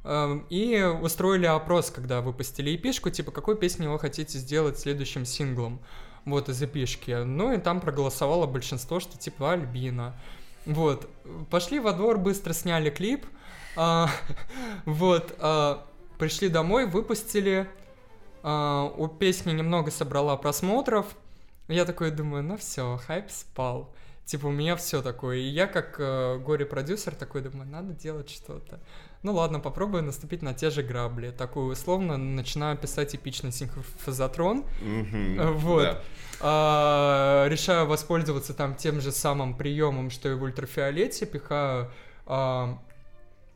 э, 0.05 0.41
и 0.51 0.83
устроили 0.83 1.47
опрос, 1.47 1.91
когда 1.91 2.21
выпустили 2.21 2.75
эпишку, 2.75 3.11
типа, 3.11 3.33
какой 3.33 3.57
песню 3.57 3.91
вы 3.91 3.99
хотите 3.99 4.39
сделать 4.39 4.79
следующим 4.79 5.25
синглом, 5.25 5.81
вот, 6.25 6.49
из 6.49 6.63
эпишки. 6.63 7.25
Ну, 7.25 7.53
и 7.53 7.59
там 7.59 7.81
проголосовало 7.81 8.47
большинство, 8.47 9.01
что, 9.01 9.19
типа, 9.19 9.53
Альбина. 9.53 10.15
Вот, 10.65 11.09
пошли 11.51 11.81
во 11.81 11.93
двор, 11.93 12.19
быстро 12.19 12.53
сняли 12.53 12.91
клип, 12.91 13.25
а, 13.77 14.09
вот, 14.85 15.35
а, 15.39 15.87
пришли 16.19 16.49
домой, 16.49 16.87
выпустили, 16.87 17.69
а, 18.43 18.93
у 18.97 19.09
песни 19.09 19.53
немного 19.53 19.91
собрала 19.91 20.37
просмотров, 20.37 21.07
я 21.69 21.85
такой 21.85 22.11
думаю, 22.11 22.45
ну 22.45 22.57
все, 22.57 23.01
хайп 23.07 23.31
спал. 23.31 23.93
Типа 24.27 24.47
у 24.47 24.51
меня 24.51 24.75
все 24.75 25.03
такое. 25.03 25.37
И 25.37 25.47
я 25.49 25.69
как 25.69 26.01
э, 26.01 26.39
горе-продюсер 26.39 27.15
такой 27.15 27.43
думаю, 27.43 27.69
надо 27.71 27.95
делать 27.95 28.29
что-то. 28.29 28.81
Ну 29.23 29.33
ладно, 29.33 29.61
попробую 29.61 30.03
наступить 30.03 30.43
на 30.43 30.53
те 30.53 30.71
же 30.71 30.83
грабли. 30.83 31.31
Такую 31.31 31.73
условно 31.73 32.17
начинаю 32.17 32.77
писать 32.77 33.15
эпичный 33.15 33.53
синхрофазотрон. 33.53 34.65
Э, 34.83 35.51
Вот. 35.53 35.83
да. 35.83 36.03
А, 36.41 37.47
решаю 37.49 37.87
воспользоваться 37.87 38.53
там 38.53 38.75
тем 38.75 39.01
же 39.01 39.13
самым 39.13 39.57
приемом, 39.57 40.11
что 40.11 40.29
и 40.29 40.35
в 40.35 40.43
ультрафиолете. 40.43 41.25
Пихаю 41.25 41.93
а, 42.27 42.79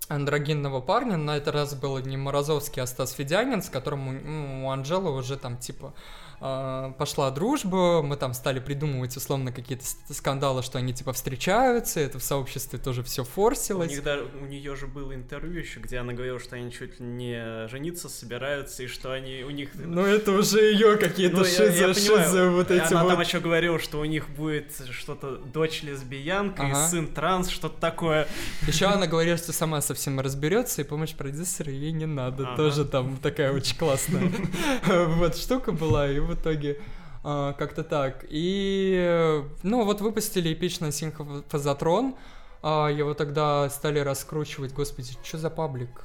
андрогинного 0.07 0.81
парня. 0.81 1.17
На 1.17 1.37
этот 1.37 1.53
раз 1.53 1.75
был 1.75 1.99
не 1.99 2.17
Морозовский, 2.17 2.81
а 2.81 2.87
Стас 2.87 3.11
Федянин, 3.11 3.61
с 3.61 3.71
которым 3.71 4.07
у, 4.07 4.13
ну, 4.13 4.67
у 4.67 4.71
Анжелы 4.71 5.11
уже 5.11 5.37
там 5.37 5.57
типа 5.57 5.95
пошла 6.41 7.31
дружба, 7.31 8.03
мы 8.03 8.17
там 8.17 8.33
стали 8.35 8.59
придумывать 8.61 9.17
условно 9.17 9.53
какие-то 9.53 9.85
скандалы, 10.11 10.63
что 10.63 10.79
они 10.79 10.95
типа 10.95 11.13
встречаются, 11.13 12.01
это 12.01 12.19
в 12.19 12.23
сообществе 12.23 12.79
тоже 12.79 13.03
все 13.03 13.23
У, 13.23 13.25
форсилось. 13.27 13.91
них 13.91 14.03
даже, 14.03 14.27
у 14.41 14.47
нее 14.47 14.75
же 14.75 14.87
было 14.87 15.15
интервью 15.15 15.61
еще, 15.61 15.81
где 15.81 15.99
она 15.99 16.15
говорила, 16.15 16.41
что 16.41 16.57
они 16.57 16.73
чуть 16.73 16.99
ли 16.99 17.05
не 17.07 17.69
жениться 17.69 18.09
собираются, 18.09 18.83
и 18.83 18.87
что 18.87 19.13
они 19.13 19.43
у 19.45 19.51
них... 19.51 19.71
Ну 19.75 20.03
это 20.03 20.33
уже 20.33 20.61
ее 20.73 20.97
какие-то 20.97 21.37
Ну, 21.39 21.45
я- 21.45 21.51
я 21.51 21.57
шизы, 21.93 22.09
понимаю. 22.09 22.25
шизы, 22.25 22.49
вот 22.49 22.71
эти 22.71 22.93
Она 22.93 23.03
вот. 23.05 23.11
там 23.11 23.21
еще 23.21 23.41
говорила, 23.41 23.79
что 23.79 24.01
у 24.01 24.05
них 24.07 24.29
будет 24.31 24.73
что-то 24.91 25.37
дочь 25.37 25.83
лесбиянка 25.83 26.63
Ага. 26.65 26.87
и 26.87 26.89
сын 26.89 27.07
транс, 27.07 27.49
что-то 27.51 27.79
такое. 27.79 28.27
Еще 28.67 28.87
она 28.87 29.07
говорит, 29.07 29.39
что 29.39 29.53
сама 29.53 29.81
со 29.83 29.91
совсем 29.91 30.21
разберется, 30.21 30.81
и 30.81 30.85
помощь 30.85 31.15
продюсера 31.15 31.71
ей 31.73 31.91
не 31.93 32.07
надо. 32.07 32.47
Ага. 32.47 32.57
Тоже 32.57 32.85
там 32.85 33.17
такая 33.17 33.53
очень 33.53 33.77
классная 33.77 34.31
вот 34.87 35.37
штука 35.37 35.73
была, 35.73 36.09
и 36.11 36.21
в 36.31 36.35
итоге 36.35 36.81
а, 37.23 37.53
как-то 37.55 37.85
так. 37.85 38.25
И, 38.29 39.43
ну, 39.63 39.85
вот 39.85 40.01
выпустили 40.01 40.53
эпичный 40.53 40.93
синхофазотрон, 40.93 42.15
а, 42.63 42.89
его 42.89 43.15
тогда 43.15 43.69
стали 43.71 43.99
раскручивать, 43.99 44.73
господи, 44.73 45.13
что 45.23 45.39
за 45.39 45.51
паблик? 45.51 46.05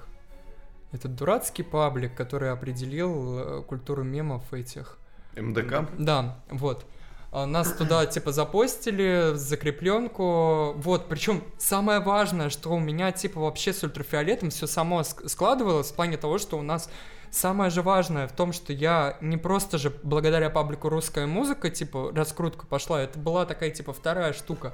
Это 0.91 1.07
дурацкий 1.07 1.63
паблик, 1.63 2.15
который 2.15 2.51
определил 2.51 3.39
э, 3.39 3.63
культуру 3.63 4.03
мемов 4.03 4.53
этих. 4.53 4.97
МДК? 5.36 5.89
Да, 5.97 6.39
вот. 6.49 6.85
А, 7.34 7.45
Нас 7.45 7.73
туда 7.73 8.06
типа 8.06 8.31
запостили, 8.31 9.34
закрепленку. 9.35 10.72
Вот, 10.77 11.10
причем 11.10 11.43
самое 11.57 11.99
важное, 11.99 12.49
что 12.49 12.69
у 12.69 12.80
меня 12.80 13.11
типа 13.11 13.41
вообще 13.41 13.73
с 13.73 13.84
ультрафиолетом 13.84 14.52
все 14.52 14.68
само 14.68 15.02
ск- 15.02 15.27
складывалось 15.27 15.91
в 15.91 15.95
плане 15.95 16.15
того, 16.15 16.38
что 16.38 16.57
у 16.57 16.61
нас 16.61 16.89
самое 17.36 17.70
же 17.70 17.82
важное 17.82 18.28
в 18.28 18.32
том, 18.32 18.53
что 18.53 18.72
я 18.72 19.18
не 19.22 19.38
просто 19.38 19.78
же 19.78 19.94
благодаря 20.03 20.49
паблику 20.49 20.90
русская 20.90 21.26
музыка, 21.26 21.70
типа, 21.70 22.12
раскрутка 22.16 22.66
пошла, 22.66 23.02
это 23.02 23.20
была 23.20 23.45
такая, 23.45 23.72
типа, 23.72 23.94
вторая 23.94 24.34
штука. 24.34 24.74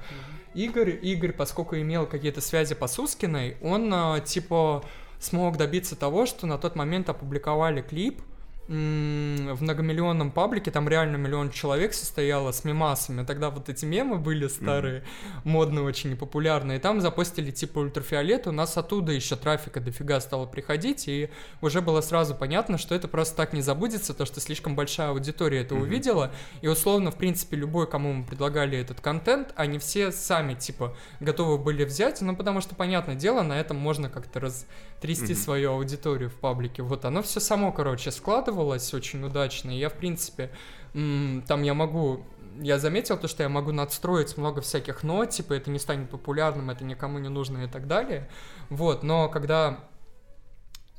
Игорь, 0.54 0.98
Игорь, 1.02 1.34
поскольку 1.34 1.76
имел 1.76 2.06
какие-то 2.06 2.42
связи 2.42 2.76
по 2.76 2.88
Сускиной, 2.88 3.58
он, 3.62 3.92
а, 3.94 4.20
типа, 4.20 4.84
смог 5.20 5.58
добиться 5.58 5.96
того, 5.96 6.26
что 6.26 6.46
на 6.46 6.58
тот 6.58 6.76
момент 6.76 7.10
опубликовали 7.10 7.82
клип, 7.82 8.22
в 8.68 9.62
многомиллионном 9.62 10.32
паблике, 10.32 10.72
там 10.72 10.88
реально 10.88 11.18
миллион 11.18 11.52
человек 11.52 11.94
состояло 11.94 12.52
с 12.52 12.64
мемасами. 12.64 13.26
Тогда 13.26 13.50
вот 13.50 13.68
эти 13.68 13.84
мемы 13.84 14.18
были 14.18 14.48
старые, 14.48 15.04
модные 15.44 15.84
очень 15.84 16.12
и 16.12 16.16
популярные. 16.16 16.78
И 16.78 16.82
там 16.82 17.02
запостили 17.02 17.52
типа 17.52 17.80
ультрафиолет, 17.80 18.48
у 18.48 18.52
нас 18.52 18.78
оттуда 18.78 19.12
еще 19.12 19.36
трафика 19.36 19.82
дофига 19.82 20.22
стало 20.22 20.46
приходить, 20.46 21.08
и 21.08 21.30
уже 21.62 21.82
было 21.82 22.00
сразу 22.02 22.34
понятно, 22.34 22.78
что 22.78 22.96
это 22.96 23.08
просто 23.08 23.36
так 23.36 23.52
не 23.52 23.62
забудется, 23.62 24.14
то 24.14 24.26
что 24.26 24.40
слишком 24.40 24.76
большая 24.76 25.10
аудитория 25.10 25.62
это 25.62 25.76
увидела, 25.76 26.32
и 26.62 26.68
условно, 26.68 27.12
в 27.12 27.18
принципе, 27.18 27.58
любой, 27.58 27.90
кому 27.90 28.14
мы 28.14 28.24
предлагали 28.24 28.78
этот 28.78 29.02
контент, 29.02 29.54
они 29.58 29.80
все 29.80 30.12
сами, 30.12 30.54
типа, 30.54 30.96
готовы 31.20 31.58
были 31.58 31.84
взять, 31.84 32.22
ну, 32.22 32.36
потому 32.36 32.62
что, 32.62 32.76
понятное 32.76 33.16
дело, 33.16 33.42
на 33.42 33.60
этом 33.60 33.76
можно 33.76 34.10
как-то 34.10 34.40
растрясти 34.40 35.34
свою 35.34 35.72
аудиторию 35.72 36.30
в 36.30 36.36
паблике. 36.36 36.84
Вот 36.84 37.04
оно 37.04 37.22
все 37.22 37.40
само, 37.40 37.72
короче, 37.72 38.12
складывалось 38.12 38.61
очень 38.94 39.24
удачно, 39.24 39.72
и 39.72 39.80
я, 39.80 39.90
в 39.90 39.94
принципе, 39.94 40.52
там 40.94 41.64
я 41.64 41.74
могу 41.74 42.26
я 42.60 42.80
заметил 42.80 43.18
то, 43.18 43.30
что 43.30 43.44
я 43.44 43.50
могу 43.50 43.72
надстроить 43.72 44.38
много 44.38 44.62
всяких 44.62 45.04
нот, 45.04 45.30
типа 45.30 45.54
это 45.54 45.72
не 45.72 45.80
станет 45.80 46.10
популярным, 46.10 46.70
это 46.70 46.84
никому 46.84 47.18
не 47.20 47.30
нужно 47.30 47.64
и 47.64 47.68
так 47.68 47.88
далее. 47.88 48.30
Вот, 48.70 49.04
но 49.04 49.30
когда 49.30 49.80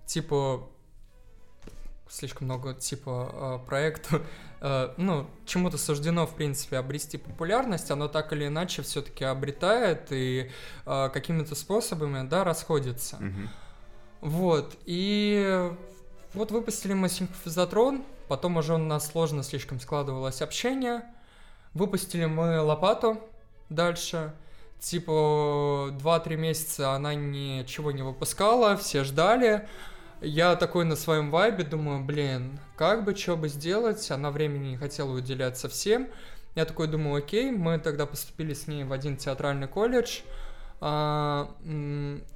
типа 0.07 0.69
слишком 2.13 2.47
много 2.47 2.75
типа 2.75 3.61
э, 3.65 3.67
проекту, 3.67 4.21
э, 4.61 4.93
ну, 4.99 5.29
чему-то 5.47 5.79
суждено, 5.79 6.27
в 6.27 6.35
принципе, 6.35 6.77
обрести 6.77 7.17
популярность, 7.17 7.91
оно 7.91 8.07
так 8.09 8.33
или 8.33 8.47
иначе 8.47 8.83
все-таки 8.83 9.25
обретает 9.25 10.13
и 10.13 10.51
э, 10.85 11.09
какими-то 11.13 11.55
способами, 11.55 12.29
да, 12.29 12.45
расходится. 12.45 13.17
Мгм. 13.17 13.49
Вот, 14.21 14.77
и 14.85 15.73
вот 16.35 16.51
выпустили 16.51 16.95
мы 16.95 17.09
синхрофизотрон, 17.09 18.03
потом 18.29 18.57
уже 18.57 18.75
у 18.75 18.79
нас 18.79 19.07
сложно 19.09 19.43
слишком 19.43 19.81
складывалось 19.81 20.43
общение, 20.43 21.03
выпустили 21.75 22.25
мы 22.25 22.61
лопату 22.61 23.21
дальше, 23.69 24.33
типа 24.79 25.91
2-3 25.93 26.37
месяца 26.37 26.93
она 26.93 27.15
ничего 27.15 27.93
не 27.93 28.03
выпускала, 28.03 28.77
все 28.77 29.05
ждали, 29.05 29.69
я 30.21 30.57
такой 30.57 30.85
на 30.85 30.97
своем 30.97 31.31
вайбе 31.31 31.65
думаю, 31.65 32.05
блин, 32.05 32.59
как 32.77 33.05
бы, 33.05 33.15
что 33.15 33.37
бы 33.37 33.49
сделать, 33.49 34.11
она 34.11 34.31
времени 34.31 34.71
не 34.71 34.77
хотела 34.77 35.13
уделять 35.13 35.59
совсем, 35.59 36.09
я 36.55 36.65
такой 36.65 36.87
думаю, 36.87 37.17
окей, 37.17 37.51
мы 37.51 37.79
тогда 37.79 38.07
поступили 38.07 38.55
с 38.55 38.67
ней 38.67 38.85
в 38.85 38.93
один 38.93 39.17
театральный 39.17 39.69
колледж, 39.69 40.21
а, 40.81 41.55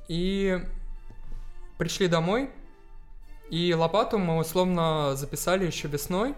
и 0.09 0.61
пришли 1.79 2.09
домой, 2.09 2.51
и 3.51 3.75
лопату 3.75 4.19
мы 4.19 4.39
условно 4.39 5.15
записали 5.17 5.67
еще 5.67 5.89
весной, 5.89 6.35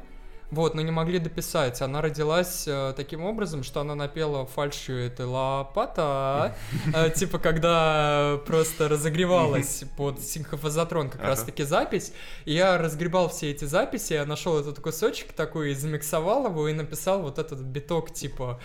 вот, 0.50 0.74
но 0.74 0.80
не 0.80 0.90
могли 0.90 1.18
дописать. 1.18 1.82
Она 1.82 2.00
родилась 2.00 2.64
э, 2.66 2.94
таким 2.96 3.22
образом, 3.22 3.62
что 3.62 3.80
она 3.82 3.94
напела 3.94 4.46
фальшью 4.46 4.96
этой 5.06 5.26
лопата, 5.26 6.56
э, 6.94 7.10
типа 7.10 7.38
когда 7.38 8.40
просто 8.46 8.88
разогревалась 8.88 9.84
под 9.98 10.22
синхофазотрон 10.22 11.10
как 11.10 11.20
Ага. 11.20 11.28
раз 11.30 11.42
таки 11.42 11.64
запись. 11.64 12.12
И 12.46 12.54
я 12.54 12.78
разгребал 12.78 13.28
все 13.28 13.50
эти 13.50 13.66
записи, 13.66 14.14
я 14.14 14.24
нашел 14.24 14.58
этот 14.58 14.80
кусочек 14.80 15.32
такой, 15.34 15.74
замиксовал 15.74 16.46
его 16.46 16.66
и 16.68 16.72
написал 16.72 17.20
вот 17.20 17.38
этот 17.38 17.58
биток 17.60 18.14
типа 18.14 18.58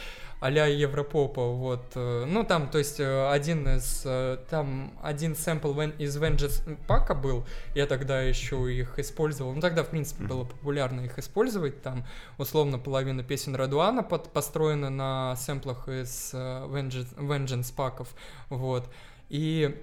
а-ля 0.43 0.65
Европопа, 0.65 1.41
вот. 1.41 1.93
э, 1.95 2.25
Ну, 2.27 2.43
там, 2.43 2.69
то 2.69 2.77
есть, 2.77 2.99
э, 2.99 3.29
один 3.29 3.65
из, 3.65 4.01
э, 4.03 4.37
там, 4.49 4.91
один 5.01 5.37
сэмпл 5.37 5.79
из 5.97 6.17
Vengeance 6.17 6.77
пака 6.85 7.15
был, 7.15 7.45
я 7.75 7.85
тогда 7.85 8.21
еще 8.21 8.69
их 8.73 8.99
использовал, 8.99 9.53
ну, 9.53 9.61
тогда, 9.61 9.83
в 9.83 9.89
принципе, 9.89 10.25
было 10.25 10.43
популярно 10.43 10.99
их 11.01 11.17
использовать, 11.17 11.81
там, 11.81 12.05
условно, 12.37 12.77
половина 12.77 13.23
песен 13.23 13.55
Радуана 13.55 14.03
под, 14.03 14.33
построена 14.33 14.89
на 14.89 15.37
сэмплах 15.37 15.87
из 15.87 16.33
Vengeance, 16.33 17.15
Vengeance 17.15 17.73
паков, 17.73 18.13
вот. 18.49 18.89
И 19.29 19.81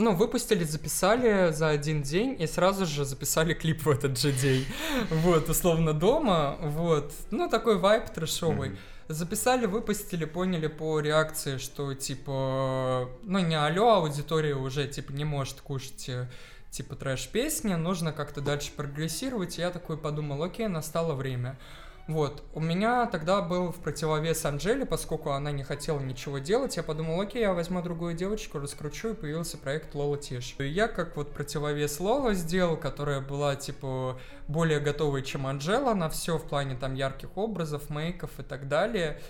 ну, 0.00 0.14
выпустили, 0.14 0.64
записали 0.64 1.52
за 1.52 1.68
один 1.68 2.02
день 2.02 2.36
и 2.40 2.46
сразу 2.46 2.86
же 2.86 3.04
записали 3.04 3.54
клип 3.54 3.84
в 3.84 3.90
этот 3.90 4.18
же 4.18 4.32
день. 4.32 4.64
Вот, 5.10 5.48
условно, 5.48 5.92
дома, 5.92 6.56
вот. 6.60 7.12
Ну, 7.30 7.48
такой 7.48 7.78
вайп 7.78 8.10
трэшовый. 8.10 8.78
Записали, 9.08 9.66
выпустили, 9.66 10.24
поняли 10.24 10.68
по 10.68 11.00
реакции, 11.00 11.58
что, 11.58 11.94
типа, 11.94 13.08
ну, 13.22 13.38
не 13.40 13.56
алло, 13.56 13.94
аудитория 13.94 14.54
уже, 14.54 14.86
типа, 14.86 15.12
не 15.12 15.24
может 15.24 15.60
кушать, 15.60 16.08
э, 16.08 16.28
типа, 16.70 16.94
трэш-песни, 16.94 17.74
нужно 17.74 18.12
как-то 18.12 18.40
дальше 18.40 18.70
прогрессировать. 18.76 19.58
И 19.58 19.62
я 19.62 19.70
такой 19.70 19.96
подумал, 19.96 20.42
окей, 20.42 20.68
настало 20.68 21.14
время. 21.14 21.58
Вот, 22.06 22.42
у 22.54 22.60
меня 22.60 23.06
тогда 23.06 23.40
был 23.40 23.70
в 23.70 23.76
противовес 23.76 24.44
Анжеле, 24.44 24.84
поскольку 24.84 25.30
она 25.30 25.52
не 25.52 25.62
хотела 25.62 26.00
ничего 26.00 26.38
делать, 26.38 26.76
я 26.76 26.82
подумал, 26.82 27.20
окей, 27.20 27.42
я 27.42 27.52
возьму 27.52 27.82
другую 27.82 28.14
девочку, 28.14 28.58
раскручу, 28.58 29.10
и 29.10 29.14
появился 29.14 29.58
проект 29.58 29.94
Лола 29.94 30.16
Тиш. 30.16 30.56
И 30.58 30.66
я 30.66 30.88
как 30.88 31.16
вот 31.16 31.32
противовес 31.32 32.00
Лола 32.00 32.34
сделал, 32.34 32.76
которая 32.76 33.20
была, 33.20 33.54
типа, 33.54 34.18
более 34.48 34.80
готовой, 34.80 35.22
чем 35.22 35.46
Анжела 35.46 35.94
на 35.94 36.08
все 36.08 36.36
в 36.36 36.42
плане 36.42 36.74
там 36.74 36.94
ярких 36.94 37.36
образов, 37.36 37.90
мейков 37.90 38.30
и 38.38 38.42
так 38.42 38.66
далее. 38.66 39.20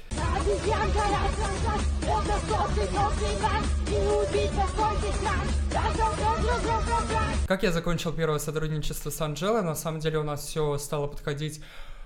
Как 7.47 7.63
я 7.63 7.73
закончил 7.73 8.13
первое 8.13 8.39
сотрудничество 8.39 9.11
с 9.11 9.21
Анжелой, 9.21 9.63
на 9.63 9.75
самом 9.75 10.01
деле 10.01 10.19
у 10.19 10.23
нас 10.23 10.47
все 10.47 10.79
стало 10.79 11.09
подходить 11.09 11.61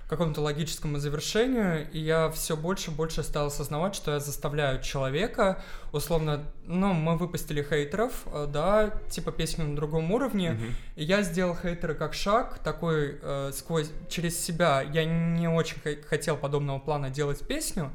какому-то 0.07 0.41
логическому 0.41 0.99
завершению, 0.99 1.89
и 1.91 1.99
я 1.99 2.29
все 2.29 2.55
больше 2.55 2.91
и 2.91 2.93
больше 2.93 3.23
стал 3.23 3.47
осознавать, 3.47 3.95
что 3.95 4.11
я 4.11 4.19
заставляю 4.19 4.81
человека, 4.81 5.63
условно, 5.91 6.43
ну, 6.65 6.93
мы 6.93 7.17
выпустили 7.17 7.63
хейтеров, 7.63 8.11
э, 8.27 8.47
да, 8.51 8.91
типа 9.09 9.31
песню 9.31 9.65
на 9.65 9.75
другом 9.75 10.11
уровне, 10.11 10.59
и 10.95 11.03
я 11.03 11.23
сделал 11.23 11.55
хейтеры 11.55 11.95
как 11.95 12.13
шаг, 12.13 12.59
такой 12.59 13.17
э, 13.21 13.51
сквозь, 13.53 13.89
через 14.09 14.39
себя, 14.39 14.81
я 14.81 15.05
не 15.05 15.47
очень 15.47 15.77
хо- 15.81 16.07
хотел 16.07 16.37
подобного 16.37 16.79
плана 16.79 17.09
делать 17.09 17.39
песню, 17.47 17.91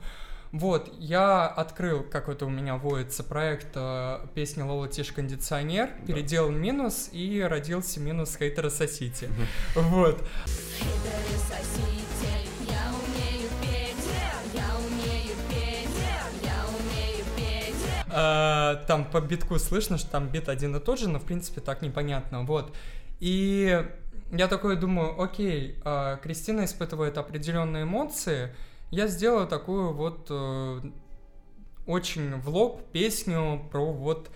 вот, 0.53 0.93
я 0.99 1.47
открыл, 1.47 2.03
как 2.03 2.29
это 2.29 2.45
у 2.45 2.49
меня 2.49 2.75
водится, 2.77 3.23
проект 3.23 3.69
э, 3.77 4.27
песни 4.35 4.63
Лола 4.63 4.89
Тиш 4.89 5.13
Кондиционер, 5.13 5.91
переделал 6.09 6.51
минус 6.51 7.09
и 7.13 7.41
родился 7.41 8.01
минус 8.01 8.37
хейтера 8.37 8.69
Сосите. 8.69 9.29
Вот. 9.77 10.21
Хейтеры 10.77 11.39
сосите, 11.49 12.00
Там 18.11 19.05
по 19.11 19.21
битку 19.21 19.59
слышно, 19.59 19.99
что 19.99 20.11
там 20.11 20.29
бит 20.29 20.49
один 20.49 20.75
и 20.77 20.81
тот 20.81 20.99
же, 20.99 21.09
но 21.09 21.19
в 21.19 21.25
принципе 21.25 21.61
так 21.61 21.83
непонятно. 21.83 22.43
Вот. 22.43 22.75
И 23.21 23.85
я 24.33 24.49
такой 24.49 24.77
думаю, 24.77 25.21
окей, 25.21 25.79
а, 25.85 26.17
Кристина 26.17 26.65
испытывает 26.65 27.19
определенные 27.19 27.83
эмоции, 27.83 28.55
я 28.91 29.07
сделаю 29.07 29.47
такую 29.47 29.93
вот 29.93 30.27
э, 30.31 30.81
очень 31.87 32.41
в 32.41 32.49
лоб 32.49 32.83
песню 32.91 33.69
про 33.71 33.93
вот 33.93 34.31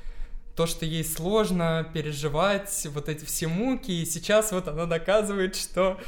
то, 0.54 0.66
что 0.66 0.86
ей 0.86 1.04
сложно 1.04 1.88
переживать 1.92 2.86
вот 2.90 3.08
эти 3.08 3.24
все 3.24 3.48
муки, 3.48 3.90
и 3.90 4.06
сейчас 4.06 4.52
вот 4.52 4.68
она 4.68 4.86
доказывает, 4.86 5.56
что 5.56 5.98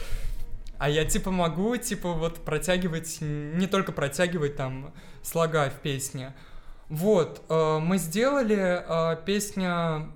а 0.78 0.88
я 0.88 1.04
типа 1.04 1.30
могу, 1.30 1.76
типа 1.76 2.12
вот 2.12 2.44
протягивать, 2.44 3.18
не 3.20 3.66
только 3.66 3.92
протягивать 3.92 4.56
там 4.56 4.92
слога 5.22 5.70
в 5.70 5.80
песне, 5.80 6.34
Вот, 6.88 7.42
э, 7.48 7.78
мы 7.78 7.98
сделали, 7.98 8.82
э, 8.86 9.16
песня 9.24 10.08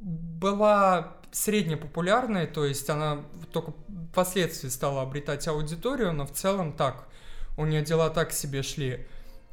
была 0.00 1.14
среднепопулярной, 1.32 2.46
то 2.46 2.64
есть 2.64 2.88
она 2.90 3.22
только 3.52 3.72
впоследствии 4.12 4.68
стала 4.68 5.02
обретать 5.02 5.46
аудиторию, 5.48 6.12
но 6.12 6.26
в 6.26 6.32
целом 6.32 6.72
так, 6.72 7.08
у 7.56 7.64
нее 7.64 7.82
дела 7.82 8.10
так 8.10 8.32
себе 8.32 8.62
шли. 8.62 9.06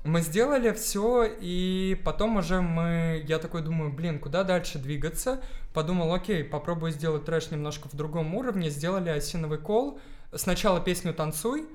Мы 0.04 0.20
сделали 0.20 0.74
все, 0.74 1.24
и 1.24 1.98
потом 2.04 2.36
уже 2.36 2.60
мы, 2.62 3.24
я 3.26 3.40
такой 3.40 3.62
думаю, 3.62 3.94
блин, 3.94 4.20
куда 4.20 4.44
дальше 4.44 4.78
двигаться? 4.78 5.42
Подумал, 5.74 6.14
окей, 6.14 6.44
попробую 6.44 6.92
сделать 6.92 7.24
трэш 7.24 7.52
немножко 7.52 7.88
в 7.88 7.96
другом 7.96 8.36
уровне, 8.36 8.70
сделали 8.70 9.10
осиновый 9.10 9.60
кол. 9.60 10.00
Сначала 10.34 10.82
песню 10.82 11.14
«Танцуй», 11.14 11.66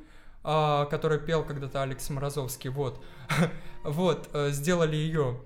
а, 0.51 0.87
которую 0.87 1.21
пел 1.21 1.45
когда-то 1.45 1.83
Алекс 1.83 2.09
Морозовский, 2.09 2.71
вот. 2.71 3.05
вот, 3.85 4.31
э, 4.33 4.49
сделали 4.51 4.97
ее. 4.97 5.41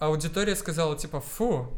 Аудитория 0.00 0.56
сказала, 0.56 0.98
типа, 0.98 1.20
фу, 1.20 1.68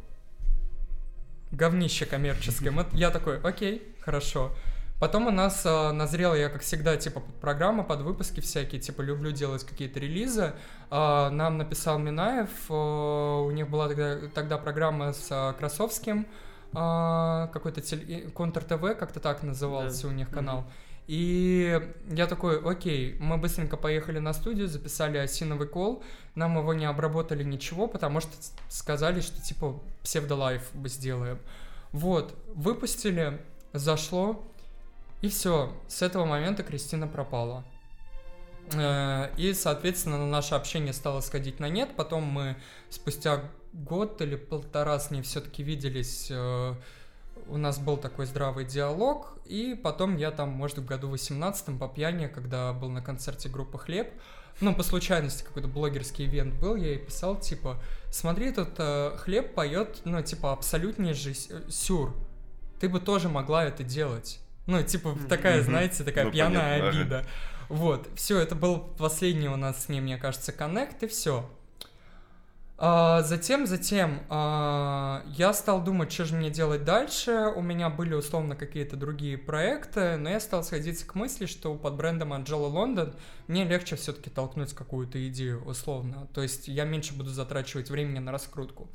говнище 1.51 2.07
коммерческое. 2.07 2.73
Я 2.93 3.11
такой, 3.11 3.39
окей, 3.43 3.95
хорошо. 4.01 4.53
Потом 4.99 5.27
у 5.27 5.31
нас 5.31 5.61
э, 5.67 5.93
назрела, 5.93 6.33
я 6.33 6.49
как 6.49 6.63
всегда, 6.63 6.97
типа, 6.97 7.21
под 7.21 7.35
программа, 7.35 7.85
под 7.85 8.01
выпуски 8.01 8.41
всякие, 8.41 8.81
типа, 8.81 9.03
люблю 9.03 9.31
делать 9.31 9.65
какие-то 9.65 10.01
релизы. 10.01 10.55
А, 10.89 11.29
нам 11.29 11.59
написал 11.59 11.99
Минаев, 11.99 12.49
э, 12.71 12.73
у 12.73 13.51
них 13.51 13.69
была 13.69 13.89
тогда, 13.89 14.17
тогда 14.35 14.57
программа 14.57 15.13
с 15.13 15.29
э, 15.31 15.53
Красовским, 15.59 16.27
а, 16.73 17.49
какой-то 17.49 17.83
теле- 17.83 18.31
Контр 18.31 18.65
ТВ, 18.65 18.99
как-то 18.99 19.21
так 19.21 19.43
назывался 19.43 20.05
Да. 20.05 20.09
у 20.09 20.13
них 20.13 20.31
канал. 20.31 20.65
И 21.09 21.81
я 22.11 22.27
такой, 22.27 22.61
окей, 22.61 23.17
мы 23.19 23.39
быстренько 23.39 23.79
поехали 23.79 24.19
на 24.19 24.35
студию, 24.35 24.69
записали 24.69 25.17
осиновый 25.17 25.67
кол, 25.67 26.05
нам 26.35 26.59
его 26.59 26.75
не 26.75 26.85
обработали 26.85 27.43
ничего, 27.43 27.89
потому 27.89 28.21
что 28.21 28.33
сказали, 28.69 29.23
что 29.23 29.41
типа 29.41 29.83
псевдолайф 30.03 30.63
мы 30.75 30.91
сделаем. 30.91 31.39
Вот, 31.93 32.37
выпустили, 32.55 33.41
зашло, 33.73 34.45
и 35.23 35.29
все. 35.29 35.73
С 35.89 36.03
этого 36.03 36.27
момента 36.27 36.63
Кристина 36.63 37.09
пропала. 37.09 37.65
Э, 38.75 39.31
И, 39.39 39.55
соответственно, 39.55 40.27
наше 40.27 40.55
общение 40.55 40.93
стало 40.93 41.21
сходить 41.21 41.59
на 41.59 41.71
нет. 41.71 41.91
Потом 41.97 42.25
мы 42.25 42.57
спустя 42.91 43.43
год 43.73 44.21
или 44.21 44.37
полтора 44.37 44.99
с 44.99 45.11
ней 45.11 45.23
все-таки 45.23 45.63
виделись. 45.63 46.31
У 47.49 47.57
нас 47.57 47.79
был 47.79 47.97
такой 47.97 48.27
здравый 48.27 48.65
диалог. 48.65 49.39
И 49.47 49.79
потом 49.83 50.17
я 50.17 50.31
там, 50.31 50.51
может, 50.51 50.79
в 50.79 50.85
году 50.85 51.09
18 51.09 51.79
по 51.79 51.89
пьяни, 51.89 52.27
когда 52.27 52.73
был 52.73 52.91
на 52.91 53.03
концерте 53.03 53.49
группы 53.49 53.79
«Хлеб», 53.79 54.09
ну, 54.61 54.75
по 54.75 54.83
случайности 54.83 55.45
какой-то 55.45 55.69
блогерский 55.69 56.27
ивент 56.27 56.55
был, 56.55 56.75
я 56.75 56.89
ей 56.89 56.99
писал, 56.99 57.39
типа, 57.39 57.81
смотри, 58.11 58.51
тут 58.53 58.71
э, 58.79 59.17
Хлеб 59.19 59.55
поет, 59.55 60.01
ну, 60.05 60.21
типа, 60.21 60.53
абсолютнейший 60.53 61.35
с- 61.37 61.49
э, 61.51 61.63
сюр. 61.71 62.13
Ты 62.81 62.89
бы 62.89 62.99
тоже 62.99 63.29
могла 63.29 63.65
это 63.65 63.85
делать. 63.85 64.41
Ну, 64.67 64.83
типа, 64.83 65.17
такая, 65.29 65.63
знаете, 65.63 66.03
такая 66.03 66.25
Ну, 66.25 66.33
пьяная 66.33 66.81
понятно, 66.81 67.01
обида. 67.01 67.27
Вот, 67.69 68.09
все, 68.17 68.39
это 68.41 68.55
был 68.57 68.81
последний 68.81 69.49
у 69.49 69.57
нас 69.57 69.85
с 69.85 69.89
ней, 69.89 70.01
мне 70.01 70.17
кажется, 70.19 70.51
коннект, 70.53 71.03
и 71.05 71.07
все. 71.07 71.49
Затем, 72.79 73.67
затем 73.67 74.21
а, 74.29 75.25
я 75.27 75.53
стал 75.53 75.83
думать, 75.83 76.13
что 76.13 76.25
же 76.25 76.37
мне 76.37 76.49
делать 76.49 76.85
дальше. 76.85 77.53
У 77.57 77.61
меня 77.61 77.91
были 77.91 78.15
условно 78.15 78.55
какие-то 78.55 78.97
другие 78.97 79.37
проекты, 79.37 80.17
но 80.17 80.31
я 80.31 80.39
стал 80.39 80.63
сходиться 80.63 81.05
к 81.05 81.17
мысли, 81.17 81.47
что 81.47 81.75
под 81.75 81.97
брендом 81.97 82.33
Angela 82.33 82.73
London 82.73 83.17
мне 83.49 83.65
легче 83.65 83.97
все-таки 83.97 84.31
толкнуть 84.31 84.75
какую-то 84.75 85.27
идею 85.29 85.65
условно. 85.65 86.29
То 86.33 86.41
есть 86.41 86.69
я 86.69 86.85
меньше 86.85 87.15
буду 87.15 87.31
затрачивать 87.31 87.91
времени 87.91 88.21
на 88.21 88.31
раскрутку. 88.31 88.89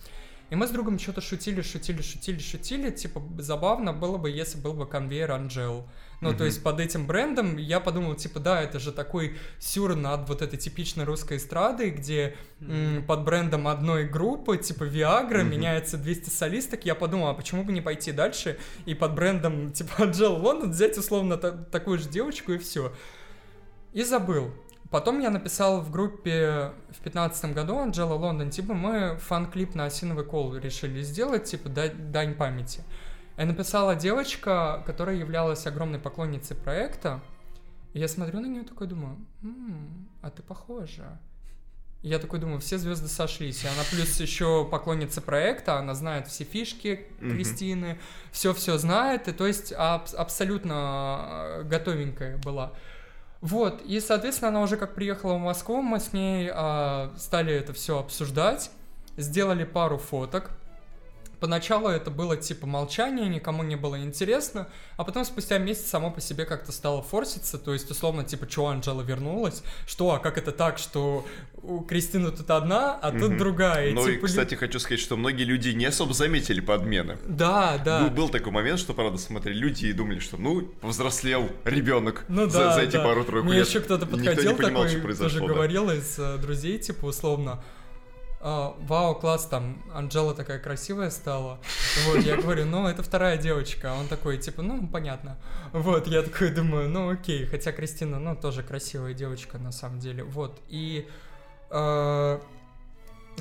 И 0.53 0.55
мы 0.55 0.67
с 0.67 0.69
другом 0.69 0.99
что-то 0.99 1.19
шутили, 1.19 1.63
шутили, 1.63 2.03
шутили, 2.03 2.38
шутили. 2.38 2.91
Типа, 2.91 3.23
забавно 3.39 3.91
было 3.91 4.17
бы, 4.19 4.30
если 4.30 4.59
был 4.59 4.73
бы 4.73 4.85
конвейер 4.85 5.31
Анжел. 5.31 5.89
Ну, 6.21 6.30
то 6.30 6.35
Мгм. 6.35 6.45
есть 6.45 6.61
под 6.61 6.80
этим 6.80 7.07
брендом 7.07 7.57
я 7.57 7.80
подумал, 7.80 8.13
типа, 8.13 8.39
да, 8.39 8.61
это 8.61 8.77
же 8.77 8.91
такой 8.91 9.35
сюр 9.57 9.95
над 9.95 10.30
вот 10.30 10.43
этой 10.43 10.59
типичной 10.59 11.05
русской 11.05 11.38
эстрадой, 11.38 11.89
где 11.89 12.35
м, 12.61 13.03
под 13.07 13.23
брендом 13.23 13.67
одной 13.67 14.05
группы, 14.07 14.57
типа 14.59 14.84
Viagra, 14.84 15.39
Мгм. 15.41 15.49
меняется 15.49 15.97
200 15.97 16.30
солисток. 16.30 16.85
Я 16.85 16.93
подумал, 16.93 17.30
а 17.30 17.34
почему 17.34 17.63
бы 17.63 17.71
не 17.71 17.81
пойти 17.81 18.11
дальше 18.11 18.59
и 18.85 18.93
под 18.93 19.15
брендом, 19.15 19.71
типа, 19.73 20.03
Анжела 20.03 20.35
Лондон 20.35 20.69
взять 20.69 20.95
условно 20.99 21.38
та- 21.38 21.51
такую 21.51 21.97
же 21.97 22.07
девочку 22.09 22.51
и 22.51 22.59
все. 22.59 22.93
И 23.91 24.03
забыл. 24.03 24.51
Потом 24.94 25.20
я 25.22 25.32
написал 25.32 25.82
в 25.82 25.90
группе 25.90 26.72
в 26.91 26.99
пятнадцатом 27.03 27.53
году 27.53 27.80
Анжела 27.80 28.14
Лондон, 28.14 28.52
типа 28.52 28.76
мы 28.76 29.18
фан-клип 29.18 29.74
на 29.74 29.86
осиновый 29.86 30.24
кол 30.24 30.56
решили 30.56 31.02
сделать, 31.02 31.45
типа 31.45 31.68
да- 31.68 31.90
дань 31.90 32.36
памяти. 32.36 32.84
И 33.36 33.44
написала 33.44 33.95
девочка, 33.95 34.84
которая 34.86 35.15
являлась 35.15 35.65
огромной 35.65 35.98
поклонницей 35.98 36.56
проекта. 36.56 37.22
И 37.94 37.99
я 37.99 38.07
смотрю 38.07 38.40
на 38.40 38.45
нее 38.45 38.61
такой 38.61 38.86
думаю, 38.86 39.18
«М, 39.41 40.07
а 40.22 40.30
ты 40.30 40.44
похожа. 40.44 41.20
И 42.03 42.10
я 42.10 42.20
такой 42.20 42.38
думаю, 42.38 42.60
все 42.60 42.78
звезды 42.78 43.07
сошлись. 43.07 43.64
И 43.64 43.68
она 43.68 43.82
плюс 43.90 44.20
еще 44.20 44.64
поклонница 44.64 45.22
проекта, 45.22 45.80
она 45.80 45.95
знает 45.95 46.28
все 46.28 46.44
фишки. 46.44 47.07
Кристины, 47.20 47.98
все-все 48.32 48.78
знает, 48.78 49.28
и 49.28 49.32
то 49.32 49.48
есть 49.48 49.74
аб- 49.76 50.14
абсолютно 50.15 51.26
э, 51.26 51.64
готовенькая 51.64 52.38
была. 52.38 52.74
Вот, 53.44 53.82
и, 53.82 53.99
соответственно, 53.99 54.48
она 54.48 54.61
уже 54.61 54.78
как 54.78 54.95
приехала 54.95 55.34
в 55.34 55.40
Москву, 55.40 55.82
мы 55.82 55.99
с 55.99 56.14
ней 56.14 56.49
а, 56.49 57.11
стали 57.18 57.53
это 57.53 57.74
все 57.74 57.99
обсуждать, 57.99 58.72
сделали 59.18 59.65
пару 59.65 59.98
фоток. 59.98 60.52
Поначалу 61.44 61.90
это 61.90 62.10
было 62.10 62.38
типа 62.38 62.65
молчание, 62.65 63.28
никому 63.28 63.64
не 63.64 63.76
было 63.76 64.02
интересно, 64.02 64.70
а 64.95 65.03
потом 65.03 65.26
спустя 65.26 65.57
месяц 65.57 65.88
само 65.88 66.10
по 66.10 66.22
себе 66.22 66.45
как-то 66.45 66.72
стало 66.72 67.02
форситься, 67.03 67.57
то 67.57 67.74
есть 67.74 67.91
условно 67.91 68.24
типа, 68.24 68.49
что 68.49 68.68
Анжела 68.68 69.02
вернулась, 69.02 69.61
что, 69.86 70.11
а 70.14 70.20
как 70.20 70.38
это 70.38 70.53
так, 70.53 70.78
что 70.78 71.26
у 71.61 71.82
Кристины 71.82 72.32
тут 72.32 72.49
одна, 72.49 72.94
а 72.95 73.11
тут 73.11 73.32
Мгм. 73.32 73.38
другая. 73.40 73.91
Ну 73.94 74.07
и, 74.07 74.14
типа, 74.14 74.24
лю- 74.24 74.28
кстати, 74.28 74.56
хочу 74.56 74.80
сказать, 74.80 75.02
что 75.02 75.18
многие 75.18 75.44
люди 75.44 75.68
не 75.72 75.84
особо 75.84 76.14
заметили 76.14 76.61
подмены. 76.61 77.18
Да, 77.28 77.78
да. 77.84 78.03
Был, 78.03 78.10
был 78.11 78.30
такой 78.30 78.53
момент, 78.53 78.80
что, 78.80 78.94
правда, 78.94 79.18
смотрели 79.18 79.57
люди 79.57 79.88
и 79.88 79.91
думали, 79.91 80.20
что, 80.20 80.38
ну, 80.38 80.61
повзрослел 80.80 81.49
ребенок 81.65 82.24
Ну 82.30 82.48
за, 82.49 82.57
да, 82.60 82.74
за 82.76 82.82
эти 82.84 82.94
да. 82.94 83.03
пару-тройку 83.03 83.48
Мне 83.49 83.57
лет. 83.57 83.68
еще 83.68 83.82
кто-то 83.82 84.06
Никто 84.06 84.18
не 84.18 84.28
подходил 84.28 84.56
понимал, 84.56 84.84
такой, 84.84 84.90
что 84.95 85.02
произошло. 85.02 85.40
тоже 85.40 85.48
да. 85.48 85.53
говорил 85.53 85.91
из 85.91 86.18
э, 86.18 86.38
друзей, 86.38 86.78
типа, 86.80 87.07
условно, 87.07 87.61
«А, 88.45 88.76
вау, 88.82 89.15
класс, 89.15 89.45
там, 89.45 89.82
Анжела 89.94 90.36
такая 90.36 90.60
красивая 90.60 91.10
стала. 91.11 91.60
Вот, 92.06 92.20
я 92.20 92.36
говорю, 92.36 92.65
ну, 92.65 92.88
это 92.88 93.02
вторая 93.02 93.38
девочка. 93.38 93.94
А 93.94 93.95
он 93.95 94.07
такой, 94.10 94.38
типа, 94.38 94.61
ну, 94.61 94.86
понятно. 94.86 95.38
Вот, 95.72 96.07
я 96.07 96.22
такой 96.24 96.49
думаю, 96.52 96.90
ну, 96.90 97.10
окей. 97.10 97.45
Хотя 97.45 97.72
Кристина, 97.72 98.20
ну, 98.20 98.36
тоже 98.36 98.61
красивая 98.61 99.14
девочка, 99.14 99.57
на 99.57 99.72
самом 99.72 99.99
деле. 99.99 100.26
Вот, 100.26 100.60
и 100.68 101.07
э, 101.70 102.40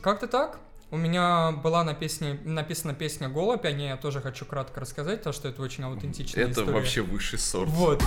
как-то 0.01 0.29
так. 0.29 0.61
У 0.93 0.97
меня 0.97 1.51
была 1.51 1.83
на 1.83 1.95
песне, 1.95 2.39
написана 2.45 2.95
песня 2.95 3.29
«Голубь», 3.29 3.65
о 3.65 3.73
ней 3.73 3.89
я 3.89 3.97
тоже 3.97 4.21
хочу 4.21 4.45
кратко 4.45 4.79
рассказать, 4.79 5.19
потому 5.19 5.33
что 5.33 5.49
это 5.49 5.63
очень 5.63 5.83
аутентичная 5.85 6.45
Это 6.45 6.53
история. 6.53 6.73
вообще 6.73 7.01
высший 7.01 7.39
сорт. 7.41 7.71
Вот. 7.71 8.03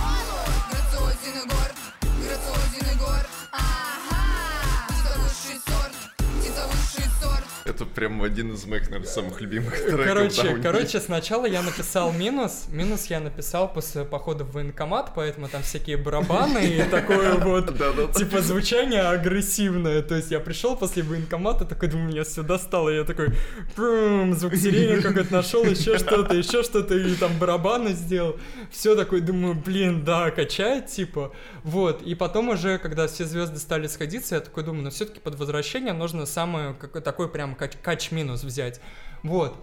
Это 7.68 7.84
прям 7.84 8.22
один 8.22 8.52
из 8.54 8.64
моих, 8.66 8.84
наверное, 8.90 9.08
самых 9.08 9.40
любимых 9.40 9.76
треков. 9.80 10.06
Короче, 10.06 10.56
короче, 10.62 11.00
сначала 11.00 11.46
я 11.46 11.62
написал 11.62 12.12
минус. 12.12 12.66
Минус 12.70 13.06
я 13.06 13.20
написал 13.20 13.72
после 13.72 14.04
похода 14.04 14.44
в 14.44 14.52
военкомат, 14.52 15.12
поэтому 15.14 15.48
там 15.48 15.62
всякие 15.62 15.96
барабаны 15.96 16.64
и 16.64 16.82
такое 16.84 17.34
вот, 17.38 17.76
типа, 18.14 18.40
звучание 18.40 19.02
агрессивное. 19.02 20.02
То 20.02 20.14
есть 20.14 20.30
я 20.30 20.40
пришел 20.40 20.76
после 20.76 21.02
военкомата, 21.02 21.64
такой, 21.64 21.88
думаю, 21.88 22.08
меня 22.08 22.24
все 22.24 22.42
достало. 22.42 22.90
Я 22.90 23.04
такой, 23.04 23.34
«Прм, 23.74 24.34
звук 24.34 24.54
сирени 24.54 25.00
какой-то 25.00 25.32
нашел, 25.32 25.64
еще 25.64 25.98
что-то, 25.98 26.34
еще 26.34 26.62
что-то, 26.62 26.94
и 26.94 27.14
там 27.14 27.36
барабаны 27.38 27.90
сделал. 27.92 28.38
Все 28.70 28.94
такой, 28.94 29.20
думаю, 29.20 29.54
блин, 29.54 30.04
да, 30.04 30.30
качает, 30.30 30.86
типа. 30.86 31.32
Вот, 31.64 32.02
и 32.02 32.14
потом 32.14 32.50
уже, 32.50 32.78
когда 32.78 33.08
все 33.08 33.24
звезды 33.24 33.58
стали 33.58 33.88
сходиться, 33.88 34.36
я 34.36 34.40
такой 34.40 34.62
думаю, 34.62 34.84
ну 34.84 34.90
все-таки 34.90 35.18
под 35.18 35.34
возвращение 35.34 35.92
нужно 35.92 36.26
самое, 36.26 36.74
такой 36.74 37.28
прям 37.28 37.55
кач-минус 37.56 38.44
взять. 38.44 38.80
Вот. 39.22 39.56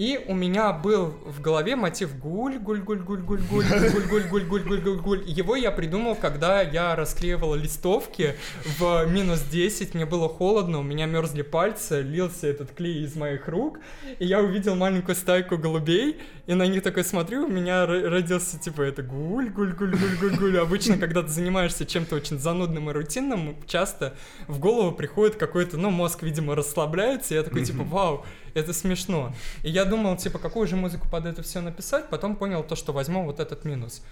И 0.00 0.18
у 0.28 0.34
меня 0.34 0.72
был 0.72 1.08
в 1.26 1.42
голове 1.42 1.76
мотив 1.76 2.18
гуль, 2.18 2.58
гуль, 2.58 2.80
гуль, 2.80 3.00
гуль, 3.00 3.20
гуль, 3.20 3.42
гуль, 3.42 3.66
гуль, 3.68 4.04
гуль, 4.08 4.22
гуль, 4.30 4.44
гуль, 4.44 4.62
гуль, 4.62 4.80
гуль, 4.80 4.98
гуль. 4.98 5.22
Его 5.26 5.56
я 5.56 5.70
придумал, 5.70 6.14
когда 6.14 6.62
я 6.62 6.96
расклеивал 6.96 7.54
листовки 7.54 8.34
в 8.78 9.04
минус 9.10 9.42
10, 9.42 9.92
мне 9.92 10.06
было 10.06 10.26
холодно, 10.30 10.78
у 10.78 10.82
меня 10.82 11.04
мерзли 11.04 11.42
пальцы, 11.42 12.00
лился 12.00 12.46
этот 12.46 12.72
клей 12.72 13.04
из 13.04 13.14
моих 13.14 13.46
рук, 13.46 13.78
и 14.18 14.24
я 14.24 14.40
увидел 14.40 14.74
маленькую 14.74 15.16
стайку 15.16 15.58
голубей, 15.58 16.16
и 16.46 16.54
на 16.54 16.66
них 16.66 16.82
такой 16.82 17.04
смотрю, 17.04 17.44
у 17.44 17.50
меня 17.50 17.84
ро- 17.84 18.08
родился 18.08 18.58
типа 18.58 18.80
это 18.80 19.02
гуль, 19.02 19.50
гуль, 19.50 19.74
гуль, 19.74 19.94
гуль, 19.94 20.16
гуль, 20.18 20.36
гуль. 20.38 20.58
Обычно, 20.60 20.96
когда 20.96 21.22
ты 21.22 21.28
занимаешься 21.28 21.84
чем-то 21.84 22.16
очень 22.16 22.38
занудным 22.38 22.88
и 22.88 22.94
рутинным, 22.94 23.54
часто 23.66 24.14
в 24.48 24.60
голову 24.60 24.92
приходит 24.92 25.36
какой-то, 25.36 25.76
ну, 25.76 25.90
мозг, 25.90 26.22
видимо, 26.22 26.54
расслабляется, 26.54 27.34
и 27.34 27.36
я 27.36 27.42
такой 27.42 27.66
типа, 27.66 27.84
вау, 27.84 28.24
это 28.54 28.72
смешно. 28.72 29.32
И 29.62 29.70
я 29.70 29.84
думал, 29.90 30.16
типа, 30.16 30.38
какую 30.38 30.66
же 30.66 30.76
музыку 30.76 31.06
под 31.08 31.26
это 31.26 31.42
все 31.42 31.60
написать, 31.60 32.08
потом 32.08 32.36
понял 32.36 32.64
то, 32.64 32.76
что 32.76 32.92
возьму 32.94 33.24
вот 33.24 33.40
этот 33.40 33.64
минус. 33.64 34.02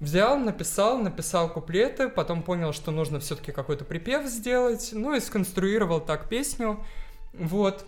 Взял, 0.00 0.38
написал, 0.38 0.96
написал 0.96 1.52
куплеты, 1.52 2.08
потом 2.08 2.42
понял, 2.42 2.72
что 2.72 2.90
нужно 2.90 3.20
все-таки 3.20 3.52
какой-то 3.52 3.84
припев 3.84 4.26
сделать, 4.26 4.90
ну 4.92 5.14
и 5.14 5.20
сконструировал 5.20 6.00
так 6.00 6.30
песню. 6.30 6.82
Вот. 7.34 7.84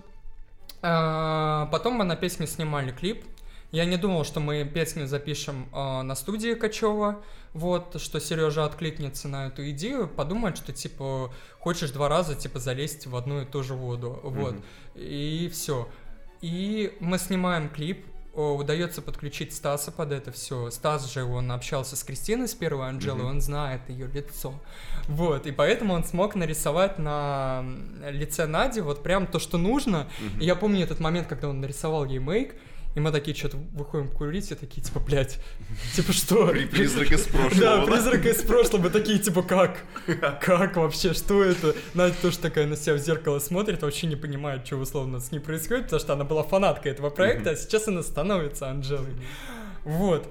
А, 0.83 1.67
Потом 1.73 1.95
мы 1.95 2.05
на 2.05 2.17
песню 2.17 2.47
снимали 2.47 2.91
клип. 2.91 3.25
Я 3.71 3.87
не 3.87 3.97
думал, 3.97 4.25
что 4.25 4.41
мы 4.41 4.65
песню 4.65 5.07
запишем 5.07 5.67
а, 5.73 6.03
на 6.03 6.15
студии 6.15 6.53
Качева, 6.53 7.23
вот, 7.55 7.99
что 7.99 8.21
Сережа 8.21 8.67
откликнется 8.67 9.29
на 9.29 9.47
эту 9.47 9.71
идею, 9.71 10.09
подумает, 10.09 10.59
что, 10.59 10.75
типа, 10.75 11.33
хочешь 11.59 11.91
два 11.91 12.11
раза, 12.11 12.35
типа, 12.35 12.59
залезть 12.59 13.07
в 13.07 13.17
одну 13.17 13.41
и 13.41 13.47
ту 13.47 13.63
же 13.63 13.73
воду, 13.73 14.21
вот, 14.23 14.57
и 14.95 15.51
все. 15.51 15.89
И 16.43 16.93
мы 16.99 17.19
снимаем 17.19 17.69
клип, 17.69 18.05
о, 18.35 18.57
удается 18.57 19.01
подключить 19.01 19.55
Стаса 19.55 19.93
под 19.93 20.11
это 20.11 20.33
все. 20.33 20.71
Стас 20.71 21.13
же, 21.13 21.23
он 21.23 21.53
общался 21.53 21.97
с 21.97 22.03
Кристиной 22.03 22.49
с 22.49 22.55
первой 22.55 22.89
Анжелой, 22.89 23.25
он 23.25 23.41
знает 23.41 23.89
ее 23.89 24.09
лицо. 24.09 24.55
Вот, 25.07 25.47
и 25.47 25.53
поэтому 25.53 25.95
он 25.95 26.03
смог 26.03 26.35
нарисовать 26.35 26.99
на 26.99 27.65
лице 28.11 28.47
Нади 28.47 28.81
вот 28.81 29.03
прям 29.03 29.27
то, 29.27 29.39
что 29.39 29.57
нужно. 29.57 30.09
И 30.41 30.45
я 30.45 30.57
помню 30.57 30.83
этот 30.83 30.99
момент, 30.99 31.29
когда 31.29 31.49
он 31.49 31.61
нарисовал 31.61 32.07
ей 32.07 32.19
мейк, 32.19 32.55
и 32.95 33.01
мы 33.01 33.11
такие 33.13 33.37
что-то 33.37 33.57
выходим 33.73 34.09
курить, 34.09 34.51
и 34.51 34.55
такие, 34.55 34.83
типа, 34.83 35.01
блядь, 35.01 35.39
типа 35.97 36.13
что? 36.13 36.49
При- 36.49 36.67
Призрак 36.67 37.11
из 37.13 37.23
прошлого. 37.27 37.61
Да, 37.61 37.87
призрак 37.87 38.27
из 38.27 38.43
прошлого, 38.43 38.83
мы 38.83 38.91
такие, 38.91 39.19
типа, 39.19 39.43
как? 39.43 39.79
Как 40.41 40.77
вообще, 40.77 41.13
что 41.15 41.43
это? 41.43 41.75
Надя 41.95 42.15
тоже 42.21 42.39
такая 42.39 42.67
на 42.67 42.77
себя 42.77 42.95
в 42.95 42.99
зеркало 42.99 43.39
смотрит, 43.39 43.83
вообще 43.83 44.07
не 44.07 44.17
понимает, 44.17 44.67
что 44.67 44.77
условно 44.77 45.21
с 45.21 45.31
ней 45.33 45.39
происходит, 45.41 45.85
потому 45.85 46.01
что 46.01 46.13
она 46.13 46.25
была 46.25 46.43
фанаткой 46.43 46.93
этого 46.93 47.11
проекта, 47.11 47.51
а 47.51 47.57
сейчас 47.57 47.89
она 47.89 48.03
становится 48.03 48.69
Анжелой. 48.69 49.15
Вот. 49.85 50.27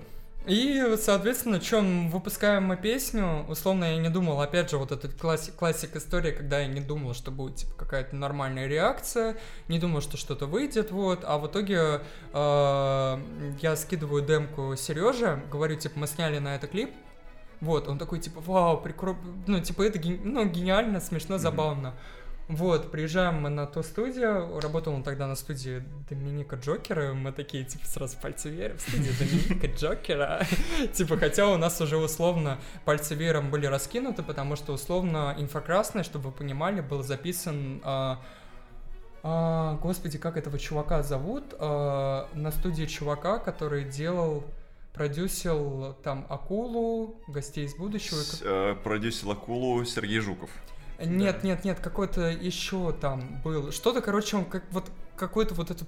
И, 0.48 0.96
соответственно, 1.00 1.60
чем 1.60 2.10
выпускаем 2.10 2.64
мы 2.64 2.76
песню, 2.76 3.46
условно 3.48 3.86
я 3.86 3.98
не 3.98 4.10
думал, 4.10 4.42
опять 4.42 4.72
же, 4.72 4.78
вот 4.78 4.92
этот 4.92 5.14
классик, 5.14 5.56
классик 5.56 5.96
истории, 5.96 6.32
когда 6.32 6.60
я 6.60 6.68
не 6.68 6.82
думал, 6.82 7.14
что 7.14 7.30
будет 7.30 7.58
типа 7.58 7.74
какая-то 7.78 8.16
нормальная 8.16 8.66
реакция, 8.66 9.38
не 9.68 9.78
думал, 9.78 10.02
что 10.02 10.18
что-то 10.18 10.48
выйдет, 10.48 10.90
вот, 10.90 11.20
а 11.24 11.38
в 11.38 11.46
итоге 11.46 12.02
э, 12.34 13.20
я 13.62 13.76
скидываю 13.76 14.26
демку 14.26 14.76
Сереже, 14.76 15.44
говорю, 15.52 15.76
типа, 15.76 16.00
мы 16.00 16.08
сняли 16.08 16.40
на 16.40 16.56
это 16.56 16.66
клип, 16.66 16.90
вот, 17.60 17.88
он 17.88 18.00
такой, 18.00 18.20
типа, 18.20 18.42
вау, 18.42 18.82
прикро... 18.82 19.16
ну, 19.46 19.60
типа, 19.60 19.84
это 19.84 20.00
ген- 20.00 20.22
ну, 20.24 20.46
гениально, 20.46 21.00
смешно, 21.00 21.38
забавно. 21.38 21.94
Вот, 22.48 22.92
приезжаем 22.92 23.42
мы 23.42 23.50
на 23.50 23.66
ту 23.66 23.82
студию, 23.82 24.60
работал 24.60 24.94
он 24.94 25.04
тогда 25.04 25.26
на 25.28 25.36
студии 25.36 25.84
Доминика 26.10 26.58
Джокера, 26.58 27.14
мы 27.14 27.32
такие, 27.32 27.64
типа, 27.64 27.86
сразу 27.86 28.18
пальцы 28.22 28.74
в 28.76 28.82
студии 28.82 29.12
Доминика 29.18 29.68
Джокера, 29.68 30.46
типа, 30.94 31.18
хотя 31.18 31.48
у 31.48 31.58
нас 31.58 31.80
уже 31.80 31.98
условно 31.98 32.60
пальцы 32.84 33.16
веером 33.16 33.52
были 33.52 33.68
раскинуты, 33.68 34.22
потому 34.22 34.58
что 34.58 34.74
условно 34.74 35.34
инфракрасное, 35.38 36.04
чтобы 36.04 36.30
вы 36.30 36.32
понимали, 36.32 36.82
был 36.82 37.04
записан, 37.04 37.80
а, 37.84 38.20
а, 39.24 39.78
господи, 39.82 40.18
как 40.18 40.36
этого 40.36 40.60
чувака 40.60 41.04
зовут, 41.04 41.54
А, 41.60 42.28
на 42.34 42.52
студии 42.52 42.86
чувака, 42.86 43.40
который 43.40 43.86
делал, 43.86 44.44
продюсил 44.94 45.96
там 46.04 46.26
Акулу, 46.28 47.16
Гостей 47.28 47.66
из 47.66 47.76
будущего, 47.76 48.20
э, 48.42 48.76
Продюсер 48.84 49.30
Акулу 49.30 49.86
Сергей 49.86 50.20
Жуков. 50.20 50.50
Нет, 51.06 51.44
нет, 51.44 51.64
нет, 51.64 51.80
какой-то 51.80 52.30
еще 52.30 52.92
там 52.94 53.42
был. 53.44 53.72
Что-то, 53.72 54.02
короче, 54.02 54.38
он 54.38 54.46
как 54.46 54.64
вот 54.72 54.90
какой-то 55.16 55.54
вот 55.54 55.70
это... 55.70 55.86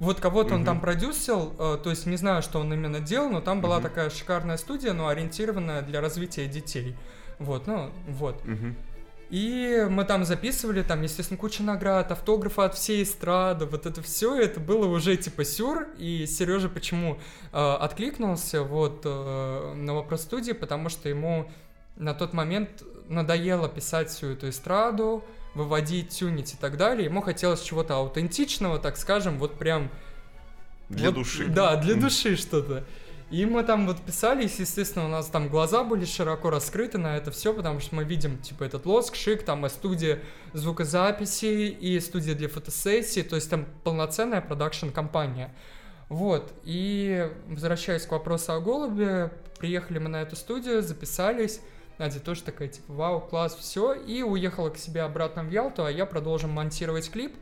Вот 0.00 0.20
кого-то 0.20 0.54
он 0.54 0.60
Мгм. 0.60 0.66
там 0.66 0.80
продюсил, 0.80 1.54
э, 1.58 1.78
то 1.82 1.90
есть 1.90 2.04
не 2.06 2.16
знаю, 2.16 2.42
что 2.42 2.60
он 2.60 2.72
именно 2.72 3.00
делал, 3.00 3.30
но 3.30 3.40
там 3.40 3.62
была 3.62 3.76
Мгм. 3.76 3.84
такая 3.84 4.10
шикарная 4.10 4.58
студия, 4.58 4.92
но 4.92 5.08
ориентированная 5.08 5.80
для 5.82 6.00
развития 6.02 6.46
детей. 6.46 6.94
Вот, 7.38 7.66
ну, 7.66 7.90
вот. 8.06 8.44
Мгм. 8.44 8.76
И 9.30 9.86
мы 9.88 10.04
там 10.04 10.24
записывали, 10.24 10.82
там, 10.82 11.02
естественно, 11.02 11.38
куча 11.38 11.62
наград, 11.62 12.10
автографы 12.10 12.62
от 12.62 12.74
всей 12.74 13.04
эстрады, 13.04 13.64
вот 13.64 13.86
это 13.86 14.02
все, 14.02 14.34
это 14.34 14.58
было 14.58 14.86
уже 14.86 15.16
типа 15.16 15.44
сюр, 15.44 15.86
и 15.96 16.26
Сережа 16.26 16.68
почему 16.68 17.18
э, 17.52 17.56
откликнулся 17.56 18.62
вот 18.62 19.02
э, 19.04 19.74
на 19.74 19.94
вопрос 19.94 20.22
студии, 20.22 20.50
потому 20.52 20.88
что 20.88 21.08
ему 21.08 21.50
на 21.96 22.12
тот 22.12 22.32
момент 22.32 22.82
надоело 23.10 23.68
писать 23.68 24.08
всю 24.08 24.28
эту 24.28 24.48
эстраду, 24.48 25.24
выводить, 25.54 26.10
тюнить 26.10 26.54
и 26.54 26.56
так 26.56 26.76
далее, 26.76 27.06
ему 27.06 27.20
хотелось 27.20 27.60
чего-то 27.60 27.96
аутентичного, 27.96 28.78
так 28.78 28.96
скажем, 28.96 29.38
вот 29.38 29.58
прям 29.58 29.90
Для 30.88 31.06
вот, 31.06 31.16
души. 31.16 31.46
Да, 31.46 31.76
для 31.76 31.94
Мгм. 31.94 32.02
души 32.04 32.36
что-то. 32.36 32.84
И 33.30 33.46
мы 33.46 33.62
там 33.62 33.86
вот 33.86 34.00
писались, 34.00 34.58
естественно, 34.58 35.04
у 35.04 35.08
нас 35.08 35.26
там 35.26 35.48
глаза 35.48 35.84
были 35.84 36.04
широко 36.04 36.50
раскрыты 36.50 36.98
на 36.98 37.16
это 37.16 37.30
все, 37.30 37.54
потому 37.54 37.78
что 37.78 37.94
мы 37.94 38.02
видим, 38.02 38.38
типа, 38.38 38.64
этот 38.64 38.86
лоск, 38.86 39.14
шик, 39.14 39.44
там 39.44 39.64
и 39.66 39.68
студия 39.68 40.20
звукозаписи, 40.52 41.68
и 41.68 42.00
студия 42.00 42.34
для 42.34 42.48
фотосессий, 42.48 43.22
то 43.22 43.36
есть 43.36 43.48
там 43.48 43.66
полноценная 43.84 44.40
продакшн-компания. 44.40 45.54
Вот, 46.08 46.52
и 46.64 47.30
возвращаясь 47.46 48.04
к 48.04 48.10
вопросу 48.10 48.52
о 48.52 48.60
голубе, 48.60 49.32
приехали 49.60 49.98
мы 50.00 50.08
на 50.08 50.22
эту 50.22 50.34
студию, 50.34 50.82
записались, 50.82 51.60
Надя 52.00 52.18
тоже 52.18 52.42
такая, 52.42 52.68
типа, 52.68 52.94
вау, 52.94 53.20
класс, 53.20 53.54
все, 53.54 53.92
и 53.92 54.22
уехала 54.22 54.70
к 54.70 54.78
себе 54.78 55.02
обратно 55.02 55.44
в 55.44 55.50
Ялту, 55.50 55.84
а 55.84 55.90
я 55.90 56.06
продолжил 56.06 56.48
монтировать 56.48 57.10
клип. 57.10 57.36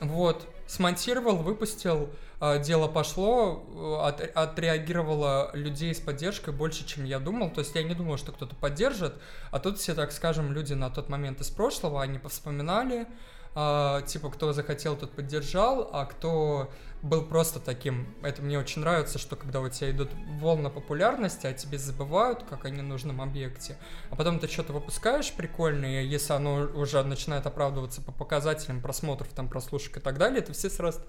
Вот, 0.00 0.48
смонтировал, 0.66 1.36
выпустил, 1.36 2.10
э, 2.40 2.60
дело 2.60 2.88
пошло, 2.88 3.64
э, 3.72 4.08
от- 4.08 4.36
отреагировало 4.36 5.52
людей 5.54 5.94
с 5.94 6.00
поддержкой 6.00 6.52
больше, 6.52 6.84
чем 6.84 7.04
я 7.04 7.20
думал. 7.20 7.50
То 7.50 7.60
есть 7.60 7.72
я 7.76 7.84
не 7.84 7.94
думал, 7.94 8.16
что 8.16 8.32
кто-то 8.32 8.56
поддержит, 8.56 9.14
а 9.52 9.60
тут 9.60 9.78
все, 9.78 9.94
так 9.94 10.10
скажем, 10.10 10.52
люди 10.52 10.72
на 10.72 10.90
тот 10.90 11.08
момент 11.08 11.40
из 11.40 11.48
прошлого, 11.48 12.02
они 12.02 12.18
повспоминали, 12.18 13.06
э, 13.56 14.02
типа, 14.06 14.30
кто 14.30 14.52
захотел, 14.52 14.96
тот 14.96 15.10
поддержал, 15.12 15.90
а 15.92 16.04
кто 16.04 16.70
был 17.02 17.24
просто 17.24 17.60
таким. 17.60 18.14
Это 18.22 18.42
мне 18.42 18.58
очень 18.58 18.82
нравится, 18.82 19.18
что 19.18 19.36
когда 19.36 19.60
у 19.60 19.68
тебя 19.68 19.90
идут 19.90 20.10
волны 20.40 20.70
популярности, 20.70 21.46
а 21.46 21.52
тебе 21.52 21.78
забывают, 21.78 22.42
как 22.48 22.64
о 22.64 22.70
ненужном 22.70 23.20
объекте, 23.20 23.78
а 24.10 24.16
потом 24.16 24.38
ты 24.38 24.48
что-то 24.48 24.72
выпускаешь 24.72 25.32
прикольное, 25.32 26.02
и 26.02 26.06
если 26.06 26.32
оно 26.32 26.68
уже 26.74 27.02
начинает 27.02 27.46
оправдываться 27.46 28.02
по 28.02 28.12
показателям 28.12 28.80
просмотров, 28.80 29.28
там, 29.28 29.48
прослушек 29.48 29.96
и 29.96 30.00
так 30.00 30.18
далее, 30.18 30.42
то 30.42 30.52
все 30.52 30.68
сразу 30.70 31.00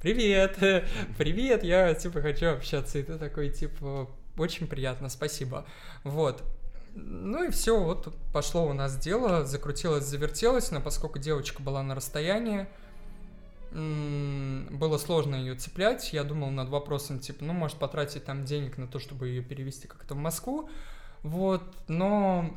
привет, 0.00 0.56
привет, 1.18 1.62
я, 1.64 1.94
типа, 1.94 2.20
хочу 2.20 2.46
общаться, 2.48 2.98
и 2.98 3.02
ты 3.02 3.18
такой, 3.18 3.50
типа, 3.50 4.08
очень 4.36 4.66
приятно, 4.66 5.08
спасибо. 5.08 5.66
Вот. 6.04 6.42
Ну 6.98 7.44
и 7.44 7.50
все, 7.50 7.78
вот 7.78 8.14
пошло 8.32 8.66
у 8.66 8.72
нас 8.72 8.96
дело, 8.96 9.44
закрутилось, 9.44 10.04
завертелось, 10.04 10.70
но 10.70 10.80
поскольку 10.80 11.18
девочка 11.18 11.62
была 11.62 11.82
на 11.82 11.94
расстоянии, 11.94 12.66
было 13.70 14.96
сложно 14.96 15.36
ее 15.36 15.56
цеплять. 15.56 16.14
Я 16.14 16.24
думал 16.24 16.50
над 16.50 16.70
вопросом, 16.70 17.18
типа, 17.18 17.44
ну, 17.44 17.52
может, 17.52 17.76
потратить 17.76 18.24
там 18.24 18.46
денег 18.46 18.78
на 18.78 18.86
то, 18.86 18.98
чтобы 18.98 19.28
ее 19.28 19.42
перевести 19.42 19.86
как-то 19.86 20.14
в 20.14 20.18
Москву. 20.18 20.70
Вот, 21.22 21.62
но 21.86 22.56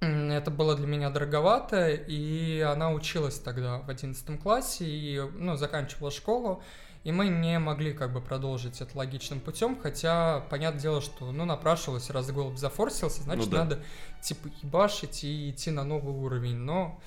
это 0.00 0.50
было 0.50 0.74
для 0.74 0.88
меня 0.88 1.10
дороговато, 1.10 1.90
и 1.90 2.58
она 2.60 2.90
училась 2.90 3.38
тогда 3.38 3.78
в 3.78 3.88
11 3.88 4.42
классе, 4.42 4.84
и, 4.84 5.20
ну, 5.20 5.56
заканчивала 5.56 6.10
школу, 6.10 6.64
и 7.04 7.12
мы 7.12 7.28
не 7.28 7.58
могли 7.58 7.92
как 7.92 8.12
бы 8.12 8.20
продолжить 8.20 8.80
это 8.80 8.96
логичным 8.96 9.40
путем, 9.40 9.78
хотя, 9.80 10.40
понятное 10.50 10.80
дело, 10.80 11.00
что, 11.00 11.30
ну, 11.32 11.44
напрашивалось, 11.44 12.10
раз 12.10 12.30
голубь 12.30 12.56
зафорсился, 12.56 13.22
значит, 13.22 13.50
да. 13.50 13.58
надо, 13.58 13.82
типа, 14.20 14.48
ебашить 14.62 15.24
и 15.24 15.50
идти 15.50 15.70
на 15.70 15.84
новый 15.84 16.14
уровень, 16.14 16.56
но, 16.56 17.00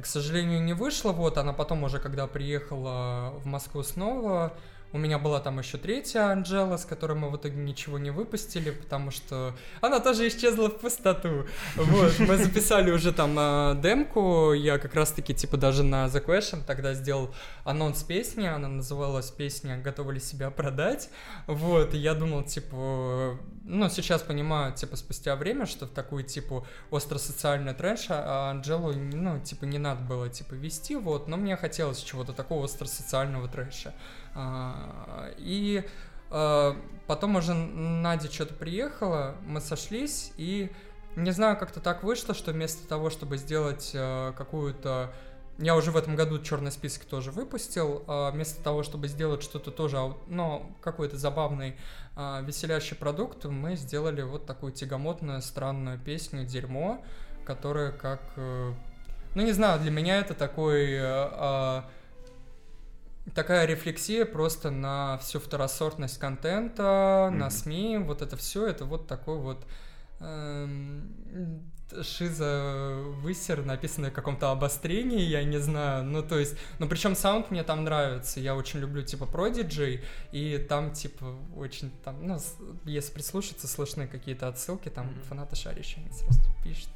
к 0.00 0.06
сожалению, 0.06 0.62
не 0.62 0.72
вышло, 0.72 1.12
вот, 1.12 1.38
она 1.38 1.52
потом 1.52 1.82
уже, 1.84 1.98
когда 1.98 2.26
приехала 2.26 3.34
в 3.38 3.46
Москву 3.46 3.82
снова, 3.82 4.54
У 4.94 4.96
меня 4.96 5.18
была 5.18 5.40
там 5.40 5.58
еще 5.58 5.76
третья 5.76 6.30
Анжела, 6.30 6.76
с 6.76 6.84
которой 6.84 7.14
мы 7.14 7.28
в 7.28 7.36
итоге 7.36 7.56
ничего 7.56 7.98
не 7.98 8.12
выпустили, 8.12 8.70
потому 8.70 9.10
что 9.10 9.52
она 9.80 9.98
тоже 9.98 10.28
исчезла 10.28 10.68
в 10.68 10.78
пустоту. 10.78 11.46
Вот, 11.74 12.20
мы 12.20 12.36
записали 12.36 12.92
уже 12.92 13.12
там 13.12 13.36
э, 13.36 13.80
демку, 13.82 14.52
я 14.52 14.78
как 14.78 14.94
раз-таки, 14.94 15.34
типа, 15.34 15.56
даже 15.56 15.82
на 15.82 16.06
The 16.06 16.24
Question 16.24 16.62
тогда 16.64 16.94
сделал 16.94 17.34
анонс 17.64 18.04
песни, 18.04 18.46
она 18.46 18.68
называлась 18.68 19.32
песня 19.32 19.78
«Готовы 19.78 20.14
ли 20.14 20.20
себя 20.20 20.52
продать?». 20.52 21.10
Вот, 21.48 21.92
и 21.94 21.98
я 21.98 22.14
думал, 22.14 22.44
типа, 22.44 23.36
ну, 23.64 23.88
сейчас 23.88 24.22
понимаю, 24.22 24.74
типа, 24.74 24.94
спустя 24.94 25.34
время, 25.34 25.66
что 25.66 25.86
в 25.86 25.90
такую, 25.90 26.22
типа, 26.22 26.64
остро-социальную 26.92 27.74
трэш, 27.74 28.06
а 28.10 28.52
Анжелу, 28.52 28.92
ну, 28.92 29.40
типа, 29.40 29.64
не 29.64 29.78
надо 29.78 30.04
было, 30.04 30.28
типа, 30.28 30.54
вести, 30.54 30.94
вот, 30.94 31.26
но 31.26 31.36
мне 31.36 31.56
хотелось 31.56 31.98
чего-то 31.98 32.32
такого 32.32 32.62
остро-социального 32.62 33.48
трэша. 33.48 33.92
А, 34.34 35.30
И 35.38 35.84
а, 36.30 36.76
потом 37.06 37.36
уже 37.36 37.54
Надя 37.54 38.30
что-то 38.32 38.54
приехала, 38.54 39.36
мы 39.46 39.60
сошлись, 39.60 40.32
и 40.36 40.70
не 41.16 41.30
знаю, 41.30 41.56
как-то 41.56 41.80
так 41.80 42.02
вышло, 42.02 42.34
что 42.34 42.50
вместо 42.52 42.88
того, 42.88 43.08
чтобы 43.08 43.36
сделать 43.36 43.92
э, 43.94 44.32
какую-то... 44.36 45.12
Я 45.58 45.76
уже 45.76 45.92
в 45.92 45.96
этом 45.96 46.16
году 46.16 46.40
черный 46.40 46.72
список 46.72 47.04
тоже 47.04 47.30
выпустил. 47.30 48.02
а 48.08 48.32
Вместо 48.32 48.60
того, 48.64 48.82
чтобы 48.82 49.06
сделать 49.06 49.40
что-то 49.44 49.70
тоже, 49.70 49.98
ау- 49.98 50.18
ну, 50.26 50.74
какой-то 50.80 51.16
забавный, 51.16 51.76
а, 52.16 52.40
веселящий 52.40 52.96
продукт, 52.96 53.44
мы 53.44 53.76
сделали 53.76 54.22
вот 54.22 54.44
такую 54.46 54.72
тягомотную, 54.72 55.40
странную 55.42 56.00
песню 56.00 56.44
«Дерьмо», 56.44 57.04
которая 57.44 57.92
как... 57.92 58.20
э, 58.34 58.72
Ну, 59.36 59.42
не 59.42 59.52
знаю, 59.52 59.78
для 59.80 59.92
меня 59.92 60.18
это 60.18 60.34
такой... 60.34 60.98
такая 63.34 63.66
рефлексия 63.66 64.24
просто 64.24 64.70
на 64.70 65.18
всю 65.18 65.40
второсортность 65.40 66.18
контента, 66.18 67.30
на 67.32 67.46
Мгм. 67.46 67.50
СМИ, 67.50 67.98
вот 67.98 68.22
это 68.22 68.36
все, 68.36 68.66
это 68.66 68.84
вот 68.84 69.06
такой 69.06 69.38
вот 69.38 69.64
эм, 70.20 71.70
шиза 72.02 72.94
высер, 73.20 73.64
написанный 73.64 74.10
в 74.10 74.14
каком-то 74.14 74.50
обострении, 74.50 75.20
я 75.22 75.44
не 75.44 75.58
знаю, 75.58 76.02
ну 76.04 76.22
то 76.22 76.38
есть, 76.38 76.56
ну 76.78 76.88
причем 76.88 77.14
саунд 77.14 77.50
мне 77.50 77.62
там 77.62 77.84
нравится, 77.84 78.40
я 78.40 78.56
очень 78.56 78.80
люблю 78.80 79.02
типа 79.02 79.24
Prodigy, 79.24 80.02
и 80.32 80.58
там 80.58 80.92
типа 80.92 81.36
очень 81.56 81.90
там, 82.04 82.26
ну 82.26 82.38
если 82.84 83.12
прислушаться, 83.12 83.68
слышны 83.68 84.06
какие-то 84.08 84.48
отсылки, 84.48 84.88
там 84.88 85.06
Мгм. 85.06 85.22
фанаты 85.22 85.56
они 85.66 86.10
сразу 86.12 86.40
пишут, 86.64 86.88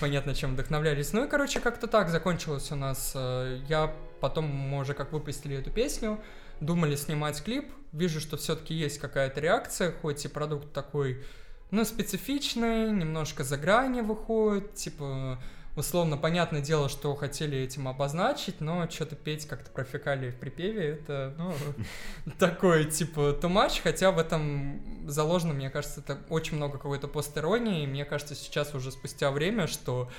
понятно, 0.00 0.34
чем 0.34 0.54
вдохновлялись. 0.54 1.12
Ну 1.12 1.24
и, 1.24 1.28
короче, 1.28 1.60
как-то 1.60 1.86
так 1.86 2.08
закончилось 2.08 2.72
у 2.72 2.76
нас. 2.76 3.12
э, 3.14 3.60
Я 3.68 3.92
потом, 4.20 4.46
мы 4.46 4.78
уже 4.78 4.94
как 4.94 5.12
выпустили 5.12 5.56
эту 5.56 5.70
песню, 5.70 6.20
думали 6.60 6.96
снимать 6.96 7.42
клип, 7.42 7.70
вижу, 7.92 8.20
что 8.20 8.36
все-таки 8.36 8.74
есть 8.74 8.98
какая-то 8.98 9.40
реакция, 9.40 9.92
хоть 9.92 10.24
и 10.24 10.28
продукт 10.28 10.72
такой, 10.72 11.24
ну, 11.70 11.84
специфичный, 11.84 12.90
немножко 12.90 13.44
за 13.44 13.56
грани 13.56 14.00
выходит, 14.00 14.74
типа, 14.74 15.38
условно, 15.76 16.16
понятное 16.16 16.60
дело, 16.62 16.88
что 16.88 17.14
хотели 17.14 17.58
этим 17.58 17.86
обозначить, 17.88 18.60
но 18.60 18.88
что-то 18.88 19.16
петь 19.16 19.46
как-то 19.46 19.70
про 19.70 19.84
фекалии 19.84 20.30
в 20.30 20.36
припеве, 20.36 20.88
это, 20.88 21.34
ну, 21.36 21.54
такой, 22.38 22.84
типа, 22.86 23.38
too 23.40 23.52
much, 23.52 23.80
хотя 23.82 24.10
в 24.10 24.18
этом 24.18 25.08
заложено, 25.08 25.52
мне 25.54 25.70
кажется, 25.70 26.00
это 26.00 26.18
очень 26.28 26.56
много 26.56 26.78
какой-то 26.78 27.08
постеронии, 27.08 27.86
мне 27.86 28.04
кажется, 28.04 28.34
сейчас 28.34 28.74
уже 28.74 28.90
спустя 28.90 29.30
время, 29.30 29.66
что 29.66 30.10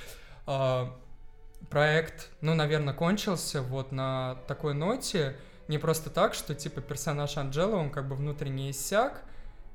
а, 0.46 0.96
проект, 1.70 2.30
ну, 2.40 2.54
наверное, 2.54 2.94
кончился 2.94 3.62
вот 3.62 3.92
на 3.92 4.36
такой 4.46 4.74
ноте, 4.74 5.36
не 5.68 5.78
просто 5.78 6.10
так, 6.10 6.34
что, 6.34 6.54
типа, 6.54 6.80
персонаж 6.80 7.36
Анджела, 7.36 7.76
он 7.76 7.90
как 7.90 8.08
бы 8.08 8.16
внутренне 8.16 8.70
иссяк, 8.70 9.22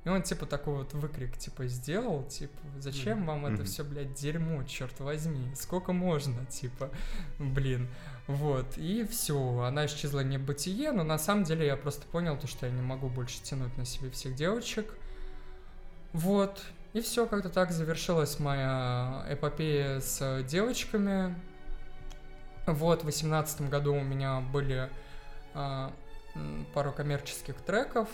и 0.04 0.10
он, 0.10 0.22
типа, 0.22 0.46
такой 0.46 0.78
вот 0.78 0.94
выкрик, 0.94 1.38
типа, 1.38 1.68
сделал, 1.68 2.24
типа, 2.24 2.58
зачем 2.78 3.26
вам 3.26 3.46
это 3.46 3.64
все, 3.64 3.84
блядь, 3.84 4.14
дерьмо, 4.14 4.64
черт 4.64 5.00
возьми, 5.00 5.54
сколько 5.56 5.94
можно, 5.94 6.46
типа, 6.48 6.90
блин, 7.40 7.88
вот, 8.28 8.78
и 8.78 9.06
все, 9.06 9.62
она 9.62 9.86
исчезла 9.86 10.22
не 10.22 10.38
бытие, 10.38 10.92
но 10.92 11.04
на 11.04 11.18
самом 11.18 11.44
деле 11.44 11.68
я 11.68 11.78
просто 11.78 12.06
понял 12.08 12.38
то, 12.38 12.48
что 12.48 12.66
я 12.66 12.72
не 12.72 12.82
могу 12.82 13.08
больше 13.08 13.42
тянуть 13.42 13.78
на 13.78 13.86
себе 13.86 14.10
всех 14.10 14.36
девочек, 14.36 14.94
вот, 16.12 16.62
и 16.94 17.02
все, 17.02 17.26
как-то 17.26 17.50
так 17.50 17.72
завершилась 17.72 18.40
моя 18.40 19.26
эпопея 19.30 20.00
с 20.00 20.44
девочками. 20.44 21.36
Вот, 22.66 23.02
в 23.02 23.06
восемнадцатом 23.06 23.70
году 23.70 23.94
у 23.94 24.02
меня 24.02 24.40
были 24.40 24.90
м, 25.54 25.92
пару 26.74 26.92
коммерческих 26.92 27.56
треков. 27.56 28.08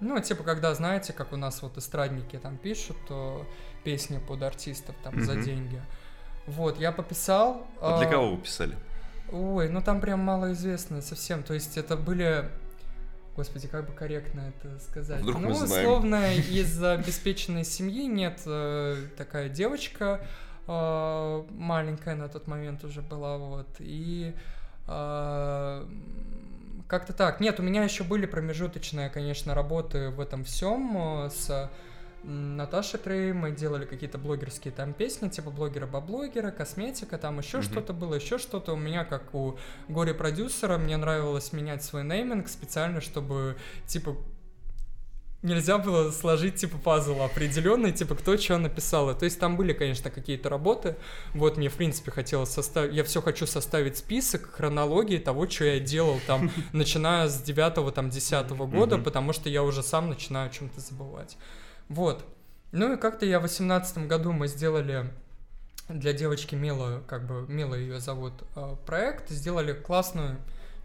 Ну, 0.00 0.18
типа, 0.20 0.42
когда, 0.42 0.74
знаете, 0.74 1.12
как 1.12 1.32
у 1.32 1.36
нас 1.36 1.62
вот 1.62 1.78
эстрадники 1.78 2.36
там 2.36 2.56
пишут, 2.56 2.96
то 3.06 3.46
песни 3.84 4.18
под 4.18 4.42
артистов 4.42 4.96
там 5.04 5.22
за 5.22 5.34
Мгм. 5.34 5.42
деньги. 5.42 5.82
Вот, 6.46 6.78
я 6.80 6.90
пописал. 6.90 7.66
А 7.80 7.98
для 7.98 8.08
а, 8.08 8.10
кого 8.10 8.34
вы 8.34 8.42
писали? 8.42 8.76
Ой, 9.30 9.68
ну 9.68 9.80
там 9.80 10.00
прям 10.00 10.20
малоизвестно 10.20 11.02
совсем. 11.02 11.42
То 11.42 11.54
есть 11.54 11.78
это 11.78 11.96
были... 11.96 12.50
Господи, 13.36 13.68
как 13.68 13.86
бы 13.86 13.92
корректно 13.92 14.52
это 14.52 14.78
сказать? 14.80 15.22
Вдруг 15.22 15.40
ну, 15.40 15.50
условно, 15.50 16.34
из 16.34 16.82
обеспеченной 16.82 17.64
семьи 17.64 18.06
нет 18.06 18.42
э, 18.44 18.96
такая 19.16 19.48
девочка, 19.48 20.20
э, 20.20 20.26
маленькая 20.66 22.14
на 22.14 22.28
тот 22.28 22.46
момент 22.46 22.84
уже 22.84 23.02
была, 23.02 23.36
вот, 23.38 23.68
и 23.78 24.34
э, 24.86 25.86
как-то 26.88 27.12
так. 27.12 27.40
Нет, 27.40 27.58
у 27.60 27.62
меня 27.62 27.84
еще 27.84 28.04
были 28.04 28.26
промежуточные, 28.26 29.10
конечно, 29.10 29.54
работы 29.54 30.10
в 30.10 30.20
этом 30.20 30.44
всем 30.44 31.28
с 31.30 31.70
м, 32.24 32.56
Наташей 32.56 33.00
Трей, 33.00 33.32
мы 33.32 33.50
делали 33.50 33.84
какие-то 33.84 34.18
блогерские 34.18 34.72
там 34.72 34.92
песни, 34.92 35.28
типа 35.28 35.50
блогера-баблогера, 35.50 36.50
косметика, 36.52 37.18
там 37.18 37.38
еще 37.38 37.58
Мгм. 37.58 37.64
что-то 37.66 37.92
было, 37.92 38.14
еще 38.14 38.38
что-то. 38.38 38.74
У 38.74 38.76
меня, 38.76 39.04
как 39.04 39.34
у 39.34 39.56
горе-продюсера, 39.88 40.78
мне 40.78 40.96
нравилось 40.96 41.52
менять 41.52 41.82
свой 41.82 42.04
нейминг 42.04 42.48
специально, 42.48 43.00
чтобы, 43.00 43.56
типа, 43.86 44.14
нельзя 45.42 45.78
было 45.78 46.10
сложить, 46.10 46.56
типа, 46.56 46.78
пазл 46.78 47.20
определенный, 47.22 47.92
типа, 47.92 48.14
кто 48.14 48.36
что 48.36 48.58
написал. 48.58 49.16
То 49.16 49.24
есть 49.24 49.38
там 49.38 49.56
были, 49.56 49.72
конечно, 49.72 50.10
какие-то 50.10 50.48
работы. 50.48 50.96
Вот 51.34 51.56
мне, 51.56 51.68
в 51.68 51.74
принципе, 51.74 52.10
хотелось 52.10 52.50
составить... 52.50 52.94
Я 52.94 53.04
все 53.04 53.20
хочу 53.20 53.46
составить 53.46 53.98
список 53.98 54.50
хронологии 54.52 55.18
того, 55.18 55.48
что 55.48 55.64
я 55.64 55.80
делал 55.80 56.20
там, 56.26 56.50
начиная 56.72 57.28
с 57.28 57.42
9 57.42 57.94
там, 57.94 58.10
10 58.10 58.50
года, 58.50 58.98
потому 58.98 59.32
что 59.32 59.48
я 59.48 59.62
уже 59.62 59.82
сам 59.82 60.08
начинаю 60.08 60.48
о 60.48 60.52
чем-то 60.52 60.80
забывать. 60.80 61.36
Вот. 61.88 62.24
Ну 62.70 62.94
и 62.94 62.96
как-то 62.96 63.26
я 63.26 63.38
в 63.38 63.42
18 63.42 64.06
году 64.06 64.32
мы 64.32 64.48
сделали 64.48 65.10
для 65.88 66.12
девочки 66.12 66.54
Мила, 66.54 67.02
как 67.06 67.26
бы 67.26 67.46
Мила 67.48 67.74
ее 67.74 68.00
зовут, 68.00 68.32
э, 68.56 68.76
проект, 68.86 69.28
сделали 69.28 69.72
классную 69.72 70.38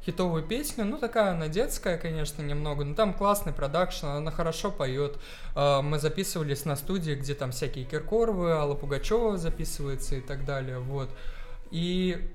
хитовую 0.07 0.41
песню, 0.41 0.85
ну 0.85 0.97
такая 0.97 1.31
она 1.31 1.49
детская, 1.49 1.97
конечно, 1.97 2.41
немного, 2.41 2.85
но 2.85 2.95
там 2.95 3.13
классный 3.13 3.51
продакшн, 3.51 4.05
она 4.05 4.31
хорошо 4.31 4.71
поет. 4.71 5.17
Э, 5.53 5.81
Мы 5.81 5.99
записывались 5.99 6.63
на 6.63 6.77
студии, 6.77 7.13
где 7.13 7.35
там 7.35 7.51
всякие 7.51 7.84
Киркоровы, 7.84 8.51
Алла 8.51 8.73
Пугачева 8.73 9.38
записывается 9.38 10.15
и 10.15 10.21
так 10.21 10.45
далее, 10.45 10.79
вот. 10.79 11.09
И 11.71 12.31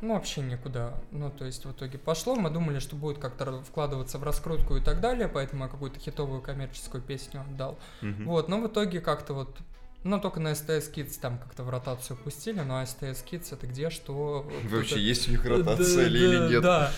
ну, 0.00 0.14
вообще 0.14 0.42
никуда. 0.42 0.94
Ну, 1.10 1.30
то 1.30 1.44
есть 1.44 1.64
в 1.64 1.72
итоге 1.72 1.98
пошло. 1.98 2.36
Мы 2.36 2.50
думали, 2.50 2.78
что 2.78 2.94
будет 2.94 3.18
как-то 3.18 3.62
вкладываться 3.62 4.18
в 4.18 4.22
раскрутку 4.22 4.76
и 4.76 4.80
так 4.80 5.00
далее, 5.00 5.26
поэтому 5.26 5.64
я 5.64 5.70
какую-то 5.70 5.98
хитовую 5.98 6.40
коммерческую 6.40 7.02
песню 7.02 7.40
отдал. 7.40 7.78
Мгм. 8.02 8.26
Вот, 8.26 8.48
но 8.48 8.60
в 8.60 8.68
итоге 8.68 9.00
как-то 9.00 9.34
вот 9.34 9.56
ну, 10.04 10.20
только 10.20 10.40
на 10.40 10.52
STS 10.52 10.92
Kids 10.94 11.18
там 11.20 11.38
как-то 11.38 11.64
в 11.64 11.70
ротацию 11.70 12.16
пустили, 12.16 12.60
но 12.60 12.82
STS 12.82 13.24
Kids 13.28 13.52
это 13.52 13.66
где, 13.66 13.90
что... 13.90 14.48
Вообще, 14.70 15.00
есть 15.00 15.28
у 15.28 15.32
них 15.32 15.44
ротация 15.44 15.96
Да, 15.96 16.06
или, 16.06 16.18
или 16.18 16.38
да, 16.38 16.48
нет? 16.48 16.62
Да, 16.62 16.92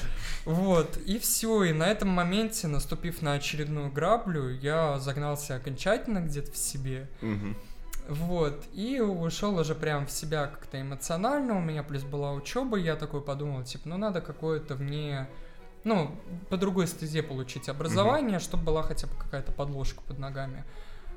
вот, 0.44 0.96
и 0.98 1.18
все, 1.18 1.64
и 1.64 1.72
на 1.72 1.88
этом 1.88 2.08
моменте, 2.10 2.66
наступив 2.66 3.22
на 3.22 3.32
очередную 3.34 3.90
граблю, 3.90 4.50
я 4.50 4.98
загнался 4.98 5.56
окончательно 5.56 6.20
где-то 6.20 6.52
в 6.52 6.56
себе, 6.56 7.08
Мгм. 7.22 7.56
вот, 8.08 8.64
и 8.74 9.00
ушел 9.00 9.58
уже 9.58 9.74
прям 9.74 10.06
в 10.06 10.10
себя 10.10 10.46
как-то 10.46 10.80
эмоционально, 10.80 11.56
у 11.56 11.60
меня 11.60 11.82
плюс 11.82 12.02
была 12.02 12.32
учеба, 12.32 12.76
я 12.76 12.96
такой 12.96 13.22
подумал, 13.22 13.64
типа, 13.64 13.88
ну 13.88 13.96
надо 13.96 14.20
какое-то 14.20 14.74
мне, 14.76 15.26
ну, 15.84 16.14
по 16.50 16.56
другой 16.58 16.86
стезе 16.86 17.22
получить 17.22 17.68
образование, 17.70 18.38
чтобы 18.38 18.64
была 18.64 18.82
хотя 18.82 19.06
бы 19.06 19.14
какая-то 19.14 19.52
подложка 19.52 20.02
под 20.02 20.18
ногами. 20.18 20.64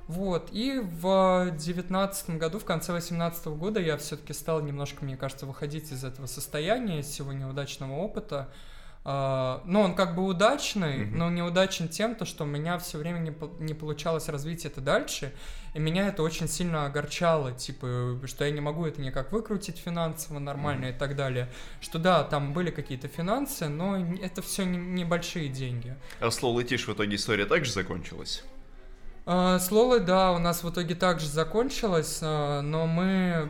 Вот, 0.07 0.49
и 0.51 0.79
в 0.79 1.51
девятнадцатом 1.57 2.37
году, 2.37 2.59
в 2.59 2.65
конце 2.65 2.91
восемнадцатого 2.91 3.55
года 3.55 3.79
я 3.79 3.95
все-таки 3.97 4.33
стал 4.33 4.61
немножко, 4.61 5.05
мне 5.05 5.15
кажется, 5.15 5.45
выходить 5.45 5.91
из 5.93 6.03
этого 6.03 6.25
состояния, 6.25 6.99
из 6.99 7.07
всего 7.07 7.31
неудачного 7.31 7.93
опыта. 7.93 8.49
А, 9.05 9.61
ну, 9.65 9.81
он 9.81 9.95
как 9.95 10.15
бы 10.15 10.23
удачный, 10.23 11.05
но 11.05 11.29
неудачен 11.29 11.89
тем, 11.89 12.15
то, 12.15 12.23
что 12.25 12.45
у 12.45 12.47
меня 12.47 12.77
все 12.79 12.97
время 12.97 13.19
не, 13.19 13.33
не 13.59 13.73
получалось 13.73 14.29
развить 14.29 14.65
это 14.65 14.79
дальше, 14.79 15.33
и 15.73 15.79
меня 15.79 16.07
это 16.07 16.23
очень 16.23 16.47
сильно 16.47 16.85
огорчало, 16.85 17.51
типа, 17.51 18.19
что 18.25 18.45
я 18.45 18.51
не 18.51 18.61
могу 18.61 18.85
это 18.85 19.01
никак 19.01 19.31
выкрутить 19.33 19.77
финансово 19.77 20.39
нормально 20.39 20.85
и 20.85 20.93
так 20.93 21.15
далее. 21.17 21.49
Что 21.81 21.99
да, 21.99 22.23
там 22.23 22.53
были 22.53 22.71
какие-то 22.71 23.07
финансы, 23.09 23.67
но 23.67 23.97
это 23.97 24.41
все 24.41 24.63
небольшие 24.65 25.49
деньги. 25.49 25.95
А 26.21 26.31
с 26.31 26.41
Лолой 26.41 26.63
Тиш 26.63 26.87
в 26.87 26.93
итоге 26.93 27.15
история 27.15 27.45
также 27.45 27.71
закончилась? 27.71 28.43
А, 29.25 29.57
С 29.59 29.71
Лолой, 29.71 30.01
да, 30.01 30.31
у 30.33 30.37
нас 30.39 30.63
в 30.63 30.69
итоге 30.69 30.95
также 30.95 31.27
закончилось, 31.27 32.19
а, 32.21 32.61
но 32.61 32.87
мы... 32.87 33.49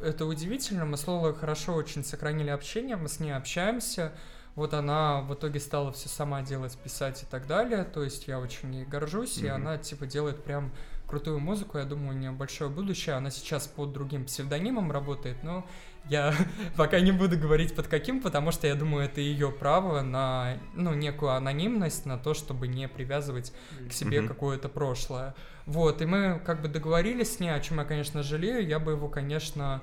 Это 0.00 0.26
удивительно, 0.26 0.84
мы 0.84 0.96
с 0.96 1.08
Лолой 1.08 1.34
хорошо 1.34 1.74
очень 1.74 2.04
сохранили 2.04 2.50
общение, 2.50 2.94
мы 2.96 3.08
с 3.08 3.18
ней 3.18 3.32
общаемся. 3.32 4.12
Вот 4.54 4.72
она 4.74 5.22
в 5.22 5.34
итоге 5.34 5.58
стала 5.58 5.90
все 5.92 6.08
сама 6.08 6.42
делать, 6.42 6.76
писать 6.78 7.22
и 7.24 7.26
так 7.26 7.48
далее. 7.48 7.82
То 7.82 8.04
есть 8.04 8.28
я 8.28 8.38
очень 8.38 8.72
ей 8.74 8.84
горжусь, 8.84 9.38
и 9.38 9.46
Мгм. 9.46 9.54
она 9.56 9.78
типа 9.78 10.06
делает 10.06 10.44
прям 10.44 10.70
крутую 11.08 11.40
музыку. 11.40 11.78
Я 11.78 11.84
думаю, 11.84 12.10
у 12.10 12.18
нее 12.18 12.30
большое 12.30 12.70
будущее. 12.70 13.16
Она 13.16 13.30
сейчас 13.30 13.66
под 13.66 13.92
другим 13.92 14.24
псевдонимом 14.24 14.92
работает, 14.92 15.42
но 15.42 15.66
я 16.08 16.34
пока 16.76 17.00
не 17.00 17.12
буду 17.12 17.38
говорить 17.38 17.74
под 17.74 17.88
каким, 17.88 18.20
потому 18.20 18.50
что 18.50 18.66
я 18.66 18.74
думаю, 18.74 19.04
это 19.04 19.20
ее 19.20 19.50
право 19.50 20.02
на 20.02 20.58
ну, 20.74 20.94
некую 20.94 21.32
анонимность, 21.32 22.06
на 22.06 22.18
то, 22.18 22.34
чтобы 22.34 22.68
не 22.68 22.88
привязывать 22.88 23.52
к 23.88 23.92
себе 23.92 24.20
Мгм. 24.20 24.28
какое-то 24.28 24.68
прошлое. 24.68 25.34
Вот, 25.66 26.00
и 26.00 26.06
мы 26.06 26.40
как 26.44 26.62
бы 26.62 26.68
договорились 26.68 27.36
с 27.36 27.40
ней, 27.40 27.50
о 27.50 27.60
чем 27.60 27.78
я, 27.78 27.84
конечно, 27.84 28.22
жалею. 28.22 28.66
Я 28.66 28.78
бы 28.78 28.92
его, 28.92 29.08
конечно, 29.08 29.82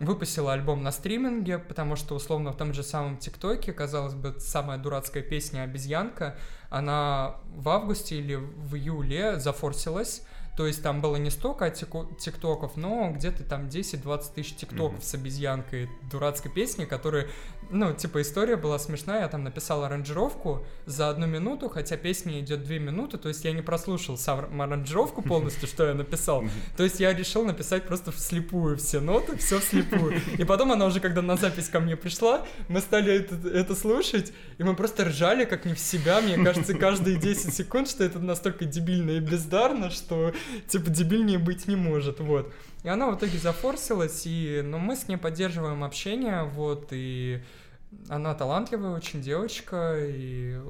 выпустила 0.00 0.52
альбом 0.52 0.82
на 0.82 0.92
стриминге, 0.92 1.58
потому 1.58 1.96
что, 1.96 2.14
условно, 2.14 2.52
в 2.52 2.56
том 2.56 2.72
же 2.72 2.82
самом 2.82 3.16
ТикТоке, 3.16 3.72
казалось 3.72 4.14
бы, 4.14 4.34
самая 4.38 4.78
дурацкая 4.78 5.22
песня 5.22 5.62
«Обезьянка», 5.62 6.36
она 6.70 7.36
в 7.54 7.68
августе 7.68 8.16
или 8.16 8.34
в 8.34 8.74
июле 8.74 9.38
зафорсилась, 9.38 10.26
то 10.56 10.66
есть 10.66 10.82
там 10.82 11.00
было 11.00 11.16
не 11.16 11.30
столько 11.30 11.70
тиктоков, 11.70 12.76
но 12.76 13.10
где-то 13.10 13.42
там 13.44 13.66
10-20 13.66 14.34
тысяч 14.34 14.54
тиктоков 14.54 14.98
Мгм. 14.98 15.02
с 15.02 15.14
обезьянкой 15.14 15.88
дурацкой 16.10 16.52
песни, 16.52 16.84
которая, 16.84 17.28
ну, 17.70 17.92
типа, 17.92 18.22
история 18.22 18.56
была 18.56 18.78
смешная, 18.78 19.22
я 19.22 19.28
там 19.28 19.44
написал 19.44 19.84
аранжировку 19.84 20.64
за 20.86 21.08
одну 21.08 21.26
минуту, 21.26 21.68
хотя 21.68 21.96
песня 21.96 22.40
идет 22.40 22.64
две 22.64 22.78
минуты, 22.78 23.18
то 23.18 23.28
есть 23.28 23.44
я 23.44 23.52
не 23.52 23.62
прослушал 23.62 24.16
сам 24.16 24.60
аранжировку 24.60 25.22
полностью, 25.22 25.68
что 25.68 25.86
я 25.86 25.94
написал, 25.94 26.44
то 26.76 26.84
есть 26.84 27.00
я 27.00 27.12
решил 27.12 27.44
написать 27.44 27.86
просто 27.86 28.12
вслепую 28.12 28.76
все 28.76 29.00
ноты, 29.00 29.36
все 29.36 29.58
вслепую. 29.58 30.20
И 30.38 30.44
потом 30.44 30.72
она 30.72 30.86
уже, 30.86 31.00
когда 31.00 31.22
на 31.22 31.36
запись 31.36 31.68
ко 31.68 31.80
мне 31.80 31.96
пришла, 31.96 32.46
мы 32.68 32.80
стали 32.80 33.12
это, 33.12 33.48
это 33.48 33.74
слушать, 33.74 34.32
и 34.58 34.62
мы 34.62 34.74
просто 34.76 35.04
ржали 35.06 35.44
как 35.44 35.64
не 35.64 35.74
в 35.74 35.78
себя. 35.78 36.20
Мне 36.20 36.42
кажется, 36.42 36.74
каждые 36.74 37.16
10 37.16 37.54
секунд, 37.54 37.88
что 37.88 38.04
это 38.04 38.18
настолько 38.18 38.64
дебильно 38.64 39.12
и 39.12 39.20
бездарно, 39.20 39.90
что 39.90 40.32
типа 40.68 40.90
дебильнее 40.90 41.38
быть 41.38 41.66
не 41.66 41.76
может, 41.76 42.20
вот. 42.20 42.52
И 42.84 42.88
она 42.88 43.10
в 43.10 43.16
итоге 43.16 43.38
зафорсилась, 43.38 44.26
и, 44.26 44.60
ну, 44.62 44.78
мы 44.78 44.94
с 44.94 45.08
ней 45.08 45.16
поддерживаем 45.16 45.82
общение, 45.82 46.44
вот, 46.44 46.88
и 46.90 47.42
она 48.10 48.34
талантливая 48.34 48.90
очень 48.90 49.22
девочка, 49.22 49.96
и 49.98 50.60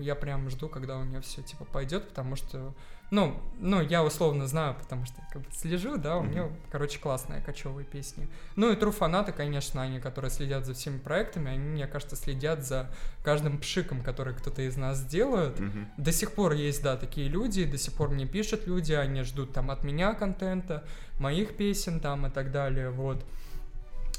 я 0.00 0.14
прям 0.14 0.48
жду, 0.48 0.70
когда 0.70 0.96
у 0.96 1.04
нее 1.04 1.20
все 1.20 1.42
типа 1.42 1.66
пойдет, 1.66 2.08
потому 2.08 2.34
что, 2.34 2.74
ну, 3.10 3.40
ну, 3.58 3.80
я 3.80 4.04
условно 4.04 4.46
знаю, 4.46 4.76
потому 4.78 5.04
что 5.04 5.20
как 5.32 5.42
бы 5.42 5.48
слежу, 5.52 5.98
да, 5.98 6.16
у 6.16 6.24
нее, 6.24 6.52
короче, 6.70 6.98
классные 7.00 7.42
кочевые 7.42 7.84
песни. 7.84 8.28
Ну 8.54 8.70
и 8.70 8.76
true 8.76 8.92
фанаты, 8.92 9.32
конечно, 9.32 9.82
они, 9.82 9.98
которые 10.00 10.30
следят 10.30 10.64
за 10.64 10.74
всеми 10.74 10.98
проектами, 10.98 11.50
они, 11.50 11.58
мне 11.58 11.86
кажется, 11.88 12.14
следят 12.14 12.64
за 12.64 12.88
каждым 13.24 13.58
пшиком, 13.58 14.02
который 14.02 14.34
кто-то 14.34 14.62
из 14.62 14.76
нас 14.76 15.04
делает. 15.04 15.58
Мгм. 15.58 15.88
До 15.96 16.12
сих 16.12 16.32
пор 16.32 16.52
есть, 16.52 16.82
да, 16.82 16.96
такие 16.96 17.28
люди, 17.28 17.64
до 17.64 17.78
сих 17.78 17.94
пор 17.94 18.10
мне 18.10 18.26
пишут 18.26 18.66
люди, 18.68 18.92
они 18.92 19.22
ждут 19.22 19.52
там 19.52 19.72
от 19.72 19.82
меня 19.82 20.14
контента, 20.14 20.84
моих 21.18 21.56
песен 21.56 21.98
там 21.98 22.26
и 22.26 22.30
так 22.30 22.52
далее, 22.52 22.90
вот. 22.90 23.24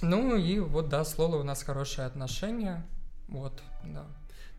Ну 0.01 0.35
и 0.35 0.59
вот, 0.59 0.89
да, 0.89 1.05
с 1.05 1.17
Лолой 1.17 1.39
у 1.39 1.43
нас 1.43 1.63
хорошие 1.63 2.07
отношения, 2.07 2.85
вот, 3.29 3.61
да. 3.85 4.05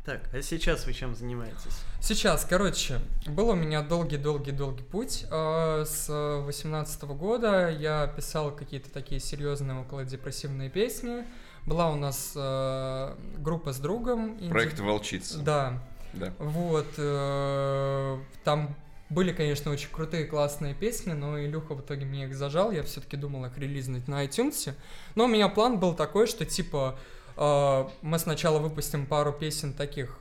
Так, 0.04 0.22
а 0.34 0.42
сейчас 0.42 0.84
вы 0.86 0.92
чем 0.94 1.14
занимаетесь? 1.14 1.80
Сейчас, 2.00 2.44
короче, 2.44 2.98
был 3.26 3.50
у 3.50 3.54
меня 3.54 3.82
долгий-долгий-долгий 3.82 4.82
путь. 4.82 5.24
э, 5.30 5.84
С 5.86 6.08
18 6.44 7.02
года 7.04 7.70
я 7.70 8.08
писал 8.08 8.50
какие-то 8.50 8.90
такие 8.90 9.20
серьезные 9.20 9.78
околодепрессивные 9.80 10.70
песни. 10.70 11.24
Была 11.66 11.88
у 11.90 11.94
нас 11.94 12.32
э, 12.34 13.14
группа 13.38 13.72
с 13.72 13.78
другом. 13.78 14.38
инди- 14.40 14.50
Проект 14.50 14.80
«Волчица». 14.80 15.38
Да, 15.38 15.80
Да. 16.14 16.32
вот. 16.40 16.88
э, 16.98 18.18
Там 18.42 18.74
были, 19.08 19.32
конечно, 19.32 19.70
очень 19.70 19.88
крутые, 19.92 20.24
классные 20.24 20.74
песни, 20.74 21.12
но 21.12 21.38
Илюха 21.38 21.74
в 21.74 21.80
итоге 21.82 22.06
мне 22.06 22.24
их 22.24 22.34
зажал. 22.34 22.72
Я 22.72 22.82
все-таки 22.82 23.16
думал 23.16 23.44
их 23.44 23.56
релизнуть 23.56 24.08
на 24.08 24.24
iTunes. 24.24 24.72
Но 25.14 25.26
у 25.26 25.28
меня 25.28 25.48
план 25.48 25.78
был 25.78 25.94
такой, 25.94 26.26
что 26.26 26.44
типа 26.44 26.98
мы 27.36 28.18
сначала 28.18 28.58
выпустим 28.58 29.06
пару 29.06 29.32
песен 29.32 29.72
таких 29.72 30.18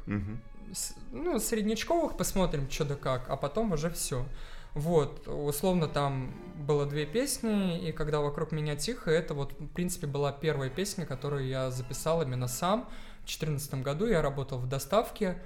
с- 0.74 0.94
ну, 1.12 1.40
среднячковых 1.40 2.16
посмотрим, 2.18 2.70
что 2.70 2.86
да 2.86 2.96
как, 2.96 3.30
а 3.30 3.36
потом 3.36 3.74
уже 3.74 3.90
все. 3.90 4.26
Вот, 4.74 5.28
условно 5.28 5.88
там 5.90 6.34
было 6.66 6.86
две 6.86 7.06
песни, 7.06 7.90
и 7.90 7.92
когда 7.92 8.22
вокруг 8.22 8.54
меня 8.54 8.78
тихо, 8.78 9.12
это 9.12 9.34
вот, 9.34 9.52
в 9.60 9.68
принципе, 9.68 10.08
была 10.08 10.32
первая 10.32 10.70
песня, 10.70 11.06
которую 11.06 11.46
я 11.46 11.72
записал 11.72 12.22
именно 12.22 12.48
сам. 12.48 12.84
В 13.24 13.26
2014 13.26 13.84
году 13.84 14.06
я 14.08 14.22
работал 14.22 14.60
в 14.60 14.70
доставке 14.70 15.38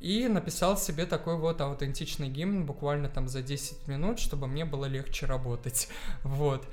и 0.00 0.28
написал 0.28 0.76
себе 0.76 1.06
такой 1.06 1.36
вот 1.38 1.60
аутентичный 1.62 2.28
гимн 2.28 2.66
буквально 2.66 3.08
там 3.08 3.26
за 3.26 3.40
10 3.42 3.88
минут, 3.88 4.18
чтобы 4.18 4.46
мне 4.46 4.66
было 4.66 4.84
легче 4.84 5.24
работать. 5.26 5.88
Вот. 6.22 6.66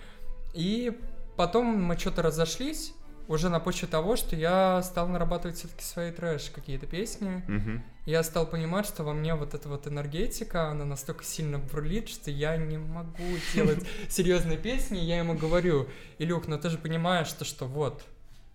И 0.54 1.00
потом 1.38 1.66
мы 1.82 1.98
что-то 1.98 2.22
разошлись, 2.24 2.94
уже 3.28 3.50
на 3.50 3.60
почве 3.60 3.88
того, 3.88 4.16
что 4.16 4.36
я 4.36 4.82
стал 4.84 5.08
нарабатывать 5.08 5.58
все-таки 5.58 5.84
свои 5.84 6.12
трэш 6.12 6.50
какие-то 6.50 6.86
песни. 6.86 7.44
Мгм. 7.48 7.84
Я 8.06 8.22
стал 8.24 8.46
понимать, 8.46 8.86
что 8.86 9.04
во 9.04 9.14
мне 9.14 9.34
вот 9.34 9.54
эта 9.54 9.68
вот 9.68 9.88
энергетика, 9.88 10.70
она 10.70 10.86
настолько 10.86 11.24
сильно 11.24 11.58
бурлит, 11.58 12.08
что 12.08 12.30
я 12.30 12.56
не 12.58 12.78
могу 12.78 13.24
делать 13.54 13.86
серьезные 14.10 14.58
песни. 14.58 15.00
Я 15.00 15.18
ему 15.18 15.34
говорю, 15.34 15.88
Илюх, 16.20 16.48
ну 16.48 16.60
ты 16.60 16.70
же 16.70 16.78
понимаешь, 16.78 17.28
что, 17.28 17.46
что 17.46 17.66
вот, 17.66 18.04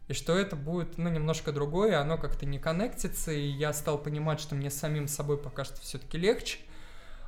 и 0.06 0.12
что 0.12 0.36
это 0.36 0.56
будет, 0.56 0.98
ну, 0.98 1.09
немножко 1.09 1.52
другое, 1.52 2.01
оно 2.01 2.18
как-то 2.18 2.47
не 2.47 2.59
коннектится, 2.59 3.32
и 3.32 3.47
я 3.47 3.72
стал 3.72 3.97
понимать, 3.98 4.40
что 4.40 4.55
мне 4.55 4.70
самим 4.70 5.06
собой 5.06 5.36
пока 5.36 5.64
что 5.64 5.80
все-таки 5.80 6.18
легче. 6.18 6.59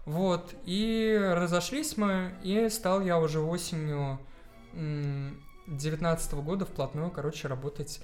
Вот, 0.04 0.52
и 0.64 1.16
разошлись 1.34 1.96
мы, 1.96 2.34
и 2.42 2.68
стал 2.70 3.00
я 3.00 3.20
уже 3.20 3.38
осенью 3.38 4.18
девятнадцатого 5.66 6.42
года 6.42 6.64
вплотную, 6.64 7.10
короче, 7.10 7.48
работать, 7.48 8.00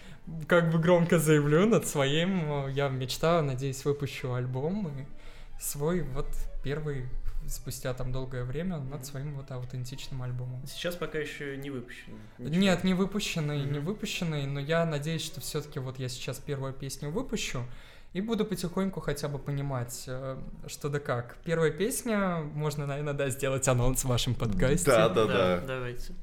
как 0.46 0.70
бы 0.70 0.78
громко 0.78 1.18
заявлю, 1.18 1.66
над 1.66 1.86
своим, 1.86 2.66
э, 2.66 2.72
я 2.72 2.88
мечтаю, 2.88 3.42
надеюсь, 3.42 3.84
выпущу 3.84 4.32
альбом, 4.34 4.88
и 4.88 5.62
свой 5.62 6.02
вот 6.02 6.28
первый, 6.62 7.06
спустя 7.46 7.94
там 7.94 8.12
долгое 8.12 8.44
время, 8.44 8.78
над 8.78 9.04
своим 9.06 9.34
вот 9.34 9.50
аутентичным 9.50 10.22
альбомом. 10.22 10.64
Сейчас 10.66 10.94
пока 10.96 11.18
еще 11.18 11.56
не 11.56 11.70
выпущено. 11.70 12.16
ничего. 12.38 12.60
Нет, 12.60 12.84
не 12.84 12.94
выпущенный, 12.94 13.60
не 13.64 13.78
Мгм. 13.78 13.86
выпущенный, 13.86 14.46
но 14.46 14.60
я 14.60 14.84
надеюсь, 14.84 15.24
что 15.24 15.40
все-таки 15.40 15.78
вот 15.78 15.98
я 15.98 16.08
сейчас 16.08 16.38
первую 16.38 16.72
песню 16.74 17.10
выпущу 17.10 17.64
и 18.12 18.20
буду 18.20 18.44
потихоньку 18.44 19.00
хотя 19.00 19.28
бы 19.28 19.38
понимать, 19.38 20.04
э, 20.06 20.38
что 20.66 20.88
да 20.88 20.98
как. 21.00 21.36
Первая 21.44 21.70
песня, 21.70 22.38
можно, 22.54 22.86
наверное, 22.86 23.14
да, 23.14 23.28
сделать 23.30 23.66
анонс 23.68 24.04
в 24.04 24.08
вашем 24.08 24.34
подкасте. 24.34 24.86
Да, 24.90 25.08
да, 25.08 25.26
да. 25.26 25.60
Давайте. 25.66 26.14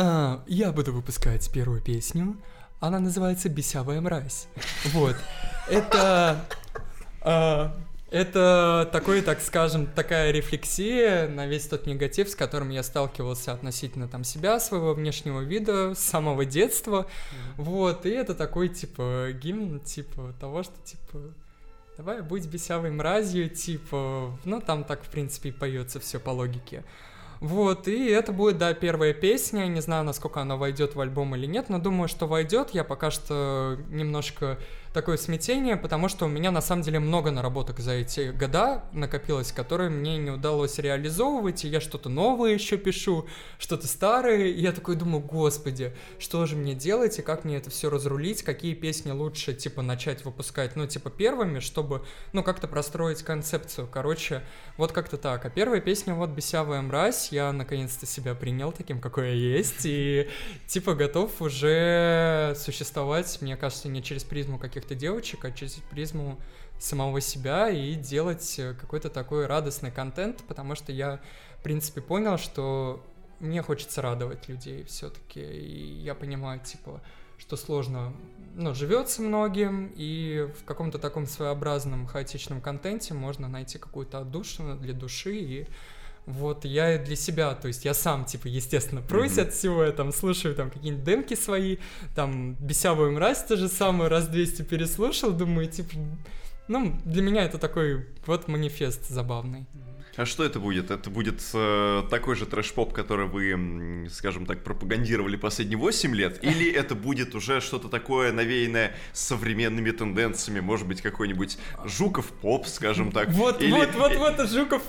А, 0.00 0.44
я 0.46 0.70
буду 0.70 0.92
выпускать 0.92 1.50
первую 1.50 1.80
песню. 1.80 2.36
Она 2.78 3.00
называется 3.00 3.48
«Бесявая 3.48 4.00
мразь». 4.00 4.46
Вот. 4.92 5.16
Это... 5.68 6.44
а, 7.22 7.76
это 8.08 8.88
такой, 8.92 9.22
так 9.22 9.40
скажем, 9.40 9.86
такая 9.86 10.30
рефлексия 10.30 11.26
на 11.26 11.48
весь 11.48 11.66
тот 11.66 11.86
негатив, 11.86 12.28
с 12.28 12.36
которым 12.36 12.70
я 12.70 12.84
сталкивался 12.84 13.52
относительно 13.52 14.06
там 14.06 14.22
себя, 14.22 14.60
своего 14.60 14.94
внешнего 14.94 15.40
вида, 15.40 15.96
с 15.96 15.98
самого 15.98 16.44
детства. 16.44 17.08
Вот, 17.56 18.06
и 18.06 18.10
это 18.10 18.36
такой, 18.36 18.68
типа, 18.68 19.30
гимн, 19.32 19.80
типа, 19.80 20.32
того, 20.38 20.62
что, 20.62 20.74
типа, 20.84 21.34
давай 21.96 22.22
будь 22.22 22.46
бесявой 22.46 22.92
мразью, 22.92 23.50
типа, 23.50 24.38
ну, 24.44 24.60
там 24.60 24.84
так, 24.84 25.02
в 25.02 25.08
принципе, 25.08 25.48
и 25.48 25.52
поется 25.52 25.98
все 25.98 26.20
по 26.20 26.30
логике. 26.30 26.84
Вот, 27.40 27.86
и 27.86 28.06
это 28.06 28.32
будет, 28.32 28.58
да, 28.58 28.74
первая 28.74 29.12
песня. 29.12 29.66
Не 29.66 29.80
знаю, 29.80 30.04
насколько 30.04 30.40
она 30.40 30.56
войдет 30.56 30.96
в 30.96 31.00
альбом 31.00 31.36
или 31.36 31.46
нет, 31.46 31.68
но 31.68 31.78
думаю, 31.78 32.08
что 32.08 32.26
войдет. 32.26 32.70
Я 32.70 32.84
пока 32.84 33.10
что 33.10 33.78
немножко 33.90 34.58
такое 34.92 35.16
смятение, 35.16 35.76
потому 35.76 36.08
что 36.08 36.24
у 36.24 36.28
меня 36.28 36.50
на 36.50 36.60
самом 36.60 36.82
деле 36.82 36.98
много 36.98 37.30
наработок 37.30 37.78
за 37.80 37.92
эти 37.92 38.30
года 38.30 38.84
накопилось, 38.92 39.52
которые 39.52 39.90
мне 39.90 40.18
не 40.18 40.30
удалось 40.30 40.78
реализовывать, 40.78 41.64
и 41.64 41.68
я 41.68 41.80
что-то 41.80 42.08
новое 42.08 42.54
еще 42.54 42.76
пишу, 42.76 43.26
что-то 43.58 43.86
старое, 43.86 44.46
и 44.46 44.60
я 44.60 44.72
такой 44.72 44.96
думаю, 44.96 45.22
господи, 45.22 45.94
что 46.18 46.44
же 46.46 46.56
мне 46.56 46.74
делать, 46.74 47.18
и 47.18 47.22
как 47.22 47.44
мне 47.44 47.56
это 47.56 47.70
все 47.70 47.90
разрулить, 47.90 48.42
какие 48.42 48.74
песни 48.74 49.10
лучше, 49.10 49.54
типа, 49.54 49.82
начать 49.82 50.24
выпускать, 50.24 50.76
ну, 50.76 50.86
типа, 50.86 51.10
первыми, 51.10 51.60
чтобы, 51.60 52.04
ну, 52.32 52.42
как-то 52.42 52.68
простроить 52.68 53.22
концепцию, 53.22 53.88
короче, 53.90 54.42
вот 54.76 54.92
как-то 54.92 55.16
так. 55.16 55.44
А 55.44 55.50
первая 55.50 55.80
песня, 55.80 56.14
вот, 56.14 56.30
«Бесявая 56.30 56.82
мразь», 56.82 57.30
я 57.32 57.52
наконец-то 57.52 58.06
себя 58.06 58.34
принял 58.34 58.72
таким, 58.72 59.00
какой 59.00 59.28
я 59.28 59.56
есть, 59.56 59.84
и, 59.84 60.28
типа, 60.66 60.94
готов 60.94 61.40
уже 61.40 62.54
существовать, 62.56 63.38
мне 63.40 63.56
кажется, 63.56 63.88
не 63.88 64.02
через 64.02 64.24
призму 64.24 64.58
каких-то 64.78 64.94
девочек, 64.94 65.44
а 65.44 65.50
через 65.50 65.74
призму 65.90 66.38
самого 66.78 67.20
себя 67.20 67.68
и 67.68 67.94
делать 67.94 68.58
э, 68.58 68.74
какой-то 68.74 69.10
такой 69.10 69.46
радостный 69.46 69.90
контент, 69.90 70.44
потому 70.46 70.76
что 70.76 70.92
я, 70.92 71.20
в 71.58 71.62
принципе, 71.62 72.00
понял, 72.00 72.38
что 72.38 73.04
мне 73.40 73.62
хочется 73.62 74.00
радовать 74.00 74.48
людей 74.48 74.84
все-таки, 74.84 75.40
и 75.40 76.00
я 76.02 76.14
понимаю, 76.14 76.60
типа, 76.60 77.00
что 77.36 77.56
сложно, 77.56 78.14
ну, 78.54 78.74
живется 78.74 79.22
многим, 79.22 79.92
и 79.96 80.48
в 80.60 80.64
каком-то 80.64 80.98
таком 80.98 81.26
своеобразном 81.26 82.06
хаотичном 82.06 82.60
контенте 82.60 83.14
можно 83.14 83.48
найти 83.48 83.78
какую-то 83.78 84.20
отдушину 84.20 84.76
для 84.76 84.92
души, 84.92 85.36
и 85.36 85.66
вот 86.28 86.64
я 86.64 86.98
для 86.98 87.16
себя, 87.16 87.54
то 87.54 87.68
есть 87.68 87.84
я 87.84 87.94
сам, 87.94 88.24
типа, 88.24 88.48
естественно, 88.48 89.00
прусь 89.00 89.38
от 89.38 89.54
всего, 89.54 89.82
я 89.82 89.92
там 89.92 90.12
слушаю 90.12 90.54
там 90.54 90.70
какие-нибудь 90.70 91.04
демки 91.04 91.34
свои, 91.34 91.78
там 92.14 92.54
«Бесявую 92.54 93.12
мразь» 93.12 93.44
то 93.44 93.56
же 93.56 93.68
самое, 93.68 94.10
раз 94.10 94.28
200 94.28 94.62
переслушал, 94.62 95.32
думаю, 95.32 95.68
типа, 95.68 95.94
ну, 96.68 96.94
для 97.04 97.22
меня 97.22 97.44
это 97.44 97.58
такой 97.58 98.06
вот 98.26 98.46
манифест 98.46 99.08
забавный. 99.08 99.66
А 100.18 100.26
что 100.26 100.44
это 100.44 100.58
будет? 100.58 100.90
Это 100.90 101.10
будет 101.10 101.40
э, 101.54 102.02
такой 102.10 102.34
же 102.34 102.44
трэш-поп, 102.44 102.92
который 102.92 103.26
вы, 103.26 104.08
скажем 104.10 104.46
так, 104.46 104.64
пропагандировали 104.64 105.36
последние 105.36 105.78
8 105.78 106.12
лет? 106.12 106.38
Или 106.42 106.72
это 106.72 106.96
будет 106.96 107.36
уже 107.36 107.60
что-то 107.60 107.88
такое 107.88 108.32
навеянное 108.32 108.96
современными 109.12 109.92
тенденциями? 109.92 110.58
Может 110.58 110.88
быть, 110.88 111.02
какой-нибудь 111.02 111.56
Жуков-поп, 111.84 112.66
скажем 112.66 113.12
так? 113.12 113.28
Вот, 113.28 113.62
Или- 113.62 113.70
вот, 113.70 113.94
вот, 113.94 114.16
вот, 114.16 114.50
Жуков. 114.50 114.82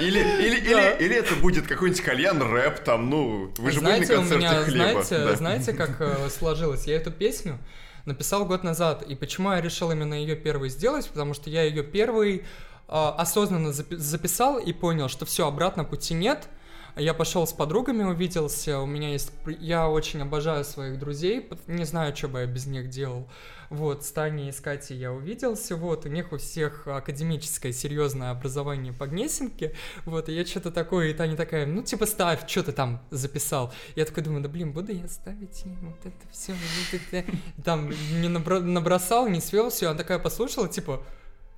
Или, 0.00 0.18
или, 0.18 0.68
Да. 0.68 0.90
или, 0.96 1.04
или 1.04 1.14
это 1.14 1.36
будет 1.36 1.68
какой-нибудь 1.68 2.02
кальян-рэп, 2.02 2.80
там, 2.82 3.08
ну, 3.08 3.52
вы 3.58 3.70
же 3.70 3.80
были 3.80 4.00
на 4.00 4.04
знаете, 4.04 4.14
концерте 4.16 4.36
меня, 4.36 4.62
хлеба. 4.64 5.02
знаете, 5.04 5.18
да. 5.18 5.36
знаете, 5.36 5.72
как 5.74 5.96
э, 6.00 6.28
сложилось? 6.28 6.88
Я 6.88 6.96
эту 6.96 7.12
песню 7.12 7.60
написал 8.04 8.44
год 8.44 8.64
назад, 8.64 9.04
и 9.08 9.14
почему 9.14 9.52
я 9.52 9.60
решил 9.60 9.92
именно 9.92 10.14
ее 10.14 10.34
первой 10.34 10.70
сделать? 10.70 11.06
Потому 11.08 11.34
что 11.34 11.50
я 11.50 11.62
ее 11.62 11.84
первый 11.84 12.42
осознанно 12.88 13.68
запи- 13.68 13.96
записал 13.96 14.58
и 14.58 14.72
понял, 14.72 15.08
что 15.08 15.24
все, 15.26 15.46
обратно 15.46 15.84
пути 15.84 16.14
нет. 16.14 16.48
Я 16.96 17.12
пошел 17.12 17.46
с 17.46 17.52
подругами, 17.52 18.04
увиделся. 18.04 18.80
У 18.80 18.86
меня 18.86 19.10
есть... 19.10 19.30
Я 19.60 19.86
очень 19.86 20.22
обожаю 20.22 20.64
своих 20.64 20.98
друзей. 20.98 21.46
Не 21.66 21.84
знаю, 21.84 22.16
что 22.16 22.28
бы 22.28 22.40
я 22.40 22.46
без 22.46 22.66
них 22.66 22.88
делал. 22.88 23.28
Вот, 23.68 24.02
с 24.04 24.12
Таней 24.12 24.48
и 24.48 24.52
с 24.52 24.60
Катей 24.60 24.96
я 24.96 25.12
увиделся. 25.12 25.76
Вот, 25.76 26.06
у 26.06 26.08
них 26.08 26.32
у 26.32 26.38
всех 26.38 26.86
академическое 26.86 27.72
серьезное 27.72 28.30
образование 28.30 28.94
по 28.94 29.06
Гнесинке. 29.06 29.74
Вот, 30.06 30.30
и 30.30 30.32
я 30.32 30.46
что-то 30.46 30.70
такое, 30.70 31.08
и 31.08 31.12
Таня 31.12 31.36
такая, 31.36 31.66
ну, 31.66 31.82
типа, 31.82 32.06
ставь, 32.06 32.48
что 32.48 32.62
ты 32.62 32.72
там 32.72 33.02
записал. 33.10 33.74
Я 33.94 34.06
такой 34.06 34.22
думаю, 34.22 34.42
да 34.42 34.48
блин, 34.48 34.72
буду 34.72 34.92
я 34.92 35.06
ставить 35.06 35.66
им 35.66 35.76
вот 35.90 35.98
это 36.06 36.28
все, 36.32 36.52
вот 36.52 37.00
это. 37.12 37.30
Там 37.62 37.90
не 37.90 38.28
набро- 38.28 38.60
набросал, 38.60 39.28
не 39.28 39.42
свел 39.42 39.68
все. 39.68 39.88
Она 39.88 39.98
такая 39.98 40.18
послушала, 40.18 40.66
типа, 40.66 41.04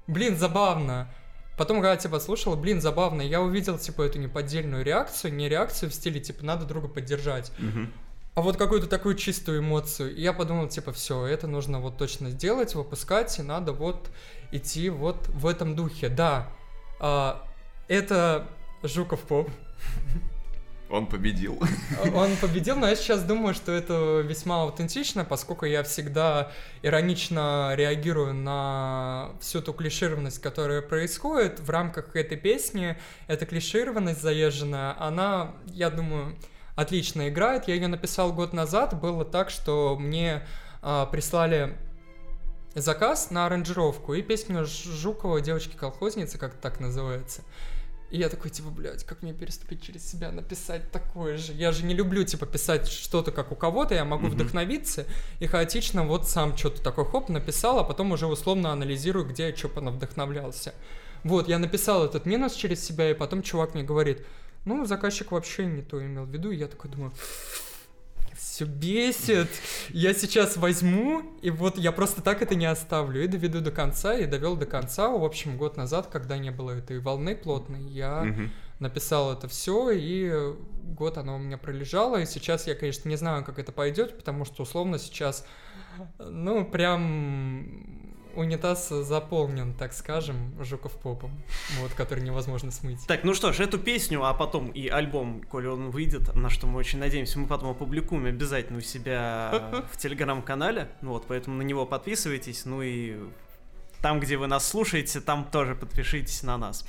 блин, 0.08 0.36
забавно. 0.36 1.08
Потом, 1.56 1.76
когда 1.80 1.96
типа 1.96 2.18
слушала, 2.20 2.56
блин, 2.56 2.80
забавно, 2.80 3.22
я 3.22 3.40
увидел, 3.40 3.78
типа, 3.78 4.02
эту 4.02 4.18
неподдельную 4.18 4.84
реакцию, 4.84 5.34
не 5.34 5.48
реакцию 5.48 5.90
в 5.90 5.94
стиле, 5.94 6.20
типа, 6.20 6.44
надо 6.44 6.64
друга 6.64 6.86
поддержать, 6.88 7.50
Мгм. 7.58 7.92
а 8.34 8.40
вот 8.42 8.56
какую-то 8.56 8.86
такую 8.86 9.16
чистую 9.16 9.58
эмоцию. 9.60 10.14
И 10.14 10.20
я 10.22 10.32
подумал, 10.32 10.68
типа, 10.68 10.92
все, 10.92 11.26
это 11.26 11.48
нужно 11.48 11.80
вот 11.80 11.96
точно 11.98 12.30
сделать, 12.30 12.74
выпускать, 12.76 13.36
и 13.38 13.42
надо 13.42 13.72
вот 13.72 14.08
идти 14.52 14.88
вот 14.88 15.26
в 15.28 15.46
этом 15.46 15.74
духе. 15.74 16.08
Да, 16.08 16.48
а, 17.00 17.44
это 17.88 18.46
Жуков 18.84 19.20
Поп. 19.22 19.50
Он 20.90 21.06
победил. 21.06 21.60
Он 22.14 22.34
победил, 22.36 22.76
но 22.76 22.88
я 22.88 22.96
сейчас 22.96 23.22
думаю, 23.22 23.54
что 23.54 23.72
это 23.72 24.20
весьма 24.20 24.62
аутентично, 24.62 25.24
поскольку 25.24 25.66
я 25.66 25.82
всегда 25.82 26.50
иронично 26.82 27.72
реагирую 27.74 28.32
на 28.32 29.32
всю 29.40 29.60
ту 29.60 29.74
клишированность, 29.74 30.40
которая 30.40 30.80
происходит 30.80 31.60
в 31.60 31.68
рамках 31.68 32.16
этой 32.16 32.38
песни. 32.38 32.96
Эта 33.26 33.44
клишированность 33.44 34.22
заезженная, 34.22 34.96
она, 34.98 35.54
я 35.66 35.90
думаю, 35.90 36.36
отлично 36.74 37.28
играет. 37.28 37.68
Я 37.68 37.74
ее 37.74 37.88
написал 37.88 38.32
год 38.32 38.52
назад. 38.52 38.98
Было 38.98 39.24
так, 39.24 39.50
что 39.50 39.96
мне 39.98 40.46
а, 40.80 41.06
прислали 41.06 41.76
заказ 42.74 43.30
на 43.30 43.46
аранжировку 43.46 44.14
и 44.14 44.22
песню 44.22 44.64
Жукова 44.64 45.40
«Девочки-колхозницы», 45.40 46.38
как 46.38 46.54
так 46.54 46.80
называется. 46.80 47.42
И 48.10 48.18
я 48.18 48.30
такой, 48.30 48.50
типа, 48.50 48.70
блядь, 48.70 49.04
как 49.04 49.22
мне 49.22 49.34
переступить 49.34 49.82
через 49.82 50.08
себя, 50.10 50.30
написать 50.32 50.90
такое 50.90 51.36
же? 51.36 51.52
Я 51.52 51.72
же 51.72 51.84
не 51.84 51.94
люблю, 51.94 52.24
типа, 52.24 52.46
писать 52.46 52.88
что-то 52.88 53.32
как 53.32 53.52
у 53.52 53.54
кого-то, 53.54 53.94
я 53.94 54.04
могу 54.06 54.26
Мгм. 54.28 54.34
вдохновиться 54.34 55.04
и 55.40 55.46
хаотично 55.46 56.04
вот 56.04 56.26
сам 56.26 56.56
что-то 56.56 56.82
такое, 56.82 57.04
хоп, 57.04 57.28
написал, 57.28 57.78
а 57.78 57.84
потом 57.84 58.12
уже 58.12 58.26
условно 58.26 58.72
анализирую, 58.72 59.26
где 59.26 59.48
я 59.48 59.56
что 59.56 59.68
вдохновлялся. 59.68 60.74
Вот, 61.22 61.48
я 61.48 61.58
написал 61.58 62.04
этот 62.04 62.24
минус 62.24 62.54
через 62.54 62.82
себя, 62.82 63.10
и 63.10 63.14
потом 63.14 63.42
чувак 63.42 63.74
мне 63.74 63.82
говорит, 63.82 64.24
ну, 64.64 64.86
заказчик 64.86 65.32
вообще 65.32 65.66
не 65.66 65.82
то 65.82 66.02
имел 66.02 66.24
в 66.24 66.30
виду, 66.30 66.50
и 66.50 66.56
я 66.56 66.66
такой 66.68 66.90
думаю, 66.90 67.12
все 68.58 68.64
бесит. 68.64 69.48
Я 69.90 70.12
сейчас 70.14 70.56
возьму, 70.56 71.22
и 71.42 71.50
вот 71.50 71.78
я 71.78 71.92
просто 71.92 72.22
так 72.22 72.42
это 72.42 72.56
не 72.56 72.66
оставлю. 72.66 73.22
И 73.22 73.28
доведу 73.28 73.60
до 73.60 73.70
конца, 73.70 74.14
и 74.14 74.26
довел 74.26 74.56
до 74.56 74.66
конца. 74.66 75.08
В 75.10 75.24
общем, 75.24 75.56
год 75.56 75.76
назад, 75.76 76.08
когда 76.08 76.38
не 76.38 76.50
было 76.50 76.72
этой 76.72 76.98
волны 76.98 77.36
плотной, 77.36 77.82
я 77.82 78.26
написал 78.80 79.32
это 79.32 79.46
все, 79.46 79.90
и 79.92 80.56
год 80.82 81.18
оно 81.18 81.36
у 81.36 81.38
меня 81.38 81.56
пролежало. 81.56 82.20
И 82.20 82.26
сейчас 82.26 82.66
я, 82.66 82.74
конечно, 82.74 83.08
не 83.08 83.16
знаю, 83.16 83.44
как 83.44 83.60
это 83.60 83.70
пойдет, 83.70 84.16
потому 84.16 84.44
что 84.44 84.64
условно 84.64 84.98
сейчас, 84.98 85.46
ну, 86.18 86.64
прям 86.64 87.97
унитаз 88.38 88.88
заполнен, 88.88 89.74
так 89.74 89.92
скажем, 89.92 90.54
Жуков 90.62 90.92
попом, 90.92 91.30
вот, 91.80 91.92
который 91.92 92.22
невозможно 92.24 92.70
смыть. 92.70 93.06
Так, 93.06 93.24
ну 93.24 93.34
что 93.34 93.52
ж, 93.52 93.60
эту 93.60 93.78
песню, 93.78 94.24
а 94.24 94.32
потом 94.34 94.70
и 94.70 94.88
альбом, 94.88 95.42
коли 95.42 95.66
он 95.66 95.90
выйдет, 95.90 96.34
на 96.34 96.48
что 96.48 96.66
мы 96.66 96.78
очень 96.78 96.98
надеемся, 96.98 97.38
мы 97.38 97.46
потом 97.46 97.70
опубликуем 97.70 98.26
обязательно 98.26 98.78
у 98.78 98.82
себя 98.82 99.84
в 99.92 99.96
телеграм-канале. 99.98 100.88
Ну 101.00 101.12
Вот, 101.12 101.26
поэтому 101.26 101.56
на 101.56 101.62
него 101.62 101.86
подписывайтесь. 101.86 102.64
Ну 102.64 102.82
и 102.82 103.16
там, 104.00 104.20
где 104.20 104.36
вы 104.36 104.46
нас 104.46 104.68
слушаете, 104.68 105.20
там 105.20 105.44
тоже 105.44 105.74
подпишитесь 105.74 106.42
на 106.42 106.56
нас. 106.56 106.84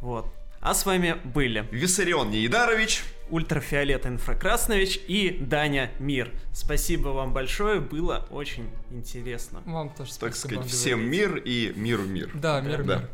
Вот. 0.00 0.26
А 0.60 0.74
с 0.74 0.84
вами 0.84 1.16
были 1.24 1.66
Виссарион 1.70 2.30
Неидарович. 2.30 3.02
Ультрафиолет 3.30 4.06
Инфракраснович 4.06 5.00
и 5.08 5.38
Даня 5.40 5.90
Мир. 5.98 6.32
Спасибо 6.52 7.08
вам 7.08 7.32
большое, 7.32 7.80
было 7.80 8.26
очень 8.30 8.68
интересно. 8.90 9.62
Вам 9.64 9.88
тоже 9.90 10.10
Так 10.18 10.34
спасибо 10.34 10.60
сказать, 10.62 10.70
всем 10.70 10.98
говорить. 10.98 11.12
мир 11.20 11.36
и 11.36 11.72
миру 11.76 12.02
мир. 12.02 12.30
Да, 12.34 12.60
мир, 12.60 12.82
Да. 12.82 12.96
мир. 12.98 13.08